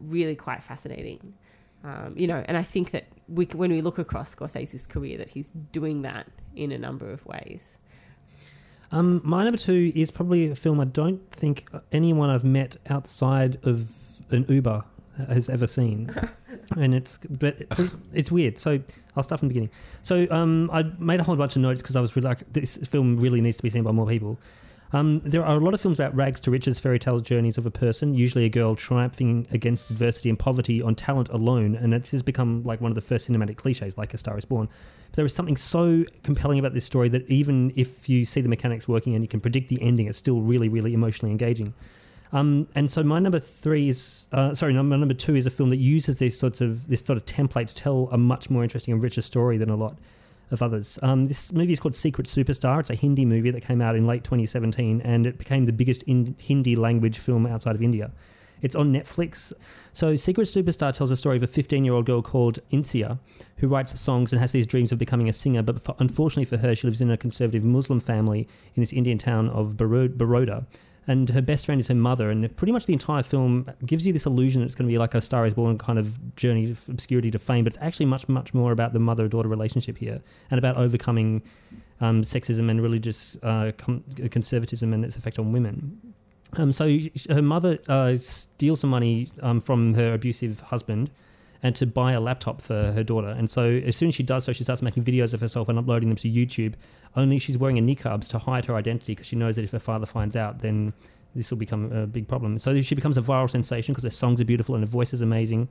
really 0.00 0.36
quite 0.36 0.62
fascinating. 0.62 1.34
Um, 1.82 2.14
you 2.16 2.26
know, 2.26 2.44
and 2.46 2.56
I 2.56 2.62
think 2.62 2.90
that 2.90 3.06
we, 3.28 3.46
when 3.46 3.70
we 3.70 3.80
look 3.80 3.98
across 3.98 4.34
Scorsese's 4.34 4.86
career, 4.86 5.18
that 5.18 5.30
he's 5.30 5.50
doing 5.50 6.02
that 6.02 6.26
in 6.54 6.72
a 6.72 6.78
number 6.78 7.10
of 7.10 7.24
ways. 7.26 7.78
Um, 8.92 9.20
my 9.24 9.44
number 9.44 9.58
two 9.58 9.92
is 9.94 10.10
probably 10.10 10.50
a 10.50 10.54
film 10.54 10.80
I 10.80 10.84
don't 10.84 11.30
think 11.30 11.68
anyone 11.92 12.28
I've 12.28 12.44
met 12.44 12.76
outside 12.88 13.64
of 13.64 13.88
an 14.30 14.44
Uber 14.48 14.84
has 15.28 15.48
ever 15.48 15.66
seen, 15.66 16.12
and 16.76 16.94
it's 16.94 17.18
but 17.18 17.56
it's 18.12 18.32
weird. 18.32 18.58
So 18.58 18.80
I'll 19.16 19.22
start 19.22 19.38
from 19.38 19.48
the 19.48 19.54
beginning. 19.54 19.70
So 20.02 20.26
um, 20.30 20.70
I 20.72 20.82
made 20.98 21.20
a 21.20 21.22
whole 21.22 21.36
bunch 21.36 21.56
of 21.56 21.62
notes 21.62 21.82
because 21.82 21.94
I 21.94 22.00
was 22.00 22.16
really 22.16 22.28
like, 22.28 22.52
this 22.52 22.78
film 22.78 23.16
really 23.16 23.40
needs 23.40 23.56
to 23.58 23.62
be 23.62 23.70
seen 23.70 23.84
by 23.84 23.92
more 23.92 24.06
people. 24.06 24.38
Um, 24.92 25.20
there 25.20 25.44
are 25.44 25.56
a 25.56 25.60
lot 25.60 25.72
of 25.72 25.80
films 25.80 26.00
about 26.00 26.14
rags 26.16 26.40
to 26.42 26.50
riches 26.50 26.80
fairy 26.80 26.98
tale 26.98 27.20
journeys 27.20 27.58
of 27.58 27.66
a 27.66 27.70
person, 27.70 28.14
usually 28.14 28.44
a 28.44 28.48
girl 28.48 28.74
triumphing 28.74 29.46
against 29.52 29.90
adversity 29.90 30.28
and 30.28 30.38
poverty 30.38 30.82
on 30.82 30.96
talent 30.96 31.28
alone, 31.28 31.76
and 31.76 31.94
it 31.94 32.08
has 32.08 32.22
become 32.22 32.64
like 32.64 32.80
one 32.80 32.90
of 32.90 32.96
the 32.96 33.00
first 33.00 33.30
cinematic 33.30 33.56
cliches, 33.56 33.96
like 33.96 34.14
A 34.14 34.18
Star 34.18 34.36
Is 34.36 34.44
Born. 34.44 34.68
But 35.10 35.16
there 35.16 35.24
is 35.24 35.34
something 35.34 35.56
so 35.56 36.04
compelling 36.24 36.58
about 36.58 36.74
this 36.74 36.84
story 36.84 37.08
that 37.10 37.28
even 37.30 37.72
if 37.76 38.08
you 38.08 38.24
see 38.24 38.40
the 38.40 38.48
mechanics 38.48 38.88
working 38.88 39.14
and 39.14 39.22
you 39.22 39.28
can 39.28 39.40
predict 39.40 39.68
the 39.68 39.80
ending, 39.80 40.08
it's 40.08 40.18
still 40.18 40.40
really, 40.40 40.68
really 40.68 40.92
emotionally 40.92 41.30
engaging. 41.30 41.72
Um, 42.32 42.68
and 42.74 42.90
so 42.90 43.02
my 43.02 43.18
number 43.18 43.40
three 43.40 43.88
is 43.88 44.26
uh, 44.32 44.54
sorry, 44.54 44.72
number 44.72 44.96
number 44.96 45.14
two 45.14 45.36
is 45.36 45.46
a 45.46 45.50
film 45.50 45.70
that 45.70 45.78
uses 45.78 46.16
these 46.16 46.38
sorts 46.38 46.60
of 46.60 46.88
this 46.88 47.04
sort 47.04 47.16
of 47.16 47.26
template 47.26 47.68
to 47.68 47.74
tell 47.74 48.08
a 48.12 48.18
much 48.18 48.50
more 48.50 48.62
interesting 48.64 48.92
and 48.92 49.02
richer 49.02 49.22
story 49.22 49.56
than 49.56 49.70
a 49.70 49.76
lot 49.76 49.96
of 50.50 50.62
others. 50.62 50.98
Um, 51.02 51.26
this 51.26 51.52
movie 51.52 51.72
is 51.72 51.80
called 51.80 51.94
Secret 51.94 52.26
Superstar. 52.26 52.80
It's 52.80 52.90
a 52.90 52.94
Hindi 52.94 53.24
movie 53.24 53.50
that 53.50 53.62
came 53.62 53.80
out 53.80 53.96
in 53.96 54.06
late 54.06 54.24
2017, 54.24 55.00
and 55.02 55.26
it 55.26 55.38
became 55.38 55.66
the 55.66 55.72
biggest 55.72 56.02
in 56.04 56.34
Hindi 56.38 56.76
language 56.76 57.18
film 57.18 57.46
outside 57.46 57.74
of 57.74 57.82
India. 57.82 58.10
It's 58.62 58.74
on 58.74 58.92
Netflix. 58.92 59.52
So, 59.92 60.16
Secret 60.16 60.44
Superstar 60.44 60.92
tells 60.92 61.10
a 61.10 61.16
story 61.16 61.36
of 61.36 61.42
a 61.42 61.46
15 61.46 61.84
year 61.84 61.94
old 61.94 62.06
girl 62.06 62.22
called 62.22 62.58
Insia 62.70 63.18
who 63.56 63.68
writes 63.68 63.98
songs 63.98 64.32
and 64.32 64.40
has 64.40 64.52
these 64.52 64.66
dreams 64.66 64.92
of 64.92 64.98
becoming 64.98 65.28
a 65.28 65.32
singer. 65.32 65.62
But 65.62 65.80
for, 65.80 65.94
unfortunately 65.98 66.44
for 66.44 66.58
her, 66.58 66.74
she 66.74 66.86
lives 66.86 67.00
in 67.00 67.10
a 67.10 67.16
conservative 67.16 67.64
Muslim 67.64 68.00
family 68.00 68.48
in 68.74 68.80
this 68.80 68.92
Indian 68.92 69.18
town 69.18 69.48
of 69.48 69.76
Baroda. 69.76 70.66
And 71.10 71.28
her 71.30 71.42
best 71.42 71.66
friend 71.66 71.80
is 71.80 71.88
her 71.88 71.94
mother. 71.96 72.30
And 72.30 72.56
pretty 72.56 72.70
much 72.70 72.86
the 72.86 72.92
entire 72.92 73.24
film 73.24 73.68
gives 73.84 74.06
you 74.06 74.12
this 74.12 74.26
illusion 74.26 74.60
that 74.60 74.66
it's 74.66 74.76
going 74.76 74.88
to 74.88 74.92
be 74.92 74.96
like 74.96 75.12
a 75.12 75.20
Star 75.20 75.44
is 75.44 75.54
Born 75.54 75.76
kind 75.76 75.98
of 75.98 76.36
journey 76.36 76.70
of 76.70 76.88
obscurity 76.88 77.32
to 77.32 77.38
fame. 77.38 77.64
But 77.64 77.72
it's 77.74 77.82
actually 77.82 78.06
much, 78.06 78.28
much 78.28 78.54
more 78.54 78.70
about 78.70 78.92
the 78.92 79.00
mother 79.00 79.26
daughter 79.26 79.48
relationship 79.48 79.98
here 79.98 80.22
and 80.52 80.58
about 80.58 80.76
overcoming 80.76 81.42
um, 82.00 82.22
sexism 82.22 82.70
and 82.70 82.80
religious 82.80 83.36
uh, 83.42 83.72
com- 83.76 84.04
conservatism 84.30 84.92
and 84.92 85.04
its 85.04 85.16
effect 85.16 85.40
on 85.40 85.50
women. 85.50 86.14
Um, 86.56 86.70
so 86.70 86.98
her 87.28 87.42
mother 87.42 87.78
uh, 87.88 88.16
steals 88.16 88.78
some 88.78 88.90
money 88.90 89.32
um, 89.42 89.58
from 89.58 89.94
her 89.94 90.14
abusive 90.14 90.60
husband 90.60 91.10
and 91.62 91.76
to 91.76 91.86
buy 91.86 92.12
a 92.12 92.20
laptop 92.20 92.62
for 92.62 92.92
her 92.92 93.02
daughter. 93.02 93.28
And 93.28 93.48
so 93.50 93.64
as 93.64 93.94
soon 93.96 94.08
as 94.08 94.14
she 94.14 94.22
does 94.22 94.44
so, 94.44 94.52
she 94.52 94.64
starts 94.64 94.80
making 94.82 95.04
videos 95.04 95.34
of 95.34 95.40
herself 95.40 95.68
and 95.68 95.78
uploading 95.78 96.08
them 96.08 96.16
to 96.16 96.28
YouTube. 96.30 96.74
Only 97.16 97.38
she's 97.38 97.58
wearing 97.58 97.78
a 97.78 97.82
niqab 97.82 98.26
to 98.28 98.38
hide 98.38 98.64
her 98.66 98.74
identity 98.74 99.12
because 99.12 99.26
she 99.26 99.36
knows 99.36 99.56
that 99.56 99.62
if 99.64 99.72
her 99.72 99.78
father 99.78 100.06
finds 100.06 100.36
out, 100.36 100.60
then 100.60 100.92
this 101.34 101.50
will 101.50 101.58
become 101.58 101.92
a 101.92 102.06
big 102.06 102.26
problem. 102.26 102.56
So 102.58 102.80
she 102.80 102.94
becomes 102.94 103.16
a 103.18 103.22
viral 103.22 103.48
sensation 103.50 103.92
because 103.92 104.04
her 104.04 104.10
songs 104.10 104.40
are 104.40 104.44
beautiful 104.44 104.74
and 104.74 104.82
her 104.82 104.90
voice 104.90 105.12
is 105.12 105.20
amazing. 105.22 105.68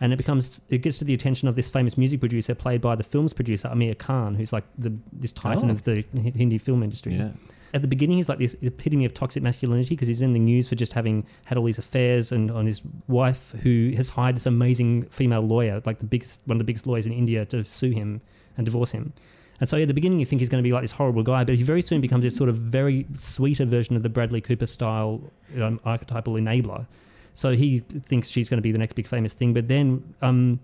And 0.00 0.12
it 0.12 0.16
becomes 0.16 0.62
it 0.68 0.78
gets 0.78 0.98
to 0.98 1.04
the 1.04 1.14
attention 1.14 1.48
of 1.48 1.54
this 1.56 1.68
famous 1.68 1.98
music 1.98 2.18
producer 2.20 2.54
played 2.54 2.80
by 2.80 2.94
the 2.96 3.04
film's 3.04 3.32
producer 3.32 3.68
Aamir 3.68 3.96
Khan, 3.98 4.34
who's 4.34 4.52
like 4.52 4.64
the 4.78 4.92
this 5.12 5.32
titan 5.32 5.68
Oh. 5.68 5.72
of 5.72 5.82
the 5.84 6.04
Hindi 6.14 6.58
film 6.58 6.82
industry. 6.82 7.14
Yeah. 7.14 7.30
At 7.74 7.80
the 7.80 7.88
beginning, 7.88 8.18
he's 8.18 8.28
like 8.28 8.38
this 8.38 8.54
epitome 8.60 9.04
of 9.06 9.14
toxic 9.14 9.42
masculinity 9.42 9.94
because 9.94 10.08
he's 10.08 10.20
in 10.20 10.34
the 10.34 10.38
news 10.38 10.68
for 10.68 10.74
just 10.74 10.92
having 10.92 11.26
had 11.46 11.56
all 11.56 11.64
these 11.64 11.78
affairs 11.78 12.30
and 12.30 12.50
on 12.50 12.66
his 12.66 12.82
wife, 13.08 13.52
who 13.62 13.92
has 13.96 14.10
hired 14.10 14.36
this 14.36 14.46
amazing 14.46 15.04
female 15.04 15.40
lawyer, 15.40 15.80
like 15.86 15.98
the 15.98 16.04
biggest 16.04 16.42
one 16.44 16.56
of 16.56 16.58
the 16.58 16.64
biggest 16.64 16.86
lawyers 16.86 17.06
in 17.06 17.12
India, 17.12 17.46
to 17.46 17.64
sue 17.64 17.90
him 17.90 18.20
and 18.56 18.66
divorce 18.66 18.92
him. 18.92 19.14
And 19.60 19.68
so 19.68 19.78
at 19.78 19.88
the 19.88 19.94
beginning, 19.94 20.18
you 20.18 20.26
think 20.26 20.40
he's 20.40 20.48
going 20.48 20.62
to 20.62 20.66
be 20.66 20.72
like 20.72 20.82
this 20.82 20.92
horrible 20.92 21.22
guy, 21.22 21.44
but 21.44 21.54
he 21.54 21.62
very 21.62 21.82
soon 21.82 22.00
becomes 22.00 22.24
this 22.24 22.36
sort 22.36 22.50
of 22.50 22.56
very 22.56 23.06
sweeter 23.12 23.64
version 23.64 23.96
of 23.96 24.02
the 24.02 24.08
Bradley 24.08 24.40
Cooper 24.40 24.66
style 24.66 25.22
um, 25.60 25.80
archetypal 25.84 26.34
enabler. 26.34 26.86
So 27.34 27.52
he 27.52 27.78
thinks 27.78 28.28
she's 28.28 28.50
going 28.50 28.58
to 28.58 28.62
be 28.62 28.72
the 28.72 28.78
next 28.78 28.94
big 28.94 29.06
famous 29.06 29.34
thing, 29.34 29.54
but 29.54 29.68
then 29.68 30.14
um, 30.20 30.60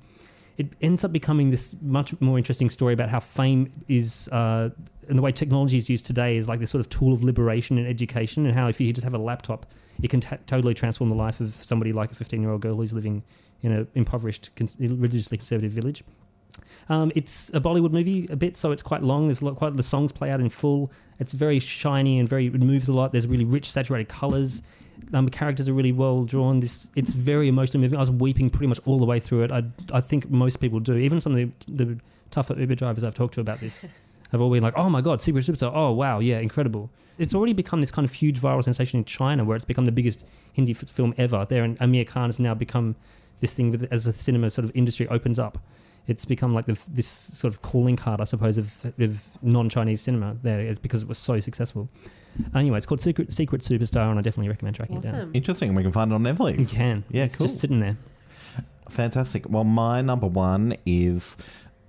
it 0.59 0.74
ends 0.82 1.04
up 1.04 1.12
becoming 1.12 1.50
this 1.50 1.74
much 1.80 2.20
more 2.20 2.36
interesting 2.36 2.68
story 2.68 2.92
about 2.92 3.09
how 3.09 3.20
fame 3.20 3.70
is 3.88 4.28
uh, 4.32 4.68
and 5.09 5.16
the 5.16 5.22
way 5.22 5.32
technology 5.32 5.78
is 5.78 5.88
used 5.88 6.06
today 6.06 6.36
is 6.36 6.48
like 6.48 6.61
this 6.61 6.70
sort 6.70 6.80
of 6.80 6.90
tool 6.90 7.12
of 7.14 7.24
liberation 7.24 7.78
and 7.78 7.86
education, 7.86 8.44
and 8.44 8.54
how 8.54 8.68
if 8.68 8.80
you 8.80 8.92
just 8.92 9.04
have 9.04 9.14
a 9.14 9.18
laptop, 9.18 9.66
it 10.02 10.11
can 10.11 10.20
t- 10.20 10.36
totally 10.46 10.74
transform 10.74 11.11
the 11.11 11.16
life 11.16 11.40
of 11.40 11.54
somebody 11.54 11.92
like 11.92 12.12
a 12.12 12.14
15 12.14 12.42
year 12.42 12.50
old 12.50 12.61
girl 12.61 12.76
who's 12.76 12.92
living 12.92 13.22
in 13.62 13.72
an 13.72 13.88
impoverished, 13.94 14.54
cons- 14.54 14.76
religiously 14.78 15.38
conservative 15.38 15.72
village. 15.72 16.04
Um, 16.88 17.12
it's 17.14 17.50
a 17.50 17.61
Bollywood 17.61 17.92
movie 17.92 18.26
a 18.30 18.36
bit, 18.36 18.56
so 18.56 18.70
it's 18.70 18.82
quite 18.82 19.02
long. 19.02 19.28
There's 19.28 19.40
a 19.40 19.46
lot, 19.46 19.56
quite 19.56 19.74
the 19.74 19.82
songs 19.82 20.12
play 20.12 20.30
out 20.30 20.40
in 20.40 20.48
full. 20.48 20.90
It's 21.18 21.32
very 21.32 21.59
shiny 21.59 22.18
and 22.18 22.28
very 22.28 22.46
it 22.46 22.61
moves 22.61 22.88
a 22.88 22.92
lot. 22.92 23.12
There's 23.12 23.26
really 23.26 23.44
rich, 23.44 23.70
saturated 23.70 24.09
colors. 24.09 24.62
Um, 25.12 25.24
the 25.24 25.30
characters 25.30 25.68
are 25.68 25.72
really 25.72 25.92
well 25.92 26.24
drawn. 26.24 26.61
This 26.61 26.90
it's 26.94 27.12
very 27.12 27.48
emotionally 27.48 27.86
moving. 27.86 27.96
I 27.96 28.00
was 28.00 28.11
weeping 28.11 28.50
pretty 28.50 28.66
much 28.66 28.80
all 28.84 28.98
the 28.98 29.04
way 29.06 29.20
through 29.20 29.42
it. 29.44 29.52
I, 29.52 29.64
I 29.92 30.00
think 30.00 30.30
most 30.30 30.56
people 30.56 30.80
do. 30.80 30.96
Even 30.96 31.20
some 31.20 31.34
of 31.34 31.38
the, 31.38 31.50
the 31.84 31.98
tougher 32.30 32.54
Uber 32.59 32.74
drivers 32.74 33.04
I've 33.04 33.14
talked 33.14 33.34
to 33.34 33.40
about 33.40 33.61
this 33.61 33.86
have 34.32 34.40
all 34.40 34.50
been 34.50 34.62
like, 34.62 34.74
"Oh 34.76 34.90
my 34.90 35.00
god, 35.00 35.22
Super 35.22 35.38
Superstar! 35.38 35.72
Oh 35.74 35.92
wow, 35.92 36.18
yeah, 36.18 36.38
incredible." 36.38 36.90
It's 37.18 37.34
already 37.34 37.52
become 37.52 37.80
this 37.80 37.90
kind 37.90 38.04
of 38.04 38.12
huge 38.12 38.38
viral 38.40 38.62
sensation 38.62 38.98
in 38.98 39.04
China, 39.04 39.44
where 39.44 39.56
it's 39.56 39.64
become 39.64 39.86
the 39.86 39.92
biggest 39.92 40.24
Hindi 40.52 40.72
f- 40.72 40.88
film 40.88 41.14
ever. 41.18 41.46
There, 41.48 41.64
and 41.64 41.76
Aamir 41.78 42.06
Khan 42.06 42.28
has 42.28 42.38
now 42.38 42.54
become 42.54 42.94
this 43.40 43.54
thing 43.54 43.70
with 43.70 43.92
as 43.92 44.04
the 44.04 44.12
cinema 44.12 44.50
sort 44.50 44.64
of 44.64 44.72
industry 44.74 45.09
opens 45.09 45.38
up. 45.38 45.59
It's 46.09 46.24
become 46.24 46.54
like 46.54 46.66
the, 46.66 46.78
this 46.90 47.06
sort 47.06 47.52
of 47.52 47.62
calling 47.62 47.96
card, 47.96 48.20
I 48.20 48.24
suppose, 48.24 48.59
of, 48.59 48.92
of 48.98 49.24
non-Chinese 49.42 50.00
cinema. 50.00 50.36
There, 50.42 50.61
is 50.61 50.78
because 50.78 51.02
it 51.02 51.09
was 51.09 51.18
so 51.18 51.38
successful. 51.38 51.88
Anyway, 52.54 52.76
it's 52.76 52.86
called 52.86 53.00
Secret 53.00 53.32
Secret 53.32 53.61
Superstar, 53.61 54.11
and 54.11 54.18
I 54.18 54.22
definitely 54.22 54.48
recommend 54.48 54.76
tracking 54.76 54.96
it 54.96 55.02
down. 55.02 55.30
Interesting. 55.34 55.74
We 55.74 55.82
can 55.82 55.92
find 55.92 56.11
it 56.11 56.14
on 56.14 56.22
Netflix. 56.22 56.59
You 56.59 56.78
can. 56.78 57.04
Yeah, 57.11 57.24
it's 57.24 57.36
cool. 57.36 57.46
just 57.46 57.59
sitting 57.61 57.80
there. 57.80 57.96
Fantastic. 58.88 59.48
Well, 59.48 59.64
my 59.64 60.00
number 60.00 60.26
one 60.26 60.74
is 60.86 61.36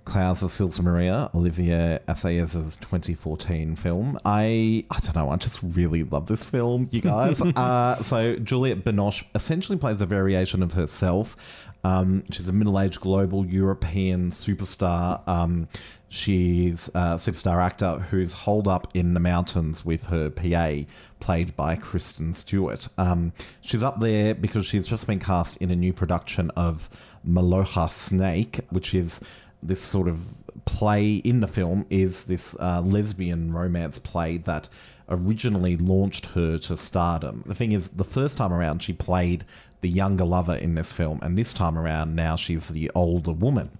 Clouds 0.04 0.42
of 0.42 0.50
Sils 0.50 0.80
Maria, 0.80 1.30
Olivier 1.34 2.00
Assayas's 2.08 2.76
2014 2.76 3.76
film. 3.76 4.18
I 4.24 4.84
I 4.90 4.98
don't 5.00 5.14
know, 5.14 5.30
I 5.30 5.36
just 5.36 5.60
really 5.62 6.02
love 6.02 6.26
this 6.26 6.44
film, 6.44 6.88
you 6.90 7.00
guys. 7.00 7.40
uh, 7.56 7.94
so 7.96 8.36
Juliette 8.36 8.84
Binoche 8.84 9.24
essentially 9.34 9.78
plays 9.78 10.02
a 10.02 10.06
variation 10.06 10.62
of 10.62 10.72
herself. 10.72 11.69
Um, 11.84 12.24
she's 12.30 12.48
a 12.48 12.52
middle-aged 12.52 13.00
global 13.00 13.46
European 13.46 14.30
superstar. 14.30 15.26
Um, 15.28 15.68
she's 16.08 16.88
a 16.88 17.16
superstar 17.16 17.62
actor 17.62 17.98
who's 18.10 18.32
holed 18.32 18.68
up 18.68 18.88
in 18.94 19.14
the 19.14 19.20
mountains 19.20 19.84
with 19.84 20.06
her 20.06 20.30
PA, 20.30 20.90
played 21.20 21.56
by 21.56 21.76
Kristen 21.76 22.34
Stewart. 22.34 22.88
Um, 22.98 23.32
she's 23.60 23.82
up 23.82 24.00
there 24.00 24.34
because 24.34 24.66
she's 24.66 24.86
just 24.86 25.06
been 25.06 25.20
cast 25.20 25.56
in 25.58 25.70
a 25.70 25.76
new 25.76 25.92
production 25.92 26.50
of 26.50 26.88
Maloja 27.26 27.88
Snake, 27.88 28.60
which 28.70 28.94
is 28.94 29.22
this 29.62 29.80
sort 29.80 30.08
of 30.08 30.26
play 30.64 31.16
in 31.16 31.40
the 31.40 31.46
film 31.46 31.86
is 31.90 32.24
this 32.24 32.56
uh, 32.60 32.80
lesbian 32.80 33.52
romance 33.52 33.98
play 33.98 34.38
that 34.38 34.68
originally 35.08 35.76
launched 35.76 36.26
her 36.26 36.56
to 36.56 36.76
stardom. 36.76 37.42
The 37.46 37.54
thing 37.54 37.72
is, 37.72 37.90
the 37.90 38.04
first 38.04 38.38
time 38.38 38.52
around, 38.52 38.82
she 38.82 38.92
played 38.92 39.44
the 39.80 39.88
younger 39.88 40.24
lover 40.24 40.54
in 40.54 40.74
this 40.74 40.92
film, 40.92 41.20
and 41.22 41.36
this 41.36 41.52
time 41.52 41.78
around, 41.78 42.14
now 42.14 42.36
she's 42.36 42.68
the 42.68 42.90
older 42.94 43.32
woman. 43.32 43.70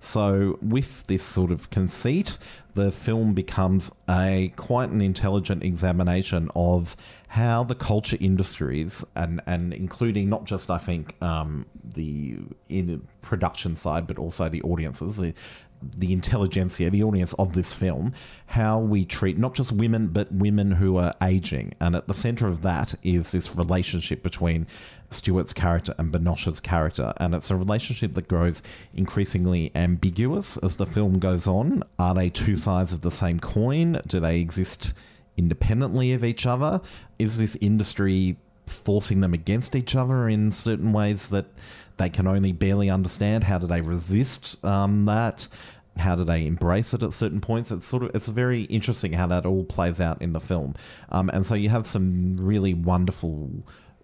So, 0.00 0.58
with 0.62 1.06
this 1.08 1.22
sort 1.22 1.50
of 1.50 1.70
conceit, 1.70 2.38
the 2.74 2.92
film 2.92 3.34
becomes 3.34 3.90
a 4.08 4.52
quite 4.56 4.90
an 4.90 5.00
intelligent 5.00 5.64
examination 5.64 6.48
of 6.54 6.96
how 7.28 7.64
the 7.64 7.74
culture 7.74 8.16
industries 8.20 9.04
and 9.16 9.40
and 9.46 9.74
including 9.74 10.28
not 10.28 10.44
just 10.44 10.70
I 10.70 10.78
think 10.78 11.20
um, 11.20 11.66
the 11.82 12.38
in 12.68 12.86
the 12.86 13.00
production 13.20 13.74
side, 13.74 14.06
but 14.06 14.18
also 14.18 14.48
the 14.48 14.62
audiences, 14.62 15.16
the 15.16 15.34
the 15.82 16.12
intelligentsia, 16.12 16.90
the 16.90 17.02
audience 17.02 17.32
of 17.34 17.52
this 17.52 17.72
film, 17.72 18.12
how 18.46 18.78
we 18.78 19.04
treat 19.04 19.38
not 19.38 19.54
just 19.54 19.72
women, 19.72 20.08
but 20.08 20.32
women 20.32 20.72
who 20.72 20.96
are 20.96 21.14
aging. 21.22 21.74
And 21.80 21.94
at 21.94 22.08
the 22.08 22.14
center 22.14 22.46
of 22.46 22.62
that 22.62 22.94
is 23.02 23.32
this 23.32 23.54
relationship 23.56 24.22
between 24.22 24.66
Stewart's 25.10 25.52
character 25.52 25.94
and 25.98 26.12
Binoche's 26.12 26.60
character. 26.60 27.12
And 27.18 27.34
it's 27.34 27.50
a 27.50 27.56
relationship 27.56 28.14
that 28.14 28.28
grows 28.28 28.62
increasingly 28.94 29.70
ambiguous 29.74 30.56
as 30.58 30.76
the 30.76 30.86
film 30.86 31.18
goes 31.18 31.46
on. 31.46 31.82
Are 31.98 32.14
they 32.14 32.30
two 32.30 32.56
sides 32.56 32.92
of 32.92 33.00
the 33.00 33.10
same 33.10 33.40
coin? 33.40 34.00
Do 34.06 34.20
they 34.20 34.40
exist 34.40 34.94
independently 35.36 36.12
of 36.12 36.24
each 36.24 36.46
other? 36.46 36.80
Is 37.18 37.38
this 37.38 37.56
industry 37.56 38.36
forcing 38.66 39.20
them 39.20 39.32
against 39.32 39.74
each 39.74 39.96
other 39.96 40.28
in 40.28 40.52
certain 40.52 40.92
ways 40.92 41.30
that 41.30 41.46
they 41.98 42.08
can 42.08 42.26
only 42.26 42.52
barely 42.52 42.90
understand? 42.90 43.44
How 43.44 43.58
do 43.58 43.66
they 43.66 43.80
resist 43.80 44.64
um, 44.64 45.04
that? 45.04 45.48
How 45.96 46.14
do 46.14 46.24
they 46.24 46.46
embrace 46.46 46.94
it 46.94 47.02
at 47.02 47.12
certain 47.12 47.40
points? 47.40 47.72
It's 47.72 47.86
sort 47.86 48.04
of 48.04 48.14
it's 48.14 48.28
very 48.28 48.62
interesting 48.62 49.12
how 49.12 49.26
that 49.26 49.44
all 49.44 49.64
plays 49.64 50.00
out 50.00 50.22
in 50.22 50.32
the 50.32 50.40
film, 50.40 50.74
um, 51.10 51.28
and 51.30 51.44
so 51.44 51.54
you 51.54 51.68
have 51.68 51.86
some 51.86 52.36
really 52.38 52.74
wonderful 52.74 53.50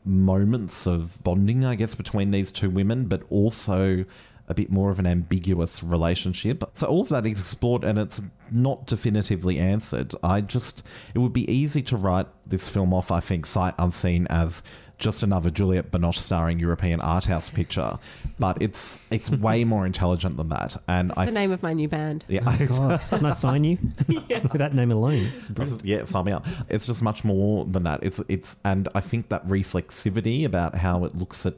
moments 0.04 0.86
of 0.86 1.22
bonding, 1.24 1.64
I 1.64 1.76
guess, 1.76 1.94
between 1.94 2.30
these 2.30 2.50
two 2.50 2.68
women, 2.68 3.06
but 3.06 3.22
also 3.30 4.04
a 4.48 4.54
bit 4.54 4.70
more 4.70 4.90
of 4.90 4.98
an 4.98 5.06
ambiguous 5.06 5.82
relationship. 5.82 6.62
So 6.74 6.86
all 6.86 7.00
of 7.00 7.08
that 7.08 7.24
is 7.24 7.40
explored 7.40 7.84
and 7.84 7.98
it's 7.98 8.22
not 8.50 8.86
definitively 8.86 9.58
answered. 9.58 10.12
I 10.22 10.42
just 10.42 10.86
it 11.14 11.18
would 11.18 11.32
be 11.32 11.50
easy 11.50 11.82
to 11.82 11.96
write 11.96 12.26
this 12.46 12.68
film 12.68 12.92
off, 12.92 13.10
I 13.10 13.20
think, 13.20 13.46
sight 13.46 13.74
unseen 13.78 14.26
as 14.28 14.62
just 14.98 15.22
another 15.22 15.50
Juliette 15.50 15.90
Binoche 15.90 16.18
starring 16.18 16.58
European 16.60 17.00
art 17.00 17.24
house 17.24 17.50
picture. 17.50 17.98
But 18.38 18.62
it's 18.62 19.06
it's 19.12 19.30
way 19.46 19.64
more 19.64 19.86
intelligent 19.86 20.36
than 20.36 20.48
that. 20.50 20.76
And 20.88 21.10
That's 21.10 21.18
I 21.18 21.26
the 21.26 21.32
name 21.32 21.50
of 21.52 21.62
my 21.62 21.72
new 21.72 21.88
band. 21.88 22.24
yeah, 22.28 22.42
Oh, 22.46 22.66
God, 22.66 23.00
can 23.10 23.26
I 23.26 23.30
sign 23.30 23.64
you? 23.64 23.78
With 24.08 24.52
that 24.52 24.72
name 24.74 24.90
alone. 24.92 25.26
It's 25.36 25.48
brilliant. 25.48 25.84
yeah, 25.84 26.04
sign 26.04 26.24
me 26.26 26.32
up. 26.32 26.46
It's 26.68 26.86
just 26.86 27.02
much 27.02 27.24
more 27.24 27.64
than 27.64 27.82
that. 27.84 28.02
It's 28.02 28.20
it's 28.28 28.60
and 28.64 28.88
I 28.94 29.00
think 29.00 29.28
that 29.30 29.46
reflexivity 29.46 30.44
about 30.44 30.74
how 30.76 31.04
it 31.04 31.14
looks 31.14 31.44
at 31.46 31.54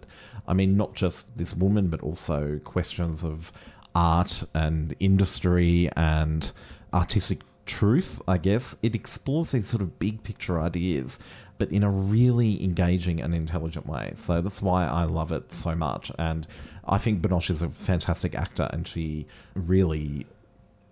I 0.49 0.55
mean, 0.55 0.77
not 0.77 0.95
just 0.95 1.37
this 1.37 1.55
woman, 1.55 1.89
but 1.89 2.01
also 2.03 2.59
questions 2.65 3.25
of 3.25 3.51
art 3.95 4.45
and 4.55 4.95
industry 5.01 5.89
and 5.97 6.53
artistic 6.95 7.41
truth, 7.65 8.23
I 8.29 8.39
guess. 8.39 8.77
It 8.83 8.95
explores 8.95 9.51
these 9.53 9.67
sort 9.69 9.83
of 9.83 9.99
big 9.99 10.23
picture 10.23 10.61
ideas, 10.61 11.19
but 11.59 11.71
in 11.71 11.83
a 11.83 11.91
really 11.91 12.63
engaging 12.63 13.21
and 13.21 13.35
intelligent 13.35 13.87
way. 13.87 14.13
So 14.17 14.41
that's 14.41 14.61
why 14.61 14.87
I 14.87 15.05
love 15.05 15.33
it 15.33 15.53
so 15.55 15.75
much. 15.75 16.13
And 16.19 16.47
I 16.85 16.99
think 16.99 17.23
Binoche 17.23 17.51
is 17.51 17.63
a 17.63 17.69
fantastic 17.69 18.35
actor 18.35 18.69
and 18.73 18.87
she 18.87 19.27
really 19.55 20.27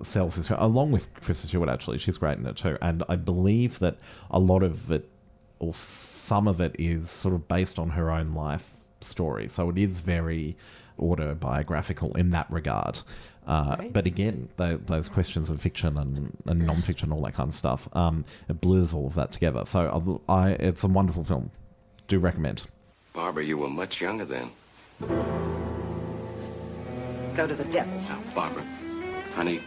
sells 0.02 0.36
this 0.36 0.50
along 0.50 0.90
with 0.90 1.12
Kristen 1.14 1.48
Stewart 1.48 1.68
actually 1.68 1.98
she's 1.98 2.18
great 2.18 2.36
in 2.36 2.44
it 2.46 2.56
too 2.56 2.76
and 2.82 3.04
I 3.08 3.16
believe 3.16 3.78
that 3.78 3.96
a 4.30 4.38
lot 4.38 4.62
of 4.62 4.90
it 4.90 5.08
or 5.60 5.72
some 5.72 6.48
of 6.48 6.60
it 6.60 6.74
is 6.78 7.10
sort 7.10 7.34
of 7.34 7.46
based 7.48 7.78
on 7.78 7.90
her 7.90 8.10
own 8.10 8.34
life 8.34 8.70
story 9.00 9.48
so 9.48 9.70
it 9.70 9.78
is 9.78 10.00
very 10.00 10.56
autobiographical 10.98 12.12
in 12.16 12.30
that 12.30 12.50
regard 12.50 13.00
uh, 13.46 13.76
but 13.92 14.06
again 14.06 14.48
tho- 14.56 14.76
those 14.76 15.08
questions 15.08 15.50
of 15.50 15.60
fiction 15.60 15.96
and, 15.98 16.36
and 16.46 16.66
non-fiction 16.66 17.12
all 17.12 17.22
that 17.22 17.34
kind 17.34 17.48
of 17.48 17.54
stuff 17.54 17.88
um, 17.94 18.24
it 18.48 18.60
blurs 18.60 18.94
all 18.94 19.06
of 19.06 19.14
that 19.14 19.32
together 19.32 19.64
so 19.64 20.22
I, 20.28 20.32
I 20.32 20.50
it's 20.52 20.84
a 20.84 20.88
wonderful 20.88 21.24
film 21.24 21.50
do 22.08 22.18
recommend 22.18 22.64
Barbara, 23.14 23.44
you 23.44 23.56
were 23.56 23.70
much 23.70 24.00
younger 24.00 24.24
then. 24.24 24.50
Go 27.36 27.46
to 27.46 27.54
the 27.54 27.64
devil. 27.66 27.94
Now, 28.08 28.18
Barbara, 28.34 28.64
honey, 29.36 29.60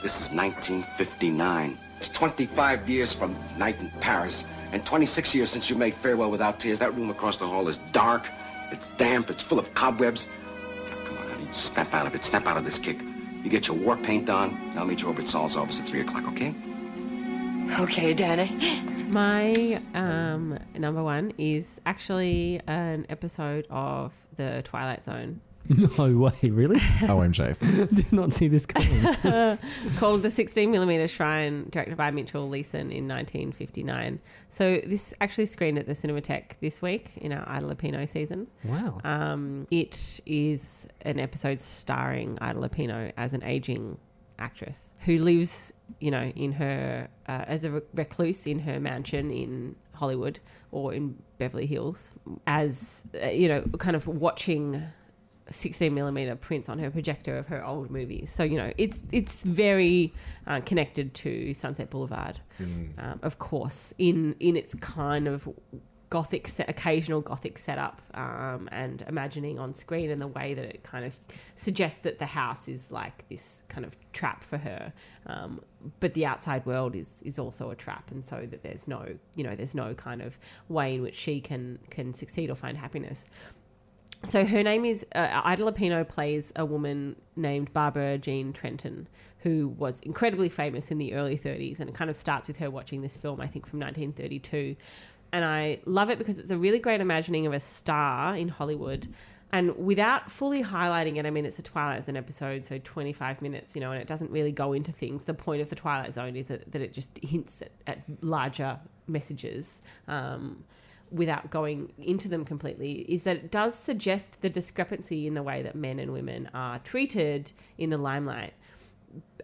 this 0.00 0.20
is 0.20 0.30
1959. 0.32 1.76
It's 1.96 2.08
25 2.08 2.88
years 2.88 3.12
from 3.12 3.36
Night 3.56 3.80
in 3.80 3.90
Paris. 4.00 4.44
And 4.70 4.86
26 4.86 5.34
years 5.34 5.50
since 5.50 5.68
you 5.68 5.74
made 5.74 5.92
Farewell 5.92 6.30
Without 6.30 6.60
Tears, 6.60 6.78
that 6.78 6.94
room 6.94 7.10
across 7.10 7.36
the 7.36 7.48
hall 7.48 7.66
is 7.66 7.78
dark, 7.90 8.28
it's 8.70 8.90
damp, 8.90 9.28
it's 9.28 9.42
full 9.42 9.58
of 9.58 9.74
cobwebs. 9.74 10.28
Snap 11.52 11.92
out 11.94 12.06
of 12.06 12.14
it. 12.14 12.24
Snap 12.24 12.46
out 12.46 12.56
of 12.56 12.64
this 12.64 12.78
kick. 12.78 13.00
You 13.42 13.50
get 13.50 13.68
your 13.68 13.76
war 13.76 13.96
paint 13.96 14.28
on. 14.28 14.58
I'll 14.76 14.86
meet 14.86 15.02
you 15.02 15.08
over 15.08 15.22
at 15.22 15.28
Saul's 15.28 15.56
office 15.56 15.78
at 15.78 15.86
3 15.86 16.00
o'clock, 16.00 16.26
okay? 16.28 16.54
Okay, 17.80 18.14
Danny. 18.14 18.82
My 19.08 19.80
um, 19.94 20.58
number 20.76 21.02
one 21.02 21.32
is 21.38 21.80
actually 21.86 22.60
an 22.66 23.06
episode 23.08 23.66
of 23.70 24.12
The 24.36 24.62
Twilight 24.64 25.02
Zone 25.02 25.40
No 25.68 26.18
way, 26.18 26.50
really? 26.50 26.76
OMG. 27.00 27.88
Did 27.94 28.12
not 28.12 28.32
see 28.32 28.48
this 28.48 28.66
coming. 28.66 28.88
called 29.98 30.22
The 30.22 30.28
16mm 30.28 31.08
Shrine, 31.10 31.68
directed 31.70 31.96
by 31.96 32.10
Mitchell 32.10 32.48
Leisen 32.48 32.90
in 32.90 33.06
1959. 33.06 34.20
So 34.50 34.80
this 34.86 35.14
actually 35.20 35.46
screened 35.46 35.78
at 35.78 35.86
the 35.86 35.92
Cinematheque 35.92 36.58
this 36.60 36.80
week 36.80 37.16
in 37.18 37.32
our 37.32 37.46
Ida 37.48 37.66
Lupino 37.66 38.08
season. 38.08 38.46
Wow. 38.64 39.00
Um, 39.04 39.66
it 39.70 40.20
is 40.26 40.86
an 41.02 41.20
episode 41.20 41.60
starring 41.60 42.38
Ida 42.40 42.58
Lupino 42.58 43.12
as 43.16 43.34
an 43.34 43.42
aging 43.42 43.98
actress 44.38 44.94
who 45.00 45.18
lives, 45.18 45.72
you 46.00 46.10
know, 46.10 46.32
in 46.34 46.52
her 46.52 47.08
uh, 47.28 47.44
as 47.46 47.64
a 47.64 47.82
recluse 47.94 48.46
in 48.46 48.60
her 48.60 48.80
mansion 48.80 49.30
in 49.30 49.76
Hollywood 49.94 50.38
or 50.70 50.94
in 50.94 51.20
Beverly 51.38 51.66
Hills, 51.66 52.12
as 52.46 53.04
uh, 53.22 53.26
you 53.26 53.48
know, 53.48 53.62
kind 53.78 53.96
of 53.96 54.06
watching. 54.06 54.82
16 55.50 55.92
millimeter 55.94 56.36
prints 56.36 56.68
on 56.68 56.78
her 56.78 56.90
projector 56.90 57.36
of 57.36 57.46
her 57.48 57.64
old 57.64 57.90
movies. 57.90 58.30
So 58.30 58.42
you 58.42 58.58
know, 58.58 58.72
it's 58.76 59.04
it's 59.12 59.44
very 59.44 60.12
uh, 60.46 60.60
connected 60.60 61.14
to 61.14 61.54
Sunset 61.54 61.90
Boulevard, 61.90 62.40
um, 62.98 63.20
of 63.22 63.38
course, 63.38 63.94
in 63.98 64.34
in 64.40 64.56
its 64.56 64.74
kind 64.74 65.28
of 65.28 65.48
gothic 66.10 66.48
set, 66.48 66.68
occasional 66.68 67.20
gothic 67.20 67.58
setup 67.58 68.00
um, 68.14 68.68
and 68.72 69.04
imagining 69.08 69.58
on 69.58 69.74
screen 69.74 70.10
and 70.10 70.22
the 70.22 70.26
way 70.26 70.54
that 70.54 70.64
it 70.64 70.82
kind 70.82 71.04
of 71.04 71.14
suggests 71.54 72.00
that 72.00 72.18
the 72.18 72.26
house 72.26 72.68
is 72.68 72.90
like 72.90 73.28
this 73.28 73.62
kind 73.68 73.84
of 73.84 73.96
trap 74.12 74.42
for 74.42 74.56
her. 74.56 74.92
Um, 75.26 75.60
but 76.00 76.14
the 76.14 76.26
outside 76.26 76.64
world 76.66 76.96
is 76.96 77.22
is 77.22 77.38
also 77.38 77.70
a 77.70 77.76
trap 77.76 78.10
and 78.10 78.24
so 78.24 78.46
that 78.50 78.62
there's 78.62 78.88
no 78.88 79.06
you 79.36 79.44
know 79.44 79.54
there's 79.54 79.74
no 79.74 79.94
kind 79.94 80.22
of 80.22 80.38
way 80.68 80.94
in 80.94 81.02
which 81.02 81.14
she 81.14 81.40
can 81.40 81.78
can 81.90 82.12
succeed 82.12 82.50
or 82.50 82.56
find 82.56 82.76
happiness 82.76 83.26
so 84.24 84.44
her 84.44 84.62
name 84.62 84.84
is 84.84 85.06
uh, 85.14 85.40
Ida 85.44 85.62
Lupino 85.62 86.06
plays 86.06 86.52
a 86.56 86.64
woman 86.64 87.16
named 87.36 87.72
Barbara 87.72 88.18
Jean 88.18 88.52
Trenton, 88.52 89.08
who 89.38 89.68
was 89.68 90.00
incredibly 90.00 90.48
famous 90.48 90.90
in 90.90 90.98
the 90.98 91.14
early 91.14 91.38
30s, 91.38 91.80
and 91.80 91.88
it 91.88 91.94
kind 91.94 92.10
of 92.10 92.16
starts 92.16 92.48
with 92.48 92.56
her 92.58 92.70
watching 92.70 93.02
this 93.02 93.16
film, 93.16 93.40
I 93.40 93.46
think, 93.46 93.66
from 93.66 93.78
1932. 93.78 94.76
And 95.32 95.44
I 95.44 95.78
love 95.84 96.10
it 96.10 96.18
because 96.18 96.38
it's 96.38 96.50
a 96.50 96.58
really 96.58 96.78
great 96.78 97.00
imagining 97.00 97.46
of 97.46 97.52
a 97.52 97.60
star 97.60 98.34
in 98.34 98.48
Hollywood. 98.48 99.06
And 99.52 99.76
without 99.78 100.30
fully 100.30 100.62
highlighting 100.62 101.16
it, 101.16 101.24
I 101.24 101.30
mean, 101.30 101.46
it's 101.46 101.58
a 101.58 101.62
Twilight 101.62 102.04
Zone 102.04 102.16
episode, 102.16 102.66
so 102.66 102.78
25 102.78 103.40
minutes, 103.40 103.74
you 103.74 103.80
know, 103.80 103.92
and 103.92 104.00
it 104.00 104.06
doesn't 104.06 104.30
really 104.30 104.52
go 104.52 104.72
into 104.72 104.92
things. 104.92 105.24
The 105.24 105.34
point 105.34 105.62
of 105.62 105.70
the 105.70 105.76
Twilight 105.76 106.12
Zone 106.12 106.36
is 106.36 106.48
that, 106.48 106.70
that 106.72 106.82
it 106.82 106.92
just 106.92 107.18
hints 107.22 107.62
at, 107.62 107.70
at 107.86 108.00
larger 108.22 108.78
messages. 109.06 109.80
Um, 110.06 110.64
without 111.10 111.50
going 111.50 111.92
into 111.98 112.28
them 112.28 112.44
completely 112.44 113.00
is 113.08 113.22
that 113.22 113.36
it 113.36 113.50
does 113.50 113.74
suggest 113.74 114.40
the 114.42 114.50
discrepancy 114.50 115.26
in 115.26 115.34
the 115.34 115.42
way 115.42 115.62
that 115.62 115.74
men 115.74 115.98
and 115.98 116.12
women 116.12 116.48
are 116.54 116.78
treated 116.80 117.50
in 117.78 117.90
the 117.90 117.98
limelight 117.98 118.52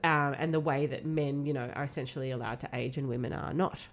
uh, 0.03 0.35
and 0.39 0.53
the 0.53 0.61
way 0.61 0.86
that 0.86 1.07
men, 1.07 1.47
you 1.47 1.53
know, 1.53 1.70
are 1.74 1.85
essentially 1.85 2.31
allowed 2.31 2.61
to 2.61 2.69
age 2.73 2.97
and 2.99 3.09
women 3.09 3.32
are 3.32 3.55
not. 3.55 3.86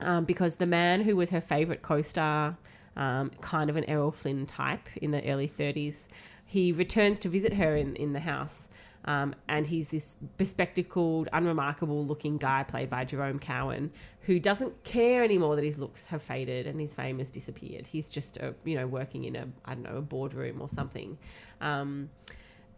Um, 0.00 0.24
because 0.24 0.56
the 0.56 0.66
man 0.66 1.02
who 1.02 1.16
was 1.16 1.30
her 1.30 1.40
favourite 1.40 1.82
co-star, 1.82 2.56
um, 2.96 3.30
kind 3.40 3.68
of 3.68 3.76
an 3.76 3.84
Errol 3.84 4.10
Flynn 4.10 4.46
type 4.46 4.88
in 4.96 5.10
the 5.10 5.24
early 5.30 5.48
30s, 5.48 6.08
he 6.46 6.72
returns 6.72 7.20
to 7.20 7.28
visit 7.28 7.54
her 7.54 7.76
in, 7.76 7.94
in 7.96 8.12
the 8.12 8.20
house. 8.20 8.68
Um, 9.06 9.34
and 9.48 9.66
he's 9.66 9.88
this 9.88 10.16
bespectacled, 10.36 11.28
unremarkable 11.32 12.04
looking 12.04 12.38
guy 12.38 12.64
played 12.64 12.90
by 12.90 13.04
Jerome 13.04 13.38
Cowan 13.38 13.92
who 14.22 14.40
doesn't 14.40 14.82
care 14.82 15.22
anymore 15.22 15.54
that 15.54 15.64
his 15.64 15.78
looks 15.78 16.08
have 16.08 16.20
faded 16.20 16.66
and 16.66 16.80
his 16.80 16.94
fame 16.94 17.20
has 17.20 17.30
disappeared. 17.30 17.86
He's 17.86 18.08
just, 18.08 18.36
a, 18.38 18.54
you 18.64 18.74
know, 18.74 18.86
working 18.86 19.24
in 19.24 19.36
a, 19.36 19.46
I 19.64 19.74
don't 19.74 19.84
know, 19.84 19.96
a 19.98 20.02
boardroom 20.02 20.60
or 20.60 20.68
something. 20.68 21.16
Um, 21.60 22.10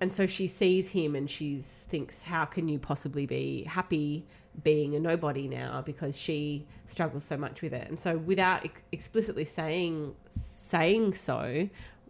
and 0.01 0.13
so 0.13 0.27
she 0.27 0.47
sees 0.47 0.93
him 0.93 1.17
and 1.17 1.29
she 1.29 1.61
thinks, 1.63 2.23
how 2.23 2.45
can 2.45 2.69
you 2.69 2.79
possibly 2.79 3.27
be 3.27 3.65
happy 3.65 4.27
being 4.63 4.95
a 4.95 5.01
nobody 5.01 5.49
now? 5.49 5.83
Because 5.83 6.17
she 6.17 6.67
struggles 6.87 7.25
so 7.25 7.37
much 7.37 7.63
with 7.63 7.73
it. 7.73 7.89
And 7.89 7.99
so 7.99 8.19
without 8.19 8.65
ex- 8.65 8.83
explicitly 8.93 9.45
saying 9.45 10.15
saying 10.29 11.15
so, 11.15 11.69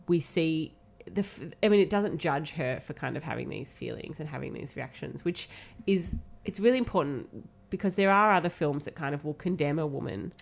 we 0.09 0.20
see 0.20 0.74
the. 1.14 1.52
I 1.62 1.68
mean, 1.68 1.80
it 1.80 1.90
doesn't 1.90 2.18
judge 2.18 2.51
her 2.52 2.80
for 2.80 2.93
kind 2.94 3.16
of 3.16 3.22
having 3.22 3.48
these 3.48 3.74
feelings 3.74 4.20
and 4.20 4.28
having 4.28 4.52
these 4.52 4.76
reactions, 4.76 5.24
which 5.24 5.48
is 5.86 6.16
it's 6.44 6.60
really 6.60 6.78
important 6.78 7.48
because 7.70 7.97
there 7.97 8.10
are 8.10 8.32
other 8.32 8.48
films 8.48 8.85
that 8.86 8.94
kind 8.94 9.14
of 9.14 9.24
will 9.24 9.35
condemn 9.35 9.78
a 9.78 9.86
woman 9.86 10.32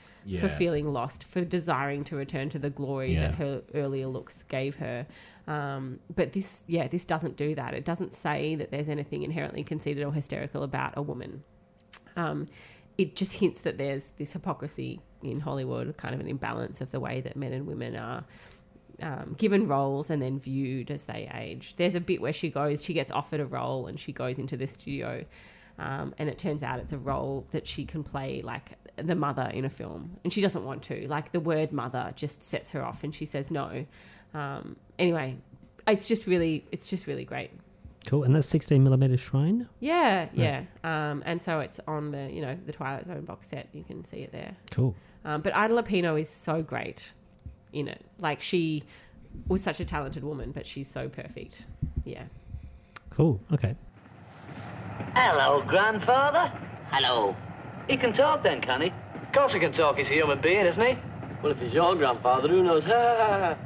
for 0.41 0.49
feeling 0.49 0.93
lost, 0.93 1.23
for 1.25 1.45
desiring 1.45 2.03
to 2.03 2.17
return 2.17 2.49
to 2.49 2.59
the 2.59 2.71
glory 2.71 3.15
Yeah. 3.15 3.29
that 3.29 3.35
her 3.37 3.63
earlier 3.75 4.07
looks 4.09 4.43
gave 4.45 4.75
her. 4.77 5.07
Um, 5.47 6.01
but 6.15 6.33
this, 6.33 6.63
yeah, 6.67 6.89
this 6.89 7.05
doesn't 7.05 7.37
do 7.37 7.55
that. 7.55 7.75
It 7.75 7.85
doesn't 7.85 8.13
say 8.13 8.57
that 8.57 8.73
there's 8.73 8.89
anything 8.89 9.23
inherently 9.23 9.63
conceited 9.63 10.05
or 10.05 10.13
hysterical 10.13 10.65
about 10.65 10.95
a 10.97 11.03
woman. 11.03 11.45
Um, 12.17 12.47
it 12.99 13.15
just 13.15 13.35
hints 13.35 13.61
that 13.61 13.79
there's 13.79 14.09
this 14.19 14.33
hypocrisy 14.33 15.01
in 15.23 15.41
Hollywood, 15.41 15.97
kind 15.97 16.13
of 16.15 16.21
an 16.21 16.27
imbalance 16.29 16.81
of 16.81 16.91
the 16.91 16.99
way 16.99 17.21
that 17.21 17.37
men 17.37 17.53
and 17.53 17.67
women 17.67 17.95
are 17.97 18.25
um, 19.03 19.35
given 19.37 19.69
roles 19.69 20.11
and 20.11 20.23
then 20.23 20.39
viewed 20.39 20.91
as 20.91 21.05
they 21.05 21.31
age. 21.35 21.75
There's 21.77 21.95
a 21.95 22.01
bit 22.01 22.21
where 22.21 22.33
she 22.33 22.51
goes, 22.51 22.85
she 22.85 22.95
gets 22.95 23.11
offered 23.13 23.41
a 23.41 23.47
role 23.47 23.87
and 23.87 23.99
she 23.99 24.13
goes 24.13 24.39
into 24.39 24.57
the 24.57 24.67
studio. 24.67 25.25
Um, 25.79 26.15
and 26.19 26.29
it 26.29 26.39
turns 26.39 26.63
out 26.63 26.79
it's 26.79 26.93
a 26.93 26.99
role 26.99 27.47
that 27.51 27.67
she 27.67 27.85
can 27.85 28.03
play 28.03 28.41
like 28.43 28.73
the 28.97 29.15
mother 29.15 29.51
in 29.53 29.65
a 29.65 29.71
film. 29.71 30.17
And 30.25 30.33
she 30.33 30.41
doesn't 30.41 30.65
want 30.65 30.83
to. 30.85 31.07
Like 31.09 31.33
the 31.33 31.41
word 31.41 31.73
mother 31.73 32.13
just 32.17 32.43
sets 32.43 32.71
her 32.71 32.83
off 32.83 33.05
and 33.05 33.15
she 33.15 33.27
says 33.27 33.51
no. 33.51 33.85
Um, 34.33 34.77
anyway, 34.99 35.37
it's 35.87 36.09
just 36.09 36.27
really, 36.27 36.65
it's 36.73 36.89
just 36.89 37.07
really 37.07 37.25
great. 37.25 37.51
Cool. 38.07 38.23
And 38.23 38.35
that's 38.35 38.49
16 38.49 38.83
millimeter 38.83 39.17
shrine. 39.17 39.69
Yeah, 39.81 40.29
yeah. 40.33 40.63
Um, 40.85 41.23
and 41.27 41.43
so 41.43 41.59
it's 41.61 41.81
on 41.89 42.13
the, 42.13 42.33
you 42.33 42.41
know, 42.41 42.57
the 42.65 42.73
Twilight 42.73 43.07
Zone 43.07 43.25
box 43.25 43.49
set. 43.49 43.69
You 43.73 43.83
can 43.83 44.05
see 44.05 44.19
it 44.19 44.33
there. 44.33 44.57
Cool. 44.71 44.95
Um, 45.25 45.43
but 45.43 45.55
Ida 45.57 45.75
Lupino 45.75 46.19
is 46.19 46.31
so 46.31 46.63
great 46.63 47.11
in 47.77 47.89
it. 47.89 48.05
Like 48.19 48.41
she 48.41 48.83
was 49.49 49.63
such 49.63 49.81
a 49.81 49.85
talented 49.85 50.25
woman, 50.25 50.51
but 50.53 50.67
she's 50.67 50.89
so 50.89 51.09
perfect. 51.09 51.67
Yeah. 52.05 52.25
Cool. 53.11 53.41
Okay. 53.53 53.77
Hello, 55.15 55.63
grandfather. 55.67 56.51
Hello. 56.91 57.37
He 57.89 57.97
can 57.97 58.13
talk 58.13 58.43
then, 58.43 58.61
can 58.61 58.81
he? 58.81 58.89
Of 58.89 59.33
course 59.33 59.53
he 59.53 59.61
can 59.61 59.73
talk. 59.73 59.99
He's 59.99 60.11
a 60.11 60.15
human 60.15 60.41
being, 60.41 60.67
isn't 60.67 60.83
he? 60.83 60.99
Well, 61.43 61.53
if 61.53 61.61
he's 61.61 61.75
your 61.75 61.95
grandfather, 61.95 62.49
who 62.49 62.63
knows? 62.63 62.85
and 62.91 63.57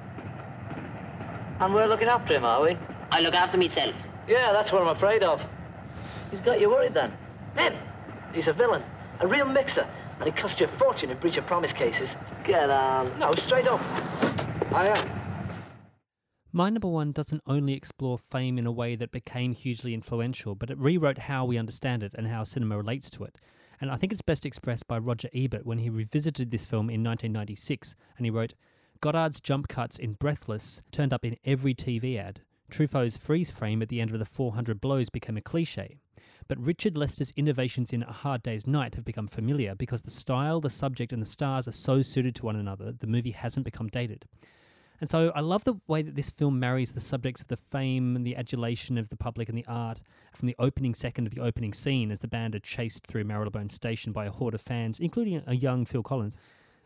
we're 1.75 1.87
looking 1.87 2.09
after 2.09 2.35
him, 2.35 2.45
are 2.45 2.63
we? 2.63 2.77
I 3.13 3.21
look 3.21 3.35
after 3.35 3.57
myself. 3.59 3.95
Yeah, 4.29 4.53
that's 4.53 4.73
what 4.73 4.83
I'm 4.83 4.89
afraid 4.89 5.23
of. 5.23 5.47
He's 6.31 6.41
got 6.41 6.61
you 6.61 6.71
worried 6.71 6.95
then. 6.95 7.13
Him? 7.57 7.75
He's 8.33 8.49
a 8.49 8.53
villain, 8.53 8.83
a 9.21 9.27
real 9.27 9.47
mixer, 9.47 9.87
and 10.21 10.27
he 10.27 10.33
cost 10.33 10.61
you 10.61 10.67
a 10.67 10.69
fortune 10.69 11.11
in 11.11 11.17
breach 11.17 11.39
of 11.39 11.47
promise 11.47 11.73
cases. 11.73 12.17
Get 12.45 12.71
on. 12.71 13.19
No, 13.19 13.33
straight 13.33 13.67
up. 13.67 13.81
I 14.73 14.89
am. 14.89 15.21
My 16.53 16.69
number 16.69 16.89
one 16.89 17.13
doesn't 17.13 17.43
only 17.47 17.73
explore 17.75 18.19
fame 18.19 18.59
in 18.59 18.67
a 18.67 18.73
way 18.73 18.97
that 18.97 19.13
became 19.13 19.55
hugely 19.55 19.95
influential, 19.95 20.55
but 20.55 20.69
it 20.69 20.79
rewrote 20.79 21.19
how 21.19 21.45
we 21.45 21.57
understand 21.57 22.03
it 22.03 22.13
and 22.15 22.27
how 22.27 22.45
cinema 22.45 22.77
relates 22.77 23.09
to 23.11 23.25
it. 23.25 23.39
And 23.81 23.91
I 23.91 23.97
think 23.97 24.13
it's 24.13 24.21
best 24.21 24.45
expressed 24.45 24.87
by 24.87 24.99
Roger 24.99 25.31
Ebert 25.33 25.65
when 25.65 25.79
he 25.79 25.89
revisited 25.89 26.51
this 26.51 26.67
film 26.67 26.91
in 26.91 27.03
1996 27.03 27.95
and 28.17 28.27
he 28.27 28.31
wrote, 28.31 28.55
Godard's 29.01 29.41
jump 29.41 29.69
cuts 29.69 29.99
in 29.99 30.13
Breathless 30.13 30.83
turned 30.93 31.15
up 31.15 31.25
in 31.25 31.37
every 31.47 31.75
TV 31.75 32.19
ad. 32.19 32.43
Truffaut's 32.71 33.17
freeze 33.17 33.51
frame 33.51 33.81
at 33.81 33.89
the 33.89 34.01
end 34.01 34.11
of 34.11 34.19
the 34.19 34.27
400 34.27 34.81
blows 34.81 35.09
became 35.09 35.39
a 35.39 35.41
cliche. 35.41 35.97
But 36.51 36.67
Richard 36.67 36.99
Lester's 36.99 37.31
innovations 37.37 37.93
in 37.93 38.03
A 38.03 38.11
Hard 38.11 38.43
Day's 38.43 38.67
Night 38.67 38.97
have 38.97 39.05
become 39.05 39.29
familiar 39.29 39.77
because 39.77 40.03
the 40.03 40.11
style, 40.11 40.59
the 40.59 40.69
subject, 40.69 41.13
and 41.13 41.23
the 41.23 41.27
stars 41.27 41.69
are 41.69 41.73
so 41.73 42.03
suited 42.03 42.35
to 42.35 42.45
one 42.45 42.57
another, 42.57 42.91
the 42.91 43.07
movie 43.07 43.31
hasn't 43.31 43.65
become 43.65 43.87
dated. 43.87 44.25
And 45.01 45.09
so 45.09 45.31
I 45.37 45.43
love 45.43 45.63
the 45.63 45.77
way 45.87 46.03
that 46.03 46.17
this 46.17 46.29
film 46.29 46.59
marries 46.59 46.91
the 46.91 46.99
subjects 46.99 47.41
of 47.41 47.47
the 47.47 47.57
fame 47.57 48.17
and 48.17 48.27
the 48.27 48.35
adulation 48.35 48.99
of 48.99 49.11
the 49.11 49.17
public 49.17 49.49
and 49.49 49.57
the 49.57 49.65
art 49.69 50.03
from 50.35 50.49
the 50.49 50.57
opening 50.59 50.93
second 50.93 51.29
of 51.29 51.37
the 51.37 51.41
opening 51.41 51.73
scene 51.73 52.11
as 52.11 52.19
the 52.19 52.27
band 52.27 52.57
are 52.57 52.59
chased 52.59 53.07
through 53.07 53.23
Marylebone 53.23 53.69
Station 53.69 54.11
by 54.11 54.27
a 54.27 54.33
horde 54.33 54.55
of 54.55 54.61
fans, 54.61 54.99
including 54.99 55.41
a 55.47 55.55
young 55.55 55.85
Phil 55.85 56.03
Collins. 56.03 56.37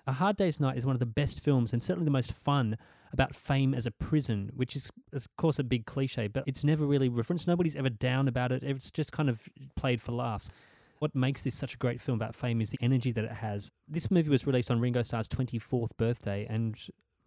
A 0.07 0.13
Hard 0.13 0.37
Day's 0.37 0.61
Night 0.61 0.77
is 0.77 0.85
one 0.85 0.95
of 0.95 1.01
the 1.01 1.07
best 1.07 1.41
films 1.41 1.73
and 1.73 1.83
certainly 1.83 2.05
the 2.05 2.11
most 2.11 2.33
fun 2.33 2.77
about 3.13 3.35
fame 3.35 3.73
as 3.73 3.87
a 3.87 3.91
prison, 3.91 4.51
which 4.55 4.77
is, 4.77 4.91
of 5.13 5.27
course, 5.37 5.59
a 5.59 5.65
big 5.65 5.87
cliche, 5.87 6.29
but 6.29 6.45
it's 6.47 6.65
never 6.65 6.85
really 6.85 7.09
referenced. 7.09 7.47
Nobody's 7.47 7.77
ever 7.77 7.89
down 7.89 8.29
about 8.29 8.53
it. 8.53 8.63
It's 8.63 8.91
just 8.91 9.13
kind 9.13 9.31
of 9.31 9.49
played 9.77 10.03
for 10.03 10.13
laughs. 10.13 10.51
What 10.99 11.15
makes 11.15 11.43
this 11.43 11.55
such 11.55 11.75
a 11.75 11.79
great 11.79 12.01
film 12.01 12.17
about 12.17 12.35
fame 12.35 12.61
is 12.61 12.71
the 12.71 12.79
energy 12.81 13.13
that 13.13 13.25
it 13.25 13.33
has. 13.33 13.71
This 13.89 14.11
movie 14.11 14.31
was 14.31 14.47
released 14.47 14.71
on 14.71 14.81
Ringo 14.81 15.03
Starr's 15.03 15.29
24th 15.29 15.97
birthday, 15.97 16.47
and 16.51 16.77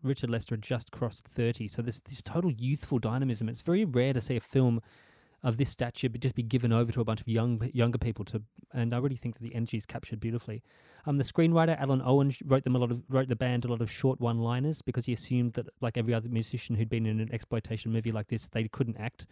Richard 0.03 0.29
Lester 0.29 0.55
had 0.55 0.61
just 0.61 0.91
crossed 0.91 1.27
30. 1.27 1.67
So 1.67 1.81
this 1.81 1.99
this 2.01 2.21
total 2.21 2.51
youthful 2.51 2.99
dynamism. 2.99 3.49
It's 3.49 3.61
very 3.61 3.85
rare 3.85 4.13
to 4.13 4.21
see 4.21 4.35
a 4.35 4.41
film 4.41 4.81
of 5.47 5.55
this 5.55 5.69
stature 5.69 6.09
but 6.09 6.19
just 6.19 6.35
be 6.35 6.43
given 6.43 6.73
over 6.73 6.91
to 6.91 6.99
a 6.99 7.05
bunch 7.05 7.21
of 7.21 7.27
young 7.27 7.71
younger 7.73 7.97
people 7.97 8.25
to 8.25 8.43
and 8.73 8.93
I 8.93 8.97
really 8.97 9.15
think 9.15 9.35
that 9.35 9.43
the 9.43 9.55
energy 9.55 9.77
is 9.77 9.85
captured 9.85 10.19
beautifully. 10.19 10.61
Um, 11.05 11.15
the 11.15 11.23
screenwriter 11.23 11.79
Alun 11.79 12.01
Owen 12.03 12.33
wrote 12.45 12.65
them 12.65 12.75
a 12.75 12.79
lot 12.79 12.91
of 12.91 13.01
wrote 13.07 13.29
the 13.29 13.35
band 13.37 13.63
a 13.63 13.69
lot 13.69 13.81
of 13.81 13.89
short 13.89 14.19
one 14.19 14.39
liners 14.39 14.81
because 14.81 15.05
he 15.05 15.13
assumed 15.13 15.53
that 15.53 15.69
like 15.79 15.97
every 15.97 16.13
other 16.13 16.27
musician 16.27 16.75
who'd 16.75 16.89
been 16.89 17.05
in 17.05 17.21
an 17.21 17.29
exploitation 17.31 17.93
movie 17.93 18.11
like 18.11 18.27
this 18.27 18.49
they 18.49 18.67
couldn't 18.67 18.97
act. 18.97 19.25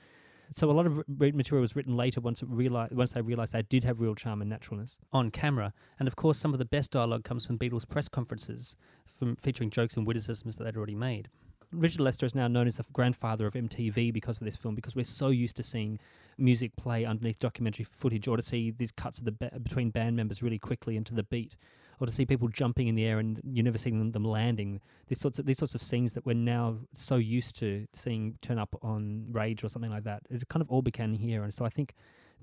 So 0.53 0.71
a 0.71 0.73
lot 0.73 0.85
of 0.85 1.03
material 1.09 1.61
was 1.61 1.75
written 1.75 1.97
later 1.97 2.21
once 2.21 2.41
it 2.41 2.47
realized 2.49 2.93
once 2.93 3.11
they 3.11 3.21
realized 3.21 3.51
they 3.51 3.63
did 3.63 3.83
have 3.83 3.99
real 3.99 4.15
charm 4.15 4.39
and 4.41 4.49
naturalness 4.49 4.97
on 5.11 5.31
camera. 5.31 5.73
And 5.99 6.07
of 6.07 6.15
course, 6.15 6.37
some 6.37 6.53
of 6.53 6.59
the 6.59 6.65
best 6.65 6.91
dialogue 6.91 7.25
comes 7.25 7.45
from 7.45 7.57
Beatles 7.57 7.85
press 7.85 8.07
conferences, 8.07 8.77
from 9.05 9.35
featuring 9.35 9.69
jokes 9.69 9.97
and 9.97 10.07
witticisms 10.07 10.55
that 10.55 10.63
they'd 10.63 10.77
already 10.77 10.95
made. 10.95 11.27
Richard 11.75 12.01
Lester 12.01 12.25
is 12.25 12.35
now 12.35 12.47
known 12.47 12.67
as 12.67 12.77
the 12.77 12.85
grandfather 12.93 13.45
of 13.45 13.53
MTV 13.53 14.13
because 14.13 14.37
of 14.37 14.45
this 14.45 14.55
film, 14.55 14.75
because 14.75 14.95
we're 14.95 15.03
so 15.03 15.29
used 15.29 15.55
to 15.57 15.63
seeing 15.63 15.99
music 16.37 16.75
play 16.75 17.05
underneath 17.05 17.39
documentary 17.39 17.85
footage, 17.85 18.27
or 18.27 18.37
to 18.37 18.43
see 18.43 18.71
these 18.71 18.91
cuts 18.91 19.17
of 19.19 19.25
the 19.25 19.31
ba- 19.31 19.59
between 19.61 19.89
band 19.89 20.15
members 20.15 20.41
really 20.41 20.59
quickly 20.59 20.95
into 20.95 21.13
the 21.13 21.23
beat, 21.23 21.55
or 21.99 22.07
to 22.07 22.13
see 22.13 22.25
people 22.25 22.47
jumping 22.47 22.87
in 22.87 22.95
the 22.95 23.05
air 23.05 23.19
and 23.19 23.41
you 23.43 23.63
never 23.63 23.77
see 23.77 23.89
them, 23.89 24.11
them 24.11 24.25
landing. 24.25 24.81
These 25.07 25.19
sorts 25.19 25.39
of 25.39 25.45
these 25.45 25.57
sorts 25.57 25.75
of 25.75 25.81
scenes 25.81 26.13
that 26.13 26.25
we're 26.25 26.33
now 26.33 26.77
so 26.93 27.15
used 27.15 27.57
to 27.59 27.87
seeing 27.93 28.37
turn 28.41 28.59
up 28.59 28.75
on 28.81 29.27
Rage 29.31 29.63
or 29.63 29.69
something 29.69 29.91
like 29.91 30.03
that. 30.03 30.23
It 30.29 30.47
kind 30.49 30.61
of 30.61 30.69
all 30.69 30.81
began 30.81 31.13
here, 31.13 31.43
and 31.43 31.53
so 31.53 31.65
I 31.65 31.69
think 31.69 31.93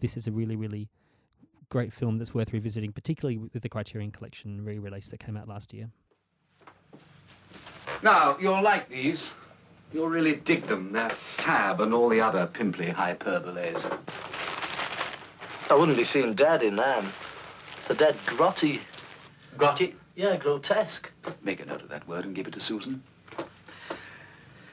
this 0.01 0.17
is 0.17 0.27
a 0.27 0.33
really 0.33 0.57
really 0.57 0.89
great 1.69 1.93
film 1.93 2.19
that's 2.19 2.35
worth 2.35 2.53
revisiting, 2.53 2.93
particularly 2.93 3.39
with 3.39 3.63
the 3.63 3.69
Criterion 3.69 4.11
Collection 4.11 4.63
re-release 4.63 5.09
that 5.09 5.21
came 5.21 5.39
out 5.39 5.49
last 5.49 5.73
year. 5.73 5.89
Now, 8.03 8.37
you'll 8.41 8.63
like 8.63 8.89
these. 8.89 9.33
You'll 9.93 10.09
really 10.09 10.35
dig 10.35 10.67
them. 10.67 10.93
They're 10.93 11.11
fab 11.37 11.81
and 11.81 11.95
all 11.95 12.09
the 12.09 12.21
other 12.21 12.47
pimply 12.47 12.87
hyperboles. 12.87 13.99
I 15.71 15.75
wouldn't 15.75 15.97
be 15.97 16.05
seen 16.05 16.35
dead 16.35 16.63
in 16.63 16.77
them. 16.77 17.13
The 17.89 17.95
dead 17.95 18.17
grotty. 18.27 18.81
Grotty? 19.57 19.95
Yeah, 20.17 20.37
grotesque. 20.37 21.11
Make 21.43 21.61
a 21.61 21.67
note 21.67 21.83
of 21.83 21.89
that 21.91 22.07
word 22.09 22.25
and 22.25 22.35
give 22.35 22.47
it 22.47 22.55
to 22.55 22.61
Susan. 22.61 23.03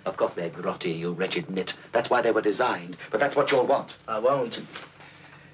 Of 0.05 0.17
course 0.17 0.33
they're 0.33 0.49
grotty, 0.49 0.97
you 0.97 1.11
wretched 1.11 1.49
nit. 1.49 1.75
That's 1.91 2.09
why 2.09 2.21
they 2.21 2.31
were 2.31 2.41
designed. 2.41 2.97
But 3.11 3.19
that's 3.19 3.35
what 3.35 3.51
you'll 3.51 3.67
want. 3.67 3.95
I 4.07 4.17
won't. 4.19 4.59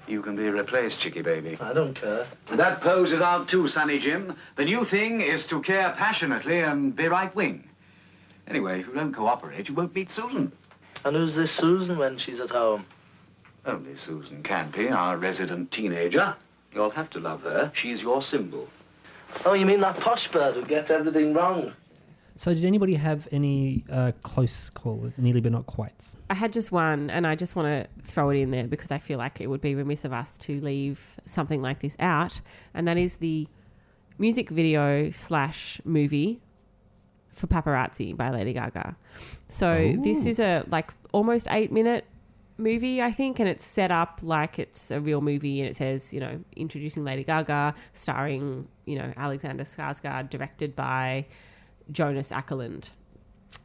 You 0.08 0.22
can 0.22 0.36
be 0.36 0.48
replaced, 0.48 1.00
Chicky 1.00 1.22
baby. 1.22 1.58
I 1.60 1.72
don't 1.72 1.94
care. 1.94 2.26
That 2.52 2.80
pose 2.80 3.12
is 3.12 3.20
out 3.20 3.48
too, 3.48 3.66
Sonny 3.66 3.98
Jim. 3.98 4.36
The 4.54 4.64
new 4.64 4.84
thing 4.84 5.20
is 5.20 5.46
to 5.48 5.60
care 5.60 5.90
passionately 5.96 6.60
and 6.60 6.94
be 6.94 7.08
right 7.08 7.34
wing. 7.34 7.68
Anyway, 8.46 8.80
if 8.80 8.86
you 8.86 8.94
don't 8.94 9.12
cooperate, 9.12 9.68
you 9.68 9.74
won't 9.74 9.94
meet 9.94 10.10
Susan. 10.10 10.52
And 11.04 11.16
who's 11.16 11.34
this 11.34 11.50
Susan 11.50 11.98
when 11.98 12.18
she's 12.18 12.40
at 12.40 12.50
home? 12.50 12.86
Only 13.64 13.96
Susan 13.96 14.44
Campy, 14.44 14.92
our 14.92 15.16
resident 15.16 15.72
teenager. 15.72 16.36
You'll 16.72 16.90
have 16.90 17.10
to 17.10 17.20
love 17.20 17.42
her. 17.42 17.72
She's 17.74 18.00
your 18.00 18.22
symbol. 18.22 18.68
Oh, 19.44 19.54
you 19.54 19.66
mean 19.66 19.80
that 19.80 19.98
posh 19.98 20.28
bird 20.28 20.54
who 20.54 20.64
gets 20.64 20.90
everything 20.92 21.34
wrong? 21.34 21.72
So, 22.38 22.52
did 22.52 22.64
anybody 22.66 22.94
have 22.94 23.26
any 23.32 23.84
uh, 23.90 24.12
close 24.22 24.68
call, 24.68 25.10
nearly 25.16 25.40
but 25.40 25.52
not 25.52 25.64
quite? 25.64 26.16
I 26.28 26.34
had 26.34 26.52
just 26.52 26.70
one, 26.70 27.08
and 27.08 27.26
I 27.26 27.34
just 27.34 27.56
want 27.56 27.66
to 27.66 28.02
throw 28.02 28.28
it 28.28 28.36
in 28.36 28.50
there 28.50 28.66
because 28.66 28.90
I 28.90 28.98
feel 28.98 29.18
like 29.18 29.40
it 29.40 29.48
would 29.48 29.62
be 29.62 29.74
remiss 29.74 30.04
of 30.04 30.12
us 30.12 30.36
to 30.38 30.60
leave 30.60 31.18
something 31.24 31.62
like 31.62 31.80
this 31.80 31.96
out, 31.98 32.42
and 32.74 32.86
that 32.88 32.98
is 32.98 33.16
the 33.16 33.48
music 34.18 34.50
video 34.50 35.10
slash 35.10 35.80
movie 35.84 36.40
for 37.30 37.46
Paparazzi 37.46 38.14
by 38.14 38.30
Lady 38.30 38.52
Gaga. 38.52 38.96
So 39.48 39.94
this 40.02 40.26
is 40.26 40.38
a 40.38 40.64
like 40.68 40.92
almost 41.12 41.48
eight 41.50 41.72
minute 41.72 42.04
movie, 42.58 43.00
I 43.00 43.12
think, 43.12 43.38
and 43.38 43.48
it's 43.48 43.64
set 43.64 43.90
up 43.90 44.20
like 44.22 44.58
it's 44.58 44.90
a 44.90 45.00
real 45.00 45.22
movie, 45.22 45.60
and 45.60 45.70
it 45.70 45.76
says 45.76 46.12
you 46.12 46.20
know 46.20 46.44
introducing 46.54 47.02
Lady 47.02 47.24
Gaga, 47.24 47.74
starring 47.94 48.68
you 48.84 48.98
know 48.98 49.10
Alexander 49.16 49.64
Skarsgård, 49.64 50.28
directed 50.28 50.76
by 50.76 51.26
Jonas 51.90 52.32
Åkerlund. 52.32 52.90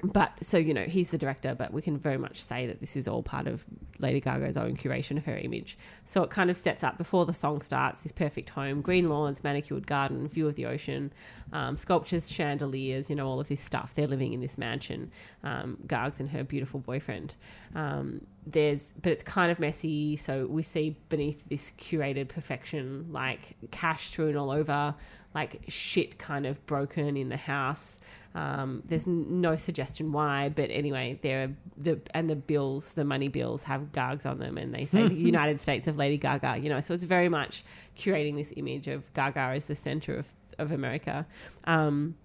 But 0.03 0.43
so 0.43 0.57
you 0.57 0.73
know 0.73 0.84
he's 0.84 1.10
the 1.10 1.18
director, 1.18 1.56
but 1.56 1.73
we 1.73 1.81
can 1.81 1.98
very 1.98 2.18
much 2.18 2.41
say 2.41 2.68
that 2.68 2.80
this 2.80 2.95
is 2.95 3.07
all 3.07 3.23
part 3.23 3.48
of 3.48 3.65
Lady 3.99 4.19
Gaga's 4.19 4.57
own 4.57 4.76
curation 4.76 5.18
of 5.18 5.26
her 5.26 5.38
image. 5.38 5.77
So 6.06 6.23
it 6.23 6.30
kind 6.30 6.49
of 6.49 6.57
sets 6.57 6.84
up 6.84 6.98
before 6.98 7.26
the 7.26 7.34
song 7.34 7.61
starts 7.61 8.02
this 8.02 8.11
perfect 8.11 8.52
home, 8.52 8.81
green 8.81 9.10
lawns, 9.10 9.43
manicured 9.43 9.88
garden, 9.88 10.27
view 10.27 10.48
of 10.48 10.56
the 10.56 10.65
ocean, 10.65 11.11
um, 11.52 11.77
sculptures, 11.77 12.31
chandeliers, 12.31 13.10
you 13.10 13.15
know 13.15 13.27
all 13.27 13.39
of 13.39 13.48
this 13.48 13.61
stuff. 13.61 13.93
They're 13.93 14.07
living 14.07 14.34
in 14.34 14.39
this 14.39 14.57
mansion, 14.57 15.11
um, 15.43 15.77
and 15.91 16.30
her 16.30 16.43
beautiful 16.43 16.80
boyfriend. 16.80 17.35
Um, 17.76 18.26
there's 18.45 18.93
but 19.01 19.11
it's 19.11 19.23
kind 19.23 19.51
of 19.51 19.59
messy. 19.59 20.15
So 20.15 20.47
we 20.47 20.63
see 20.63 20.95
beneath 21.09 21.47
this 21.47 21.72
curated 21.77 22.27
perfection 22.27 23.07
like 23.11 23.55
cash 23.69 24.07
strewn 24.07 24.35
all 24.35 24.51
over 24.51 24.95
like 25.34 25.61
shit 25.68 26.18
kind 26.18 26.45
of 26.45 26.65
broken 26.65 27.15
in 27.15 27.30
the 27.30 27.38
house. 27.38 27.99
Um, 28.34 28.81
there's 28.85 29.05
no 29.07 29.55
suggestion 29.55 30.11
why 30.11 30.49
but 30.49 30.69
anyway 30.72 31.19
there 31.22 31.43
are 31.43 31.49
the 31.77 31.99
and 32.13 32.30
the 32.30 32.35
bills 32.35 32.93
the 32.93 33.05
money 33.05 33.27
bills 33.27 33.63
have 33.63 33.91
gargs 33.91 34.26
on 34.26 34.39
them 34.39 34.57
and 34.57 34.73
they 34.73 34.85
say 34.85 35.07
the 35.07 35.15
united 35.15 35.59
states 35.59 35.85
of 35.88 35.97
lady 35.97 36.18
gaga 36.18 36.57
you 36.57 36.69
know? 36.69 36.80
So 36.80 36.93
it's 36.93 37.03
very 37.03 37.30
much 37.30 37.63
curating 37.97 38.35
this 38.35 38.53
image 38.55 38.88
of 38.88 39.13
gaga 39.13 39.51
as 39.55 39.65
the 39.65 39.76
center 39.76 40.15
of, 40.18 40.34
of 40.57 40.72
america. 40.72 41.26
Um, 41.65 42.15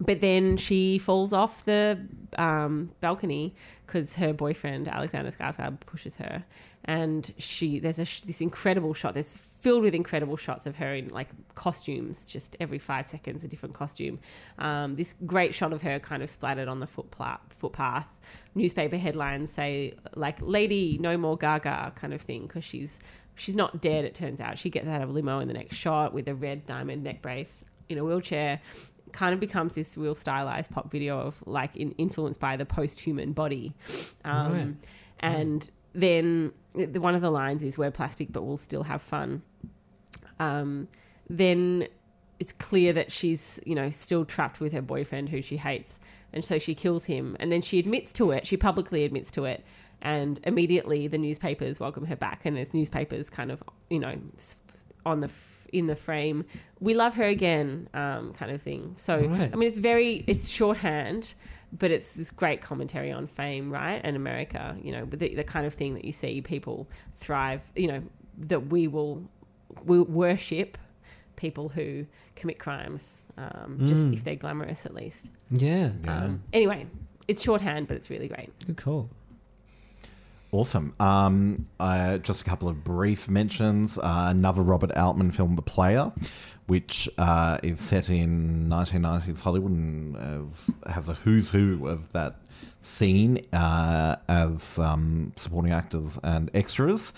but 0.00 0.20
then 0.20 0.56
she 0.56 0.98
falls 0.98 1.32
off 1.32 1.64
the 1.64 1.98
um, 2.38 2.90
balcony 3.00 3.54
because 3.86 4.16
her 4.16 4.32
boyfriend 4.32 4.88
Alexander 4.88 5.30
Skarsgård 5.30 5.80
pushes 5.80 6.16
her, 6.16 6.44
and 6.84 7.32
she 7.38 7.78
there's 7.78 7.98
a 7.98 8.04
sh- 8.04 8.20
this 8.20 8.40
incredible 8.40 8.94
shot. 8.94 9.14
There's 9.14 9.36
filled 9.36 9.82
with 9.82 9.94
incredible 9.94 10.36
shots 10.36 10.66
of 10.66 10.76
her 10.76 10.94
in 10.94 11.08
like 11.08 11.28
costumes, 11.54 12.26
just 12.26 12.56
every 12.60 12.78
five 12.78 13.08
seconds 13.08 13.44
a 13.44 13.48
different 13.48 13.74
costume. 13.74 14.18
Um, 14.58 14.96
this 14.96 15.14
great 15.26 15.54
shot 15.54 15.72
of 15.72 15.82
her 15.82 15.98
kind 15.98 16.22
of 16.22 16.30
splattered 16.30 16.68
on 16.68 16.80
the 16.80 16.86
footpath. 16.86 17.40
footpath. 17.48 18.08
Newspaper 18.54 18.96
headlines 18.96 19.50
say 19.52 19.94
like 20.14 20.40
"Lady, 20.40 20.98
no 21.00 21.16
more 21.16 21.36
Gaga" 21.36 21.92
kind 21.94 22.12
of 22.12 22.20
thing 22.20 22.42
because 22.42 22.64
she's 22.64 22.98
she's 23.34 23.56
not 23.56 23.80
dead. 23.80 24.04
It 24.04 24.14
turns 24.14 24.40
out 24.40 24.58
she 24.58 24.70
gets 24.70 24.88
out 24.88 25.02
of 25.02 25.10
limo 25.10 25.40
in 25.40 25.48
the 25.48 25.54
next 25.54 25.76
shot 25.76 26.12
with 26.12 26.28
a 26.28 26.34
red 26.34 26.66
diamond 26.66 27.04
neck 27.04 27.22
brace 27.22 27.64
in 27.88 27.98
a 27.98 28.04
wheelchair 28.04 28.60
kind 29.14 29.32
of 29.32 29.40
becomes 29.40 29.74
this 29.74 29.96
real 29.96 30.14
stylized 30.14 30.70
pop 30.70 30.90
video 30.90 31.18
of 31.18 31.42
like 31.46 31.74
in, 31.76 31.92
influenced 31.92 32.38
by 32.40 32.56
the 32.58 32.66
post-human 32.66 33.32
body. 33.32 33.72
Um, 34.24 34.52
Right. 34.52 34.74
and 35.20 35.70
then 35.94 36.52
the, 36.74 36.98
one 37.00 37.14
of 37.14 37.20
the 37.22 37.30
lines 37.30 37.62
is 37.62 37.78
we're 37.78 37.90
plastic 37.92 38.32
but 38.32 38.42
we'll 38.42 38.56
still 38.58 38.82
have 38.82 39.00
fun. 39.00 39.40
Um, 40.38 40.88
then 41.30 41.86
it's 42.40 42.52
clear 42.52 42.92
that 42.92 43.12
she's 43.12 43.60
you 43.64 43.74
know 43.76 43.88
still 43.90 44.24
trapped 44.24 44.58
with 44.60 44.72
her 44.72 44.82
boyfriend 44.82 45.28
who 45.28 45.40
she 45.40 45.56
hates 45.56 46.00
and 46.32 46.44
so 46.44 46.58
she 46.58 46.74
kills 46.74 47.04
him 47.04 47.36
and 47.38 47.50
then 47.52 47.62
she 47.62 47.78
admits 47.78 48.10
to 48.12 48.32
it. 48.32 48.46
She 48.46 48.56
publicly 48.56 49.04
admits 49.04 49.30
to 49.32 49.44
it 49.44 49.64
and 50.02 50.40
immediately 50.44 51.06
the 51.06 51.16
newspapers 51.18 51.78
welcome 51.80 52.06
her 52.06 52.16
back 52.16 52.44
and 52.44 52.56
there's 52.56 52.74
newspapers 52.74 53.30
kind 53.30 53.50
of 53.52 53.62
you 53.88 54.00
know 54.00 54.16
on 55.06 55.20
the 55.20 55.30
in 55.74 55.86
the 55.86 55.96
frame 55.96 56.44
we 56.80 56.94
love 56.94 57.14
her 57.14 57.24
again 57.24 57.88
um, 57.94 58.32
kind 58.32 58.50
of 58.52 58.62
thing 58.62 58.94
so 58.96 59.18
Right. 59.26 59.50
i 59.52 59.56
mean 59.56 59.68
it's 59.68 59.78
very 59.78 60.24
it's 60.26 60.48
shorthand 60.48 61.34
but 61.76 61.90
it's 61.90 62.14
this 62.14 62.30
great 62.30 62.60
commentary 62.60 63.10
on 63.10 63.26
fame 63.26 63.72
right 63.72 64.00
and 64.04 64.14
america 64.16 64.76
you 64.82 64.92
know 64.92 65.04
but 65.04 65.18
the, 65.18 65.34
the 65.34 65.44
kind 65.44 65.66
of 65.66 65.74
thing 65.74 65.94
that 65.94 66.04
you 66.04 66.12
see 66.12 66.40
people 66.40 66.88
thrive 67.16 67.62
you 67.74 67.88
know 67.88 68.02
that 68.38 68.60
we 68.68 68.86
will 68.88 69.22
we 69.84 70.00
worship 70.00 70.78
people 71.36 71.68
who 71.68 72.06
commit 72.36 72.58
crimes 72.60 73.20
um, 73.36 73.80
just 73.84 74.06
Mm. 74.06 74.12
if 74.14 74.22
they're 74.24 74.36
glamorous 74.36 74.86
at 74.86 74.94
least 74.94 75.30
Yeah. 75.50 75.90
um, 76.06 76.42
anyway 76.52 76.86
it's 77.26 77.42
shorthand 77.42 77.88
but 77.88 77.96
it's 77.96 78.10
really 78.10 78.28
great 78.28 78.50
Good 78.66 78.76
call. 78.76 79.10
Awesome. 80.54 80.94
Um, 81.00 81.66
uh, 81.80 82.18
just 82.18 82.42
a 82.42 82.44
couple 82.44 82.68
of 82.68 82.84
brief 82.84 83.28
mentions. 83.28 83.98
Uh, 83.98 84.26
another 84.28 84.62
Robert 84.62 84.96
Altman 84.96 85.32
film, 85.32 85.56
The 85.56 85.62
Player, 85.62 86.12
which 86.68 87.08
uh, 87.18 87.58
is 87.64 87.80
set 87.80 88.08
in 88.08 88.68
1990s 88.68 89.42
Hollywood 89.42 89.72
and 89.72 90.14
has, 90.14 90.70
has 90.86 91.08
a 91.08 91.14
who's 91.14 91.50
who 91.50 91.88
of 91.88 92.12
that 92.12 92.36
scene 92.82 93.44
uh, 93.52 94.14
as 94.28 94.78
um, 94.78 95.32
supporting 95.34 95.72
actors 95.72 96.20
and 96.22 96.52
extras. 96.54 97.14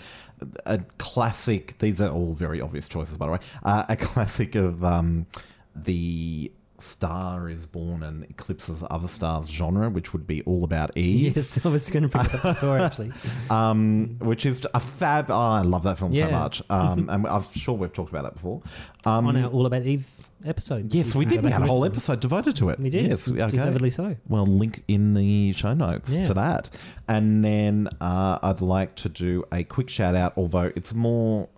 A 0.65 0.79
classic, 0.97 1.77
these 1.77 2.01
are 2.01 2.09
all 2.09 2.33
very 2.33 2.59
obvious 2.59 2.87
choices, 2.87 3.19
by 3.19 3.27
the 3.27 3.33
way. 3.33 3.39
Uh, 3.63 3.83
a 3.87 3.95
classic 3.97 4.55
of 4.55 4.83
um, 4.83 5.27
the 5.75 6.51
Star 6.79 7.49
is 7.49 7.65
Born 7.65 8.03
and 8.03 8.23
eclipses 8.25 8.83
other 8.89 9.07
stars 9.07 9.49
genre, 9.49 9.89
which 9.89 10.13
would 10.13 10.27
be 10.27 10.41
all 10.43 10.63
about 10.63 10.95
Eve. 10.95 11.35
Yes, 11.35 11.65
I 11.65 11.69
was 11.69 11.89
going 11.89 12.03
to 12.03 12.09
bring 12.09 12.23
that 12.25 12.35
up 12.45 12.55
before 12.55 12.79
actually. 12.79 13.11
um, 13.49 14.17
which 14.19 14.45
is 14.45 14.65
a 14.73 14.79
fab. 14.79 15.29
Oh, 15.29 15.35
I 15.35 15.61
love 15.61 15.83
that 15.83 15.97
film 15.97 16.13
so 16.15 16.29
much. 16.29 16.61
Um, 16.69 17.09
and 17.09 17.25
I'm 17.27 17.43
sure 17.55 17.75
we've 17.75 17.91
talked 17.93 18.11
about 18.11 18.23
that 18.23 18.35
before. 18.35 18.61
Um, 19.05 19.27
On 19.27 19.35
our 19.37 19.49
All 19.49 19.65
About 19.65 19.83
Eve 19.83 20.07
episode. 20.45 20.93
Yes, 20.93 21.15
we 21.15 21.25
did. 21.25 21.43
We 21.43 21.49
had 21.51 21.61
a 21.63 21.65
whole 21.65 21.85
episode 21.85 22.19
devoted 22.19 22.55
to 22.57 22.69
it. 22.69 22.79
We 22.79 22.89
did. 22.89 23.07
Yes, 23.07 23.31
okay. 23.31 23.47
Deservedly 23.49 23.89
so. 23.89 24.15
Well, 24.27 24.45
link 24.45 24.83
in 24.87 25.13
the 25.13 25.53
show 25.53 25.73
notes 25.73 26.15
Yeah. 26.15 26.25
to 26.25 26.33
that. 26.35 26.69
And 27.07 27.43
then 27.43 27.87
uh, 27.99 28.39
I'd 28.43 28.61
like 28.61 28.95
to 28.97 29.09
do 29.09 29.43
a 29.51 29.63
quick 29.63 29.89
shout 29.89 30.13
out, 30.15 30.33
although 30.37 30.71
it's 30.75 30.93
more 30.93 31.49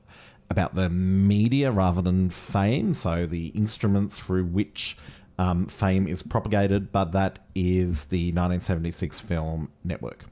about 0.49 0.75
the 0.75 0.89
media 0.89 1.71
rather 1.71 2.01
than 2.01 2.29
fame. 2.29 2.93
So 2.93 3.25
the 3.25 3.47
instruments 3.47 4.19
through 4.19 4.45
which 4.45 4.97
um, 5.37 5.67
fame 5.67 6.07
is 6.07 6.21
propagated, 6.21 6.91
but 6.91 7.11
that 7.13 7.39
is 7.55 8.05
the 8.05 8.27
1976 8.27 9.19
film 9.19 9.71
Network. 9.83 10.25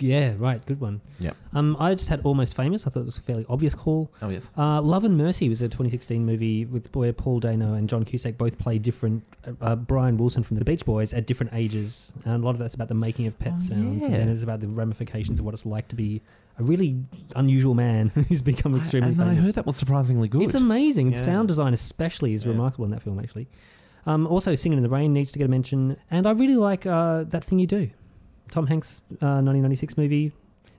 Yeah, 0.00 0.34
right. 0.38 0.64
Good 0.66 0.80
one. 0.80 1.00
Yeah. 1.20 1.32
Um, 1.52 1.76
I 1.78 1.94
just 1.94 2.08
had 2.08 2.20
Almost 2.24 2.56
Famous. 2.56 2.86
I 2.86 2.90
thought 2.90 3.00
it 3.00 3.06
was 3.06 3.18
a 3.18 3.22
fairly 3.22 3.46
obvious 3.48 3.74
call. 3.74 4.10
Oh, 4.22 4.28
yes. 4.28 4.50
Uh, 4.58 4.82
Love 4.82 5.04
and 5.04 5.16
Mercy 5.16 5.48
was 5.48 5.62
a 5.62 5.66
2016 5.68 6.26
movie 6.26 6.64
with 6.64 6.94
where 6.96 7.12
Paul 7.12 7.38
Dano 7.40 7.74
and 7.74 7.88
John 7.88 8.04
Cusack 8.04 8.36
both 8.36 8.58
play 8.58 8.78
different. 8.78 9.22
Uh, 9.46 9.52
uh, 9.60 9.76
Brian 9.76 10.16
Wilson 10.16 10.42
from 10.42 10.58
the 10.58 10.64
Beach 10.64 10.84
Boys 10.84 11.14
at 11.14 11.26
different 11.26 11.52
ages, 11.54 12.12
and 12.24 12.42
a 12.42 12.44
lot 12.44 12.50
of 12.52 12.58
that's 12.58 12.74
about 12.74 12.88
the 12.88 12.94
making 12.94 13.26
of 13.28 13.38
pet 13.38 13.52
Oh, 13.54 13.58
sounds, 13.58 14.00
yeah. 14.00 14.06
and 14.06 14.14
then 14.14 14.28
it's 14.30 14.42
about 14.42 14.60
the 14.60 14.68
ramifications 14.68 15.38
of 15.38 15.44
what 15.44 15.54
it's 15.54 15.64
like 15.66 15.86
to 15.88 15.96
be 15.96 16.20
a 16.58 16.64
really 16.64 16.96
unusual 17.36 17.74
man 17.74 18.08
who's 18.28 18.42
become 18.42 18.76
extremely 18.76 19.08
and 19.10 19.16
famous. 19.16 19.38
I 19.38 19.42
heard 19.42 19.54
that 19.54 19.66
was 19.66 19.76
surprisingly 19.76 20.28
good. 20.28 20.42
It's 20.42 20.54
amazing. 20.54 21.12
Yeah. 21.12 21.18
Sound 21.18 21.48
design, 21.48 21.72
especially, 21.72 22.32
is 22.34 22.46
remarkable 22.46 22.84
in 22.84 22.90
that 22.90 23.02
film. 23.02 23.18
Actually, 23.20 23.46
um, 24.06 24.26
also 24.26 24.54
"Singing 24.56 24.78
in 24.78 24.82
the 24.82 24.88
Rain" 24.90 25.12
needs 25.12 25.30
to 25.32 25.38
get 25.38 25.44
a 25.44 25.48
mention, 25.48 25.96
and 26.10 26.26
I 26.26 26.32
really 26.32 26.56
like 26.56 26.84
uh, 26.84 27.24
that 27.24 27.44
thing 27.44 27.60
you 27.60 27.66
do. 27.68 27.90
Tom 28.50 28.66
Hanks' 28.66 29.02
uh, 29.10 29.42
1996 29.42 29.96
movie 29.96 30.32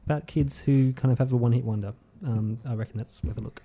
about 0.06 0.28
kids 0.28 0.62
who 0.62 0.94
kind 0.94 1.12
of 1.12 1.20
have 1.20 1.34
a 1.34 1.36
one-hit 1.36 1.64
wonder. 1.64 1.94
Um, 2.26 2.58
I 2.68 2.76
reckon 2.76 2.98
that's 2.98 3.24
worth 3.24 3.38
a 3.38 3.42
look. 3.42 3.62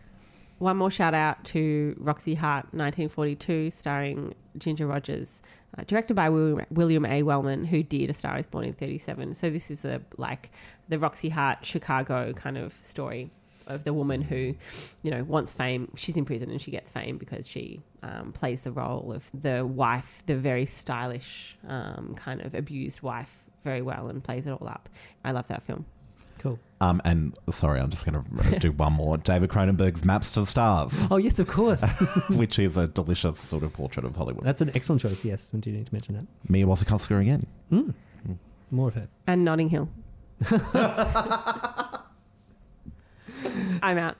One 0.58 0.76
more 0.76 0.90
shout 0.90 1.14
out 1.14 1.42
to 1.46 1.96
Roxie 1.98 2.34
Hart, 2.34 2.64
1942, 2.72 3.70
starring 3.70 4.34
Ginger 4.58 4.86
Rogers, 4.86 5.42
uh, 5.78 5.84
directed 5.86 6.14
by 6.14 6.28
William, 6.28 6.66
William 6.70 7.06
A. 7.06 7.22
Wellman, 7.22 7.64
who 7.64 7.82
did 7.82 8.10
A 8.10 8.12
Star 8.12 8.36
Is 8.38 8.44
Born 8.44 8.64
in 8.64 8.74
37. 8.74 9.34
So 9.34 9.48
this 9.48 9.70
is 9.70 9.86
a 9.86 10.02
like 10.18 10.50
the 10.88 10.98
Roxie 10.98 11.30
Hart 11.30 11.64
Chicago 11.64 12.34
kind 12.34 12.58
of 12.58 12.74
story 12.74 13.30
of 13.66 13.84
the 13.84 13.94
woman 13.94 14.20
who, 14.20 14.54
you 15.02 15.10
know, 15.10 15.24
wants 15.24 15.52
fame. 15.52 15.90
She's 15.96 16.16
in 16.16 16.26
prison 16.26 16.50
and 16.50 16.60
she 16.60 16.70
gets 16.70 16.90
fame 16.90 17.16
because 17.16 17.48
she 17.48 17.80
um, 18.02 18.32
plays 18.32 18.60
the 18.60 18.72
role 18.72 19.12
of 19.12 19.30
the 19.32 19.64
wife, 19.64 20.22
the 20.26 20.36
very 20.36 20.66
stylish 20.66 21.56
um, 21.66 22.14
kind 22.16 22.42
of 22.42 22.54
abused 22.54 23.00
wife, 23.00 23.46
very 23.64 23.82
well 23.82 24.08
and 24.08 24.22
plays 24.22 24.46
it 24.46 24.50
all 24.50 24.68
up. 24.68 24.88
I 25.24 25.32
love 25.32 25.48
that 25.48 25.62
film. 25.62 25.84
Cool. 26.38 26.58
Um, 26.80 27.02
and 27.04 27.36
sorry, 27.50 27.80
I'm 27.80 27.90
just 27.90 28.06
going 28.06 28.24
to 28.24 28.58
do 28.58 28.72
one 28.72 28.94
more. 28.94 29.18
David 29.32 29.50
Cronenberg's 29.50 30.04
Maps 30.06 30.30
to 30.32 30.40
the 30.40 30.46
Stars, 30.46 31.04
Oh 31.10 31.18
yes, 31.18 31.38
of 31.38 31.48
course. 31.48 31.84
which 32.30 32.58
is 32.58 32.78
a 32.78 32.88
delicious 32.88 33.38
sort 33.38 33.62
of 33.62 33.72
portrait 33.74 34.06
of 34.06 34.16
Hollywood. 34.16 34.44
that's 34.44 34.62
an 34.62 34.70
excellent 34.74 35.02
choice. 35.02 35.22
Yes, 35.24 35.52
we 35.52 35.60
do 35.60 35.70
need 35.70 35.86
to 35.86 35.92
mention 35.94 36.14
that. 36.14 36.26
Mia 36.50 36.64
Wasikowska 36.66 37.20
again. 37.20 37.42
Mm. 37.70 37.92
More 38.70 38.88
of 38.88 38.94
her. 38.94 39.08
And 39.26 39.44
Notting 39.44 39.66
Hill. 39.68 39.88
I'm 43.82 43.98
out. 43.98 44.16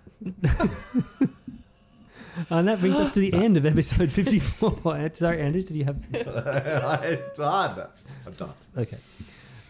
And 2.49 2.69
that 2.69 2.81
brings 2.81 2.99
us 2.99 3.13
to 3.15 3.21
the 3.21 3.33
end 3.35 3.57
of 3.57 3.67
episode 3.67 4.11
54. 4.11 5.11
Sorry, 5.15 5.41
Anders, 5.41 5.67
did 5.67 5.77
you 5.77 5.85
have? 5.85 6.03
I'm 6.15 7.19
done. 7.35 7.89
I'm 8.27 8.33
done. 8.33 8.53
Okay. 8.77 8.99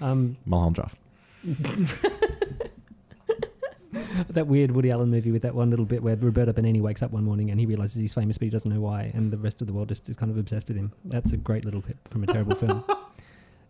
Um, 0.01 0.36
Mulholland 0.47 0.76
Drive. 0.76 0.94
that 4.28 4.47
weird 4.47 4.70
Woody 4.70 4.90
Allen 4.90 5.10
movie 5.10 5.32
with 5.32 5.42
that 5.42 5.55
one 5.55 5.70
little 5.70 5.86
bit 5.86 6.02
where 6.02 6.16
Roberto 6.16 6.52
Benigni 6.52 6.80
wakes 6.80 7.02
up 7.02 7.10
one 7.10 7.24
morning 7.24 7.51
and 7.51 7.59
he 7.59 7.66
realizes 7.66 8.01
he's 8.01 8.14
famous 8.14 8.38
but 8.38 8.47
he 8.47 8.51
doesn't 8.51 8.72
know 8.72 8.80
why, 8.80 9.10
and 9.14 9.30
the 9.30 9.38
rest 9.38 9.60
of 9.60 9.66
the 9.66 9.72
world 9.72 9.88
just 9.88 10.09
is 10.09 10.16
kind 10.16 10.30
of 10.30 10.38
obsessed 10.38 10.68
with 10.68 10.76
him. 10.76 10.92
That's 11.05 11.32
a 11.32 11.36
great 11.36 11.64
little 11.64 11.82
clip 11.82 11.97
from 12.09 12.24
a 12.24 12.26
terrible 12.26 12.55
film. 12.55 12.84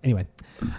Anyway, 0.03 0.27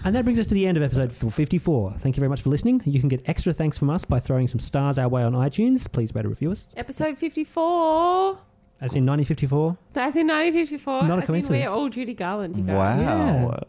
and 0.03 0.15
that 0.15 0.23
brings 0.23 0.39
us 0.39 0.47
to 0.47 0.53
the 0.55 0.65
end 0.65 0.77
of 0.77 0.83
episode 0.83 1.11
454. 1.11 1.91
Thank 1.99 2.15
you 2.15 2.19
very 2.19 2.29
much 2.29 2.41
for 2.41 2.49
listening. 2.49 2.81
You 2.85 2.99
can 2.99 3.07
get 3.09 3.21
extra 3.27 3.53
thanks 3.53 3.77
from 3.77 3.89
us 3.89 4.03
by 4.03 4.19
throwing 4.19 4.47
some 4.47 4.59
stars 4.59 4.97
our 4.97 5.07
way 5.07 5.23
on 5.23 5.33
iTunes. 5.33 5.91
Please 5.91 6.13
rate 6.15 6.25
or 6.25 6.29
review 6.29 6.51
us. 6.51 6.73
Episode 6.75 7.17
54. 7.17 8.39
As 8.81 8.95
in 8.95 9.05
1954. 9.05 9.77
That's 9.93 10.15
in 10.15 10.25
1954. 10.27 11.03
Not 11.03 11.09
a 11.09 11.11
I 11.11 11.15
think 11.17 11.27
coincidence. 11.27 11.65
We're 11.67 11.71
all 11.71 11.89
Judy 11.89 12.15
Garland, 12.15 12.57
you 12.57 12.63
guys. 12.63 12.73
Wow. 12.73 12.99
Yeah. 12.99 13.59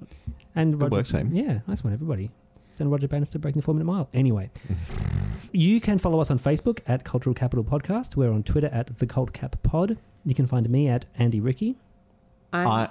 And 0.54 0.72
Good 0.78 0.92
Roger, 0.92 1.16
work, 1.16 1.24
team. 1.24 1.34
Yeah, 1.34 1.60
nice 1.66 1.84
one, 1.84 1.92
everybody. 1.92 2.30
And 2.78 2.90
Roger 2.90 3.06
Bannister 3.06 3.38
breaking 3.38 3.60
the 3.60 3.64
four 3.64 3.74
minute 3.74 3.84
mile. 3.84 4.08
Anyway, 4.12 4.50
you 5.52 5.80
can 5.80 5.98
follow 5.98 6.18
us 6.20 6.30
on 6.32 6.38
Facebook 6.38 6.80
at 6.86 7.04
Cultural 7.04 7.32
Capital 7.32 7.62
Podcast. 7.62 8.16
We're 8.16 8.32
on 8.32 8.42
Twitter 8.42 8.68
at 8.72 8.98
The 8.98 9.06
Cult 9.06 9.32
Cap 9.32 9.54
Pod. 9.62 9.98
You 10.24 10.34
can 10.34 10.46
find 10.48 10.68
me 10.68 10.88
at 10.88 11.04
Andy 11.16 11.38
Ricky. 11.40 11.76
I'm, 12.52 12.66
I, 12.66 12.88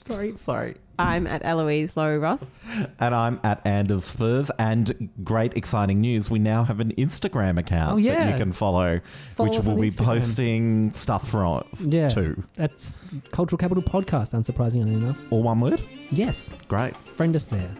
sorry, 0.00 0.34
sorry. 0.38 0.74
I'm 0.98 1.26
at 1.26 1.44
Eloise 1.44 1.96
Laurie 1.96 2.18
Ross. 2.18 2.56
And 3.00 3.14
I'm 3.14 3.40
at 3.42 3.66
Anders 3.66 4.10
Furze. 4.12 4.50
And 4.58 5.10
great, 5.24 5.56
exciting 5.56 6.00
news. 6.00 6.30
We 6.30 6.38
now 6.38 6.64
have 6.64 6.80
an 6.80 6.92
Instagram 6.92 7.58
account 7.58 7.94
Oh, 7.94 8.00
that 8.02 8.30
you 8.32 8.36
can 8.38 8.52
follow, 8.52 9.00
Follow 9.02 9.48
which 9.48 9.58
us 9.58 9.66
will 9.66 9.76
be 9.76 9.88
Instagram. 9.88 10.04
posting 10.04 10.90
stuff 10.92 11.28
from 11.28 11.64
Yeah. 11.80 12.08
too. 12.08 12.42
That's 12.54 12.98
Cultural 13.32 13.58
Capital 13.58 13.82
Podcast, 13.82 14.34
unsurprisingly 14.34 14.92
enough. 14.94 15.20
All 15.30 15.42
one 15.42 15.60
word? 15.60 15.82
Yes. 16.10 16.52
Great. 16.68 16.96
Friend 16.96 17.34
us 17.34 17.46
there. 17.46 17.74